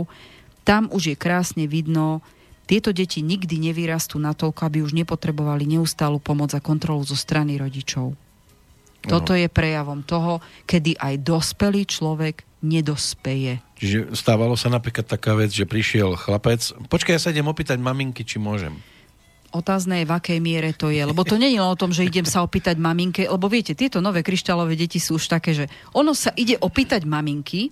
Tam 0.63 0.87
už 0.91 1.13
je 1.13 1.15
krásne 1.19 1.65
vidno, 1.67 2.23
tieto 2.63 2.95
deti 2.95 3.19
nikdy 3.19 3.59
nevyrastú 3.59 4.15
natoľko, 4.23 4.63
aby 4.63 4.79
už 4.79 4.95
nepotrebovali 4.95 5.67
neustálu 5.67 6.23
pomoc 6.23 6.55
a 6.55 6.63
kontrolu 6.63 7.03
zo 7.03 7.19
strany 7.19 7.59
rodičov. 7.59 8.15
Toto 9.03 9.35
je 9.35 9.51
prejavom 9.51 9.99
toho, 9.99 10.39
kedy 10.63 10.95
aj 10.95 11.27
dospelý 11.27 11.83
človek 11.83 12.47
nedospeje. 12.63 13.59
Čiže 13.75 14.15
stávalo 14.15 14.55
sa 14.55 14.71
napríklad 14.71 15.03
taká 15.03 15.35
vec, 15.35 15.51
že 15.51 15.67
prišiel 15.67 16.15
chlapec, 16.15 16.71
počkaj, 16.87 17.19
ja 17.19 17.21
sa 17.21 17.35
idem 17.35 17.43
opýtať 17.43 17.83
maminky, 17.83 18.23
či 18.23 18.39
môžem. 18.39 18.79
Otázne 19.53 20.01
je, 20.01 20.09
v 20.09 20.17
akej 20.17 20.39
miere 20.41 20.73
to 20.73 20.89
je. 20.89 21.05
Lebo 21.05 21.21
to 21.21 21.37
nie 21.37 21.53
je 21.53 21.61
o 21.61 21.77
tom, 21.77 21.93
že 21.93 22.09
idem 22.09 22.25
sa 22.25 22.41
opýtať 22.41 22.81
maminke, 22.81 23.29
lebo 23.29 23.45
viete, 23.45 23.77
tieto 23.77 24.01
nové 24.01 24.25
kryštálové 24.25 24.73
deti 24.73 24.97
sú 24.97 25.21
už 25.21 25.29
také, 25.29 25.53
že 25.53 25.69
ono 25.93 26.17
sa 26.17 26.33
ide 26.33 26.57
opýtať 26.57 27.05
maminky, 27.05 27.69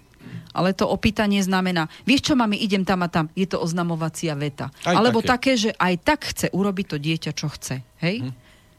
ale 0.53 0.75
to 0.75 0.85
opýtanie 0.85 1.41
znamená, 1.41 1.87
vieš 2.03 2.31
čo, 2.31 2.33
mami, 2.37 2.59
idem 2.59 2.83
tam 2.83 3.01
a 3.01 3.09
tam. 3.09 3.31
Je 3.33 3.47
to 3.47 3.57
oznamovacia 3.57 4.35
veta. 4.35 4.69
Aj 4.83 4.93
Alebo 4.93 5.23
také. 5.23 5.57
také, 5.57 5.69
že 5.69 5.71
aj 5.73 5.93
tak 6.03 6.19
chce 6.27 6.47
urobiť 6.51 6.85
to 6.85 6.97
dieťa, 6.99 7.31
čo 7.33 7.47
chce. 7.49 7.81
Hej? 8.03 8.29
Hm. 8.29 8.33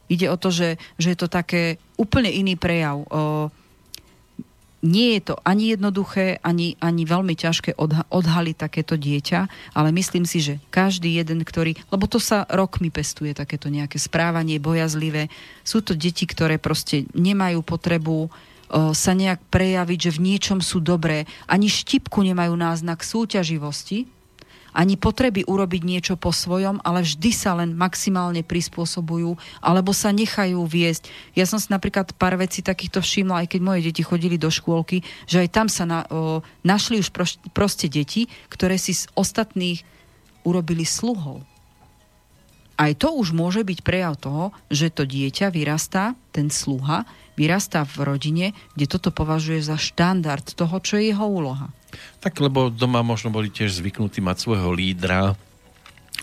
Ide 0.07 0.27
o 0.29 0.37
to, 0.37 0.53
že, 0.53 0.77
že 1.01 1.07
je 1.11 1.17
to 1.17 1.27
také 1.27 1.81
úplne 1.97 2.29
iný 2.29 2.55
prejav. 2.55 3.01
O, 3.01 3.49
nie 4.83 5.15
je 5.17 5.31
to 5.31 5.35
ani 5.47 5.71
jednoduché, 5.73 6.43
ani, 6.43 6.75
ani 6.83 7.07
veľmi 7.07 7.33
ťažké 7.39 7.79
odha- 7.79 8.03
odhaliť 8.11 8.55
takéto 8.59 8.99
dieťa, 8.99 9.73
ale 9.73 9.89
myslím 9.95 10.27
si, 10.27 10.43
že 10.43 10.59
každý 10.67 11.15
jeden, 11.15 11.41
ktorý, 11.47 11.79
lebo 11.87 12.05
to 12.05 12.19
sa 12.19 12.43
rokmi 12.51 12.91
pestuje, 12.91 13.31
takéto 13.31 13.71
nejaké 13.71 13.95
správanie 13.95 14.59
bojazlivé, 14.59 15.31
sú 15.63 15.79
to 15.79 15.95
deti, 15.95 16.27
ktoré 16.27 16.59
proste 16.59 17.07
nemajú 17.15 17.63
potrebu 17.63 18.27
sa 18.73 19.13
nejak 19.13 19.37
prejaviť, 19.53 19.99
že 20.09 20.15
v 20.17 20.23
niečom 20.33 20.59
sú 20.59 20.81
dobré, 20.81 21.29
ani 21.45 21.69
štipku 21.69 22.25
nemajú 22.25 22.57
náznak 22.57 23.05
súťaživosti, 23.05 24.09
ani 24.73 24.97
potreby 24.97 25.45
urobiť 25.45 25.81
niečo 25.85 26.13
po 26.17 26.33
svojom, 26.33 26.81
ale 26.81 27.05
vždy 27.05 27.31
sa 27.31 27.53
len 27.53 27.77
maximálne 27.77 28.41
prispôsobujú 28.41 29.37
alebo 29.61 29.93
sa 29.93 30.09
nechajú 30.09 30.59
viesť. 30.65 31.07
Ja 31.37 31.45
som 31.45 31.61
si 31.61 31.69
napríklad 31.69 32.17
pár 32.17 32.35
vecí 32.35 32.65
takýchto 32.65 32.99
všimla, 32.99 33.45
aj 33.45 33.47
keď 33.53 33.61
moje 33.61 33.81
deti 33.85 34.01
chodili 34.01 34.41
do 34.41 34.49
škôlky, 34.49 35.05
že 35.29 35.45
aj 35.45 35.49
tam 35.53 35.67
sa 35.69 35.85
na, 35.85 35.99
o, 36.09 36.41
našli 36.65 36.99
už 36.99 37.13
proste 37.53 37.87
deti, 37.87 38.27
ktoré 38.49 38.75
si 38.81 38.97
z 38.97 39.07
ostatných 39.13 39.85
urobili 40.43 40.83
sluhov. 40.83 41.45
Aj 42.73 42.89
to 42.97 43.13
už 43.13 43.37
môže 43.37 43.61
byť 43.61 43.79
prejav 43.85 44.17
toho, 44.17 44.49
že 44.67 44.89
to 44.89 45.05
dieťa 45.05 45.53
vyrastá, 45.53 46.17
ten 46.33 46.49
sluha, 46.49 47.05
vyrastá 47.33 47.83
v 47.83 48.05
rodine, 48.05 48.45
kde 48.77 48.85
toto 48.85 49.09
považuje 49.09 49.61
za 49.61 49.77
štandard 49.77 50.43
toho, 50.43 50.75
čo 50.81 50.97
je 50.97 51.13
jeho 51.13 51.25
úloha. 51.25 51.69
Tak 52.21 52.41
lebo 52.41 52.73
doma 52.73 53.05
možno 53.05 53.29
boli 53.29 53.53
tiež 53.53 53.81
zvyknutí 53.81 54.21
mať 54.21 54.37
svojho 54.41 54.73
lídra, 54.73 55.37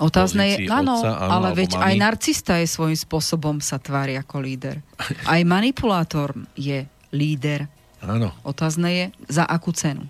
Otázne 0.00 0.56
je, 0.56 0.56
áno, 0.72 0.96
otca, 0.96 1.12
áno, 1.12 1.32
ale 1.44 1.48
veď 1.60 1.76
mami. 1.76 1.84
aj 1.84 1.94
narcista 2.00 2.56
je 2.56 2.72
svojím 2.72 2.96
spôsobom 2.96 3.60
sa 3.60 3.76
tvári 3.76 4.16
ako 4.16 4.40
líder. 4.40 4.80
Aj 5.28 5.40
manipulátor 5.44 6.32
je 6.56 6.88
líder. 7.12 7.68
Áno. 8.00 8.32
Otázne 8.40 8.88
je, 8.88 9.04
za 9.28 9.44
akú 9.44 9.76
cenu. 9.76 10.08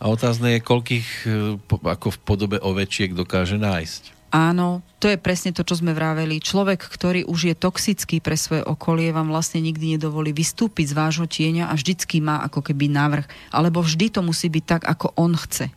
A 0.00 0.08
otázne 0.08 0.56
je, 0.56 0.64
koľkých 0.64 1.08
e, 1.28 1.30
ako 1.68 2.16
v 2.16 2.18
podobe 2.24 2.56
ovečiek 2.56 3.12
dokáže 3.12 3.60
nájsť. 3.60 4.19
Áno, 4.30 4.86
to 5.02 5.10
je 5.10 5.18
presne 5.18 5.50
to, 5.50 5.66
čo 5.66 5.82
sme 5.82 5.90
vraveli. 5.90 6.38
Človek, 6.38 6.86
ktorý 6.86 7.26
už 7.26 7.50
je 7.50 7.54
toxický 7.58 8.22
pre 8.22 8.38
svoje 8.38 8.62
okolie, 8.62 9.10
vám 9.10 9.26
vlastne 9.26 9.58
nikdy 9.58 9.98
nedovolí 9.98 10.30
vystúpiť 10.30 10.94
z 10.94 10.94
vášho 10.94 11.26
tieňa 11.26 11.66
a 11.66 11.74
vždycky 11.74 12.22
má 12.22 12.38
ako 12.46 12.70
keby 12.70 12.86
návrh. 12.94 13.26
Alebo 13.50 13.82
vždy 13.82 14.14
to 14.14 14.22
musí 14.22 14.46
byť 14.46 14.64
tak, 14.64 14.82
ako 14.86 15.10
on 15.18 15.34
chce. 15.34 15.74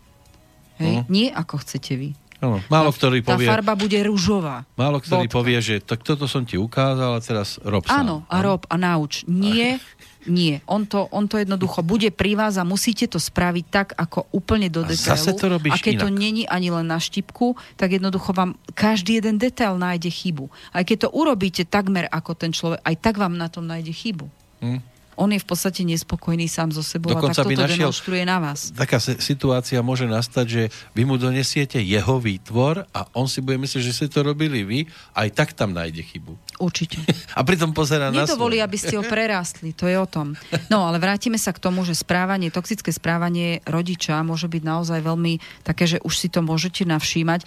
Hej? 0.78 1.02
Uh-huh. 1.02 1.10
Nie 1.10 1.34
ako 1.34 1.66
chcete 1.66 1.94
vy. 1.98 2.10
Ano, 2.44 2.60
málo 2.68 2.92
tá, 2.92 2.98
ktorý 3.00 3.24
povie... 3.24 3.48
Tá 3.48 3.56
farba 3.56 3.74
bude 3.80 3.96
rúžová. 4.04 4.68
Málo 4.76 5.00
ktorý 5.00 5.32
Bodka. 5.32 5.38
povie, 5.40 5.58
že 5.64 5.76
tak 5.80 6.04
toto 6.04 6.28
som 6.28 6.44
ti 6.44 6.60
ukázal 6.60 7.16
a 7.16 7.20
teraz 7.24 7.56
rob 7.64 7.88
sám. 7.88 8.04
Áno, 8.04 8.16
a 8.28 8.38
rob 8.44 8.68
a 8.68 8.76
nauč. 8.76 9.24
Nie, 9.32 9.80
Nie, 10.24 10.64
on 10.70 10.88
to, 10.88 11.12
on 11.12 11.28
to 11.28 11.36
jednoducho 11.36 11.84
bude 11.84 12.08
pri 12.16 12.40
vás 12.40 12.56
a 12.56 12.64
musíte 12.64 13.12
to 13.12 13.20
spraviť 13.20 13.66
tak, 13.68 13.88
ako 14.00 14.32
úplne 14.32 14.72
do 14.72 14.88
detailu. 14.88 15.20
Zase 15.20 15.36
to 15.36 15.52
robíš 15.52 15.76
a 15.76 15.84
keď 15.84 15.94
inak. 16.00 16.04
to 16.04 16.10
není 16.12 16.44
ani 16.48 16.70
len 16.72 16.88
na 16.88 17.00
štipku, 17.00 17.60
tak 17.76 18.00
jednoducho 18.00 18.32
vám 18.32 18.56
každý 18.72 19.20
jeden 19.20 19.36
detail 19.36 19.76
nájde 19.76 20.08
chybu. 20.08 20.48
Aj 20.72 20.84
keď 20.88 21.08
to 21.08 21.10
urobíte 21.12 21.68
takmer 21.68 22.08
ako 22.08 22.32
ten 22.40 22.56
človek, 22.56 22.80
aj 22.84 22.96
tak 23.04 23.20
vám 23.20 23.36
na 23.36 23.52
tom 23.52 23.68
nájde 23.68 23.92
chybu. 23.92 24.28
Hm 24.64 24.93
on 25.16 25.30
je 25.32 25.40
v 25.40 25.48
podstate 25.48 25.82
nespokojný 25.86 26.50
sám 26.50 26.74
so 26.74 26.82
sebou 26.82 27.14
Dokonca 27.14 27.32
a 27.32 27.46
tak 27.46 27.50
toto 27.50 27.62
našiel, 27.64 27.90
demonstruje 27.90 28.24
na 28.26 28.38
vás. 28.42 28.74
Taká 28.74 28.98
situácia 29.00 29.80
môže 29.86 30.10
nastať, 30.10 30.46
že 30.46 30.64
vy 30.98 31.04
mu 31.06 31.16
donesiete 31.22 31.78
jeho 31.82 32.18
výtvor 32.18 32.90
a 32.90 33.00
on 33.14 33.30
si 33.30 33.40
bude 33.42 33.62
myslieť, 33.62 33.82
že 33.82 33.94
ste 33.94 34.08
to 34.10 34.26
robili 34.26 34.66
vy, 34.66 34.80
aj 35.14 35.28
tak 35.34 35.50
tam 35.54 35.74
nájde 35.74 36.02
chybu. 36.02 36.34
Určite. 36.62 37.02
A 37.38 37.42
pritom 37.42 37.74
pozera 37.74 38.14
na 38.14 38.24
Nedovolí, 38.24 38.62
aby 38.62 38.78
ste 38.78 38.94
ho 38.94 39.04
prerástli, 39.04 39.74
to 39.74 39.90
je 39.90 39.98
o 39.98 40.06
tom. 40.06 40.38
No, 40.70 40.86
ale 40.86 41.02
vrátime 41.02 41.42
sa 41.42 41.50
k 41.50 41.58
tomu, 41.58 41.82
že 41.82 41.98
správanie, 41.98 42.54
toxické 42.54 42.94
správanie 42.94 43.66
rodiča 43.66 44.22
môže 44.22 44.46
byť 44.46 44.62
naozaj 44.62 45.00
veľmi 45.02 45.42
také, 45.66 45.90
že 45.90 45.98
už 46.06 46.14
si 46.14 46.30
to 46.30 46.46
môžete 46.46 46.86
navšímať. 46.86 47.44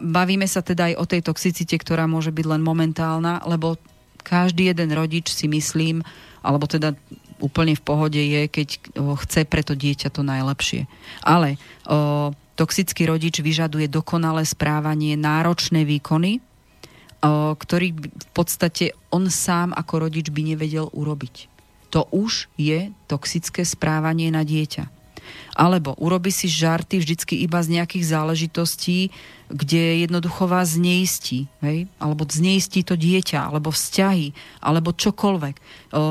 Bavíme 0.00 0.48
sa 0.48 0.64
teda 0.64 0.92
aj 0.92 0.94
o 0.96 1.04
tej 1.04 1.20
toxicite, 1.20 1.76
ktorá 1.76 2.08
môže 2.08 2.32
byť 2.32 2.46
len 2.48 2.62
momentálna, 2.64 3.44
lebo 3.44 3.76
každý 4.24 4.72
jeden 4.72 4.92
rodič 4.92 5.32
si 5.32 5.48
myslím, 5.48 6.04
alebo 6.42 6.66
teda 6.66 6.94
úplne 7.38 7.78
v 7.78 7.82
pohode 7.82 8.18
je, 8.18 8.50
keď 8.50 8.68
chce 9.22 9.46
pre 9.46 9.62
to 9.62 9.78
dieťa 9.78 10.10
to 10.10 10.26
najlepšie. 10.26 10.90
Ale 11.22 11.54
o, 11.86 12.34
toxický 12.58 13.06
rodič 13.06 13.38
vyžaduje 13.38 13.86
dokonalé 13.86 14.42
správanie, 14.42 15.14
náročné 15.14 15.86
výkony, 15.86 16.42
o, 16.42 17.54
ktorý 17.54 17.94
v 17.94 18.28
podstate 18.34 18.90
on 19.14 19.30
sám 19.30 19.70
ako 19.70 20.10
rodič 20.10 20.34
by 20.34 20.42
nevedel 20.54 20.90
urobiť. 20.90 21.46
To 21.94 22.04
už 22.12 22.52
je 22.60 22.90
toxické 23.08 23.64
správanie 23.64 24.28
na 24.28 24.44
dieťa. 24.44 24.97
Alebo 25.56 25.96
urobi 25.98 26.30
si 26.30 26.46
žarty 26.46 27.00
vždycky 27.02 27.38
iba 27.40 27.58
z 27.62 27.80
nejakých 27.80 28.04
záležitostí, 28.04 29.10
kde 29.48 30.04
jednoducho 30.04 30.44
vás 30.44 30.76
zneistí, 30.76 31.48
hej? 31.64 31.88
alebo 31.96 32.28
zneistí 32.28 32.84
to 32.84 33.00
dieťa, 33.00 33.48
alebo 33.48 33.72
vzťahy, 33.72 34.36
alebo 34.60 34.92
čokoľvek. 34.92 35.56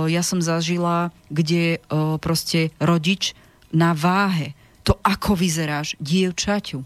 Ja 0.09 0.25
som 0.25 0.41
zažila, 0.41 1.13
kde 1.29 1.77
proste 2.17 2.73
rodič 2.81 3.37
na 3.69 3.93
váhe, 3.93 4.57
to 4.81 4.97
ako 5.05 5.37
vyzeráš 5.37 5.93
dievčaťu. 6.01 6.81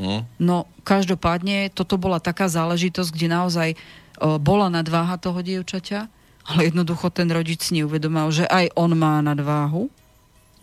Mm. 0.00 0.28
No, 0.36 0.68
každopádne, 0.84 1.72
toto 1.72 1.96
bola 1.96 2.20
taká 2.20 2.48
záležitosť, 2.48 3.10
kde 3.12 3.28
naozaj 3.32 3.68
bola 4.20 4.68
nadváha 4.68 5.16
toho 5.16 5.40
dievčaťa, 5.40 6.08
ale 6.52 6.60
jednoducho 6.68 7.08
ten 7.08 7.32
rodič 7.32 7.64
si 7.64 7.80
neuvedomal, 7.80 8.28
že 8.28 8.44
aj 8.44 8.76
on 8.76 8.92
má 8.92 9.24
nadváhu 9.24 9.88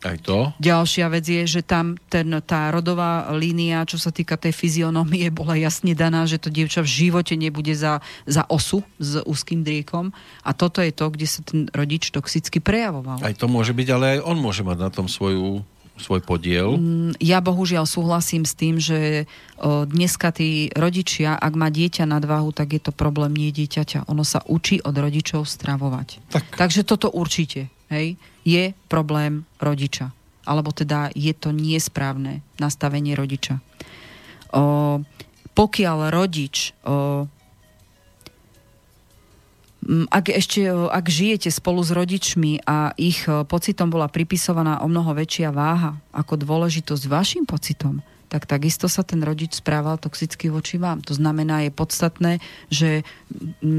aj 0.05 0.17
to. 0.21 0.53
Ďalšia 0.61 1.05
vec 1.09 1.25
je, 1.25 1.43
že 1.47 1.61
tam 1.65 1.97
ten, 2.09 2.29
tá 2.45 2.69
rodová 2.69 3.33
línia, 3.33 3.87
čo 3.87 3.97
sa 3.97 4.13
týka 4.13 4.37
tej 4.37 4.53
fyzionomie, 4.53 5.29
bola 5.39 5.57
jasne 5.57 5.97
daná, 5.97 6.29
že 6.29 6.37
to 6.37 6.53
dievča 6.53 6.85
v 6.85 6.89
živote 7.07 7.33
nebude 7.33 7.73
za, 7.73 8.03
za 8.29 8.45
osu 8.49 8.85
s 9.01 9.21
úzkým 9.25 9.65
driekom. 9.65 10.13
A 10.45 10.53
toto 10.53 10.83
je 10.83 10.93
to, 10.93 11.09
kde 11.09 11.27
sa 11.27 11.41
ten 11.41 11.71
rodič 11.73 12.13
toxicky 12.13 12.61
prejavoval. 12.61 13.21
Aj 13.23 13.33
to 13.33 13.49
môže 13.49 13.73
byť, 13.73 13.87
ale 13.93 14.05
aj 14.17 14.19
on 14.25 14.37
môže 14.37 14.61
mať 14.61 14.77
na 14.77 14.89
tom 14.93 15.07
svoju 15.09 15.65
svoj 15.97 16.21
podiel? 16.21 16.77
Mm, 16.77 17.17
ja 17.17 17.41
bohužiaľ 17.41 17.89
súhlasím 17.89 18.45
s 18.45 18.53
tým, 18.53 18.77
že 18.77 19.25
dneska 19.65 20.29
tí 20.29 20.69
rodičia, 20.77 21.33
ak 21.33 21.53
má 21.57 21.73
dieťa 21.73 22.05
nadvahu, 22.05 22.53
tak 22.53 22.77
je 22.77 22.81
to 22.85 22.91
problém 22.93 23.33
nie 23.33 23.49
dieťaťa. 23.49 24.05
Ono 24.13 24.21
sa 24.21 24.45
učí 24.45 24.77
od 24.85 24.93
rodičov 24.93 25.49
stravovať. 25.49 26.21
Tak. 26.29 26.45
Takže 26.53 26.85
toto 26.85 27.09
určite 27.09 27.73
hej, 27.89 28.19
je 28.47 28.71
problém 28.87 29.43
rodiča. 29.59 30.15
alebo 30.47 30.71
teda 30.71 31.11
je 31.11 31.35
to 31.35 31.51
nesprávne 31.51 32.39
nastavenie 32.55 33.11
rodiča. 33.19 33.59
O, 34.55 35.03
pokiaľ 35.51 36.07
rodič 36.07 36.71
o, 36.87 37.27
ak 39.87 40.25
ešte, 40.31 40.67
ak 40.71 41.05
žijete 41.07 41.51
spolu 41.51 41.83
s 41.83 41.91
rodičmi 41.91 42.63
a 42.63 42.91
ich 42.99 43.23
pocitom 43.27 43.91
bola 43.91 44.11
pripisovaná 44.11 44.83
o 44.83 44.87
mnoho 44.87 45.15
väčšia 45.15 45.51
váha 45.51 45.99
ako 46.11 46.39
dôležitosť 46.39 47.03
vašim 47.07 47.43
pocitom, 47.47 48.03
tak 48.27 48.43
takisto 48.43 48.91
sa 48.91 49.07
ten 49.07 49.23
rodič 49.23 49.63
správal 49.63 49.95
toxicky 49.95 50.51
voči 50.51 50.75
vám. 50.75 50.99
To 51.07 51.15
znamená, 51.15 51.63
je 51.63 51.71
podstatné, 51.71 52.31
že 52.67 53.07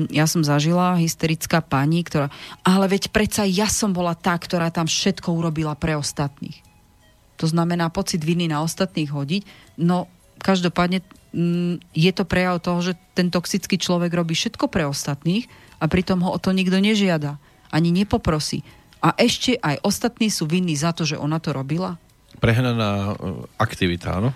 ja 0.09 0.25
som 0.25 0.41
zažila 0.41 0.97
hysterická 0.97 1.61
pani, 1.61 2.01
ktorá, 2.01 2.33
ale 2.65 2.89
veď 2.89 3.13
predsa 3.13 3.45
ja 3.45 3.69
som 3.69 3.93
bola 3.93 4.17
tá, 4.17 4.33
ktorá 4.33 4.73
tam 4.73 4.89
všetko 4.89 5.37
urobila 5.37 5.77
pre 5.77 6.01
ostatných. 6.01 6.65
To 7.39 7.47
znamená 7.47 7.93
pocit 7.93 8.25
viny 8.25 8.49
na 8.49 8.65
ostatných 8.65 9.13
hodiť, 9.13 9.43
no 9.79 10.09
každopádne 10.41 11.05
je 11.93 12.13
to 12.17 12.25
prejav 12.25 12.65
toho, 12.65 12.81
že 12.81 12.93
ten 13.13 13.29
toxický 13.29 13.77
človek 13.77 14.11
robí 14.17 14.33
všetko 14.33 14.67
pre 14.73 14.89
ostatných 14.89 15.45
a 15.77 15.85
pritom 15.87 16.25
ho 16.25 16.33
o 16.33 16.39
to 16.41 16.57
nikto 16.57 16.81
nežiada. 16.81 17.37
Ani 17.69 17.93
nepoprosí. 17.93 18.65
A 19.05 19.13
ešte 19.15 19.61
aj 19.61 19.85
ostatní 19.85 20.33
sú 20.33 20.49
vinní 20.49 20.75
za 20.75 20.97
to, 20.97 21.05
že 21.05 21.21
ona 21.21 21.37
to 21.39 21.53
robila? 21.53 22.01
Prehnaná 22.39 23.13
e, 23.13 23.45
aktivita, 23.59 24.23
áno? 24.23 24.31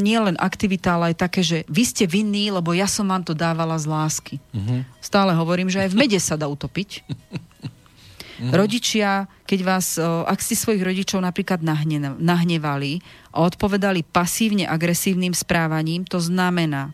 Nie 0.00 0.20
len 0.20 0.36
aktivita, 0.36 1.00
ale 1.00 1.12
aj 1.12 1.16
také, 1.16 1.40
že 1.40 1.58
vy 1.68 1.82
ste 1.84 2.04
vinní, 2.04 2.52
lebo 2.52 2.76
ja 2.76 2.84
som 2.84 3.08
vám 3.08 3.24
to 3.24 3.32
dávala 3.32 3.80
z 3.80 3.88
lásky. 3.88 4.36
Uh-huh. 4.52 4.84
Stále 5.00 5.32
hovorím, 5.32 5.72
že 5.72 5.80
aj 5.80 5.96
v 5.96 5.98
mede 5.98 6.20
sa 6.20 6.36
dá 6.36 6.44
utopiť. 6.44 7.02
uh-huh. 7.08 8.52
Rodičia, 8.52 9.24
keď 9.48 9.60
vás, 9.64 9.96
e, 9.96 10.04
ak 10.04 10.44
ste 10.44 10.60
svojich 10.60 10.84
rodičov 10.84 11.24
napríklad 11.24 11.64
nahne, 11.64 12.20
nahnevali 12.20 13.00
a 13.32 13.40
odpovedali 13.40 14.04
pasívne 14.04 14.68
agresívnym 14.68 15.32
správaním, 15.32 16.04
to 16.04 16.20
znamená, 16.20 16.92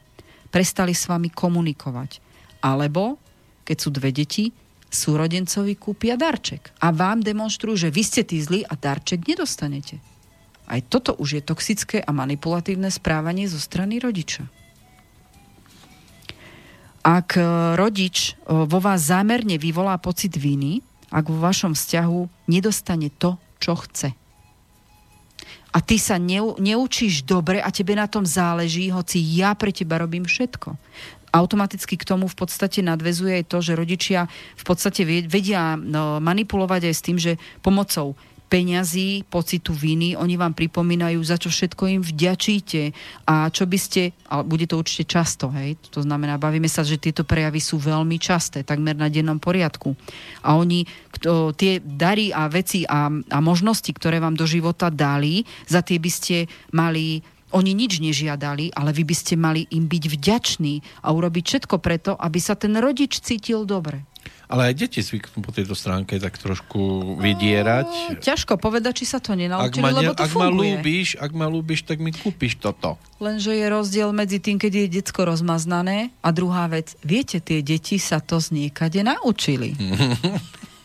prestali 0.54 0.94
s 0.94 1.10
vami 1.10 1.34
komunikovať. 1.34 2.22
Alebo, 2.62 3.18
keď 3.66 3.76
sú 3.82 3.90
dve 3.90 4.14
deti, 4.14 4.54
súrodencovi 4.94 5.74
kúpia 5.74 6.14
darček 6.14 6.70
a 6.78 6.94
vám 6.94 7.18
demonstrujú, 7.18 7.74
že 7.74 7.90
vy 7.90 8.02
ste 8.06 8.22
tí 8.22 8.38
zlí 8.38 8.62
a 8.62 8.78
darček 8.78 9.26
nedostanete. 9.26 9.98
Aj 10.64 10.80
toto 10.80 11.12
už 11.20 11.40
je 11.40 11.42
toxické 11.44 11.98
a 12.00 12.10
manipulatívne 12.12 12.88
správanie 12.88 13.44
zo 13.44 13.60
strany 13.60 14.00
rodiča. 14.00 14.48
Ak 17.04 17.36
e, 17.36 17.44
rodič 17.76 18.32
e, 18.32 18.48
vo 18.48 18.80
vás 18.80 19.12
zámerne 19.12 19.60
vyvolá 19.60 20.00
pocit 20.00 20.32
viny, 20.40 20.80
ak 21.12 21.28
vo 21.28 21.36
vašom 21.36 21.76
vzťahu 21.76 22.48
nedostane 22.48 23.12
to, 23.12 23.36
čo 23.60 23.76
chce. 23.76 24.16
A 25.74 25.78
ty 25.84 26.00
sa 26.00 26.16
neu, 26.16 26.56
neučíš 26.56 27.28
dobre 27.28 27.60
a 27.60 27.68
tebe 27.68 27.92
na 27.92 28.08
tom 28.08 28.24
záleží, 28.24 28.88
hoci 28.88 29.20
ja 29.20 29.52
pre 29.52 29.68
teba 29.68 30.00
robím 30.00 30.24
všetko. 30.24 30.80
Automaticky 31.34 31.98
k 31.98 32.06
tomu 32.06 32.30
v 32.30 32.36
podstate 32.38 32.78
nadvezuje 32.78 33.42
aj 33.42 33.44
to, 33.50 33.58
že 33.58 33.74
rodičia 33.74 34.30
v 34.54 34.64
podstate 34.64 35.02
vedia 35.26 35.74
no, 35.74 36.22
manipulovať 36.22 36.88
aj 36.88 36.94
s 36.94 37.04
tým, 37.04 37.18
že 37.18 37.42
pomocou 37.58 38.14
peňazí, 38.48 39.26
pocitu 39.26 39.74
viny, 39.74 40.14
oni 40.14 40.38
vám 40.38 40.54
pripomínajú, 40.54 41.18
za 41.24 41.40
čo 41.40 41.50
všetko 41.50 41.90
im 41.90 42.02
vďačíte 42.04 42.82
a 43.26 43.50
čo 43.50 43.64
by 43.66 43.78
ste, 43.80 44.14
ale 44.30 44.46
bude 44.46 44.68
to 44.68 44.78
určite 44.78 45.10
často, 45.10 45.50
hej, 45.50 45.74
to 45.90 46.04
znamená, 46.04 46.38
bavíme 46.38 46.68
sa, 46.70 46.86
že 46.86 47.00
tieto 47.00 47.26
prejavy 47.26 47.58
sú 47.58 47.80
veľmi 47.80 48.20
časté, 48.20 48.62
takmer 48.62 48.94
na 48.94 49.10
dennom 49.10 49.40
poriadku. 49.42 49.96
A 50.46 50.54
oni 50.54 50.86
kto, 51.10 51.56
tie 51.56 51.82
dary 51.82 52.30
a 52.30 52.46
veci 52.46 52.86
a, 52.86 53.10
a 53.10 53.38
možnosti, 53.42 53.90
ktoré 53.90 54.22
vám 54.22 54.38
do 54.38 54.46
života 54.46 54.92
dali, 54.92 55.42
za 55.66 55.82
tie 55.82 55.98
by 55.98 56.10
ste 56.12 56.36
mali 56.70 57.24
oni 57.54 57.70
nič 57.70 58.02
nežiadali, 58.02 58.74
ale 58.74 58.90
vy 58.90 59.06
by 59.06 59.14
ste 59.14 59.38
mali 59.38 59.62
im 59.70 59.86
byť 59.86 60.04
vďační 60.10 60.74
a 61.06 61.14
urobiť 61.14 61.44
všetko 61.46 61.78
preto, 61.78 62.18
aby 62.18 62.42
sa 62.42 62.58
ten 62.58 62.74
rodič 62.74 63.22
cítil 63.22 63.62
dobre. 63.62 64.02
Ale 64.54 64.70
aj 64.70 64.86
deti 64.86 65.02
zvyknú 65.02 65.42
po 65.42 65.50
tejto 65.50 65.74
stránke 65.74 66.14
tak 66.22 66.38
trošku 66.38 67.14
vydierať. 67.18 67.90
No, 67.90 68.22
ťažko 68.22 68.54
povedať, 68.54 69.02
či 69.02 69.10
sa 69.10 69.18
to 69.18 69.34
nenaučili, 69.34 69.82
ak 69.82 69.82
ma, 69.82 69.90
lebo 69.90 70.14
to 70.14 70.22
ak 70.22 70.30
funguje. 70.30 70.46
ma 70.46 70.50
ľúbiš, 70.54 71.08
ak 71.18 71.30
ma 71.34 71.46
ľúbiš, 71.50 71.80
tak 71.82 71.98
mi 71.98 72.14
kúpiš 72.14 72.62
toto. 72.62 72.94
Lenže 73.18 73.50
je 73.50 73.66
rozdiel 73.66 74.14
medzi 74.14 74.38
tým, 74.38 74.62
keď 74.62 74.86
je 74.86 75.02
decko 75.02 75.26
rozmaznané 75.26 76.14
a 76.22 76.30
druhá 76.30 76.70
vec, 76.70 76.94
viete, 77.02 77.42
tie 77.42 77.66
deti 77.66 77.98
sa 77.98 78.22
to 78.22 78.38
z 78.38 78.54
niekade 78.54 79.02
naučili. 79.02 79.74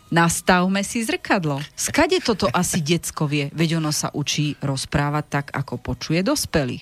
Nastavme 0.09 0.81
si 0.81 1.05
zrkadlo. 1.05 1.61
Skade 1.77 2.17
toto 2.25 2.49
asi 2.49 2.81
decko 2.81 3.29
vie? 3.29 3.53
Veď 3.53 3.77
ono 3.77 3.93
sa 3.93 4.09
učí 4.09 4.57
rozprávať 4.57 5.25
tak, 5.29 5.45
ako 5.53 5.77
počuje 5.77 6.25
dospelý. 6.25 6.81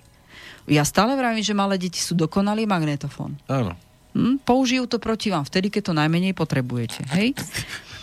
Ja 0.71 0.87
stále 0.87 1.15
vravím, 1.19 1.43
že 1.43 1.51
malé 1.51 1.75
deti 1.75 1.99
sú 1.99 2.15
dokonalý 2.15 2.63
magnetofón. 2.63 3.35
Áno. 3.51 3.75
Hm, 4.17 4.41
použijú 4.41 4.89
to 4.89 4.97
proti 4.97 5.29
vám 5.29 5.45
vtedy, 5.45 5.69
keď 5.69 5.93
to 5.93 5.93
najmenej 5.93 6.33
potrebujete. 6.33 7.05
Hej? 7.13 7.37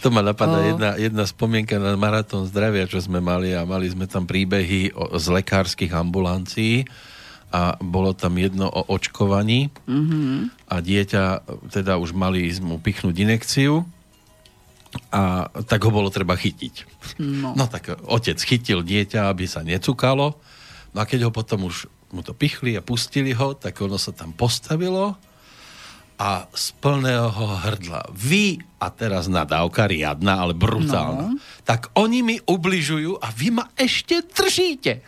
To 0.05 0.13
ma 0.13 0.21
napadá 0.21 0.61
o... 0.61 0.69
jedna, 0.69 0.91
jedna 1.01 1.25
spomienka 1.25 1.81
na 1.81 1.97
maratón 1.97 2.45
zdravia, 2.45 2.85
čo 2.85 3.01
sme 3.01 3.25
mali 3.25 3.57
a 3.57 3.65
mali 3.65 3.89
sme 3.89 4.05
tam 4.05 4.29
príbehy 4.29 4.93
o, 4.93 5.17
z 5.17 5.33
lekárskych 5.33 5.97
ambulancií 5.97 6.85
a 7.49 7.81
bolo 7.81 8.13
tam 8.13 8.37
jedno 8.37 8.69
o 8.69 8.85
očkovaní 8.93 9.73
mm-hmm. 9.89 10.69
a 10.69 10.75
dieťa 10.85 11.25
teda 11.73 11.97
už 11.97 12.13
mali 12.13 12.53
mu 12.61 12.77
pichnúť 12.77 13.17
inekciu 13.17 13.81
a 15.09 15.49
tak 15.65 15.81
ho 15.89 15.91
bolo 15.95 16.13
treba 16.13 16.37
chytiť. 16.37 16.75
No. 17.25 17.57
no 17.57 17.65
tak 17.65 17.97
otec 18.05 18.37
chytil 18.37 18.85
dieťa, 18.85 19.33
aby 19.33 19.49
sa 19.49 19.65
necukalo 19.65 20.37
no 20.93 20.99
a 21.01 21.09
keď 21.09 21.27
ho 21.27 21.31
potom 21.33 21.65
už 21.65 21.89
mu 22.13 22.21
to 22.21 22.37
pichli 22.37 22.77
a 22.77 22.85
pustili 22.85 23.33
ho, 23.33 23.57
tak 23.57 23.81
ono 23.81 23.97
sa 23.97 24.13
tam 24.13 24.37
postavilo 24.37 25.17
a 26.15 26.47
z 26.55 26.67
plného 26.79 27.45
hrdla. 27.67 28.07
Vy, 28.15 28.63
a 28.79 28.87
teraz 28.91 29.27
nadávka 29.27 29.91
riadna, 29.91 30.39
ale 30.39 30.55
brutálna, 30.55 31.35
no. 31.35 31.39
tak 31.67 31.91
oni 31.99 32.23
mi 32.23 32.37
ubližujú 32.39 33.19
a 33.19 33.29
vy 33.35 33.51
ma 33.51 33.67
ešte 33.75 34.23
držíte. 34.23 35.03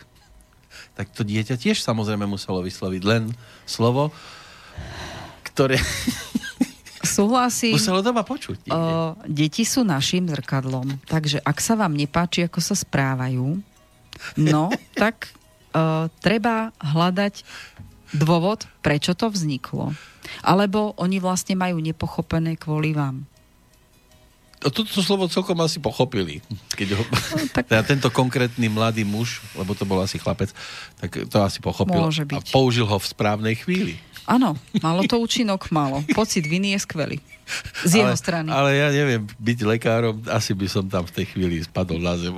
Tak 0.97 1.13
to 1.13 1.21
dieťa 1.23 1.55
tiež 1.55 1.79
samozrejme 1.79 2.27
muselo 2.27 2.59
vysloviť 2.59 3.01
len 3.05 3.31
slovo, 3.63 4.11
ktoré... 5.47 5.79
Súhlasím. 7.07 7.79
Muselo 7.79 8.03
doma 8.03 8.27
počuť. 8.27 8.67
O, 8.67 9.15
deti 9.31 9.63
sú 9.63 9.87
našim 9.87 10.27
zrkadlom, 10.27 10.99
takže 11.07 11.39
ak 11.39 11.57
sa 11.63 11.79
vám 11.79 11.95
nepáči, 11.95 12.43
ako 12.43 12.59
sa 12.59 12.75
správajú, 12.75 13.63
no, 14.35 14.63
tak 15.01 15.31
o, 15.71 16.11
treba 16.19 16.75
hľadať 16.83 17.47
dôvod, 18.13 18.67
prečo 18.83 19.15
to 19.17 19.31
vzniklo. 19.31 19.95
Alebo 20.43 20.95
oni 20.99 21.23
vlastne 21.23 21.55
majú 21.55 21.79
nepochopené 21.79 22.59
kvôli 22.59 22.91
vám. 22.91 23.23
A 24.57 24.73
toto 24.73 24.89
slovo 25.05 25.29
celkom 25.29 25.53
asi 25.61 25.77
pochopili. 25.77 26.41
Keď 26.73 26.87
ho, 26.97 27.03
no, 27.05 27.45
tak... 27.53 27.65
teda 27.69 27.85
tento 27.85 28.09
konkrétny 28.09 28.65
mladý 28.73 29.05
muž, 29.05 29.45
lebo 29.53 29.77
to 29.77 29.85
bol 29.85 30.01
asi 30.01 30.17
chlapec, 30.17 30.49
tak 30.97 31.29
to 31.29 31.37
asi 31.45 31.61
pochopil 31.61 32.09
Môže 32.09 32.25
byť. 32.25 32.35
a 32.35 32.39
použil 32.49 32.89
ho 32.89 32.97
v 32.97 33.05
správnej 33.05 33.53
chvíli. 33.53 34.01
Áno, 34.27 34.59
malo 34.83 35.07
to 35.07 35.21
účinok, 35.21 35.71
malo. 35.71 36.03
Pocit 36.11 36.43
viny 36.43 36.75
je 36.75 36.79
skvelý. 36.83 37.17
Z 37.87 38.03
jeho 38.03 38.11
ale, 38.11 38.19
strany. 38.19 38.49
Ale 38.51 38.75
ja 38.75 38.91
neviem, 38.91 39.23
byť 39.23 39.59
lekárom, 39.63 40.19
asi 40.27 40.51
by 40.51 40.67
som 40.67 40.83
tam 40.83 41.07
v 41.07 41.15
tej 41.15 41.25
chvíli 41.31 41.63
spadol 41.63 42.03
na 42.03 42.19
zem. 42.19 42.35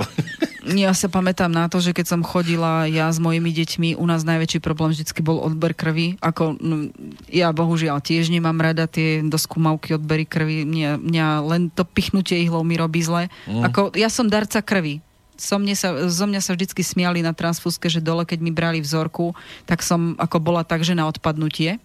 Ja 0.75 0.93
sa 0.93 1.09
pamätám 1.09 1.49
na 1.49 1.65
to, 1.65 1.81
že 1.81 1.95
keď 1.95 2.05
som 2.05 2.21
chodila 2.21 2.85
ja 2.85 3.09
s 3.09 3.17
mojimi 3.17 3.49
deťmi, 3.49 3.89
u 3.97 4.05
nás 4.05 4.21
najväčší 4.21 4.59
problém 4.61 4.93
vždy 4.93 5.21
bol 5.25 5.41
odber 5.41 5.73
krvi. 5.73 6.19
Ako, 6.21 6.59
no, 6.59 6.93
ja 7.31 7.49
bohužiaľ 7.49 8.03
tiež 8.03 8.29
nemám 8.29 8.59
rada 8.61 8.85
tie 8.85 9.25
doskúmavky 9.25 9.97
odbery 9.97 10.29
krvi. 10.29 10.67
Mňa, 10.67 10.91
mňa 11.01 11.25
len 11.47 11.61
to 11.73 11.87
pichnutie 11.87 12.45
ihlou 12.45 12.61
mi 12.61 12.77
robí 12.77 13.01
zle. 13.01 13.31
Mm. 13.49 13.65
Ako, 13.71 13.95
ja 13.97 14.11
som 14.11 14.29
darca 14.29 14.61
krvi. 14.61 15.01
So 15.39 15.55
mne 15.55 15.71
sa, 15.71 15.95
zo 16.11 16.27
mňa 16.27 16.43
sa 16.43 16.51
vždycky 16.51 16.83
smiali 16.83 17.23
na 17.23 17.31
transfúzke, 17.31 17.87
že 17.87 18.03
dole, 18.03 18.27
keď 18.27 18.39
mi 18.43 18.51
brali 18.51 18.83
vzorku, 18.83 19.31
tak 19.63 19.79
som 19.79 20.19
ako 20.19 20.43
bola 20.43 20.67
tak, 20.67 20.83
že 20.83 20.91
na 20.91 21.07
odpadnutie 21.07 21.79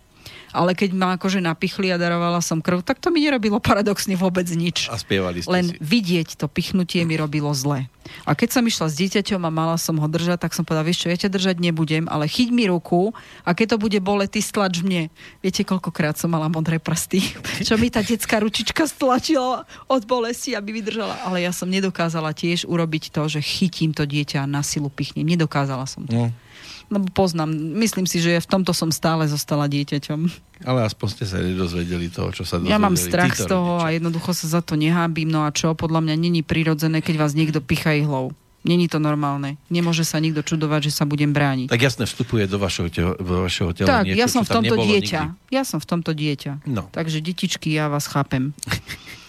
ale 0.55 0.79
keď 0.79 0.95
ma 0.95 1.19
akože 1.19 1.43
napichli 1.43 1.91
a 1.91 1.99
darovala 1.99 2.39
som 2.39 2.63
krv, 2.63 2.87
tak 2.87 3.03
to 3.03 3.11
mi 3.11 3.27
nerobilo 3.27 3.59
paradoxne 3.59 4.15
vôbec 4.15 4.47
nič. 4.55 4.87
A 4.87 4.95
spievali 4.95 5.43
ste 5.43 5.51
Len 5.51 5.75
si. 5.75 5.77
vidieť 5.83 6.39
to 6.39 6.47
pichnutie 6.47 7.03
mi 7.03 7.19
robilo 7.19 7.51
zle. 7.51 7.91
A 8.29 8.37
keď 8.37 8.61
som 8.61 8.65
išla 8.65 8.87
s 8.87 9.01
dieťaťom 9.01 9.43
a 9.43 9.51
mala 9.51 9.81
som 9.81 9.97
ho 9.97 10.05
držať, 10.07 10.37
tak 10.37 10.53
som 10.53 10.63
povedala, 10.63 10.87
vieš 10.87 11.05
čo, 11.05 11.11
ja 11.11 11.19
ťa 11.19 11.33
držať 11.33 11.57
nebudem, 11.59 12.05
ale 12.07 12.29
chyť 12.29 12.53
mi 12.53 12.69
ruku 12.69 13.17
a 13.43 13.51
keď 13.57 13.75
to 13.75 13.83
bude 13.83 13.99
boleť, 14.05 14.39
ty 14.39 14.41
stlač 14.45 14.85
mne. 14.85 15.09
Viete, 15.41 15.65
koľkokrát 15.65 16.15
som 16.21 16.31
mala 16.31 16.47
modré 16.53 16.79
prsty, 16.79 17.25
čo 17.67 17.75
mi 17.81 17.89
tá 17.91 18.05
detská 18.05 18.39
ručička 18.45 18.87
stlačila 18.87 19.67
od 19.91 20.03
bolesti, 20.07 20.55
aby 20.55 20.79
vydržala. 20.79 21.17
Ale 21.27 21.43
ja 21.43 21.51
som 21.51 21.67
nedokázala 21.67 22.37
tiež 22.37 22.69
urobiť 22.69 23.11
to, 23.11 23.27
že 23.27 23.41
chytím 23.43 23.97
to 23.97 24.05
dieťa 24.05 24.45
a 24.45 24.51
na 24.51 24.61
silu 24.61 24.93
pichnem. 24.93 25.27
Nedokázala 25.27 25.89
som 25.89 26.05
to. 26.07 26.15
No 26.15 26.44
lebo 26.93 27.07
poznám, 27.13 27.53
myslím 27.81 28.05
si, 28.05 28.21
že 28.21 28.41
v 28.41 28.49
tomto 28.49 28.77
som 28.77 28.93
stále 28.93 29.25
zostala 29.29 29.69
dieťaťom. 29.69 30.21
Ale 30.65 30.85
aspoň 30.85 31.09
ste 31.13 31.25
sa 31.25 31.39
nedozvedeli 31.41 32.09
toho, 32.13 32.31
čo 32.31 32.45
sa 32.45 32.61
dozvedeli. 32.61 32.73
Ja 32.73 32.79
mám 32.81 32.97
strach 32.97 33.35
z 33.35 33.49
toho 33.49 33.81
rodičia. 33.81 33.89
a 33.89 33.95
jednoducho 33.97 34.31
sa 34.37 34.47
za 34.47 34.61
to 34.61 34.77
nehábim. 34.77 35.29
No 35.29 35.45
a 35.45 35.51
čo? 35.51 35.73
Podľa 35.73 36.01
mňa 36.05 36.15
není 36.21 36.41
prirodzené, 36.45 37.01
keď 37.01 37.15
vás 37.25 37.33
niekto 37.33 37.65
picha 37.65 37.97
ihlou. 37.97 38.33
Není 38.65 38.89
to 38.89 38.97
normálne. 38.97 39.61
Nemôže 39.69 40.09
sa 40.09 40.17
nikto 40.17 40.41
čudovať, 40.41 40.89
že 40.89 40.93
sa 40.97 41.05
budem 41.05 41.37
brániť. 41.37 41.69
Tak 41.69 41.85
jasne 41.85 42.09
vstupuje 42.09 42.49
do 42.49 42.57
vašeho, 42.57 42.89
teho, 42.89 43.13
do 43.13 43.45
vašeho 43.45 43.77
tela 43.77 44.01
tak, 44.01 44.09
niečo, 44.09 44.25
ja 44.25 44.27
som 44.33 44.41
v 44.41 44.51
tomto 44.57 44.75
dieťa. 44.81 45.21
Nikdy. 45.21 45.53
Ja 45.53 45.63
som 45.69 45.79
v 45.85 45.87
tomto 45.87 46.11
dieťa. 46.17 46.53
No. 46.65 46.89
Takže 46.89 47.21
detičky, 47.21 47.77
ja 47.77 47.93
vás 47.93 48.09
chápem. 48.09 48.57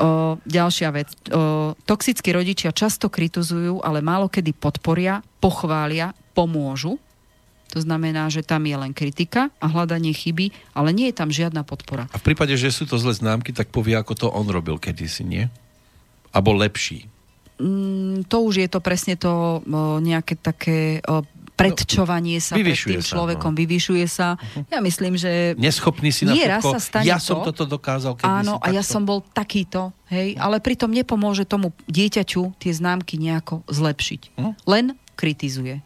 o, 0.00 0.40
ďalšia 0.48 0.88
vec. 0.90 1.12
O, 1.28 1.76
toxickí 1.84 2.32
rodičia 2.32 2.72
často 2.72 3.12
kritizujú, 3.12 3.84
ale 3.84 4.00
málo 4.00 4.32
kedy 4.32 4.56
podporia, 4.56 5.20
pochvália, 5.38 6.16
pomôžu. 6.32 6.96
To 7.70 7.78
znamená, 7.78 8.26
že 8.26 8.42
tam 8.42 8.66
je 8.66 8.74
len 8.74 8.90
kritika 8.90 9.52
a 9.62 9.70
hľadanie 9.70 10.10
chyby, 10.10 10.50
ale 10.74 10.90
nie 10.90 11.06
je 11.12 11.14
tam 11.14 11.30
žiadna 11.30 11.62
podpora. 11.62 12.10
A 12.10 12.18
v 12.18 12.26
prípade, 12.26 12.56
že 12.58 12.74
sú 12.74 12.82
to 12.82 12.98
zlé 12.98 13.14
známky, 13.14 13.54
tak 13.54 13.70
povie, 13.70 13.94
ako 13.94 14.14
to 14.18 14.26
on 14.26 14.50
robil 14.50 14.74
kedysi, 14.80 15.22
nie? 15.22 15.46
Abo 16.34 16.50
lepší 16.50 17.06
mm, 17.60 18.26
to 18.26 18.36
už 18.40 18.64
je 18.64 18.68
to 18.72 18.80
presne 18.80 19.14
to 19.20 19.60
o, 19.60 20.00
nejaké 20.00 20.34
také 20.40 21.04
o, 21.04 21.22
predčovanie 21.60 22.38
sa 22.40 22.56
pred 22.56 22.72
tým 22.72 23.04
človekom, 23.04 23.52
no. 23.52 23.58
vyvyšuje 23.60 24.06
sa. 24.08 24.40
Uh-huh. 24.40 24.64
Ja 24.72 24.80
myslím, 24.80 25.20
že... 25.20 25.52
Neschopný 25.60 26.08
si 26.08 26.24
na 26.24 26.32
nie 26.32 26.48
raz 26.48 26.64
sa 26.64 26.80
stane 26.80 27.04
ja 27.04 27.20
to, 27.20 27.28
som 27.28 27.36
toto 27.44 27.68
dokázal, 27.68 28.16
keď 28.16 28.24
Áno, 28.24 28.56
a 28.56 28.66
ja 28.72 28.80
som 28.80 29.04
bol 29.04 29.20
takýto, 29.20 29.92
hej, 30.08 30.34
ale 30.40 30.58
pritom 30.58 30.88
nepomôže 30.88 31.44
tomu 31.44 31.76
dieťaťu 31.86 32.56
tie 32.56 32.72
známky 32.72 33.20
nejako 33.20 33.60
zlepšiť. 33.68 34.20
Uh-huh. 34.40 34.56
Len 34.64 34.96
kritizuje. 35.20 35.84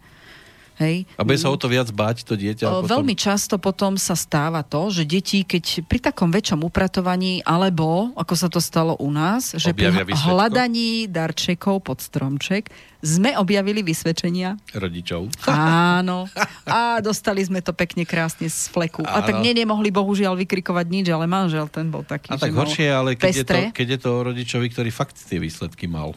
Hej. 0.75 1.07
A 1.15 1.23
bude 1.23 1.39
sa 1.39 1.55
o 1.55 1.57
to 1.57 1.71
viac 1.71 1.87
báť 1.95 2.27
to 2.27 2.35
dieťa? 2.35 2.67
O, 2.67 2.83
potom... 2.83 2.91
Veľmi 2.99 3.15
často 3.15 3.63
potom 3.63 3.95
sa 3.95 4.19
stáva 4.19 4.67
to, 4.67 4.91
že 4.91 5.07
deti, 5.07 5.47
keď 5.47 5.87
pri 5.87 6.03
takom 6.03 6.35
väčšom 6.35 6.67
upratovaní, 6.67 7.47
alebo, 7.47 8.11
ako 8.19 8.35
sa 8.35 8.51
to 8.51 8.59
stalo 8.59 8.99
u 8.99 9.07
nás, 9.15 9.55
že 9.55 9.71
Objavia 9.71 10.03
pri 10.03 10.19
hľadaní 10.19 11.07
darčekov 11.07 11.79
pod 11.87 12.03
stromček, 12.03 12.75
sme 13.05 13.37
objavili 13.39 13.85
vysvedčenia. 13.87 14.59
Rodičov. 14.75 15.31
Áno. 15.47 16.27
A 16.67 16.99
dostali 17.05 17.45
sme 17.45 17.63
to 17.63 17.77
pekne 17.77 18.03
krásne 18.09 18.51
z 18.51 18.67
fleku. 18.67 19.07
Áno. 19.07 19.15
A 19.15 19.23
tak 19.23 19.39
nie 19.45 19.55
nemohli 19.55 19.95
bohužiaľ 19.95 20.35
vykrikovať 20.43 20.87
nič, 20.91 21.07
ale 21.13 21.31
manžel 21.31 21.71
ten 21.71 21.87
bol 21.93 22.03
taký, 22.03 22.35
A 22.35 22.41
tak 22.41 22.51
horšie, 22.51 22.89
ale 22.91 23.15
keď 23.15 23.31
je, 23.31 23.45
to, 23.47 23.55
keď 23.71 23.87
je 23.95 23.99
to 24.01 24.09
o 24.11 24.21
rodičovi, 24.27 24.67
ktorý 24.73 24.91
fakt 24.91 25.21
tie 25.21 25.39
výsledky 25.39 25.87
mal. 25.87 26.17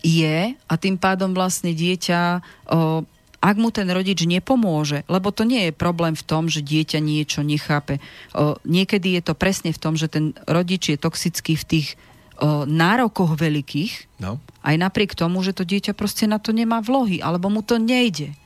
Je 0.00 0.56
a 0.56 0.74
tým 0.80 0.96
pádom 0.96 1.30
vlastne 1.36 1.76
dieťa 1.76 2.20
o, 2.68 3.04
ak 3.40 3.56
mu 3.56 3.72
ten 3.72 3.88
rodič 3.88 4.28
nepomôže, 4.28 5.08
lebo 5.08 5.32
to 5.32 5.48
nie 5.48 5.68
je 5.68 5.72
problém 5.72 6.12
v 6.12 6.24
tom, 6.28 6.52
že 6.52 6.60
dieťa 6.60 7.00
niečo 7.00 7.40
nechápe. 7.40 7.96
O, 8.36 8.60
niekedy 8.68 9.16
je 9.16 9.22
to 9.24 9.34
presne 9.34 9.72
v 9.72 9.80
tom, 9.80 9.96
že 9.96 10.12
ten 10.12 10.36
rodič 10.44 10.92
je 10.92 11.00
toxický 11.00 11.56
v 11.56 11.64
tých 11.64 11.88
o, 12.36 12.68
nárokoch 12.68 13.40
veľkých, 13.40 14.20
no. 14.20 14.36
aj 14.60 14.76
napriek 14.76 15.16
tomu, 15.16 15.40
že 15.40 15.56
to 15.56 15.64
dieťa 15.64 15.96
proste 15.96 16.28
na 16.28 16.36
to 16.36 16.52
nemá 16.52 16.84
vlohy, 16.84 17.24
alebo 17.24 17.48
mu 17.48 17.64
to 17.64 17.80
nejde. 17.80 18.36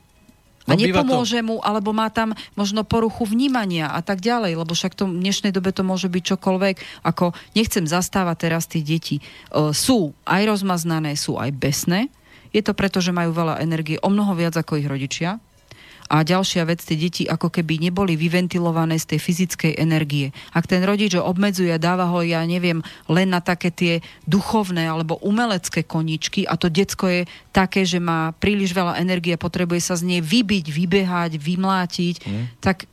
A 0.65 0.73
no, 0.73 0.81
nepomôže 0.81 1.43
to... 1.43 1.47
mu, 1.51 1.57
alebo 1.61 1.93
má 1.93 2.09
tam 2.09 2.33
možno 2.57 2.89
poruchu 2.89 3.29
vnímania 3.29 3.93
a 3.93 4.01
tak 4.01 4.25
ďalej, 4.25 4.57
lebo 4.57 4.73
však 4.73 4.97
to 4.97 5.11
v 5.11 5.21
dnešnej 5.21 5.53
dobe 5.53 5.75
to 5.77 5.85
môže 5.85 6.09
byť 6.09 6.23
čokoľvek, 6.39 7.05
ako 7.05 7.37
nechcem 7.53 7.85
zastávať 7.85 8.37
teraz 8.49 8.65
tie 8.71 8.81
deti. 8.81 9.21
O, 9.51 9.75
sú 9.75 10.15
aj 10.25 10.55
rozmaznané, 10.55 11.19
sú 11.19 11.37
aj 11.37 11.51
besné, 11.53 12.09
je 12.55 12.62
to 12.62 12.72
preto, 12.72 13.02
že 13.02 13.10
majú 13.10 13.35
veľa 13.35 13.59
energie, 13.59 13.98
o 13.98 14.09
mnoho 14.09 14.39
viac 14.39 14.55
ako 14.55 14.78
ich 14.78 14.86
rodičia. 14.86 15.43
A 16.05 16.20
ďalšia 16.20 16.68
vec, 16.68 16.85
tie 16.85 17.01
deti 17.01 17.24
ako 17.24 17.48
keby 17.48 17.81
neboli 17.81 18.12
vyventilované 18.12 19.01
z 19.01 19.16
tej 19.16 19.20
fyzickej 19.24 19.72
energie. 19.81 20.36
Ak 20.52 20.68
ten 20.68 20.85
rodič 20.85 21.16
ho 21.16 21.24
obmedzuje 21.24 21.72
a 21.72 21.81
dáva 21.81 22.05
ho, 22.12 22.20
ja 22.20 22.44
neviem, 22.44 22.85
len 23.09 23.32
na 23.32 23.40
také 23.40 23.72
tie 23.72 23.94
duchovné 24.28 24.85
alebo 24.85 25.16
umelecké 25.24 25.81
koničky 25.89 26.44
a 26.44 26.60
to 26.60 26.68
decko 26.68 27.09
je 27.09 27.20
také, 27.56 27.89
že 27.89 28.05
má 28.05 28.36
príliš 28.36 28.76
veľa 28.76 29.01
energie, 29.01 29.32
potrebuje 29.40 29.81
sa 29.81 29.97
z 29.97 30.05
nej 30.05 30.20
vybiť, 30.20 30.68
vybehať, 30.68 31.40
vymlátiť, 31.40 32.16
mm. 32.20 32.44
tak 32.60 32.85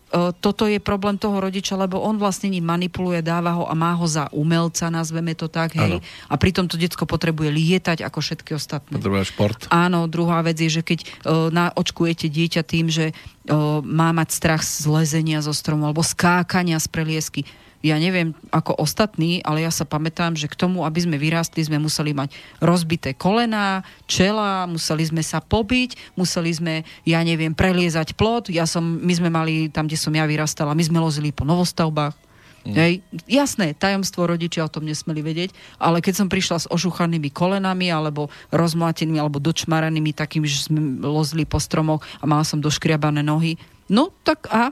toto 0.43 0.67
je 0.67 0.83
problém 0.83 1.15
toho 1.15 1.39
rodiča, 1.39 1.79
lebo 1.79 2.03
on 2.03 2.19
vlastne 2.19 2.51
ním 2.51 2.67
manipuluje, 2.67 3.23
dáva 3.23 3.55
ho 3.55 3.63
a 3.63 3.71
má 3.71 3.95
ho 3.95 4.03
za 4.03 4.27
umelca, 4.35 4.91
nazveme 4.91 5.31
to 5.31 5.47
tak, 5.47 5.79
hej. 5.79 6.03
Ano. 6.03 6.03
A 6.27 6.35
pritom 6.35 6.67
to 6.67 6.75
detsko 6.75 7.07
potrebuje 7.07 7.47
lietať 7.47 8.03
ako 8.03 8.19
všetky 8.19 8.51
ostatné. 8.51 8.99
Potrebuje 8.99 9.31
šport. 9.31 9.59
Áno, 9.71 10.11
druhá 10.11 10.43
vec 10.43 10.59
je, 10.59 10.67
že 10.67 10.83
keď 10.83 10.99
uh, 11.07 11.47
naočkujete 11.49 12.27
dieťa 12.27 12.61
tým, 12.67 12.91
že 12.91 13.15
uh, 13.15 13.79
má 13.79 14.11
mať 14.11 14.29
strach 14.35 14.61
z 14.67 14.83
lezenia 14.83 15.39
zo 15.39 15.55
stromu 15.55 15.87
alebo 15.87 16.03
skákania 16.03 16.75
z 16.83 16.87
preliesky, 16.91 17.41
ja 17.81 17.97
neviem 17.97 18.37
ako 18.53 18.77
ostatní, 18.77 19.41
ale 19.41 19.65
ja 19.65 19.73
sa 19.73 19.85
pamätám, 19.85 20.37
že 20.37 20.45
k 20.45 20.57
tomu, 20.57 20.85
aby 20.85 21.01
sme 21.01 21.17
vyrástli, 21.17 21.65
sme 21.65 21.81
museli 21.81 22.13
mať 22.13 22.33
rozbité 22.61 23.17
kolená, 23.17 23.81
čela, 24.05 24.69
museli 24.69 25.01
sme 25.05 25.25
sa 25.25 25.41
pobiť, 25.41 26.13
museli 26.13 26.53
sme, 26.53 26.73
ja 27.03 27.19
neviem, 27.25 27.57
preliezať 27.57 28.13
plot. 28.13 28.53
Ja 28.53 28.69
som, 28.69 28.85
my 29.01 29.13
sme 29.17 29.29
mali, 29.33 29.67
tam, 29.73 29.89
kde 29.89 29.97
som 29.97 30.13
ja 30.13 30.29
vyrastala, 30.29 30.77
my 30.77 30.83
sme 30.85 31.01
lozili 31.01 31.33
po 31.33 31.41
novostavbách. 31.41 32.31
Mm. 32.61 32.75
Hej. 32.77 32.93
Jasné, 33.25 33.73
tajomstvo 33.73 34.29
rodičia 34.29 34.61
o 34.61 34.69
tom 34.69 34.85
nesmeli 34.85 35.25
vedieť, 35.25 35.49
ale 35.81 35.97
keď 35.97 36.13
som 36.13 36.27
prišla 36.29 36.57
s 36.61 36.69
ošuchanými 36.69 37.33
kolenami 37.33 37.89
alebo 37.89 38.29
rozmlatenými 38.53 39.17
alebo 39.17 39.41
dočmaranými 39.41 40.13
takým, 40.13 40.45
že 40.45 40.69
sme 40.69 41.01
lozili 41.01 41.49
po 41.49 41.57
stromoch 41.57 42.05
a 42.21 42.29
mala 42.29 42.45
som 42.45 42.61
doškriabané 42.61 43.25
nohy, 43.25 43.57
no 43.89 44.13
tak 44.21 44.45
a 44.53 44.69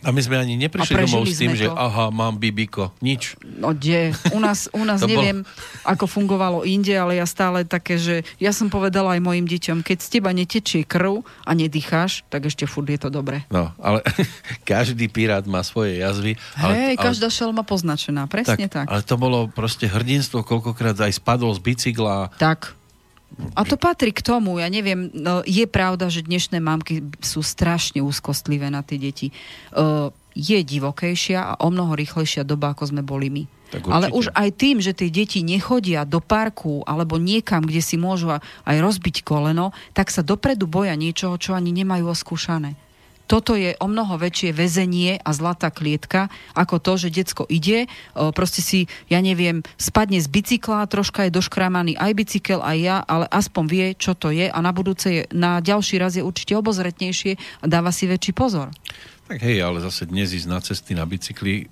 a 0.00 0.08
my 0.10 0.20
sme 0.20 0.36
ani 0.40 0.56
neprišli 0.56 0.96
domov 1.06 1.28
s 1.28 1.36
tým, 1.36 1.52
že 1.52 1.68
aha, 1.68 2.08
mám 2.08 2.40
bibiko. 2.40 2.92
Nič. 3.04 3.36
No 3.44 3.76
kde? 3.76 4.16
U 4.32 4.40
nás, 4.40 4.72
u 4.72 4.84
nás 4.84 5.04
neviem, 5.04 5.44
bol... 5.44 5.50
ako 5.84 6.04
fungovalo 6.08 6.58
inde, 6.64 6.96
ale 6.96 7.20
ja 7.20 7.26
stále 7.28 7.68
také, 7.68 8.00
že 8.00 8.24
ja 8.40 8.50
som 8.56 8.72
povedala 8.72 9.16
aj 9.16 9.20
mojim 9.20 9.44
deťom, 9.44 9.84
keď 9.84 9.98
z 10.00 10.08
teba 10.08 10.30
netečie 10.32 10.82
krv 10.88 11.20
a 11.44 11.50
nedýcháš, 11.52 12.24
tak 12.32 12.48
ešte 12.48 12.64
furt 12.64 12.88
je 12.88 13.00
to 13.00 13.12
dobre. 13.12 13.44
No, 13.52 13.76
ale 13.76 14.00
každý 14.68 15.12
pirát 15.12 15.44
má 15.44 15.60
svoje 15.60 16.00
jazvy. 16.00 16.40
Hej, 16.56 16.96
ale, 16.96 17.00
každá 17.00 17.28
šelma 17.28 17.62
poznačená, 17.62 18.24
presne 18.24 18.66
tak, 18.72 18.84
tak. 18.84 18.86
Ale 18.88 19.04
to 19.04 19.14
bolo 19.20 19.52
proste 19.52 19.84
hrdinstvo, 19.84 20.42
koľkokrát 20.42 20.96
aj 20.96 21.20
spadol 21.20 21.52
z 21.52 21.60
bicykla. 21.60 22.32
Tak. 22.40 22.79
A 23.54 23.62
to 23.64 23.80
patrí 23.80 24.10
k 24.12 24.24
tomu, 24.24 24.60
ja 24.60 24.68
neviem, 24.68 25.08
no, 25.14 25.40
je 25.46 25.64
pravda, 25.64 26.12
že 26.12 26.26
dnešné 26.26 26.60
mamky 26.60 27.06
sú 27.22 27.40
strašne 27.40 28.02
úzkostlivé 28.04 28.68
na 28.68 28.84
tie 28.84 29.00
deti. 29.00 29.32
Uh, 29.72 30.12
je 30.34 30.60
divokejšia 30.62 31.38
a 31.38 31.52
o 31.62 31.68
mnoho 31.72 31.98
rýchlejšia 31.98 32.46
doba, 32.46 32.74
ako 32.74 32.94
sme 32.94 33.02
boli 33.02 33.32
my. 33.32 33.44
Ale 33.86 34.10
už 34.10 34.34
aj 34.34 34.50
tým, 34.58 34.82
že 34.82 34.90
tie 34.90 35.10
deti 35.14 35.46
nechodia 35.46 36.02
do 36.02 36.18
parku 36.18 36.82
alebo 36.90 37.22
niekam, 37.22 37.62
kde 37.62 37.78
si 37.78 37.94
môžu 37.94 38.34
aj 38.66 38.76
rozbiť 38.82 39.22
koleno, 39.22 39.70
tak 39.94 40.10
sa 40.10 40.26
dopredu 40.26 40.66
boja 40.66 40.98
niečoho, 40.98 41.38
čo 41.38 41.54
ani 41.54 41.70
nemajú 41.70 42.10
oskúšané 42.10 42.74
toto 43.30 43.54
je 43.54 43.78
o 43.78 43.86
mnoho 43.86 44.18
väčšie 44.18 44.50
väzenie 44.50 45.22
a 45.22 45.30
zlatá 45.30 45.70
klietka, 45.70 46.26
ako 46.58 46.82
to, 46.82 46.98
že 46.98 47.14
decko 47.14 47.46
ide, 47.46 47.86
proste 48.34 48.58
si, 48.58 48.90
ja 49.06 49.22
neviem, 49.22 49.62
spadne 49.78 50.18
z 50.18 50.26
bicykla, 50.26 50.90
troška 50.90 51.30
je 51.30 51.38
doškramaný 51.38 51.94
aj 51.94 52.10
bicykel, 52.18 52.58
aj 52.58 52.78
ja, 52.82 52.96
ale 53.06 53.30
aspoň 53.30 53.64
vie, 53.70 53.86
čo 53.94 54.18
to 54.18 54.34
je 54.34 54.50
a 54.50 54.58
na 54.58 54.74
budúce 54.74 55.06
je, 55.06 55.22
na 55.30 55.62
ďalší 55.62 56.02
raz 56.02 56.18
je 56.18 56.26
určite 56.26 56.58
obozretnejšie 56.58 57.38
a 57.62 57.64
dáva 57.70 57.94
si 57.94 58.10
väčší 58.10 58.34
pozor. 58.34 58.74
Tak 59.30 59.38
hej, 59.46 59.62
ale 59.62 59.78
zase 59.78 60.10
dnes 60.10 60.34
ísť 60.34 60.48
na 60.50 60.58
cesty 60.58 60.98
na 60.98 61.06
bicykli 61.06 61.70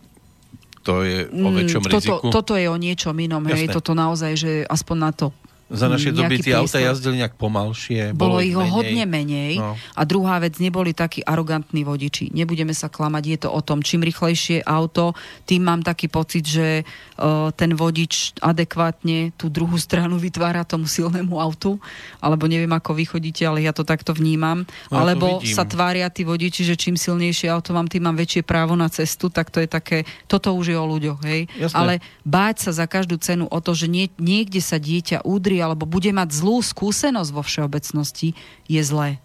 to 0.86 1.02
je 1.04 1.26
o 1.26 1.50
mm, 1.50 1.56
väčšom 1.58 1.82
mm, 1.84 1.90
toto, 1.90 1.98
riziku. 1.98 2.28
Toto 2.30 2.52
je 2.54 2.66
o 2.70 2.76
niečom 2.78 3.12
inom, 3.18 3.42
hej, 3.50 3.66
toto 3.68 3.92
naozaj, 3.98 4.32
že 4.38 4.50
aspoň 4.64 4.96
na 4.96 5.10
to 5.10 5.26
za 5.68 5.84
naše 5.84 6.16
doby 6.16 6.40
tie 6.40 6.56
auta 6.56 6.80
jazdili 6.80 7.20
nejak 7.20 7.36
pomalšie. 7.36 8.16
Bolo, 8.16 8.40
bolo 8.40 8.44
ich 8.44 8.56
menej. 8.56 8.72
hodne 8.72 9.04
menej. 9.04 9.52
No. 9.60 9.76
A 9.76 10.02
druhá 10.08 10.40
vec, 10.40 10.56
neboli 10.56 10.96
takí 10.96 11.20
arogantní 11.20 11.84
vodiči. 11.84 12.32
Nebudeme 12.32 12.72
sa 12.72 12.88
klamať, 12.88 13.24
je 13.28 13.38
to 13.44 13.48
o 13.52 13.60
tom, 13.60 13.84
čím 13.84 14.00
rýchlejšie 14.00 14.64
auto, 14.64 15.12
tým 15.44 15.68
mám 15.68 15.84
taký 15.84 16.08
pocit, 16.08 16.48
že 16.48 16.88
uh, 17.20 17.52
ten 17.52 17.76
vodič 17.76 18.32
adekvátne 18.40 19.36
tú 19.36 19.52
druhú 19.52 19.76
stranu 19.76 20.16
vytvára 20.16 20.64
tomu 20.64 20.88
silnému 20.88 21.36
autu. 21.36 21.76
Alebo 22.24 22.48
neviem, 22.48 22.72
ako 22.72 22.96
vy 22.96 23.04
chodíte, 23.04 23.44
ale 23.44 23.68
ja 23.68 23.76
to 23.76 23.84
takto 23.84 24.16
vnímam. 24.16 24.64
No, 24.88 25.04
Alebo 25.04 25.44
sa 25.44 25.68
tvária 25.68 26.08
tí 26.08 26.24
vodiči, 26.24 26.64
že 26.64 26.80
čím 26.80 26.96
silnejšie 26.96 27.52
auto 27.52 27.76
mám, 27.76 27.92
tým 27.92 28.08
mám 28.08 28.16
väčšie 28.16 28.40
právo 28.40 28.72
na 28.72 28.88
cestu, 28.88 29.28
tak 29.28 29.52
to 29.52 29.60
je 29.60 29.68
také, 29.68 30.08
toto 30.24 30.56
už 30.56 30.72
je 30.72 30.78
o 30.80 30.86
ľuďoch, 30.88 31.20
hej. 31.28 31.44
Jasne. 31.60 31.76
Ale 31.76 31.92
báť 32.24 32.64
sa 32.64 32.70
za 32.72 32.86
každú 32.88 33.20
cenu 33.20 33.44
o 33.44 33.58
to, 33.60 33.76
že 33.76 33.84
nie, 33.84 34.08
niekde 34.16 34.64
sa 34.64 34.80
dieťa 34.80 35.28
udrie 35.28 35.57
alebo 35.60 35.84
bude 35.84 36.10
mať 36.14 36.34
zlú 36.34 36.62
skúsenosť 36.62 37.30
vo 37.34 37.42
všeobecnosti, 37.42 38.34
je 38.66 38.82
zlé. 38.82 39.18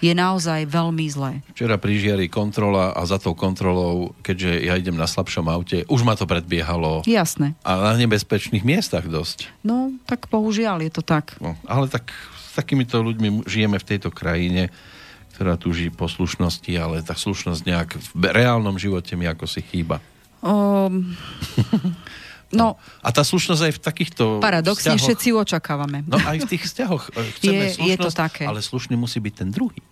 Je 0.00 0.12
naozaj 0.12 0.68
veľmi 0.68 1.04
zlé. 1.08 1.32
Včera 1.52 1.76
pri 1.76 2.00
žiari 2.00 2.26
kontrola 2.32 2.96
a 2.96 3.04
za 3.04 3.20
tou 3.20 3.36
kontrolou, 3.36 4.16
keďže 4.24 4.64
ja 4.64 4.76
idem 4.76 4.96
na 4.96 5.08
slabšom 5.08 5.48
aute, 5.48 5.84
už 5.88 6.00
ma 6.04 6.16
to 6.16 6.24
predbiehalo. 6.24 7.04
Jasné. 7.04 7.56
A 7.64 7.92
na 7.92 7.92
nebezpečných 8.00 8.64
miestach 8.64 9.04
dosť. 9.08 9.48
No, 9.64 9.92
tak 10.08 10.28
bohužiaľ 10.32 10.84
je 10.88 10.92
to 10.92 11.02
tak. 11.04 11.36
No, 11.40 11.56
ale 11.68 11.88
tak 11.92 12.12
s 12.12 12.56
takýmito 12.56 13.00
ľuďmi 13.04 13.44
žijeme 13.44 13.76
v 13.76 13.88
tejto 13.88 14.08
krajine, 14.12 14.72
ktorá 15.36 15.60
túži 15.60 15.92
poslušnosti, 15.92 16.72
ale 16.76 17.04
tá 17.04 17.12
slušnosť 17.12 17.62
nejak 17.68 17.88
v 18.16 18.24
reálnom 18.32 18.80
živote 18.80 19.12
mi 19.20 19.28
ako 19.28 19.44
si 19.44 19.60
chýba. 19.60 20.00
Um, 20.40 21.16
No, 22.54 22.78
a 23.02 23.08
tá 23.10 23.26
slušnosť 23.26 23.62
aj 23.66 23.72
v 23.74 23.80
takýchto 23.82 24.22
Paradoxne 24.38 24.94
vzťahoch, 24.94 25.02
všetci 25.02 25.26
ju 25.30 25.36
očakávame. 25.42 25.98
No 26.06 26.14
aj 26.14 26.46
v 26.46 26.48
tých 26.54 26.62
vzťahoch 26.70 27.04
e, 27.18 27.20
chceme 27.42 27.64
Je- 27.66 27.74
slušnosť, 27.74 27.90
je 27.90 27.96
to 27.98 28.10
také. 28.14 28.44
ale 28.46 28.62
slušný 28.62 28.94
musí 28.94 29.18
byť 29.18 29.34
ten 29.34 29.48
druhý. 29.50 29.82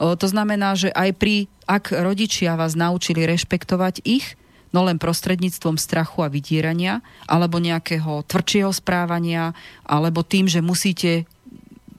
O, 0.00 0.14
to 0.14 0.26
znamená, 0.26 0.74
že 0.74 0.90
aj 0.90 1.10
pri, 1.18 1.36
ak 1.66 1.94
rodičia 1.94 2.54
vás 2.54 2.74
naučili 2.74 3.22
rešpektovať 3.26 4.02
ich, 4.02 4.34
no 4.70 4.86
len 4.86 5.02
prostredníctvom 5.02 5.78
strachu 5.78 6.22
a 6.22 6.30
vydierania, 6.30 7.02
alebo 7.26 7.58
nejakého 7.58 8.22
tvrdšieho 8.26 8.70
správania, 8.70 9.50
alebo 9.82 10.22
tým, 10.22 10.46
že 10.46 10.62
musíte, 10.62 11.26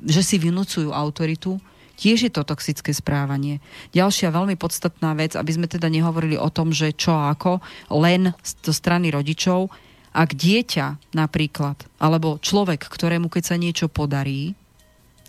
že 0.03 0.21
si 0.23 0.39
vynúcujú 0.39 0.95
autoritu, 0.95 1.59
tiež 2.01 2.25
je 2.25 2.31
to 2.33 2.41
toxické 2.41 2.89
správanie. 2.97 3.61
Ďalšia 3.93 4.33
veľmi 4.33 4.57
podstatná 4.57 5.13
vec, 5.13 5.37
aby 5.37 5.51
sme 5.53 5.69
teda 5.69 5.85
nehovorili 5.85 6.33
o 6.41 6.49
tom, 6.49 6.73
že 6.73 6.97
čo 6.97 7.13
ako, 7.13 7.61
len 7.93 8.33
zo 8.41 8.73
strany 8.73 9.13
rodičov, 9.13 9.69
ak 10.11 10.33
dieťa 10.35 11.15
napríklad, 11.15 11.77
alebo 12.01 12.41
človek, 12.41 12.89
ktorému 12.89 13.29
keď 13.29 13.43
sa 13.53 13.55
niečo 13.55 13.87
podarí, 13.87 14.57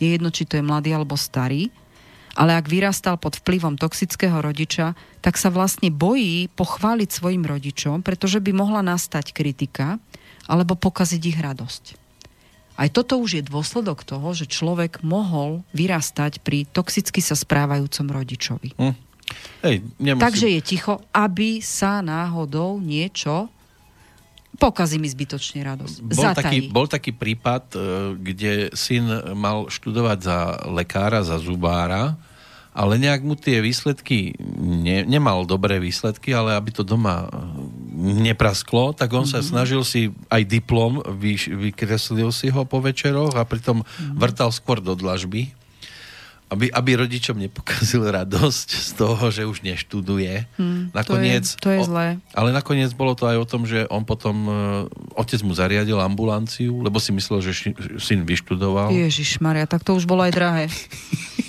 je 0.00 0.18
jedno, 0.18 0.34
či 0.34 0.48
to 0.48 0.58
je 0.58 0.66
mladý 0.66 0.96
alebo 0.96 1.14
starý, 1.14 1.70
ale 2.32 2.56
ak 2.56 2.66
vyrastal 2.66 3.20
pod 3.20 3.38
vplyvom 3.38 3.76
toxického 3.76 4.40
rodiča, 4.40 4.96
tak 5.20 5.36
sa 5.36 5.52
vlastne 5.52 5.92
bojí 5.92 6.48
pochváliť 6.56 7.08
svojim 7.12 7.44
rodičom, 7.44 8.00
pretože 8.00 8.40
by 8.40 8.56
mohla 8.56 8.80
nastať 8.80 9.36
kritika 9.36 10.00
alebo 10.48 10.74
pokaziť 10.74 11.22
ich 11.22 11.38
radosť. 11.38 12.01
Aj 12.76 12.88
toto 12.88 13.20
už 13.20 13.40
je 13.40 13.42
dôsledok 13.44 14.02
toho, 14.02 14.32
že 14.32 14.48
človek 14.48 15.04
mohol 15.04 15.60
vyrastať 15.76 16.40
pri 16.40 16.64
toxicky 16.68 17.20
sa 17.20 17.36
správajúcom 17.36 18.06
rodičovi. 18.08 18.70
Hm. 18.80 18.96
Hej, 19.64 19.76
nemusí... 19.96 20.22
Takže 20.24 20.46
je 20.48 20.60
ticho, 20.60 20.94
aby 21.12 21.64
sa 21.64 22.04
náhodou 22.04 22.80
niečo 22.80 23.48
pokazí 24.62 25.00
mi 25.00 25.08
zbytočne 25.08 25.64
radosť. 25.64 25.96
Bol 26.06 26.24
taký, 26.36 26.58
bol 26.68 26.86
taký 26.86 27.10
prípad, 27.10 27.64
e, 27.72 27.78
kde 28.20 28.52
syn 28.76 29.08
mal 29.34 29.66
študovať 29.66 30.18
za 30.22 30.38
lekára, 30.70 31.26
za 31.26 31.40
zubára, 31.42 32.14
ale 32.72 32.96
nejak 32.96 33.20
mu 33.26 33.36
tie 33.36 33.60
výsledky, 33.60 34.32
ne, 34.60 35.04
nemal 35.04 35.44
dobré 35.44 35.76
výsledky, 35.76 36.32
ale 36.32 36.56
aby 36.56 36.70
to 36.72 36.86
doma 36.86 37.26
e, 37.26 37.28
neprasklo, 38.01 38.97
tak 38.97 39.12
on 39.12 39.28
mm-hmm. 39.28 39.44
sa 39.44 39.44
snažil 39.44 39.85
si 39.85 40.09
aj 40.32 40.43
diplom, 40.48 41.05
vyš, 41.05 41.52
vykreslil 41.52 42.32
si 42.32 42.48
ho 42.48 42.64
po 42.64 42.81
večeroch 42.81 43.36
a 43.36 43.44
pritom 43.44 43.85
mm-hmm. 43.85 44.16
vrtal 44.16 44.48
skôr 44.48 44.81
do 44.81 44.97
dlažby, 44.97 45.52
aby, 46.52 46.69
aby 46.69 46.90
rodičom 47.01 47.40
nepokazil 47.40 48.05
radosť 48.05 48.69
z 48.69 48.90
toho, 48.93 49.24
že 49.32 49.48
už 49.48 49.64
neštuduje. 49.64 50.52
Hm, 50.60 50.93
nakoniec, 50.93 51.56
to 51.56 51.56
je, 51.56 51.64
to 51.64 51.69
je 51.73 51.78
o- 51.81 51.89
zlé. 51.89 52.06
ale 52.36 52.52
nakoniec 52.52 52.93
bolo 52.93 53.16
to 53.16 53.24
aj 53.24 53.36
o 53.40 53.47
tom, 53.48 53.64
že 53.64 53.89
on 53.89 54.05
potom, 54.05 54.36
e, 54.44 54.52
otec 55.16 55.40
mu 55.48 55.56
zariadil 55.56 55.97
ambulanciu, 55.97 56.85
lebo 56.85 57.01
si 57.01 57.09
myslel, 57.16 57.40
že 57.40 57.52
ši, 57.56 57.69
syn 57.97 58.28
vyštudoval. 58.28 58.93
Ježiš 58.93 59.40
Maria, 59.40 59.64
tak 59.64 59.81
to 59.81 59.97
už 59.97 60.05
bolo 60.05 60.28
aj 60.28 60.32
drahé. 60.36 60.64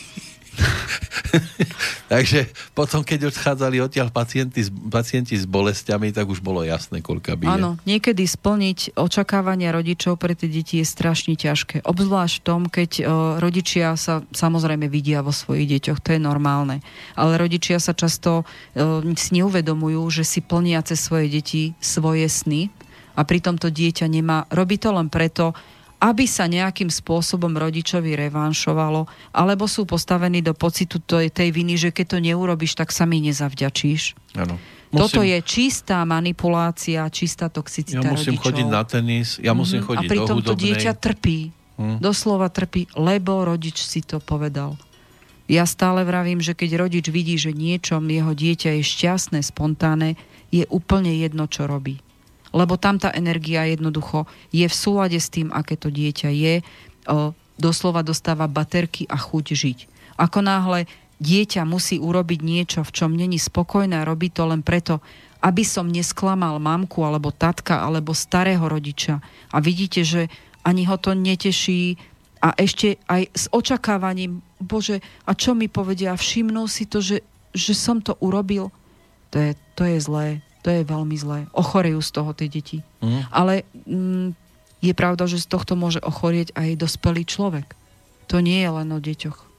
Takže 2.14 2.46
potom, 2.78 3.02
keď 3.02 3.34
odchádzali 3.34 3.82
odtiaľ 3.82 4.14
pacienti, 4.14 4.70
pacienti 4.70 5.34
s 5.34 5.50
bolestiami, 5.50 6.14
tak 6.14 6.30
už 6.30 6.46
bolo 6.46 6.62
jasné, 6.62 7.02
koľka 7.02 7.34
bije. 7.34 7.50
Áno, 7.50 7.82
niekedy 7.90 8.22
splniť 8.22 8.94
očakávania 8.94 9.74
rodičov 9.74 10.22
pre 10.22 10.38
tie 10.38 10.50
deti 10.50 10.78
je 10.82 10.86
strašne 10.86 11.34
ťažké. 11.34 11.82
Obzvlášť 11.82 12.36
v 12.40 12.46
tom, 12.46 12.62
keď 12.70 12.92
e, 13.00 13.04
rodičia 13.42 13.98
sa 13.98 14.22
samozrejme 14.30 14.86
vidia 14.88 15.26
vo 15.26 15.34
svojich 15.34 15.66
deťoch, 15.80 16.00
to 16.06 16.10
je 16.16 16.22
normálne. 16.22 16.86
Ale 17.18 17.42
rodičia 17.42 17.82
sa 17.82 17.98
často 17.98 18.46
e, 18.78 19.14
si 19.18 19.30
neuvedomujú, 19.42 20.02
že 20.14 20.24
si 20.28 20.40
plnia 20.46 20.86
cez 20.86 21.02
svoje 21.02 21.34
deti 21.34 21.74
svoje 21.82 22.30
sny 22.30 22.70
a 23.14 23.22
pritom 23.22 23.62
to 23.62 23.70
dieťa 23.70 24.10
nemá, 24.10 24.50
robí 24.50 24.82
to 24.82 24.90
len 24.90 25.10
preto, 25.10 25.54
aby 26.04 26.28
sa 26.28 26.52
nejakým 26.52 26.92
spôsobom 26.92 27.56
rodičovi 27.56 28.12
revanšovalo, 28.20 29.08
alebo 29.32 29.72
sú 29.72 29.88
postavení 29.88 30.44
do 30.44 30.52
pocitu 30.52 31.00
tej, 31.00 31.32
tej 31.32 31.56
viny, 31.56 31.80
že 31.80 31.96
keď 31.96 32.06
to 32.12 32.18
neurobiš, 32.20 32.76
tak 32.76 32.92
sa 32.92 33.08
mi 33.08 33.24
nezavďačíš. 33.24 34.20
Áno. 34.36 34.60
Toto 34.92 35.24
je 35.26 35.40
čistá 35.42 36.04
manipulácia, 36.04 37.08
čistá 37.10 37.48
Ja 37.50 37.56
toxicita 37.56 38.04
musím 38.06 38.38
rodičov. 38.38 38.44
chodiť 38.46 38.68
na 38.68 38.84
tenis, 38.86 39.28
ja 39.42 39.56
musím 39.56 39.82
Mhm. 39.82 39.88
chodiť 39.88 40.08
A 40.08 40.12
pritom 40.12 40.38
to 40.44 40.54
dieťa 40.54 40.92
trpí. 40.94 41.50
Hm. 41.74 41.98
Doslova 41.98 42.54
trpí, 42.54 42.86
lebo 42.94 43.42
rodič 43.42 43.82
si 43.82 44.06
to 44.06 44.22
povedal. 44.22 44.78
Ja 45.50 45.66
stále 45.66 46.06
vravím, 46.06 46.38
že 46.38 46.54
keď 46.54 46.78
rodič 46.78 47.10
vidí, 47.10 47.36
že 47.42 47.50
niečom 47.50 48.06
jeho 48.06 48.38
dieťa 48.38 48.78
je 48.78 48.84
šťastné, 48.86 49.42
spontánne, 49.42 50.14
je 50.54 50.70
úplne 50.70 51.10
jedno, 51.18 51.50
čo 51.50 51.66
robí. 51.66 51.98
Lebo 52.54 52.78
tam 52.78 53.02
tá 53.02 53.10
energia 53.12 53.66
jednoducho 53.66 54.30
je 54.54 54.70
v 54.70 54.76
súlade 54.76 55.18
s 55.18 55.34
tým, 55.34 55.50
aké 55.50 55.74
to 55.74 55.90
dieťa 55.90 56.30
je. 56.30 56.56
Doslova 57.58 58.06
dostáva 58.06 58.46
baterky 58.46 59.10
a 59.10 59.18
chuť 59.18 59.46
žiť. 59.58 59.80
Ako 60.22 60.46
náhle 60.46 60.86
dieťa 61.18 61.66
musí 61.66 61.98
urobiť 61.98 62.40
niečo, 62.46 62.80
v 62.86 62.94
čom 62.94 63.12
není 63.18 63.42
spokojné 63.42 64.06
robí 64.06 64.30
to 64.30 64.46
len 64.46 64.62
preto, 64.62 65.02
aby 65.44 65.66
som 65.66 65.90
nesklamal 65.90 66.62
mamku 66.62 67.04
alebo 67.04 67.34
tatka 67.34 67.84
alebo 67.84 68.16
starého 68.16 68.64
rodiča. 68.64 69.20
A 69.52 69.58
vidíte, 69.60 70.06
že 70.06 70.32
ani 70.64 70.88
ho 70.88 70.96
to 70.96 71.12
neteší 71.12 72.00
a 72.44 72.56
ešte 72.60 73.00
aj 73.08 73.22
s 73.32 73.46
očakávaním, 73.52 74.44
bože, 74.60 75.00
a 75.24 75.32
čo 75.32 75.56
mi 75.56 75.72
povedia, 75.72 76.16
všimnú 76.16 76.68
si 76.68 76.88
to, 76.88 77.00
že, 77.00 77.24
že 77.56 77.74
som 77.76 78.04
to 78.04 78.20
urobil. 78.20 78.72
To 79.32 79.40
je, 79.40 79.52
to 79.80 79.84
je 79.88 79.98
zlé, 80.04 80.28
to 80.64 80.72
je 80.72 80.88
veľmi 80.88 81.16
zlé. 81.20 81.46
Ochorejú 81.52 82.00
z 82.00 82.10
toho 82.16 82.32
tie 82.32 82.48
deti. 82.48 82.80
Hm. 83.04 83.28
Ale 83.30 83.68
mm, 83.84 84.28
je 84.80 84.94
pravda, 84.96 85.28
že 85.28 85.44
z 85.44 85.48
tohto 85.52 85.76
môže 85.76 86.00
ochorieť 86.00 86.56
aj 86.56 86.80
dospelý 86.80 87.28
človek. 87.28 87.76
To 88.32 88.40
nie 88.40 88.64
je 88.64 88.72
len 88.72 88.90
o 88.96 89.00
deťoch. 89.04 89.52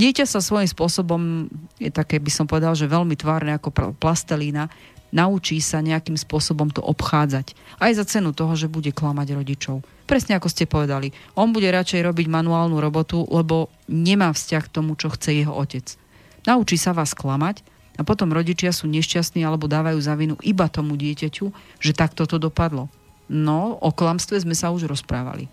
Dieťa 0.00 0.24
sa 0.24 0.40
svojím 0.40 0.68
spôsobom, 0.68 1.52
je 1.76 1.92
také, 1.92 2.16
by 2.16 2.32
som 2.32 2.48
povedal, 2.48 2.72
že 2.72 2.88
veľmi 2.88 3.12
tvárne 3.16 3.52
ako 3.56 3.96
plastelína, 4.00 4.72
naučí 5.12 5.60
sa 5.60 5.84
nejakým 5.84 6.16
spôsobom 6.16 6.72
to 6.72 6.80
obchádzať. 6.80 7.52
Aj 7.76 7.92
za 7.92 8.04
cenu 8.08 8.32
toho, 8.32 8.56
že 8.56 8.72
bude 8.72 8.92
klamať 8.92 9.36
rodičov. 9.36 9.84
Presne 10.08 10.36
ako 10.36 10.48
ste 10.48 10.64
povedali. 10.64 11.12
On 11.36 11.52
bude 11.52 11.68
radšej 11.68 12.04
robiť 12.04 12.26
manuálnu 12.28 12.80
robotu, 12.80 13.24
lebo 13.28 13.68
nemá 13.88 14.32
vzťah 14.32 14.64
k 14.64 14.72
tomu, 14.72 14.96
čo 14.96 15.12
chce 15.12 15.44
jeho 15.44 15.52
otec. 15.52 15.84
Naučí 16.48 16.80
sa 16.80 16.96
vás 16.96 17.12
klamať 17.12 17.75
a 17.96 18.02
potom 18.04 18.32
rodičia 18.32 18.70
sú 18.70 18.86
nešťastní 18.88 19.42
alebo 19.42 19.68
dávajú 19.68 19.98
za 19.98 20.12
vinu 20.14 20.36
iba 20.44 20.68
tomu 20.68 20.94
dieťaťu, 21.00 21.46
že 21.80 21.92
takto 21.96 22.28
to 22.28 22.36
dopadlo. 22.36 22.92
No, 23.26 23.80
o 23.82 23.90
klamstve 23.90 24.38
sme 24.38 24.54
sa 24.54 24.70
už 24.70 24.86
rozprávali. 24.86 25.50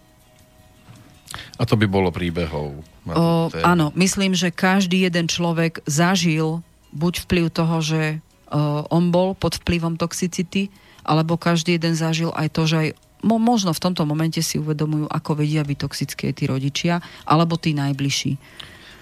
A 1.57 1.65
to 1.65 1.73
by 1.73 1.89
bolo 1.89 2.13
príbehov. 2.13 2.77
O, 3.09 3.49
áno, 3.65 3.89
myslím, 3.97 4.37
že 4.37 4.53
každý 4.53 5.09
jeden 5.09 5.25
človek 5.25 5.81
zažil 5.89 6.61
buď 6.93 7.25
vplyv 7.25 7.45
toho, 7.49 7.81
že 7.81 8.01
o, 8.53 8.85
on 8.93 9.09
bol 9.09 9.33
pod 9.33 9.57
vplyvom 9.57 9.97
toxicity, 9.97 10.69
alebo 11.01 11.35
každý 11.41 11.81
jeden 11.81 11.97
zažil 11.97 12.29
aj 12.37 12.47
to, 12.53 12.63
že 12.69 12.75
aj 12.77 12.89
mo, 13.25 13.41
možno 13.41 13.73
v 13.73 13.81
tomto 13.81 14.05
momente 14.05 14.43
si 14.45 14.61
uvedomujú, 14.61 15.09
ako 15.09 15.41
vedia 15.41 15.65
byť 15.65 15.77
toxické 15.79 16.29
tí 16.35 16.45
rodičia, 16.45 17.01
alebo 17.25 17.57
tí 17.57 17.73
najbližší. 17.73 18.37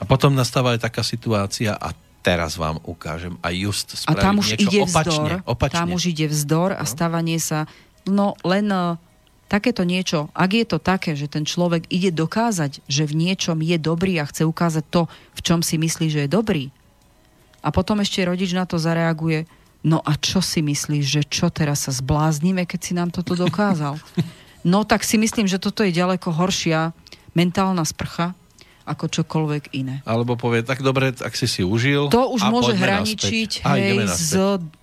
A 0.02 0.08
potom 0.08 0.34
nastáva 0.34 0.74
aj 0.74 0.88
taká 0.88 1.04
situácia 1.04 1.76
a 1.76 1.94
teraz 2.22 2.56
vám 2.56 2.78
ukážem 2.86 3.36
a 3.42 3.50
just 3.50 3.94
A 4.06 4.14
spraviť 4.14 4.24
tam 4.24 4.36
už 4.38 4.48
niečo 4.54 4.70
ide 4.70 4.80
opačne. 4.86 5.12
vzdor, 5.12 5.32
opačne. 5.50 5.78
tam 5.78 5.88
už 5.94 6.04
ide 6.10 6.26
vzdor 6.30 6.70
a 6.78 6.84
stávanie 6.86 7.38
sa, 7.42 7.66
no 8.06 8.38
len 8.46 8.70
e, 8.70 8.96
takéto 9.50 9.82
niečo, 9.84 10.30
ak 10.38 10.52
je 10.54 10.66
to 10.70 10.78
také, 10.78 11.18
že 11.18 11.28
ten 11.28 11.44
človek 11.44 11.90
ide 11.90 12.14
dokázať, 12.14 12.86
že 12.86 13.04
v 13.10 13.14
niečom 13.18 13.60
je 13.60 13.78
dobrý 13.82 14.22
a 14.22 14.30
chce 14.30 14.46
ukázať 14.46 14.86
to, 14.88 15.02
v 15.10 15.42
čom 15.42 15.60
si 15.66 15.82
myslí, 15.82 16.08
že 16.08 16.26
je 16.26 16.30
dobrý, 16.30 16.70
a 17.62 17.70
potom 17.70 18.02
ešte 18.02 18.26
rodič 18.26 18.52
na 18.58 18.66
to 18.66 18.82
zareaguje, 18.82 19.46
no 19.86 20.02
a 20.02 20.18
čo 20.18 20.42
si 20.42 20.66
myslíš, 20.66 21.06
že 21.06 21.22
čo 21.30 21.54
teraz 21.54 21.86
sa 21.86 21.94
zbláznime, 21.94 22.66
keď 22.66 22.80
si 22.82 22.94
nám 22.98 23.10
toto 23.14 23.38
dokázal? 23.38 23.98
No 24.62 24.86
tak 24.86 25.02
si 25.02 25.18
myslím, 25.18 25.50
že 25.50 25.58
toto 25.58 25.82
je 25.82 25.90
ďaleko 25.90 26.38
horšia 26.38 26.94
mentálna 27.34 27.82
sprcha, 27.82 28.38
ako 28.86 29.06
čokoľvek 29.08 29.64
iné. 29.78 30.02
Alebo 30.04 30.34
povie, 30.36 30.66
tak 30.66 30.82
dobre, 30.82 31.14
ak 31.14 31.34
si 31.38 31.46
si 31.46 31.62
užil. 31.62 32.10
To 32.10 32.34
už 32.34 32.42
a 32.46 32.50
môže 32.50 32.74
hraničiť 32.74 33.62
naspäť. 33.62 33.78
Hej, 33.78 33.96
z 34.10 34.32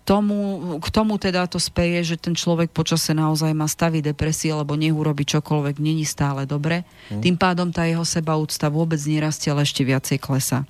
tomu, 0.09 0.39
k 0.81 0.89
tomu 0.89 1.21
teda 1.21 1.45
to 1.45 1.61
speje, 1.61 2.15
že 2.15 2.17
ten 2.17 2.33
človek 2.33 2.73
počase 2.73 3.13
naozaj 3.13 3.53
má 3.53 3.69
stavy 3.69 4.01
depresie, 4.01 4.57
lebo 4.57 4.73
nech 4.73 4.97
urobí 4.97 5.29
čokoľvek, 5.29 5.77
není 5.85 6.09
stále 6.09 6.49
dobre. 6.49 6.89
Hm. 7.13 7.21
Tým 7.21 7.37
pádom 7.37 7.69
tá 7.69 7.85
jeho 7.85 8.09
sebaúcta 8.09 8.73
vôbec 8.73 8.97
nerastie, 9.05 9.53
ale 9.53 9.69
ešte 9.69 9.85
viacej 9.85 10.17
klesa. 10.17 10.65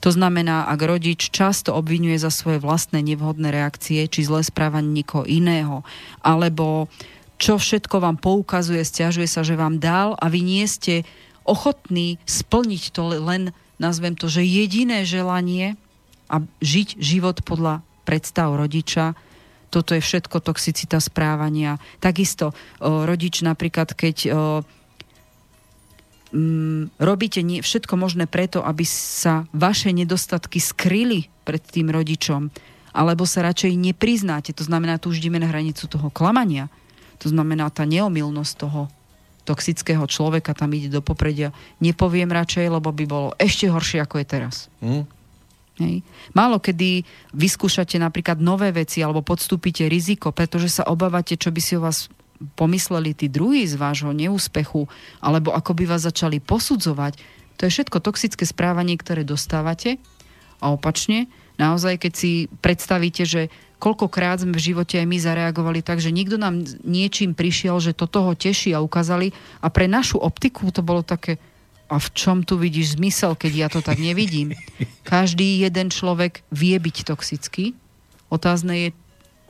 To 0.00 0.08
znamená, 0.08 0.64
ak 0.72 0.80
rodič 0.80 1.28
často 1.28 1.76
obvinuje 1.76 2.16
za 2.16 2.32
svoje 2.32 2.64
vlastné 2.64 3.04
nevhodné 3.04 3.52
reakcie, 3.52 4.08
či 4.08 4.24
zlé 4.24 4.40
správanie 4.40 5.04
niekoho 5.04 5.28
iného, 5.28 5.84
alebo 6.24 6.88
čo 7.38 7.54
všetko 7.54 8.02
vám 8.02 8.18
poukazuje, 8.18 8.82
stiažuje 8.82 9.30
sa, 9.30 9.46
že 9.46 9.54
vám 9.54 9.78
dal 9.78 10.18
a 10.18 10.26
vy 10.26 10.42
nie 10.42 10.66
ste 10.66 11.06
ochotní 11.48 12.20
splniť 12.28 12.92
to 12.92 13.08
len, 13.16 13.56
nazvem 13.80 14.12
to, 14.12 14.28
že 14.28 14.44
jediné 14.44 15.08
želanie 15.08 15.80
a 16.28 16.44
žiť 16.60 17.00
život 17.00 17.40
podľa 17.40 17.80
predstav 18.04 18.52
rodiča, 18.52 19.16
Toto 19.68 19.92
je 19.92 20.00
všetko 20.00 20.40
toxicita 20.40 20.96
správania. 20.96 21.76
Takisto 22.00 22.52
o, 22.52 23.04
rodič 23.04 23.44
napríklad, 23.44 23.92
keď 23.92 24.16
o, 24.24 24.30
m, 26.32 26.88
robíte 26.96 27.44
nie, 27.44 27.60
všetko 27.60 28.00
možné 28.00 28.24
preto, 28.24 28.64
aby 28.64 28.84
sa 28.88 29.44
vaše 29.52 29.92
nedostatky 29.92 30.56
skryli 30.56 31.28
pred 31.44 31.60
tým 31.60 31.92
rodičom, 31.92 32.48
alebo 32.96 33.28
sa 33.28 33.44
radšej 33.44 33.76
nepriznáte. 33.76 34.56
To 34.56 34.64
znamená, 34.64 34.96
tu 34.96 35.12
už 35.12 35.20
ideme 35.20 35.36
na 35.36 35.52
hranicu 35.52 35.84
toho 35.84 36.08
klamania. 36.08 36.72
To 37.20 37.28
znamená 37.28 37.68
tá 37.68 37.84
neomilnosť 37.84 38.52
toho 38.56 38.88
toxického 39.48 40.04
človeka 40.04 40.52
tam 40.52 40.76
ide 40.76 40.92
do 40.92 41.00
popredia. 41.00 41.56
Nepoviem 41.80 42.28
radšej, 42.28 42.68
lebo 42.68 42.92
by 42.92 43.04
bolo 43.08 43.28
ešte 43.40 43.72
horšie, 43.72 44.04
ako 44.04 44.20
je 44.20 44.26
teraz. 44.28 44.68
Mm. 44.84 45.08
Hej. 45.78 46.02
Málo 46.34 46.58
kedy 46.58 47.06
vyskúšate 47.32 47.96
napríklad 48.02 48.42
nové 48.42 48.74
veci 48.74 48.98
alebo 49.00 49.22
podstúpite 49.22 49.86
riziko, 49.86 50.34
pretože 50.34 50.68
sa 50.68 50.84
obávate, 50.90 51.38
čo 51.38 51.54
by 51.54 51.60
si 51.62 51.78
o 51.78 51.84
vás 51.86 52.10
pomysleli 52.58 53.14
tí 53.14 53.26
druhí 53.30 53.66
z 53.66 53.78
vášho 53.78 54.10
neúspechu, 54.10 54.86
alebo 55.22 55.54
ako 55.54 55.74
by 55.78 55.84
vás 55.86 56.06
začali 56.06 56.42
posudzovať. 56.42 57.18
To 57.58 57.66
je 57.66 57.74
všetko 57.74 57.98
toxické 57.98 58.46
správanie, 58.46 58.94
ktoré 58.98 59.26
dostávate. 59.26 59.98
A 60.58 60.74
opačne, 60.74 61.30
naozaj, 61.58 62.02
keď 62.02 62.12
si 62.14 62.32
predstavíte, 62.62 63.22
že 63.26 63.50
koľkokrát 63.78 64.42
sme 64.42 64.54
v 64.54 64.74
živote 64.74 64.98
aj 64.98 65.06
my 65.06 65.18
zareagovali 65.22 65.80
tak, 65.80 66.02
že 66.02 66.10
nikto 66.10 66.36
nám 66.36 66.66
niečím 66.82 67.32
prišiel, 67.32 67.78
že 67.78 67.94
toto 67.94 68.26
ho 68.26 68.34
teší 68.34 68.74
a 68.74 68.82
ukázali 68.82 69.30
a 69.62 69.70
pre 69.70 69.86
našu 69.86 70.18
optiku 70.18 70.68
to 70.74 70.82
bolo 70.82 71.06
také, 71.06 71.38
a 71.88 71.96
v 71.96 72.08
čom 72.12 72.44
tu 72.44 72.60
vidíš 72.60 73.00
zmysel, 73.00 73.32
keď 73.32 73.52
ja 73.56 73.68
to 73.72 73.80
tak 73.80 73.96
nevidím? 73.96 74.52
Každý 75.08 75.64
jeden 75.64 75.88
človek 75.88 76.44
vie 76.52 76.76
byť 76.76 76.96
toxický. 77.08 77.72
Otázne 78.28 78.74
je, 78.76 78.88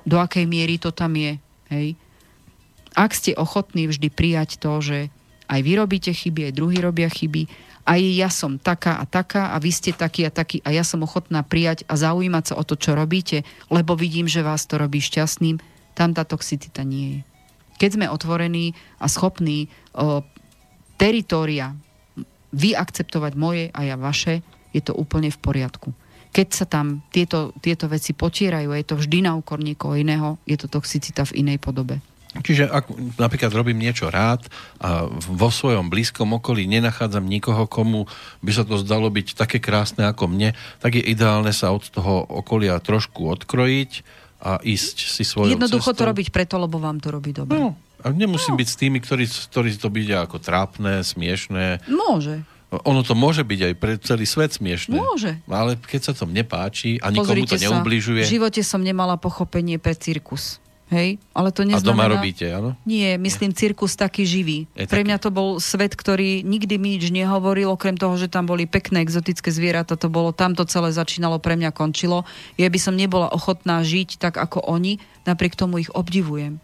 do 0.07 0.23
akej 0.23 0.47
miery 0.47 0.79
to 0.79 0.95
tam 0.95 1.19
je. 1.19 1.43
Hej? 1.75 1.99
Ak 2.95 3.11
ste 3.11 3.35
ochotní 3.35 3.91
vždy 3.91 4.07
prijať 4.15 4.63
to, 4.63 4.79
že 4.79 4.99
aj 5.51 5.61
vy 5.67 5.73
robíte 5.83 6.13
chyby, 6.15 6.53
aj 6.53 6.57
druhí 6.57 6.79
robia 6.79 7.11
chyby, 7.11 7.51
aj 7.89 8.01
ja 8.05 8.29
som 8.29 8.61
taká 8.61 9.01
a 9.01 9.09
taká 9.09 9.57
a 9.57 9.57
vy 9.57 9.73
ste 9.73 9.97
takí 9.97 10.29
a 10.29 10.31
takí 10.31 10.61
a 10.61 10.77
ja 10.77 10.85
som 10.85 11.01
ochotná 11.01 11.41
prijať 11.41 11.89
a 11.89 11.97
zaujímať 11.97 12.53
sa 12.53 12.55
o 12.61 12.63
to, 12.69 12.77
čo 12.77 12.93
robíte, 12.93 13.49
lebo 13.73 13.97
vidím, 13.97 14.29
že 14.29 14.45
vás 14.45 14.69
to 14.69 14.77
robí 14.77 15.01
šťastným, 15.01 15.57
tam 15.97 16.13
tá 16.13 16.29
toxicita 16.29 16.85
nie 16.85 17.09
je. 17.09 17.21
Keď 17.81 17.91
sme 17.97 18.13
otvorení 18.13 18.77
a 19.01 19.09
schopní 19.09 19.73
o, 19.97 20.21
teritória 21.01 21.73
vy 22.53 22.77
moje 23.39 23.73
a 23.73 23.81
ja 23.89 23.97
vaše, 23.97 24.45
je 24.77 24.85
to 24.85 24.93
úplne 24.93 25.33
v 25.33 25.39
poriadku. 25.41 25.89
Keď 26.29 26.49
sa 26.53 26.69
tam 26.69 27.01
tieto, 27.09 27.57
tieto 27.65 27.89
veci 27.89 28.13
potierajú, 28.13 28.77
je 28.77 28.85
to 28.85 29.01
vždy 29.01 29.25
na 29.25 29.33
úkor 29.33 29.65
niekoho 29.65 29.97
iného, 29.97 30.37
je 30.45 30.61
to 30.61 30.69
toxicita 30.69 31.25
v 31.33 31.41
inej 31.41 31.59
podobe. 31.59 32.05
Čiže 32.39 32.71
ak 32.71 32.91
napríklad 33.19 33.51
robím 33.51 33.83
niečo 33.83 34.11
rád 34.11 34.47
a 34.79 35.11
vo 35.11 35.51
svojom 35.51 35.91
blízkom 35.91 36.39
okolí 36.39 36.71
nenachádzam 36.71 37.27
nikoho, 37.27 37.67
komu 37.67 38.07
by 38.43 38.51
sa 38.55 38.63
to 38.63 38.79
zdalo 38.79 39.11
byť 39.11 39.35
také 39.35 39.59
krásne 39.59 40.07
ako 40.07 40.31
mne, 40.31 40.55
tak 40.79 40.99
je 40.99 41.03
ideálne 41.03 41.51
sa 41.51 41.75
od 41.75 41.83
toho 41.91 42.23
okolia 42.31 42.79
trošku 42.79 43.27
odkrojiť 43.27 43.91
a 44.39 44.63
ísť 44.63 44.97
si 45.11 45.27
svojou 45.27 45.59
Jednoducho 45.59 45.91
cestou. 45.91 46.07
to 46.07 46.11
robiť 46.15 46.29
preto, 46.31 46.55
lebo 46.63 46.79
vám 46.79 47.03
to 47.03 47.11
robí 47.11 47.35
dobre. 47.35 47.59
No, 47.59 47.75
a 47.99 48.15
nemusím 48.15 48.55
no. 48.55 48.61
byť 48.63 48.69
s 48.71 48.77
tými, 48.79 48.99
ktorí, 49.03 49.27
ktorí 49.27 49.71
to 49.75 49.91
byť 49.91 50.09
ako 50.31 50.37
trápne, 50.39 51.03
smiešné. 51.03 51.91
Môže. 51.91 52.47
Ono 52.69 53.01
to 53.01 53.17
môže 53.17 53.43
byť 53.43 53.61
aj 53.65 53.75
pre 53.81 53.93
celý 53.99 54.29
svet 54.29 54.53
smiešné. 54.55 54.95
Môže. 54.95 55.41
Ale 55.49 55.81
keď 55.81 56.01
sa 56.07 56.13
to 56.13 56.29
nepáči 56.29 57.01
a 57.01 57.09
nikomu 57.09 57.49
Pozrite 57.49 57.57
to 57.57 57.65
neubližuje... 57.65 58.23
Sa, 58.23 58.29
v 58.29 58.35
živote 58.39 58.61
som 58.63 58.85
nemala 58.85 59.17
pochopenie 59.17 59.81
pre 59.81 59.97
cirkus. 59.97 60.63
Hej, 60.89 61.21
ale 61.37 61.53
to 61.53 61.69
neznamená... 61.69 61.85
A 61.85 61.89
doma 61.93 62.07
robíte, 62.09 62.49
áno? 62.49 62.73
Nie, 62.89 63.21
myslím 63.21 63.53
cirkus 63.53 63.93
taký 63.93 64.25
živý. 64.25 64.65
Je 64.73 64.89
Pre 64.89 65.05
mňa 65.05 65.21
to 65.21 65.29
bol 65.29 65.61
svet, 65.61 65.93
ktorý 65.93 66.41
nikdy 66.41 66.81
mi 66.81 66.97
nič 66.97 67.13
nehovoril, 67.13 67.69
okrem 67.69 67.93
toho, 67.93 68.17
že 68.17 68.33
tam 68.33 68.49
boli 68.49 68.65
pekné 68.65 69.05
exotické 69.05 69.53
zvieratá, 69.53 70.01
to 70.01 70.09
bolo, 70.09 70.33
tam 70.33 70.57
to 70.57 70.65
celé 70.65 70.89
začínalo, 70.89 71.45
pre 71.45 71.61
mňa 71.61 71.77
končilo. 71.77 72.25
Ja 72.57 72.73
by 72.73 72.81
som 72.81 72.97
nebola 72.97 73.29
ochotná 73.29 73.85
žiť 73.85 74.17
tak, 74.17 74.41
ako 74.41 74.65
oni, 74.65 74.97
napriek 75.29 75.61
tomu 75.61 75.77
ich 75.85 75.93
obdivujem. 75.93 76.57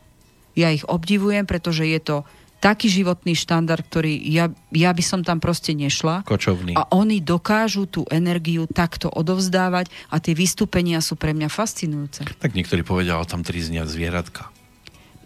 Ja 0.56 0.72
ich 0.72 0.88
obdivujem, 0.88 1.44
pretože 1.44 1.84
je 1.84 2.00
to 2.00 2.16
taký 2.64 2.88
životný 2.88 3.36
štandard, 3.36 3.84
ktorý 3.84 4.16
ja, 4.24 4.48
ja 4.72 4.96
by 4.96 5.04
som 5.04 5.20
tam 5.20 5.36
proste 5.36 5.76
nešla. 5.76 6.24
Kočovný. 6.24 6.72
A 6.72 6.88
oni 6.96 7.20
dokážu 7.20 7.84
tú 7.84 8.08
energiu 8.08 8.64
takto 8.64 9.12
odovzdávať 9.12 9.92
a 10.08 10.16
tie 10.16 10.32
vystúpenia 10.32 11.04
sú 11.04 11.20
pre 11.20 11.36
mňa 11.36 11.52
fascinujúce. 11.52 12.24
Tak 12.40 12.56
niektorí 12.56 12.80
povedia, 12.80 13.20
tam 13.28 13.44
triznia 13.44 13.84
zvieratka. 13.84 14.48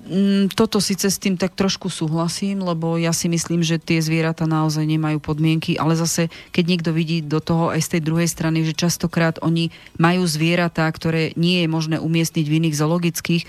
Mm, 0.08 0.48
toto 0.56 0.80
síce 0.80 1.10
s 1.10 1.20
tým 1.20 1.36
tak 1.36 1.52
trošku 1.52 1.92
súhlasím, 1.92 2.64
lebo 2.64 2.96
ja 2.96 3.12
si 3.12 3.28
myslím, 3.28 3.60
že 3.60 3.76
tie 3.76 4.00
zvieratá 4.00 4.48
naozaj 4.48 4.86
nemajú 4.88 5.20
podmienky, 5.20 5.76
ale 5.76 5.98
zase, 5.98 6.32
keď 6.50 6.64
niekto 6.64 6.90
vidí 6.96 7.20
do 7.20 7.44
toho 7.44 7.68
aj 7.70 7.84
z 7.84 7.88
tej 7.98 8.02
druhej 8.08 8.28
strany, 8.30 8.64
že 8.64 8.78
častokrát 8.78 9.36
oni 9.44 9.68
majú 10.00 10.24
zvieratá, 10.24 10.88
ktoré 10.88 11.36
nie 11.36 11.62
je 11.62 11.68
možné 11.68 11.96
umiestniť 12.00 12.46
v 12.46 12.56
iných 12.62 12.78
zoologických, 12.78 13.42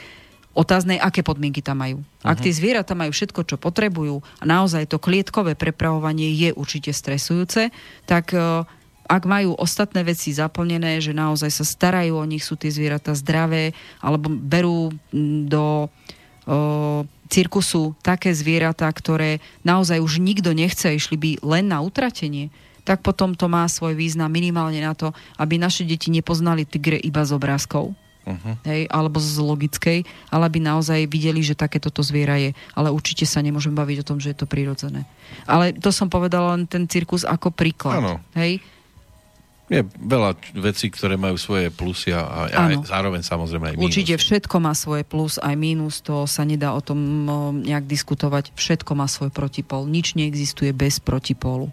Otázne 0.60 1.00
aké 1.00 1.24
podmienky 1.24 1.64
tam 1.64 1.80
majú. 1.80 2.04
Uh-huh. 2.04 2.28
Ak 2.28 2.44
mhm. 2.44 2.44
tie 2.44 2.52
zvieratá 2.52 2.92
majú 2.92 3.16
všetko, 3.16 3.48
čo 3.48 3.56
potrebujú 3.56 4.20
a 4.20 4.44
naozaj 4.44 4.92
to 4.92 5.00
klietkové 5.00 5.56
prepravovanie 5.56 6.36
je 6.36 6.52
určite 6.52 6.92
stresujúce, 6.92 7.72
tak 8.04 8.36
uh, 8.36 8.68
ak 9.10 9.24
majú 9.24 9.56
ostatné 9.56 10.06
veci 10.06 10.36
zaplnené, 10.36 11.02
že 11.02 11.18
naozaj 11.18 11.50
sa 11.50 11.66
starajú 11.66 12.20
o 12.20 12.30
nich, 12.30 12.46
sú 12.46 12.54
tie 12.60 12.70
zvieratá 12.70 13.18
zdravé, 13.18 13.74
alebo 14.04 14.30
berú 14.30 14.94
do 15.50 15.90
uh, 16.46 17.02
cirkusu 17.26 17.98
také 18.06 18.30
zvieratá, 18.38 18.86
ktoré 18.94 19.42
naozaj 19.66 19.98
už 19.98 20.22
nikto 20.22 20.54
nechce, 20.54 20.94
išli 20.94 21.18
by 21.18 21.30
len 21.42 21.74
na 21.74 21.82
utratenie, 21.82 22.54
tak 22.86 23.02
potom 23.02 23.34
to 23.34 23.50
má 23.50 23.66
svoj 23.66 23.98
význam 23.98 24.30
minimálne 24.30 24.82
na 24.82 24.98
to, 24.98 25.14
aby 25.42 25.58
naše 25.58 25.86
deti 25.86 26.14
nepoznali 26.14 26.66
tigre 26.66 26.98
iba 26.98 27.26
z 27.26 27.34
obrázkov, 27.34 27.94
uh-huh. 28.30 28.56
hej, 28.70 28.86
alebo 28.94 29.18
z 29.18 29.42
logickej, 29.42 30.00
ale 30.30 30.44
aby 30.46 30.62
naozaj 30.62 31.10
videli, 31.10 31.42
že 31.42 31.58
takéto 31.58 31.90
to 31.90 32.06
zviera 32.06 32.38
je. 32.38 32.54
Ale 32.78 32.94
určite 32.94 33.26
sa 33.26 33.42
nemôžem 33.42 33.74
baviť 33.74 34.06
o 34.06 34.08
tom, 34.08 34.18
že 34.22 34.32
je 34.32 34.38
to 34.40 34.48
prirodzené. 34.48 35.10
Ale 35.50 35.74
to 35.74 35.90
som 35.90 36.08
povedala 36.08 36.54
len 36.54 36.70
ten 36.70 36.86
cirkus 36.86 37.26
ako 37.26 37.50
príklad. 37.50 38.00
Ano. 38.00 38.22
Hej? 38.38 38.62
Je 39.70 39.86
veľa 39.86 40.34
vecí, 40.58 40.90
ktoré 40.90 41.14
majú 41.14 41.38
svoje 41.38 41.70
plusy 41.70 42.10
a, 42.10 42.26
a 42.26 42.74
aj, 42.74 42.90
zároveň 42.90 43.22
samozrejme 43.22 43.66
aj 43.70 43.76
mínus. 43.78 43.86
Určite 43.86 44.18
všetko 44.18 44.56
má 44.58 44.74
svoje 44.74 45.06
plus 45.06 45.38
aj 45.38 45.54
mínus, 45.54 46.02
to 46.02 46.26
sa 46.26 46.42
nedá 46.42 46.74
o 46.74 46.82
tom 46.82 46.98
nejak 47.62 47.86
diskutovať. 47.86 48.50
Všetko 48.58 48.98
má 48.98 49.06
svoj 49.06 49.30
protipol. 49.30 49.86
Nič 49.86 50.18
neexistuje 50.18 50.74
bez 50.74 50.98
protipolu 50.98 51.70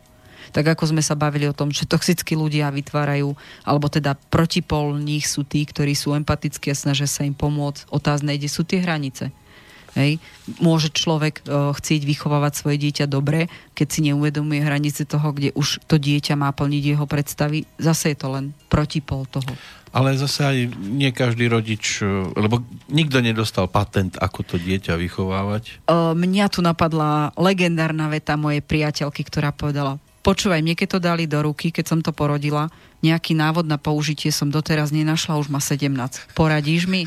tak 0.53 0.67
ako 0.67 0.95
sme 0.95 1.03
sa 1.03 1.19
bavili 1.19 1.47
o 1.49 1.57
tom, 1.57 1.73
že 1.73 1.89
toxickí 1.89 2.37
ľudia 2.37 2.71
vytvárajú, 2.71 3.33
alebo 3.65 3.87
teda 3.89 4.19
protipol 4.29 4.99
nich 4.99 5.27
sú 5.31 5.47
tí, 5.47 5.65
ktorí 5.65 5.97
sú 5.97 6.13
empatickí 6.15 6.71
a 6.71 6.77
snažia 6.77 7.09
sa 7.09 7.25
im 7.25 7.35
pomôcť. 7.35 7.89
Otázne, 7.89 8.35
kde 8.37 8.51
sú 8.51 8.63
tie 8.63 8.83
hranice. 8.83 9.35
Hej. 9.97 10.21
Môže 10.61 10.93
človek 10.93 11.41
uh, 11.49 11.73
chcieť 11.73 12.05
vychovávať 12.05 12.53
svoje 12.53 12.77
dieťa 12.85 13.09
dobre, 13.09 13.49
keď 13.73 13.87
si 13.89 14.01
neuvedomuje 14.05 14.61
hranice 14.61 15.09
toho, 15.09 15.33
kde 15.33 15.57
už 15.57 15.81
to 15.89 15.97
dieťa 15.97 16.37
má 16.37 16.53
plniť 16.53 16.83
jeho 16.85 17.09
predstavy. 17.09 17.65
Zase 17.81 18.13
je 18.13 18.19
to 18.21 18.29
len 18.29 18.53
protipol 18.69 19.25
toho. 19.25 19.49
Ale 19.97 20.13
zase 20.21 20.45
aj 20.45 20.59
nie 20.77 21.09
každý 21.17 21.49
rodič, 21.49 22.05
e, 22.05 22.29
lebo 22.37 22.61
nikto 22.93 23.25
nedostal 23.25 23.65
patent, 23.73 24.21
ako 24.21 24.45
to 24.45 24.57
dieťa 24.61 25.01
vychovávať. 25.01 25.89
Uh, 25.89 26.13
mňa 26.13 26.53
tu 26.53 26.61
napadla 26.61 27.33
legendárna 27.41 28.13
veta 28.13 28.37
mojej 28.37 28.61
priateľky, 28.61 29.25
ktorá 29.25 29.57
povedala, 29.57 29.97
Počúvaj, 30.27 30.59
mne 30.59 30.75
keď 30.75 30.89
to 30.91 30.99
dali 30.99 31.31
do 31.31 31.39
ruky, 31.39 31.71
keď 31.71 31.85
som 31.87 32.01
to 32.03 32.11
porodila, 32.11 32.67
nejaký 33.05 33.37
návod 33.37 33.69
na 33.69 33.77
použitie 33.77 34.33
som 34.33 34.49
doteraz 34.49 34.91
nenašla, 34.91 35.41
už 35.41 35.53
má 35.53 35.61
17. 35.61 36.33
Poradíš 36.33 36.89
mi? 36.89 37.05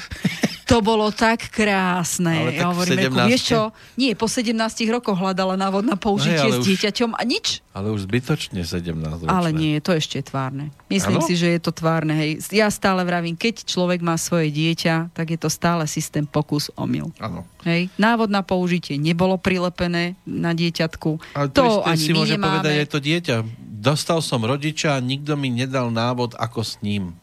To 0.69 0.85
bolo 0.85 1.09
tak 1.09 1.49
krásne. 1.49 2.45
Ale 2.45 2.53
ja 2.53 2.69
hovorím, 2.69 3.09
17... 3.09 3.25
vieš 3.25 3.41
čo? 3.49 3.73
Nie, 3.97 4.13
po 4.13 4.29
17 4.29 4.53
rokoch 4.93 5.17
hľadala 5.17 5.57
návod 5.57 5.81
na 5.81 5.97
použitie 5.97 6.45
no, 6.45 6.61
s 6.61 6.69
dieťaťom 6.69 7.17
a 7.17 7.21
nič. 7.25 7.65
Ale 7.73 7.89
už 7.89 8.05
zbytočne 8.05 8.61
17 8.61 8.93
ročné. 8.93 9.33
Ale 9.33 9.49
nie, 9.49 9.81
to 9.81 9.97
ešte 9.97 10.21
je 10.21 10.29
tvárne. 10.29 10.69
Myslím 10.85 11.17
ano? 11.17 11.25
si, 11.25 11.33
že 11.33 11.57
je 11.57 11.59
to 11.65 11.73
tvárne. 11.73 12.13
Hej. 12.13 12.53
Ja 12.53 12.69
stále 12.69 13.01
vravím, 13.01 13.33
keď 13.33 13.65
človek 13.65 14.05
má 14.05 14.13
svoje 14.21 14.53
dieťa, 14.53 15.09
tak 15.17 15.33
je 15.33 15.41
to 15.41 15.49
stále 15.49 15.89
systém 15.89 16.29
pokus 16.29 16.69
omyl. 16.77 17.09
Áno. 17.17 17.49
Hej. 17.65 17.89
Návod 17.97 18.29
na 18.29 18.45
použitie 18.45 19.01
nebolo 19.01 19.41
prilepené 19.41 20.21
na 20.21 20.53
dieťatku. 20.53 21.33
Ale 21.33 21.49
to, 21.49 21.65
to 21.65 21.73
ani 21.81 21.97
si 21.97 22.13
môže 22.13 22.37
nemáme. 22.37 22.61
povedať 22.61 22.73
aj 22.77 22.87
to 22.93 22.99
dieťa. 23.01 23.37
Dostal 23.79 24.19
som 24.19 24.43
rodiča 24.43 24.99
a 24.99 24.99
nikto 24.99 25.39
mi 25.39 25.47
nedal 25.47 25.87
návod, 25.87 26.35
ako 26.35 26.59
s 26.67 26.75
ním 26.83 27.15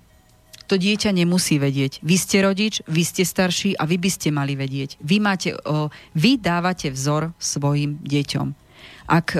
to 0.66 0.74
dieťa 0.74 1.14
nemusí 1.14 1.62
vedieť. 1.62 2.02
Vy 2.02 2.16
ste 2.18 2.42
rodič, 2.42 2.82
vy 2.90 3.06
ste 3.06 3.22
starší 3.22 3.78
a 3.78 3.86
vy 3.86 4.02
by 4.02 4.10
ste 4.10 4.34
mali 4.34 4.58
vedieť. 4.58 4.98
Vy, 4.98 5.22
máte, 5.22 5.54
vy 6.12 6.42
dávate 6.42 6.90
vzor 6.90 7.30
svojim 7.38 8.02
deťom. 8.02 8.50
Ak 9.06 9.38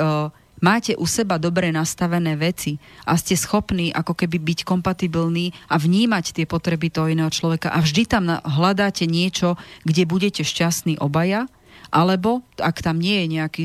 máte 0.62 0.94
u 0.94 1.04
seba 1.04 1.42
dobre 1.42 1.74
nastavené 1.74 2.38
veci 2.38 2.78
a 3.02 3.18
ste 3.18 3.34
schopní 3.34 3.90
ako 3.90 4.14
keby 4.14 4.38
byť 4.38 4.58
kompatibilní 4.62 5.50
a 5.66 5.82
vnímať 5.82 6.30
tie 6.30 6.46
potreby 6.46 6.94
toho 6.94 7.10
iného 7.10 7.28
človeka 7.34 7.74
a 7.74 7.82
vždy 7.82 8.06
tam 8.06 8.30
hľadáte 8.30 9.04
niečo, 9.10 9.58
kde 9.82 10.06
budete 10.06 10.46
šťastní 10.46 11.02
obaja, 11.02 11.50
alebo 11.96 12.44
ak 12.60 12.84
tam 12.84 13.00
nie 13.00 13.24
je 13.24 13.26
nejaký, 13.40 13.64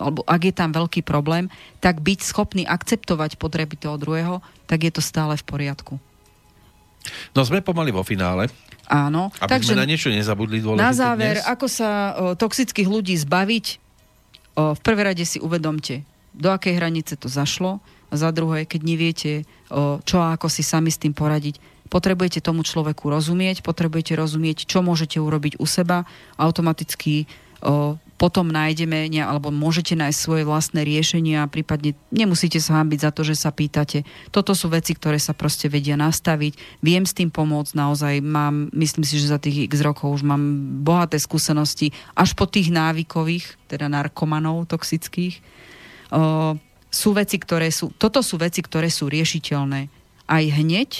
alebo 0.00 0.24
ak 0.24 0.40
je 0.40 0.54
tam 0.56 0.72
veľký 0.72 1.04
problém, 1.04 1.52
tak 1.84 2.00
byť 2.00 2.24
schopný 2.24 2.64
akceptovať 2.64 3.36
potreby 3.36 3.76
toho 3.76 4.00
druhého, 4.00 4.40
tak 4.64 4.88
je 4.88 4.92
to 4.96 5.04
stále 5.04 5.36
v 5.36 5.44
poriadku. 5.44 6.00
No 7.36 7.44
sme 7.44 7.60
pomaly 7.60 7.92
vo 7.92 8.00
finále. 8.00 8.48
Áno. 8.88 9.28
Aby 9.36 9.60
takže 9.60 9.76
sme 9.76 9.84
na 9.84 9.88
niečo 9.88 10.08
nezabudli 10.08 10.64
Na 10.80 10.96
záver, 10.96 11.36
dnes. 11.36 11.44
ako 11.44 11.66
sa 11.68 11.88
o, 11.88 12.32
toxických 12.32 12.88
ľudí 12.88 13.12
zbaviť, 13.20 13.66
o, 14.56 14.72
v 14.72 14.80
prvé 14.80 15.12
rade 15.12 15.24
si 15.28 15.36
uvedomte, 15.36 16.08
do 16.32 16.48
akej 16.48 16.80
hranice 16.80 17.20
to 17.20 17.28
zašlo 17.28 17.84
a 18.08 18.14
za 18.16 18.32
druhé, 18.32 18.64
keď 18.64 18.80
neviete, 18.80 19.32
o, 19.68 20.00
čo 20.08 20.24
a 20.24 20.32
ako 20.40 20.48
si 20.48 20.64
sami 20.64 20.88
s 20.88 20.96
tým 20.96 21.12
poradiť, 21.12 21.60
potrebujete 21.92 22.40
tomu 22.44 22.64
človeku 22.64 23.08
rozumieť, 23.08 23.64
potrebujete 23.64 24.16
rozumieť, 24.16 24.68
čo 24.68 24.84
môžete 24.84 25.20
urobiť 25.20 25.60
u 25.60 25.66
seba, 25.68 26.08
automaticky 26.40 27.24
o, 27.24 27.26
potom 28.18 28.50
nájdeme, 28.50 29.06
alebo 29.22 29.54
môžete 29.54 29.94
nájsť 29.94 30.18
svoje 30.18 30.42
vlastné 30.42 30.82
riešenia, 30.82 31.46
prípadne 31.46 31.94
nemusíte 32.10 32.58
sa 32.58 32.82
hambiť 32.82 32.98
za 33.06 33.10
to, 33.14 33.22
že 33.22 33.38
sa 33.38 33.54
pýtate. 33.54 34.02
Toto 34.34 34.58
sú 34.58 34.66
veci, 34.74 34.98
ktoré 34.98 35.22
sa 35.22 35.38
proste 35.38 35.70
vedia 35.70 35.94
nastaviť. 35.94 36.82
Viem 36.82 37.06
s 37.06 37.14
tým 37.14 37.30
pomôcť, 37.30 37.78
naozaj 37.78 38.18
mám, 38.18 38.74
myslím 38.74 39.06
si, 39.06 39.22
že 39.22 39.30
za 39.30 39.38
tých 39.38 39.70
x 39.70 39.86
rokov 39.86 40.18
už 40.18 40.26
mám 40.26 40.42
bohaté 40.82 41.22
skúsenosti, 41.22 41.94
až 42.18 42.34
po 42.34 42.50
tých 42.50 42.74
návykových, 42.74 43.54
teda 43.70 43.86
narkomanov 43.86 44.66
toxických. 44.66 45.38
O, 46.10 46.58
sú 46.90 47.10
veci, 47.14 47.38
ktoré 47.38 47.70
sú, 47.70 47.94
toto 47.94 48.18
sú 48.18 48.34
veci, 48.42 48.66
ktoré 48.66 48.90
sú 48.90 49.06
riešiteľné 49.06 49.86
aj 50.26 50.44
hneď 50.58 50.90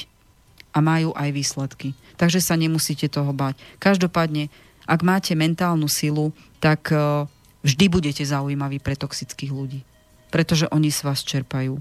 a 0.70 0.78
majú 0.78 1.10
aj 1.18 1.34
výsledky. 1.34 1.98
Takže 2.14 2.38
sa 2.38 2.54
nemusíte 2.54 3.10
toho 3.10 3.34
báť. 3.34 3.58
Každopádne, 3.82 4.54
ak 4.86 5.00
máte 5.02 5.34
mentálnu 5.34 5.90
silu, 5.90 6.30
tak 6.58 6.90
e, 6.90 7.26
vždy 7.62 7.84
budete 7.90 8.22
zaujímaví 8.22 8.78
pre 8.82 8.94
toxických 8.94 9.52
ľudí. 9.54 9.80
Pretože 10.28 10.68
oni 10.68 10.92
z 10.92 11.00
vás 11.06 11.24
čerpajú. 11.24 11.80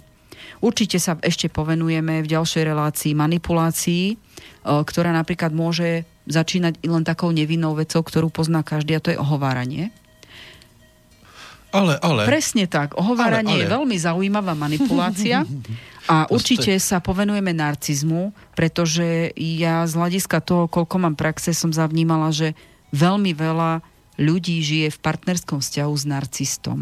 Určite 0.62 0.98
sa 1.02 1.18
ešte 1.20 1.52
povenujeme 1.52 2.24
v 2.24 2.32
ďalšej 2.32 2.64
relácii 2.64 3.14
manipulácii, 3.18 4.06
e, 4.14 4.16
ktorá 4.64 5.12
napríklad 5.14 5.52
môže 5.52 6.06
začínať 6.28 6.84
len 6.84 7.04
takou 7.08 7.32
nevinnou 7.32 7.74
vecou, 7.74 8.04
ktorú 8.04 8.28
pozná 8.30 8.62
každý, 8.62 9.00
a 9.00 9.04
to 9.04 9.12
je 9.16 9.20
ohováranie. 9.20 9.90
Ale, 11.72 12.00
ale. 12.00 12.24
Presne 12.24 12.64
tak. 12.66 12.96
Ohováranie 12.96 13.60
ale, 13.60 13.64
ale. 13.64 13.68
je 13.68 13.74
veľmi 13.76 13.98
zaujímavá 14.00 14.54
manipulácia. 14.56 15.44
A 16.08 16.24
určite 16.32 16.72
sa 16.80 17.04
povenujeme 17.04 17.52
narcizmu, 17.52 18.32
pretože 18.56 19.36
ja 19.36 19.84
z 19.84 19.92
hľadiska 19.92 20.40
toho, 20.40 20.72
koľko 20.72 21.04
mám 21.04 21.20
praxe, 21.20 21.52
som 21.52 21.76
zavnímala, 21.76 22.32
že 22.32 22.56
veľmi 22.96 23.36
veľa 23.36 23.84
ľudí 24.18 24.60
žije 24.66 24.94
v 24.94 25.00
partnerskom 25.00 25.62
vzťahu 25.62 25.94
s 25.94 26.04
narcistom. 26.10 26.80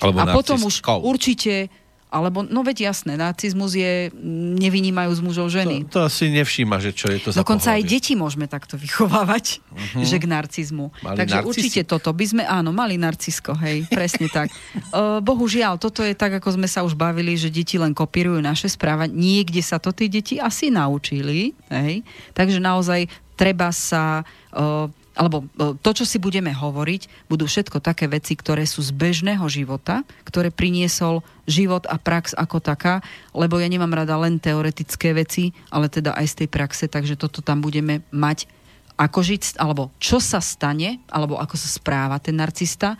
Alebo 0.00 0.20
a 0.20 0.24
potom 0.32 0.60
už 0.64 0.84
určite 1.00 1.72
alebo, 2.14 2.46
no 2.46 2.62
veď 2.62 2.94
jasné, 2.94 3.18
narcizmus 3.18 3.74
je, 3.74 4.14
nevynímajú 4.62 5.10
z 5.18 5.20
mužov 5.26 5.50
ženy. 5.50 5.82
To, 5.90 5.98
to 5.98 6.06
asi 6.06 6.30
nevšíma, 6.30 6.78
že 6.78 6.94
čo 6.94 7.10
je 7.10 7.18
to 7.18 7.34
za 7.34 7.42
Dokonca 7.42 7.74
pohľavie. 7.74 7.82
aj 7.82 7.90
deti 7.90 8.12
môžeme 8.14 8.46
takto 8.46 8.78
vychovávať, 8.78 9.58
uh-huh. 9.58 10.06
že 10.06 10.22
k 10.22 10.30
narcizmu. 10.30 10.94
Mali 11.02 11.18
Takže 11.18 11.42
narcisik. 11.42 11.50
určite 11.50 11.80
toto 11.90 12.14
by 12.14 12.24
sme, 12.30 12.42
áno, 12.46 12.70
mali 12.70 12.94
narcisko, 12.94 13.58
hej, 13.58 13.90
presne 13.90 14.30
tak. 14.30 14.46
Uh, 14.94 15.18
bohužiaľ, 15.18 15.74
toto 15.80 16.06
je 16.06 16.14
tak, 16.14 16.38
ako 16.38 16.54
sme 16.54 16.70
sa 16.70 16.86
už 16.86 16.94
bavili, 16.94 17.34
že 17.34 17.50
deti 17.50 17.74
len 17.74 17.90
kopírujú 17.90 18.38
naše 18.38 18.70
správanie. 18.70 19.10
Niekde 19.10 19.58
sa 19.58 19.82
to 19.82 19.90
tí 19.90 20.06
deti 20.06 20.38
asi 20.38 20.70
naučili, 20.70 21.50
hej. 21.66 22.06
Takže 22.30 22.62
naozaj 22.62 23.10
treba 23.34 23.74
sa... 23.74 24.22
Uh, 24.54 24.86
alebo 25.14 25.46
e, 25.46 25.78
to, 25.78 25.90
čo 25.94 26.04
si 26.04 26.18
budeme 26.18 26.50
hovoriť, 26.50 27.30
budú 27.30 27.46
všetko 27.46 27.78
také 27.78 28.10
veci, 28.10 28.34
ktoré 28.34 28.66
sú 28.66 28.82
z 28.82 28.90
bežného 28.90 29.46
života, 29.46 30.02
ktoré 30.26 30.50
priniesol 30.50 31.22
život 31.46 31.86
a 31.86 31.96
prax 31.96 32.34
ako 32.34 32.58
taká, 32.58 33.00
lebo 33.30 33.62
ja 33.62 33.70
nemám 33.70 33.94
rada 33.94 34.18
len 34.18 34.42
teoretické 34.42 35.14
veci, 35.14 35.54
ale 35.70 35.86
teda 35.86 36.18
aj 36.18 36.26
z 36.26 36.34
tej 36.44 36.48
praxe, 36.50 36.84
takže 36.90 37.14
toto 37.14 37.40
tam 37.40 37.62
budeme 37.62 38.02
mať 38.10 38.50
ako 38.94 39.26
žiť, 39.26 39.58
alebo 39.58 39.90
čo 39.98 40.22
sa 40.22 40.38
stane, 40.38 41.02
alebo 41.10 41.38
ako 41.38 41.58
sa 41.58 41.66
správa 41.66 42.22
ten 42.22 42.38
narcista, 42.38 42.94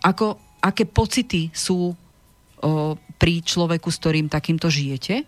ako, 0.00 0.40
aké 0.60 0.88
pocity 0.88 1.52
sú 1.52 1.92
o, 1.92 1.94
pri 3.20 3.44
človeku, 3.44 3.88
s 3.92 4.00
ktorým 4.00 4.32
takýmto 4.32 4.72
žijete, 4.72 5.24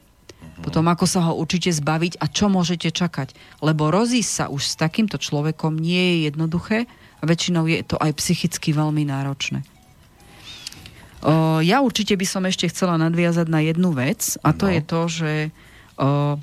potom 0.64 0.88
ako 0.88 1.04
sa 1.04 1.20
ho 1.28 1.36
určite 1.36 1.68
zbaviť 1.68 2.16
a 2.16 2.26
čo 2.32 2.48
môžete 2.48 2.88
čakať. 2.88 3.36
Lebo 3.60 3.92
rozísť 3.92 4.30
sa 4.32 4.44
už 4.48 4.62
s 4.64 4.74
takýmto 4.80 5.20
človekom 5.20 5.76
nie 5.76 6.00
je 6.00 6.16
jednoduché 6.32 6.78
a 7.20 7.22
väčšinou 7.24 7.68
je 7.68 7.84
to 7.84 7.96
aj 8.00 8.12
psychicky 8.16 8.72
veľmi 8.72 9.04
náročné. 9.04 9.60
O, 11.24 11.60
ja 11.60 11.80
určite 11.80 12.16
by 12.16 12.26
som 12.28 12.44
ešte 12.44 12.68
chcela 12.68 13.00
nadviazať 13.00 13.46
na 13.48 13.60
jednu 13.64 13.92
vec 13.96 14.36
a 14.44 14.52
to 14.52 14.68
no. 14.68 14.72
je 14.72 14.80
to, 14.84 15.00
že 15.08 15.32
o, 15.96 16.36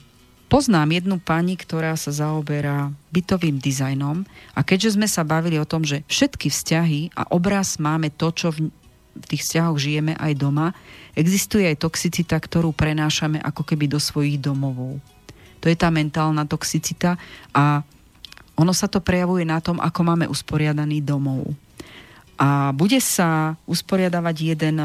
poznám 0.49 0.93
jednu 0.93 1.17
pani, 1.17 1.57
ktorá 1.57 1.97
sa 1.97 2.13
zaoberá 2.13 2.93
bytovým 3.09 3.57
dizajnom 3.57 4.25
a 4.53 4.59
keďže 4.61 4.97
sme 4.97 5.09
sa 5.09 5.25
bavili 5.25 5.57
o 5.57 5.65
tom, 5.65 5.81
že 5.81 6.05
všetky 6.05 6.49
vzťahy 6.53 7.17
a 7.17 7.29
obraz 7.33 7.81
máme 7.81 8.13
to, 8.13 8.29
čo 8.33 8.53
v, 8.53 8.69
v 9.13 9.25
tých 9.29 9.45
vzťahoch 9.45 9.77
žijeme 9.77 10.13
aj 10.17 10.33
doma, 10.37 10.73
existuje 11.13 11.69
aj 11.69 11.81
toxicita, 11.81 12.37
ktorú 12.37 12.73
prenášame 12.73 13.37
ako 13.41 13.61
keby 13.63 13.85
do 13.89 14.01
svojich 14.01 14.41
domovov. 14.41 14.97
To 15.63 15.71
je 15.71 15.77
tá 15.77 15.87
mentálna 15.93 16.43
toxicita 16.43 17.15
a 17.55 17.85
ono 18.53 18.73
sa 18.75 18.85
to 18.85 19.01
prejavuje 19.01 19.47
na 19.47 19.57
tom, 19.63 19.81
ako 19.81 19.99
máme 20.05 20.25
usporiadaný 20.29 21.01
domov. 21.01 21.55
A 22.37 22.73
bude 22.75 22.97
sa 23.01 23.57
usporiadavať 23.65 24.35
jeden 24.53 24.77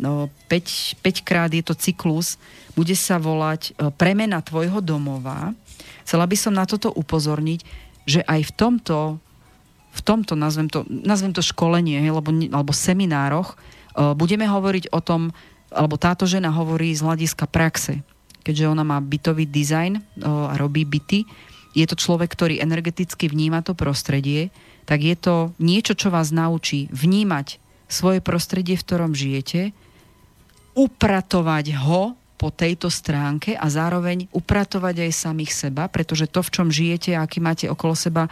no, 0.00 0.12
5, 0.50 1.02
5 1.02 1.28
krát 1.28 1.50
je 1.50 1.62
to 1.62 1.74
cyklus, 1.74 2.38
bude 2.74 2.94
sa 2.98 3.18
volať 3.22 3.70
e, 3.70 3.90
premena 3.94 4.42
tvojho 4.42 4.82
domova. 4.82 5.54
Chcela 6.02 6.26
by 6.26 6.36
som 6.38 6.54
na 6.54 6.66
toto 6.66 6.90
upozorniť, 6.90 7.60
že 8.06 8.20
aj 8.26 8.40
v 8.50 8.52
tomto 8.54 8.98
v 9.94 10.00
tomto, 10.02 10.34
nazvem 10.34 10.66
to, 10.66 10.82
nazvem 10.90 11.30
to 11.30 11.38
školenie, 11.38 12.02
alebo, 12.02 12.34
alebo 12.34 12.74
seminároch, 12.74 13.54
budeme 13.94 14.46
hovoriť 14.46 14.90
o 14.90 15.00
tom, 15.00 15.30
alebo 15.70 15.98
táto 15.98 16.26
žena 16.26 16.50
hovorí 16.54 16.94
z 16.94 17.02
hľadiska 17.02 17.46
praxe, 17.50 18.02
keďže 18.44 18.70
ona 18.70 18.84
má 18.86 18.98
bytový 19.00 19.48
dizajn 19.48 19.92
e, 19.98 20.00
a 20.26 20.54
robí 20.60 20.84
byty, 20.84 21.24
je 21.74 21.84
to 21.90 21.98
človek, 21.98 22.30
ktorý 22.30 22.62
energeticky 22.62 23.26
vníma 23.26 23.66
to 23.66 23.74
prostredie, 23.74 24.54
tak 24.86 25.02
je 25.02 25.16
to 25.18 25.50
niečo, 25.58 25.98
čo 25.98 26.12
vás 26.12 26.30
naučí 26.30 26.86
vnímať 26.94 27.58
svoje 27.90 28.22
prostredie, 28.22 28.78
v 28.78 28.86
ktorom 28.86 29.12
žijete, 29.12 29.74
upratovať 30.78 31.74
ho 31.82 32.14
po 32.34 32.50
tejto 32.50 32.90
stránke 32.90 33.54
a 33.54 33.66
zároveň 33.70 34.26
upratovať 34.34 35.06
aj 35.06 35.12
samých 35.14 35.52
seba, 35.54 35.86
pretože 35.86 36.26
to, 36.26 36.42
v 36.42 36.52
čom 36.52 36.68
žijete 36.68 37.14
aký 37.14 37.38
máte 37.38 37.66
okolo 37.70 37.94
seba 37.94 38.26
e, 38.26 38.30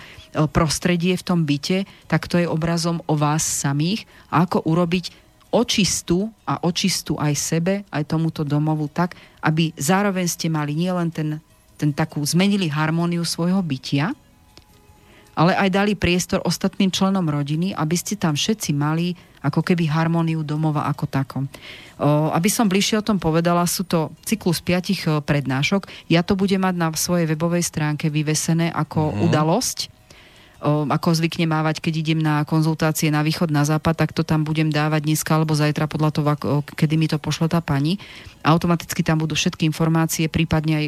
prostredie 0.51 1.15
v 1.15 1.27
tom 1.27 1.47
byte, 1.47 1.87
tak 2.07 2.27
to 2.27 2.39
je 2.39 2.51
obrazom 2.51 3.01
o 3.07 3.15
vás 3.15 3.43
samých. 3.43 4.05
A 4.29 4.45
ako 4.45 4.67
urobiť 4.67 5.22
očistú 5.53 6.33
a 6.49 6.59
očistú 6.65 7.21
aj 7.21 7.35
sebe, 7.37 7.75
aj 7.93 8.09
tomuto 8.09 8.41
domovu 8.43 8.89
tak, 8.89 9.15
aby 9.45 9.77
zároveň 9.77 10.25
ste 10.25 10.49
mali 10.49 10.73
nielen 10.73 11.13
ten, 11.13 11.39
ten 11.77 11.93
takú, 11.93 12.25
zmenili 12.25 12.73
harmóniu 12.73 13.21
svojho 13.23 13.61
bytia, 13.61 14.17
ale 15.33 15.57
aj 15.57 15.69
dali 15.73 15.93
priestor 15.97 16.45
ostatným 16.45 16.93
členom 16.93 17.25
rodiny, 17.25 17.73
aby 17.73 17.97
ste 17.97 18.17
tam 18.17 18.37
všetci 18.37 18.77
mali 18.77 19.17
ako 19.43 19.65
keby 19.65 19.89
harmóniu 19.89 20.45
domova 20.45 20.87
ako 20.87 21.05
takom. 21.09 21.45
O, 21.99 22.31
aby 22.31 22.47
som 22.53 22.69
bližšie 22.69 23.01
o 23.01 23.07
tom 23.07 23.19
povedala, 23.19 23.65
sú 23.67 23.83
to 23.83 24.13
cyklus 24.23 24.63
piatich 24.63 25.03
e, 25.09 25.19
prednášok. 25.19 25.89
Ja 26.07 26.23
to 26.23 26.39
budem 26.39 26.63
mať 26.63 26.75
na 26.79 26.89
svojej 26.95 27.27
webovej 27.27 27.65
stránke 27.67 28.07
vyvesené 28.07 28.71
ako 28.71 29.11
mm-hmm. 29.11 29.25
udalosť 29.27 29.79
ako 30.63 31.19
zvykne 31.19 31.51
mávať, 31.51 31.83
keď 31.83 31.95
idem 31.99 32.21
na 32.23 32.47
konzultácie 32.47 33.11
na 33.11 33.27
východ, 33.27 33.51
na 33.51 33.67
západ, 33.67 33.99
tak 33.99 34.11
to 34.15 34.23
tam 34.23 34.47
budem 34.47 34.71
dávať 34.71 35.03
dneska 35.11 35.35
alebo 35.35 35.59
zajtra 35.59 35.91
podľa 35.91 36.11
toho, 36.15 36.27
kedy 36.63 36.95
mi 36.95 37.11
to 37.11 37.19
pošle 37.19 37.51
tá 37.51 37.59
pani. 37.59 37.99
Automaticky 38.47 39.03
tam 39.03 39.19
budú 39.19 39.35
všetky 39.35 39.67
informácie, 39.67 40.31
prípadne 40.31 40.75
aj 40.79 40.87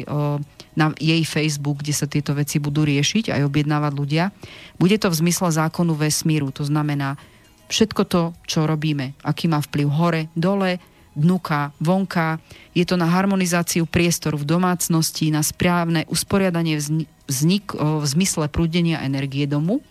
na 0.75 0.91
jej 0.95 1.23
Facebook, 1.27 1.83
kde 1.83 1.91
sa 1.91 2.07
tieto 2.07 2.31
veci 2.31 2.59
budú 2.59 2.87
riešiť, 2.87 3.35
aj 3.35 3.47
objednávať 3.47 3.91
ľudia. 3.95 4.31
Bude 4.79 4.95
to 4.95 5.11
v 5.11 5.19
zmysle 5.27 5.51
zákonu 5.51 5.95
vesmíru, 5.95 6.55
to 6.55 6.63
znamená 6.63 7.19
všetko 7.67 8.01
to, 8.07 8.21
čo 8.47 8.63
robíme, 8.63 9.15
aký 9.27 9.51
má 9.51 9.59
vplyv 9.59 9.87
hore, 9.91 10.21
dole, 10.35 10.79
dnuka, 11.15 11.71
vonka. 11.79 12.43
Je 12.75 12.83
to 12.83 12.99
na 12.99 13.07
harmonizáciu 13.07 13.87
priestoru 13.87 14.35
v 14.35 14.45
domácnosti, 14.45 15.31
na 15.31 15.41
správne 15.41 16.03
usporiadanie 16.11 16.77
vznik 17.25 17.73
v 17.73 18.05
zmysle 18.05 18.51
prúdenia 18.51 19.01
energie 19.01 19.47
domu. 19.47 19.81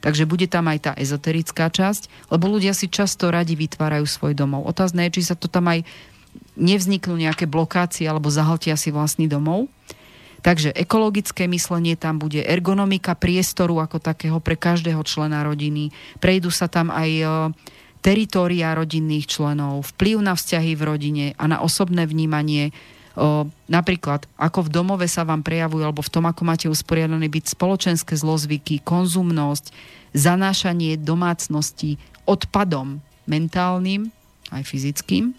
Takže 0.00 0.24
bude 0.24 0.48
tam 0.48 0.64
aj 0.72 0.78
tá 0.80 0.92
ezoterická 0.96 1.68
časť, 1.68 2.32
lebo 2.32 2.48
ľudia 2.48 2.72
si 2.72 2.88
často 2.88 3.28
radi 3.28 3.52
vytvárajú 3.52 4.08
svoj 4.08 4.32
domov. 4.32 4.64
Otázne 4.64 5.04
je, 5.06 5.20
či 5.20 5.28
sa 5.28 5.36
to 5.36 5.44
tam 5.44 5.68
aj 5.68 5.84
nevzniknú 6.56 7.20
nejaké 7.20 7.44
blokácie 7.44 8.08
alebo 8.08 8.32
zahltia 8.32 8.80
si 8.80 8.88
vlastný 8.88 9.28
domov. 9.28 9.68
Takže 10.40 10.72
ekologické 10.72 11.44
myslenie 11.52 12.00
tam 12.00 12.16
bude, 12.16 12.40
ergonomika 12.40 13.12
priestoru 13.12 13.76
ako 13.76 14.00
takého 14.00 14.40
pre 14.40 14.56
každého 14.56 15.04
člena 15.04 15.44
rodiny. 15.44 15.92
Prejdú 16.16 16.48
sa 16.48 16.64
tam 16.64 16.88
aj 16.88 17.52
teritória 18.00 18.72
rodinných 18.72 19.28
členov, 19.28 19.92
vplyv 19.96 20.24
na 20.24 20.34
vzťahy 20.36 20.72
v 20.76 20.82
rodine 20.82 21.26
a 21.36 21.44
na 21.48 21.60
osobné 21.60 22.08
vnímanie. 22.08 22.72
O, 23.14 23.44
napríklad, 23.68 24.24
ako 24.40 24.66
v 24.66 24.72
domove 24.72 25.06
sa 25.08 25.28
vám 25.28 25.44
prejavujú, 25.44 25.84
alebo 25.84 26.00
v 26.00 26.12
tom, 26.12 26.24
ako 26.24 26.42
máte 26.44 26.66
usporiadaný 26.66 27.28
byť 27.28 27.44
spoločenské 27.52 28.16
zlozvyky, 28.16 28.80
konzumnosť, 28.80 29.72
zanášanie 30.16 30.96
domácnosti 30.98 32.00
odpadom 32.24 33.04
mentálnym, 33.28 34.10
aj 34.50 34.62
fyzickým, 34.66 35.36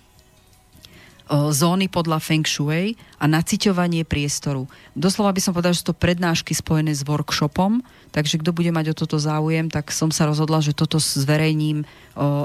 zóny 1.31 1.87
podľa 1.87 2.19
Feng 2.19 2.43
Shui 2.43 2.99
a 3.15 3.25
naciťovanie 3.25 4.03
priestoru. 4.03 4.67
Doslova 4.91 5.31
by 5.31 5.39
som 5.39 5.55
povedala, 5.55 5.71
že 5.71 5.87
to 5.87 5.95
prednášky 5.95 6.51
spojené 6.51 6.91
s 6.91 7.07
workshopom, 7.07 7.79
takže 8.11 8.43
kto 8.43 8.51
bude 8.51 8.69
mať 8.75 8.91
o 8.91 8.97
toto 8.97 9.15
záujem, 9.15 9.71
tak 9.71 9.95
som 9.95 10.11
sa 10.11 10.27
rozhodla, 10.27 10.59
že 10.59 10.75
toto 10.75 10.99
zverejním 10.99 11.87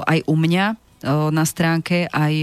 aj 0.07 0.23
u 0.23 0.35
mňa 0.39 0.65
na 1.35 1.45
stránke, 1.45 2.07
aj 2.09 2.33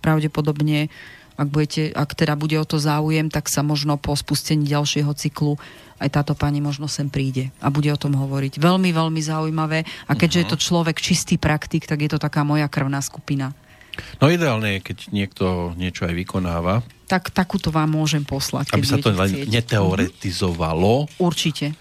pravdepodobne 0.00 0.86
ak, 1.32 1.48
budete, 1.48 1.90
ak 1.90 2.14
teda 2.14 2.38
bude 2.38 2.54
o 2.60 2.66
to 2.68 2.78
záujem, 2.78 3.32
tak 3.32 3.48
sa 3.48 3.64
možno 3.64 3.98
po 3.98 4.14
spustení 4.14 4.68
ďalšieho 4.68 5.10
cyklu 5.16 5.58
aj 6.02 6.18
táto 6.18 6.34
pani 6.34 6.58
možno 6.58 6.90
sem 6.90 7.06
príde 7.06 7.54
a 7.62 7.70
bude 7.70 7.86
o 7.86 7.98
tom 7.98 8.18
hovoriť. 8.18 8.58
Veľmi, 8.58 8.90
veľmi 8.90 9.22
zaujímavé. 9.22 9.86
A 10.10 10.12
keďže 10.18 10.42
uh-huh. 10.42 10.50
je 10.50 10.52
to 10.52 10.58
mhm. 10.58 10.64
človek 10.66 10.96
čistý 10.98 11.38
praktik, 11.38 11.86
tak 11.86 12.02
je 12.02 12.10
to 12.10 12.18
taká 12.18 12.42
moja 12.42 12.66
krvná 12.66 12.98
skupina. 12.98 13.54
No 14.20 14.32
ideálne 14.32 14.78
je, 14.78 14.92
keď 14.92 14.98
niekto 15.12 15.44
niečo 15.76 16.08
aj 16.08 16.14
vykonáva. 16.16 16.80
Tak 17.10 17.28
takúto 17.28 17.68
vám 17.68 17.92
môžem 17.92 18.24
poslať. 18.24 18.72
Aby 18.72 18.86
sa 18.88 18.96
to 18.96 19.12
len 19.12 19.44
neteoretizovalo. 19.50 21.12
Určite. 21.20 21.76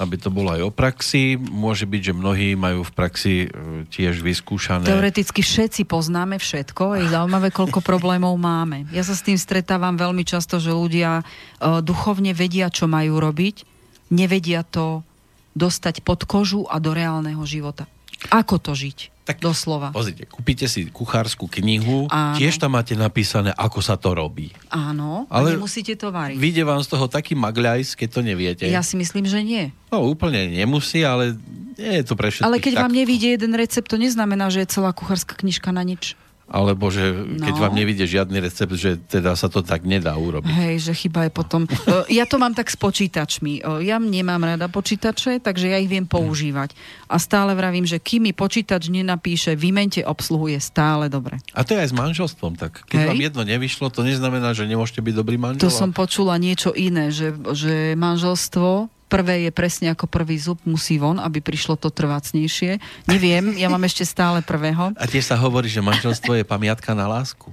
Aby 0.00 0.18
to 0.18 0.34
bolo 0.34 0.50
aj 0.50 0.62
o 0.66 0.74
praxi. 0.74 1.38
Môže 1.38 1.86
byť, 1.86 2.10
že 2.10 2.12
mnohí 2.16 2.58
majú 2.58 2.82
v 2.82 2.92
praxi 2.96 3.34
e, 3.46 3.48
tiež 3.86 4.18
vyskúšané. 4.26 4.90
Teoreticky 4.90 5.44
všetci 5.44 5.86
poznáme 5.86 6.42
všetko. 6.42 6.98
Je 6.98 7.06
zaujímavé, 7.14 7.54
koľko 7.54 7.78
problémov 7.90 8.34
máme. 8.34 8.90
Ja 8.90 9.06
sa 9.06 9.14
s 9.14 9.22
tým 9.22 9.38
stretávam 9.38 9.94
veľmi 9.94 10.26
často, 10.26 10.58
že 10.58 10.74
ľudia 10.74 11.22
uh, 11.22 11.78
duchovne 11.78 12.34
vedia, 12.34 12.66
čo 12.66 12.90
majú 12.90 13.22
robiť. 13.22 13.62
Nevedia 14.10 14.66
to 14.66 15.06
dostať 15.54 16.02
pod 16.02 16.24
kožu 16.26 16.66
a 16.66 16.80
do 16.82 16.96
reálneho 16.96 17.44
života. 17.46 17.86
Ako 18.32 18.58
to 18.58 18.72
žiť? 18.72 19.11
Tak 19.22 19.38
doslova. 19.38 19.94
Pozrite, 19.94 20.26
kúpite 20.26 20.66
si 20.66 20.90
kuchárskú 20.90 21.46
knihu, 21.46 22.10
Áno. 22.10 22.34
tiež 22.34 22.58
tam 22.58 22.74
máte 22.74 22.98
napísané, 22.98 23.54
ako 23.54 23.78
sa 23.78 23.94
to 23.94 24.18
robí. 24.18 24.50
Áno, 24.66 25.30
ale 25.30 25.54
nemusíte 25.54 25.94
to 25.94 26.10
variť. 26.10 26.42
Vyjde 26.42 26.62
vám 26.66 26.82
z 26.82 26.90
toho 26.90 27.06
taký 27.06 27.38
magľajs, 27.38 27.94
keď 27.94 28.08
to 28.10 28.20
neviete. 28.26 28.64
Ja 28.66 28.82
si 28.82 28.98
myslím, 28.98 29.30
že 29.30 29.46
nie. 29.46 29.70
No 29.94 30.02
úplne 30.10 30.50
nemusí, 30.50 31.06
ale 31.06 31.38
nie 31.78 32.02
je 32.02 32.04
to 32.04 32.18
pre 32.18 32.34
všetkých. 32.34 32.50
Ale 32.50 32.58
keď 32.58 32.74
tak... 32.74 32.82
vám 32.82 32.94
nevíde 32.98 33.28
jeden 33.38 33.54
recept, 33.54 33.86
to 33.86 33.94
neznamená, 33.94 34.50
že 34.50 34.66
je 34.66 34.74
celá 34.74 34.90
kuchárska 34.90 35.38
knižka 35.38 35.70
na 35.70 35.86
nič 35.86 36.18
alebo 36.52 36.92
že 36.92 37.16
keď 37.40 37.54
no. 37.56 37.62
vám 37.64 37.72
nevidie 37.72 38.04
žiadny 38.04 38.44
recept, 38.44 38.76
že 38.76 39.00
teda 39.00 39.32
sa 39.32 39.48
to 39.48 39.64
tak 39.64 39.88
nedá 39.88 40.12
urobiť. 40.20 40.52
Hej, 40.52 40.76
že 40.84 40.92
chyba 40.92 41.24
je 41.26 41.30
potom... 41.32 41.64
ja 42.12 42.28
to 42.28 42.36
mám 42.36 42.52
tak 42.52 42.68
s 42.68 42.76
počítačmi. 42.76 43.64
Ja 43.80 43.96
nemám 43.96 44.44
rada 44.44 44.68
počítače, 44.68 45.40
takže 45.40 45.72
ja 45.72 45.80
ich 45.80 45.88
viem 45.88 46.04
používať. 46.04 46.76
A 47.08 47.16
stále 47.16 47.56
vravím, 47.56 47.88
že 47.88 47.96
kým 47.96 48.28
mi 48.28 48.32
počítač 48.36 48.92
nenapíše, 48.92 49.56
vymente 49.56 50.04
obsluhu, 50.04 50.52
je 50.52 50.60
stále 50.60 51.08
dobre. 51.08 51.40
A 51.56 51.64
to 51.64 51.72
je 51.72 51.80
aj 51.80 51.88
s 51.88 51.96
manželstvom 51.96 52.60
tak. 52.60 52.84
Keď 52.84 52.98
Hej. 53.00 53.08
vám 53.08 53.20
jedno 53.24 53.42
nevyšlo, 53.48 53.88
to 53.88 54.04
neznamená, 54.04 54.52
že 54.52 54.68
nemôžete 54.68 55.00
byť 55.00 55.14
dobrý 55.16 55.40
manžel. 55.40 55.64
To 55.64 55.72
som 55.72 55.96
počula 55.96 56.36
niečo 56.36 56.76
iné, 56.76 57.08
že, 57.08 57.32
že 57.56 57.96
manželstvo 57.96 58.92
prvé 59.12 59.34
je 59.44 59.52
presne 59.52 59.92
ako 59.92 60.08
prvý 60.08 60.40
zub 60.40 60.56
musí 60.64 60.96
von, 60.96 61.20
aby 61.20 61.44
prišlo 61.44 61.76
to 61.76 61.92
trvácnejšie. 61.92 62.80
Neviem, 63.04 63.52
ja 63.60 63.68
mám 63.68 63.84
ešte 63.84 64.08
stále 64.08 64.40
prvého. 64.40 64.96
A 64.96 65.04
tiež 65.04 65.28
sa 65.28 65.36
hovorí, 65.36 65.68
že 65.68 65.84
manželstvo 65.84 66.40
je 66.40 66.44
pamiatka 66.48 66.96
na 66.96 67.04
lásku. 67.04 67.52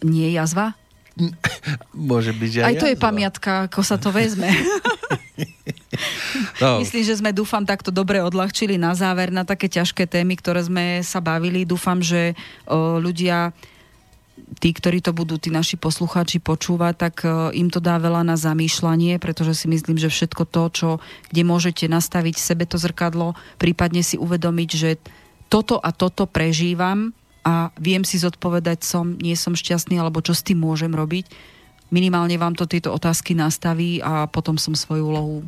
Nie 0.00 0.32
jazva? 0.32 0.72
Môže 1.92 2.32
byť, 2.32 2.50
že 2.52 2.60
aj, 2.60 2.68
aj 2.68 2.74
to 2.80 2.86
je 2.88 2.96
pamiatka, 2.96 3.50
ako 3.68 3.80
sa 3.84 3.96
to 4.00 4.08
vezme. 4.12 4.48
no. 6.64 6.80
Myslím, 6.80 7.04
že 7.04 7.20
sme, 7.20 7.32
dúfam, 7.32 7.64
takto 7.64 7.88
dobre 7.88 8.20
odľahčili 8.20 8.76
na 8.76 8.92
záver 8.92 9.32
na 9.32 9.44
také 9.44 9.68
ťažké 9.68 10.04
témy, 10.08 10.36
ktoré 10.40 10.64
sme 10.64 11.00
sa 11.00 11.20
bavili. 11.20 11.64
Dúfam, 11.64 12.00
že 12.04 12.36
o, 12.68 13.00
ľudia 13.00 13.52
tí, 14.56 14.72
ktorí 14.72 15.04
to 15.04 15.12
budú, 15.12 15.36
tí 15.36 15.52
naši 15.52 15.76
poslucháči 15.76 16.40
počúvať, 16.40 16.94
tak 16.96 17.14
e, 17.24 17.56
im 17.60 17.68
to 17.68 17.80
dá 17.80 18.00
veľa 18.00 18.24
na 18.24 18.36
zamýšľanie, 18.36 19.20
pretože 19.20 19.64
si 19.64 19.66
myslím, 19.68 20.00
že 20.00 20.12
všetko 20.12 20.42
to, 20.48 20.62
čo, 20.72 20.88
kde 21.30 21.42
môžete 21.44 21.84
nastaviť 21.86 22.36
sebe 22.40 22.64
to 22.64 22.80
zrkadlo, 22.80 23.36
prípadne 23.60 24.00
si 24.00 24.16
uvedomiť, 24.16 24.70
že 24.72 24.90
toto 25.46 25.78
a 25.78 25.94
toto 25.94 26.26
prežívam 26.26 27.14
a 27.46 27.70
viem 27.78 28.02
si 28.02 28.18
zodpovedať 28.18 28.82
som, 28.82 29.14
nie 29.22 29.38
som 29.38 29.54
šťastný, 29.54 30.00
alebo 30.02 30.18
čo 30.18 30.34
s 30.34 30.42
tým 30.42 30.58
môžem 30.58 30.90
robiť. 30.90 31.30
Minimálne 31.94 32.34
vám 32.34 32.58
to 32.58 32.66
tieto 32.66 32.90
otázky 32.90 33.38
nastaví 33.38 34.02
a 34.02 34.26
potom 34.26 34.58
som 34.58 34.74
svoju 34.74 35.06
úlohu 35.06 35.46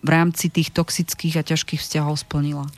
v 0.00 0.08
rámci 0.08 0.48
tých 0.48 0.70
toxických 0.70 1.42
a 1.42 1.46
ťažkých 1.46 1.82
vzťahov 1.82 2.22
splnila. 2.22 2.70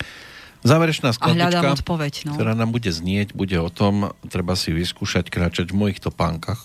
Záverečná 0.62 1.10
skladbička, 1.10 1.74
odpoveď, 1.82 2.14
no. 2.30 2.39
ktorá 2.39 2.55
nám 2.55 2.70
bude 2.70 2.86
znieť, 2.86 3.34
bude 3.34 3.59
o 3.59 3.66
tom, 3.66 4.14
treba 4.30 4.55
si 4.55 4.70
vyskúšať 4.70 5.26
kráčať 5.26 5.74
v 5.74 5.76
mojich 5.76 5.98
topánkach. 5.98 6.62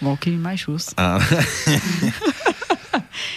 Walking 0.00 0.40
my 0.40 0.56
shoes. 0.56 0.96
A... 0.96 1.20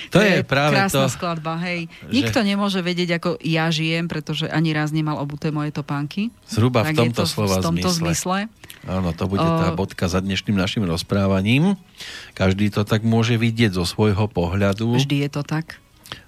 to, 0.10 0.18
to 0.18 0.18
je, 0.23 0.39
je 0.39 0.44
práve 0.48 0.72
krásna 0.72 1.11
to. 1.11 1.11
skladba, 1.11 1.60
hej. 1.68 1.91
Že... 2.07 2.14
Nikto 2.15 2.39
nemôže 2.48 2.80
vedieť, 2.80 3.19
ako 3.19 3.30
ja 3.44 3.68
žijem, 3.68 4.07
pretože 4.07 4.48
ani 4.48 4.72
raz 4.72 4.95
nemal 4.95 5.19
obuté 5.19 5.52
moje 5.52 5.76
topánky. 5.76 6.31
Zhruba 6.48 6.88
tak 6.88 6.95
v 6.95 7.11
tomto 7.11 7.27
to 7.27 7.30
slova 7.30 7.60
v 7.60 7.68
tomto 7.68 7.91
zmysle. 7.91 8.48
zmysle. 8.48 8.88
Áno, 8.88 9.11
to 9.11 9.27
bude 9.27 9.44
tá 9.44 9.76
bodka 9.76 10.07
za 10.07 10.23
dnešným 10.23 10.56
našim 10.56 10.88
rozprávaním. 10.88 11.76
Každý 12.39 12.72
to 12.72 12.88
tak 12.88 13.03
môže 13.03 13.35
vidieť 13.35 13.76
zo 13.76 13.84
svojho 13.84 14.31
pohľadu. 14.31 14.95
Vždy 14.95 15.27
je 15.27 15.30
to 15.30 15.44
tak 15.44 15.76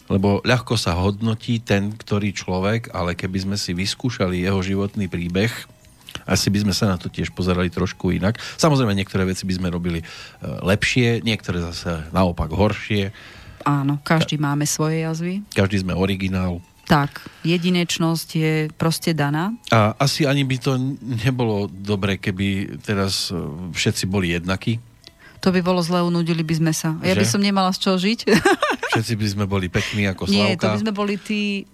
lebo 0.09 0.41
ľahko 0.41 0.73
sa 0.75 0.97
hodnotí 0.97 1.61
ten, 1.61 1.93
ktorý 1.93 2.33
človek, 2.33 2.89
ale 2.91 3.13
keby 3.13 3.45
sme 3.45 3.57
si 3.61 3.77
vyskúšali 3.77 4.41
jeho 4.41 4.59
životný 4.59 5.05
príbeh, 5.05 5.53
asi 6.25 6.49
by 6.49 6.65
sme 6.65 6.73
sa 6.73 6.89
na 6.89 6.97
to 6.97 7.09
tiež 7.09 7.33
pozerali 7.33 7.69
trošku 7.69 8.13
inak. 8.13 8.37
Samozrejme, 8.57 8.97
niektoré 8.97 9.25
veci 9.25 9.45
by 9.45 9.53
sme 9.57 9.69
robili 9.73 10.01
e, 10.01 10.05
lepšie, 10.41 11.21
niektoré 11.25 11.61
zase 11.61 12.09
naopak 12.13 12.49
horšie. 12.49 13.13
Áno, 13.65 14.01
každý 14.01 14.37
Ka- 14.37 14.49
máme 14.49 14.65
svoje 14.65 15.05
jazvy. 15.05 15.45
Každý 15.53 15.85
sme 15.85 15.93
originál. 15.97 16.61
Tak, 16.89 17.21
jedinečnosť 17.45 18.29
je 18.33 18.53
proste 18.73 19.13
daná. 19.13 19.53
A 19.69 19.93
asi 20.01 20.25
ani 20.25 20.41
by 20.41 20.57
to 20.57 20.73
nebolo 21.01 21.69
dobre, 21.69 22.17
keby 22.17 22.77
teraz 22.81 23.29
e, 23.29 23.37
všetci 23.73 24.09
boli 24.09 24.33
jednakí. 24.33 24.81
To 25.45 25.53
by 25.53 25.61
bolo 25.63 25.79
zle, 25.79 26.03
unudili 26.03 26.43
by 26.43 26.55
sme 26.57 26.73
sa. 26.73 26.97
Ja 27.05 27.15
že? 27.15 27.21
by 27.23 27.27
som 27.29 27.41
nemala 27.45 27.71
z 27.71 27.79
čoho 27.85 27.97
žiť. 27.97 28.19
Všetci 28.89 29.13
by 29.15 29.27
sme 29.29 29.45
boli 29.45 29.69
pekní 29.69 30.09
ako 30.09 30.25
Slavka. 30.25 30.37
Nie, 30.37 30.57
to 30.57 30.67
by 30.69 30.79
sme 30.81 30.93
boli 30.93 31.15
tí 31.21 31.69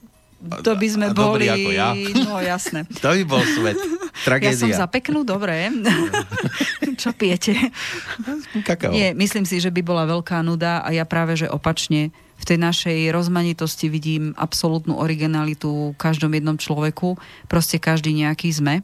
to 0.46 0.78
by 0.78 0.88
sme 0.88 1.06
a, 1.10 1.12
a 1.12 1.16
boli... 1.16 1.48
ako 1.50 1.70
ja. 1.74 1.90
No 2.22 2.38
jasné. 2.38 2.86
to 3.04 3.10
by 3.10 3.24
bol 3.26 3.42
svet. 3.42 3.80
Tragédia. 4.28 4.54
Ja 4.54 4.62
som 4.62 4.72
za 4.72 4.88
peknú, 4.92 5.26
dobre. 5.26 5.72
Čo 7.02 7.16
pijete? 7.16 7.56
Kakao. 8.62 8.94
Nie, 8.94 9.16
myslím 9.18 9.48
si, 9.48 9.58
že 9.58 9.74
by 9.74 9.82
bola 9.82 10.04
veľká 10.06 10.44
nuda 10.46 10.86
a 10.86 10.94
ja 10.94 11.08
práve, 11.08 11.40
že 11.40 11.50
opačne 11.50 12.14
v 12.36 12.44
tej 12.44 12.60
našej 12.60 13.00
rozmanitosti 13.16 13.88
vidím 13.88 14.36
absolútnu 14.36 15.00
originalitu 15.00 15.96
v 15.96 16.00
každom 16.00 16.36
jednom 16.36 16.60
človeku. 16.60 17.16
Proste 17.48 17.80
každý 17.80 18.12
nejaký 18.12 18.52
sme 18.52 18.84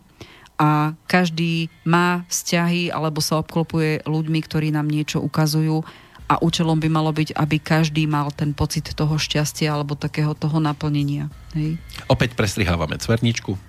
a 0.56 0.95
každý 1.10 1.68
má 1.84 2.24
vzťahy 2.32 2.94
alebo 2.94 3.20
sa 3.20 3.41
obklopuje 3.41 4.08
ľuďmi, 4.08 4.40
ktorí 4.45 4.72
nám 4.72 4.88
niečo 4.88 5.20
ukazujú 5.20 5.84
a 6.32 6.40
účelom 6.40 6.80
by 6.80 6.88
malo 6.88 7.12
byť, 7.12 7.36
aby 7.36 7.60
každý 7.60 8.08
mal 8.08 8.32
ten 8.32 8.56
pocit 8.56 8.95
toho 8.95 9.20
šťastia 9.20 9.76
alebo 9.76 9.99
takého 9.99 10.32
toho 10.32 10.64
naplnenia. 10.64 11.28
Hej. 11.52 11.76
Opäť 12.08 12.40
prestrihávame 12.40 12.95
cverničku. 12.95 13.60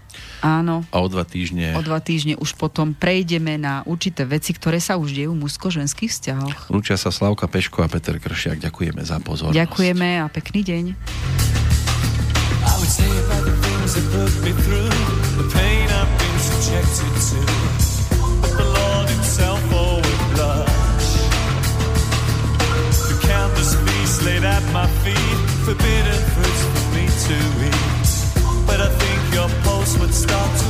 Áno. 0.47 0.87
A 0.95 1.03
o 1.03 1.09
dva 1.11 1.27
týždne... 1.27 1.75
O 1.75 1.83
dva 1.83 1.99
týždne 1.99 2.39
už 2.39 2.55
potom 2.55 2.95
prejdeme 2.95 3.59
na 3.59 3.83
určité 3.83 4.23
veci, 4.23 4.55
ktoré 4.55 4.79
sa 4.79 4.95
už 4.95 5.11
dejú 5.11 5.35
v 5.35 5.43
mužsko-ženských 5.43 6.11
vzťahoch. 6.15 6.71
Lúčia 6.71 6.95
sa 6.95 7.11
Slavka 7.11 7.51
Peško 7.51 7.83
a 7.83 7.91
Peter 7.91 8.23
Kršiak. 8.23 8.63
Ďakujeme 8.63 9.03
za 9.03 9.19
pozornosť. 9.19 9.59
Ďakujeme 9.59 10.23
a 10.23 10.31
pekný 10.31 10.61
deň. 10.63 10.85
I 12.63 12.79
would 12.79 12.87
say 12.87 13.11
about 13.27 13.43
the 13.43 13.57
things 13.59 13.91
that 13.99 14.07
put 14.15 14.31
me 14.47 14.55
through, 14.63 14.87
the 15.35 15.51
pain 15.51 15.91
I've 15.91 16.07
been 16.15 16.39
subjected 16.39 17.11
to. 17.11 17.92
my 24.73 24.87
feet, 25.05 25.39
forbidden 25.67 26.21
fruits 26.33 26.63
for 26.73 26.85
me 26.97 27.05
to 27.27 27.37
eat. 27.69 28.67
But 28.67 28.81
I 28.81 28.89
think 28.89 29.35
your 29.35 29.49
pulse 29.65 29.99
would 29.99 30.15
start 30.15 30.62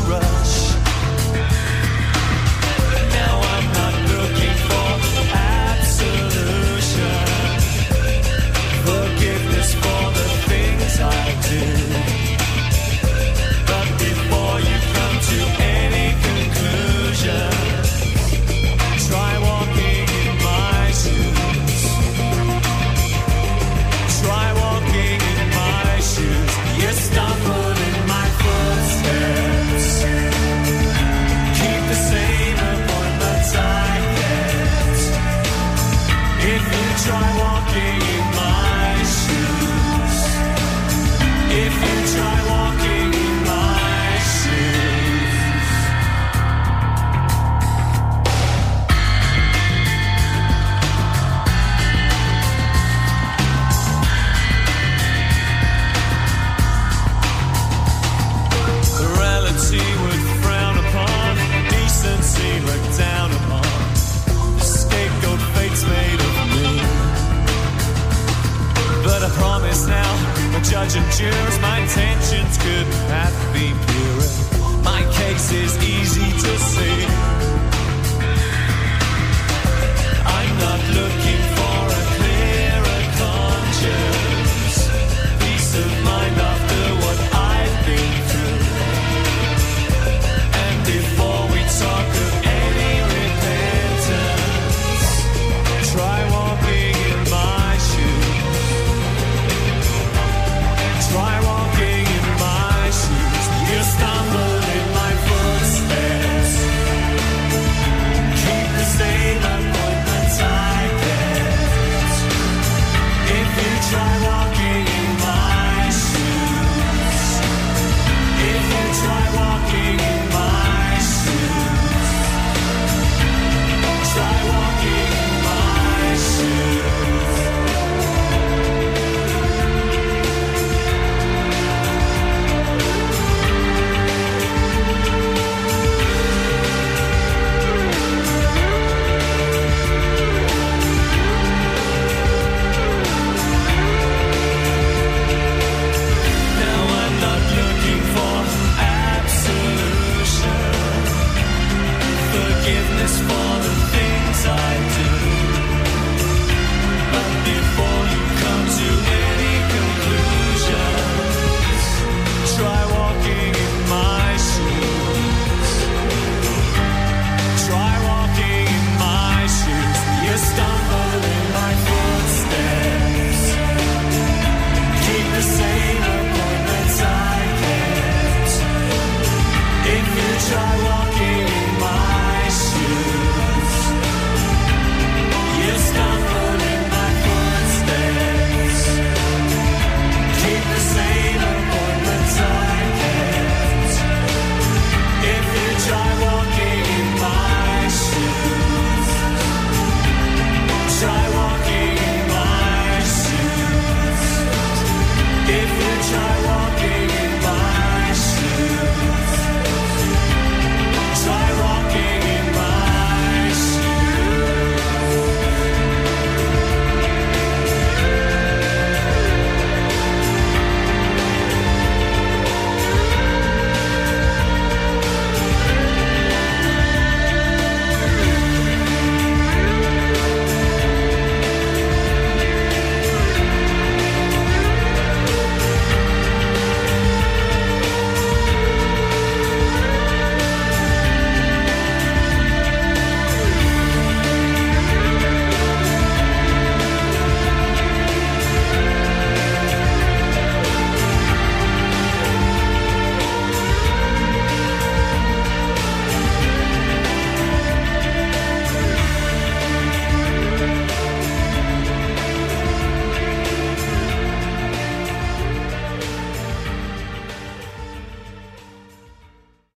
Morality 59.62 60.02
would 60.02 60.42
frown 60.42 60.76
upon, 60.76 61.36
decency 61.70 62.60
looked 62.66 62.98
down 62.98 63.30
upon. 63.30 63.62
The 64.58 64.64
scapegoat 64.64 65.40
fate's 65.54 65.84
made 65.84 66.20
of 66.20 66.34
me. 66.50 66.68
But 69.04 69.22
I 69.22 69.30
promise 69.38 69.86
now, 69.86 70.12
the 70.52 70.60
judge 70.68 70.96
and 70.96 71.08
jurors, 71.12 71.60
my 71.60 71.78
intentions 71.78 72.58
could 72.58 72.88
not 73.08 73.32
be 73.54 73.70
purer. 73.86 74.82
My 74.82 75.02
case 75.12 75.52
is 75.52 75.78
easy 75.78 76.30
to 76.44 76.58
see. 76.58 77.06
I'm 80.26 80.58
not 80.58 80.80
looking 80.98 81.42
for 81.54 81.78
a 81.86 82.02
clearer 82.16 83.02
conscience. 83.16 84.31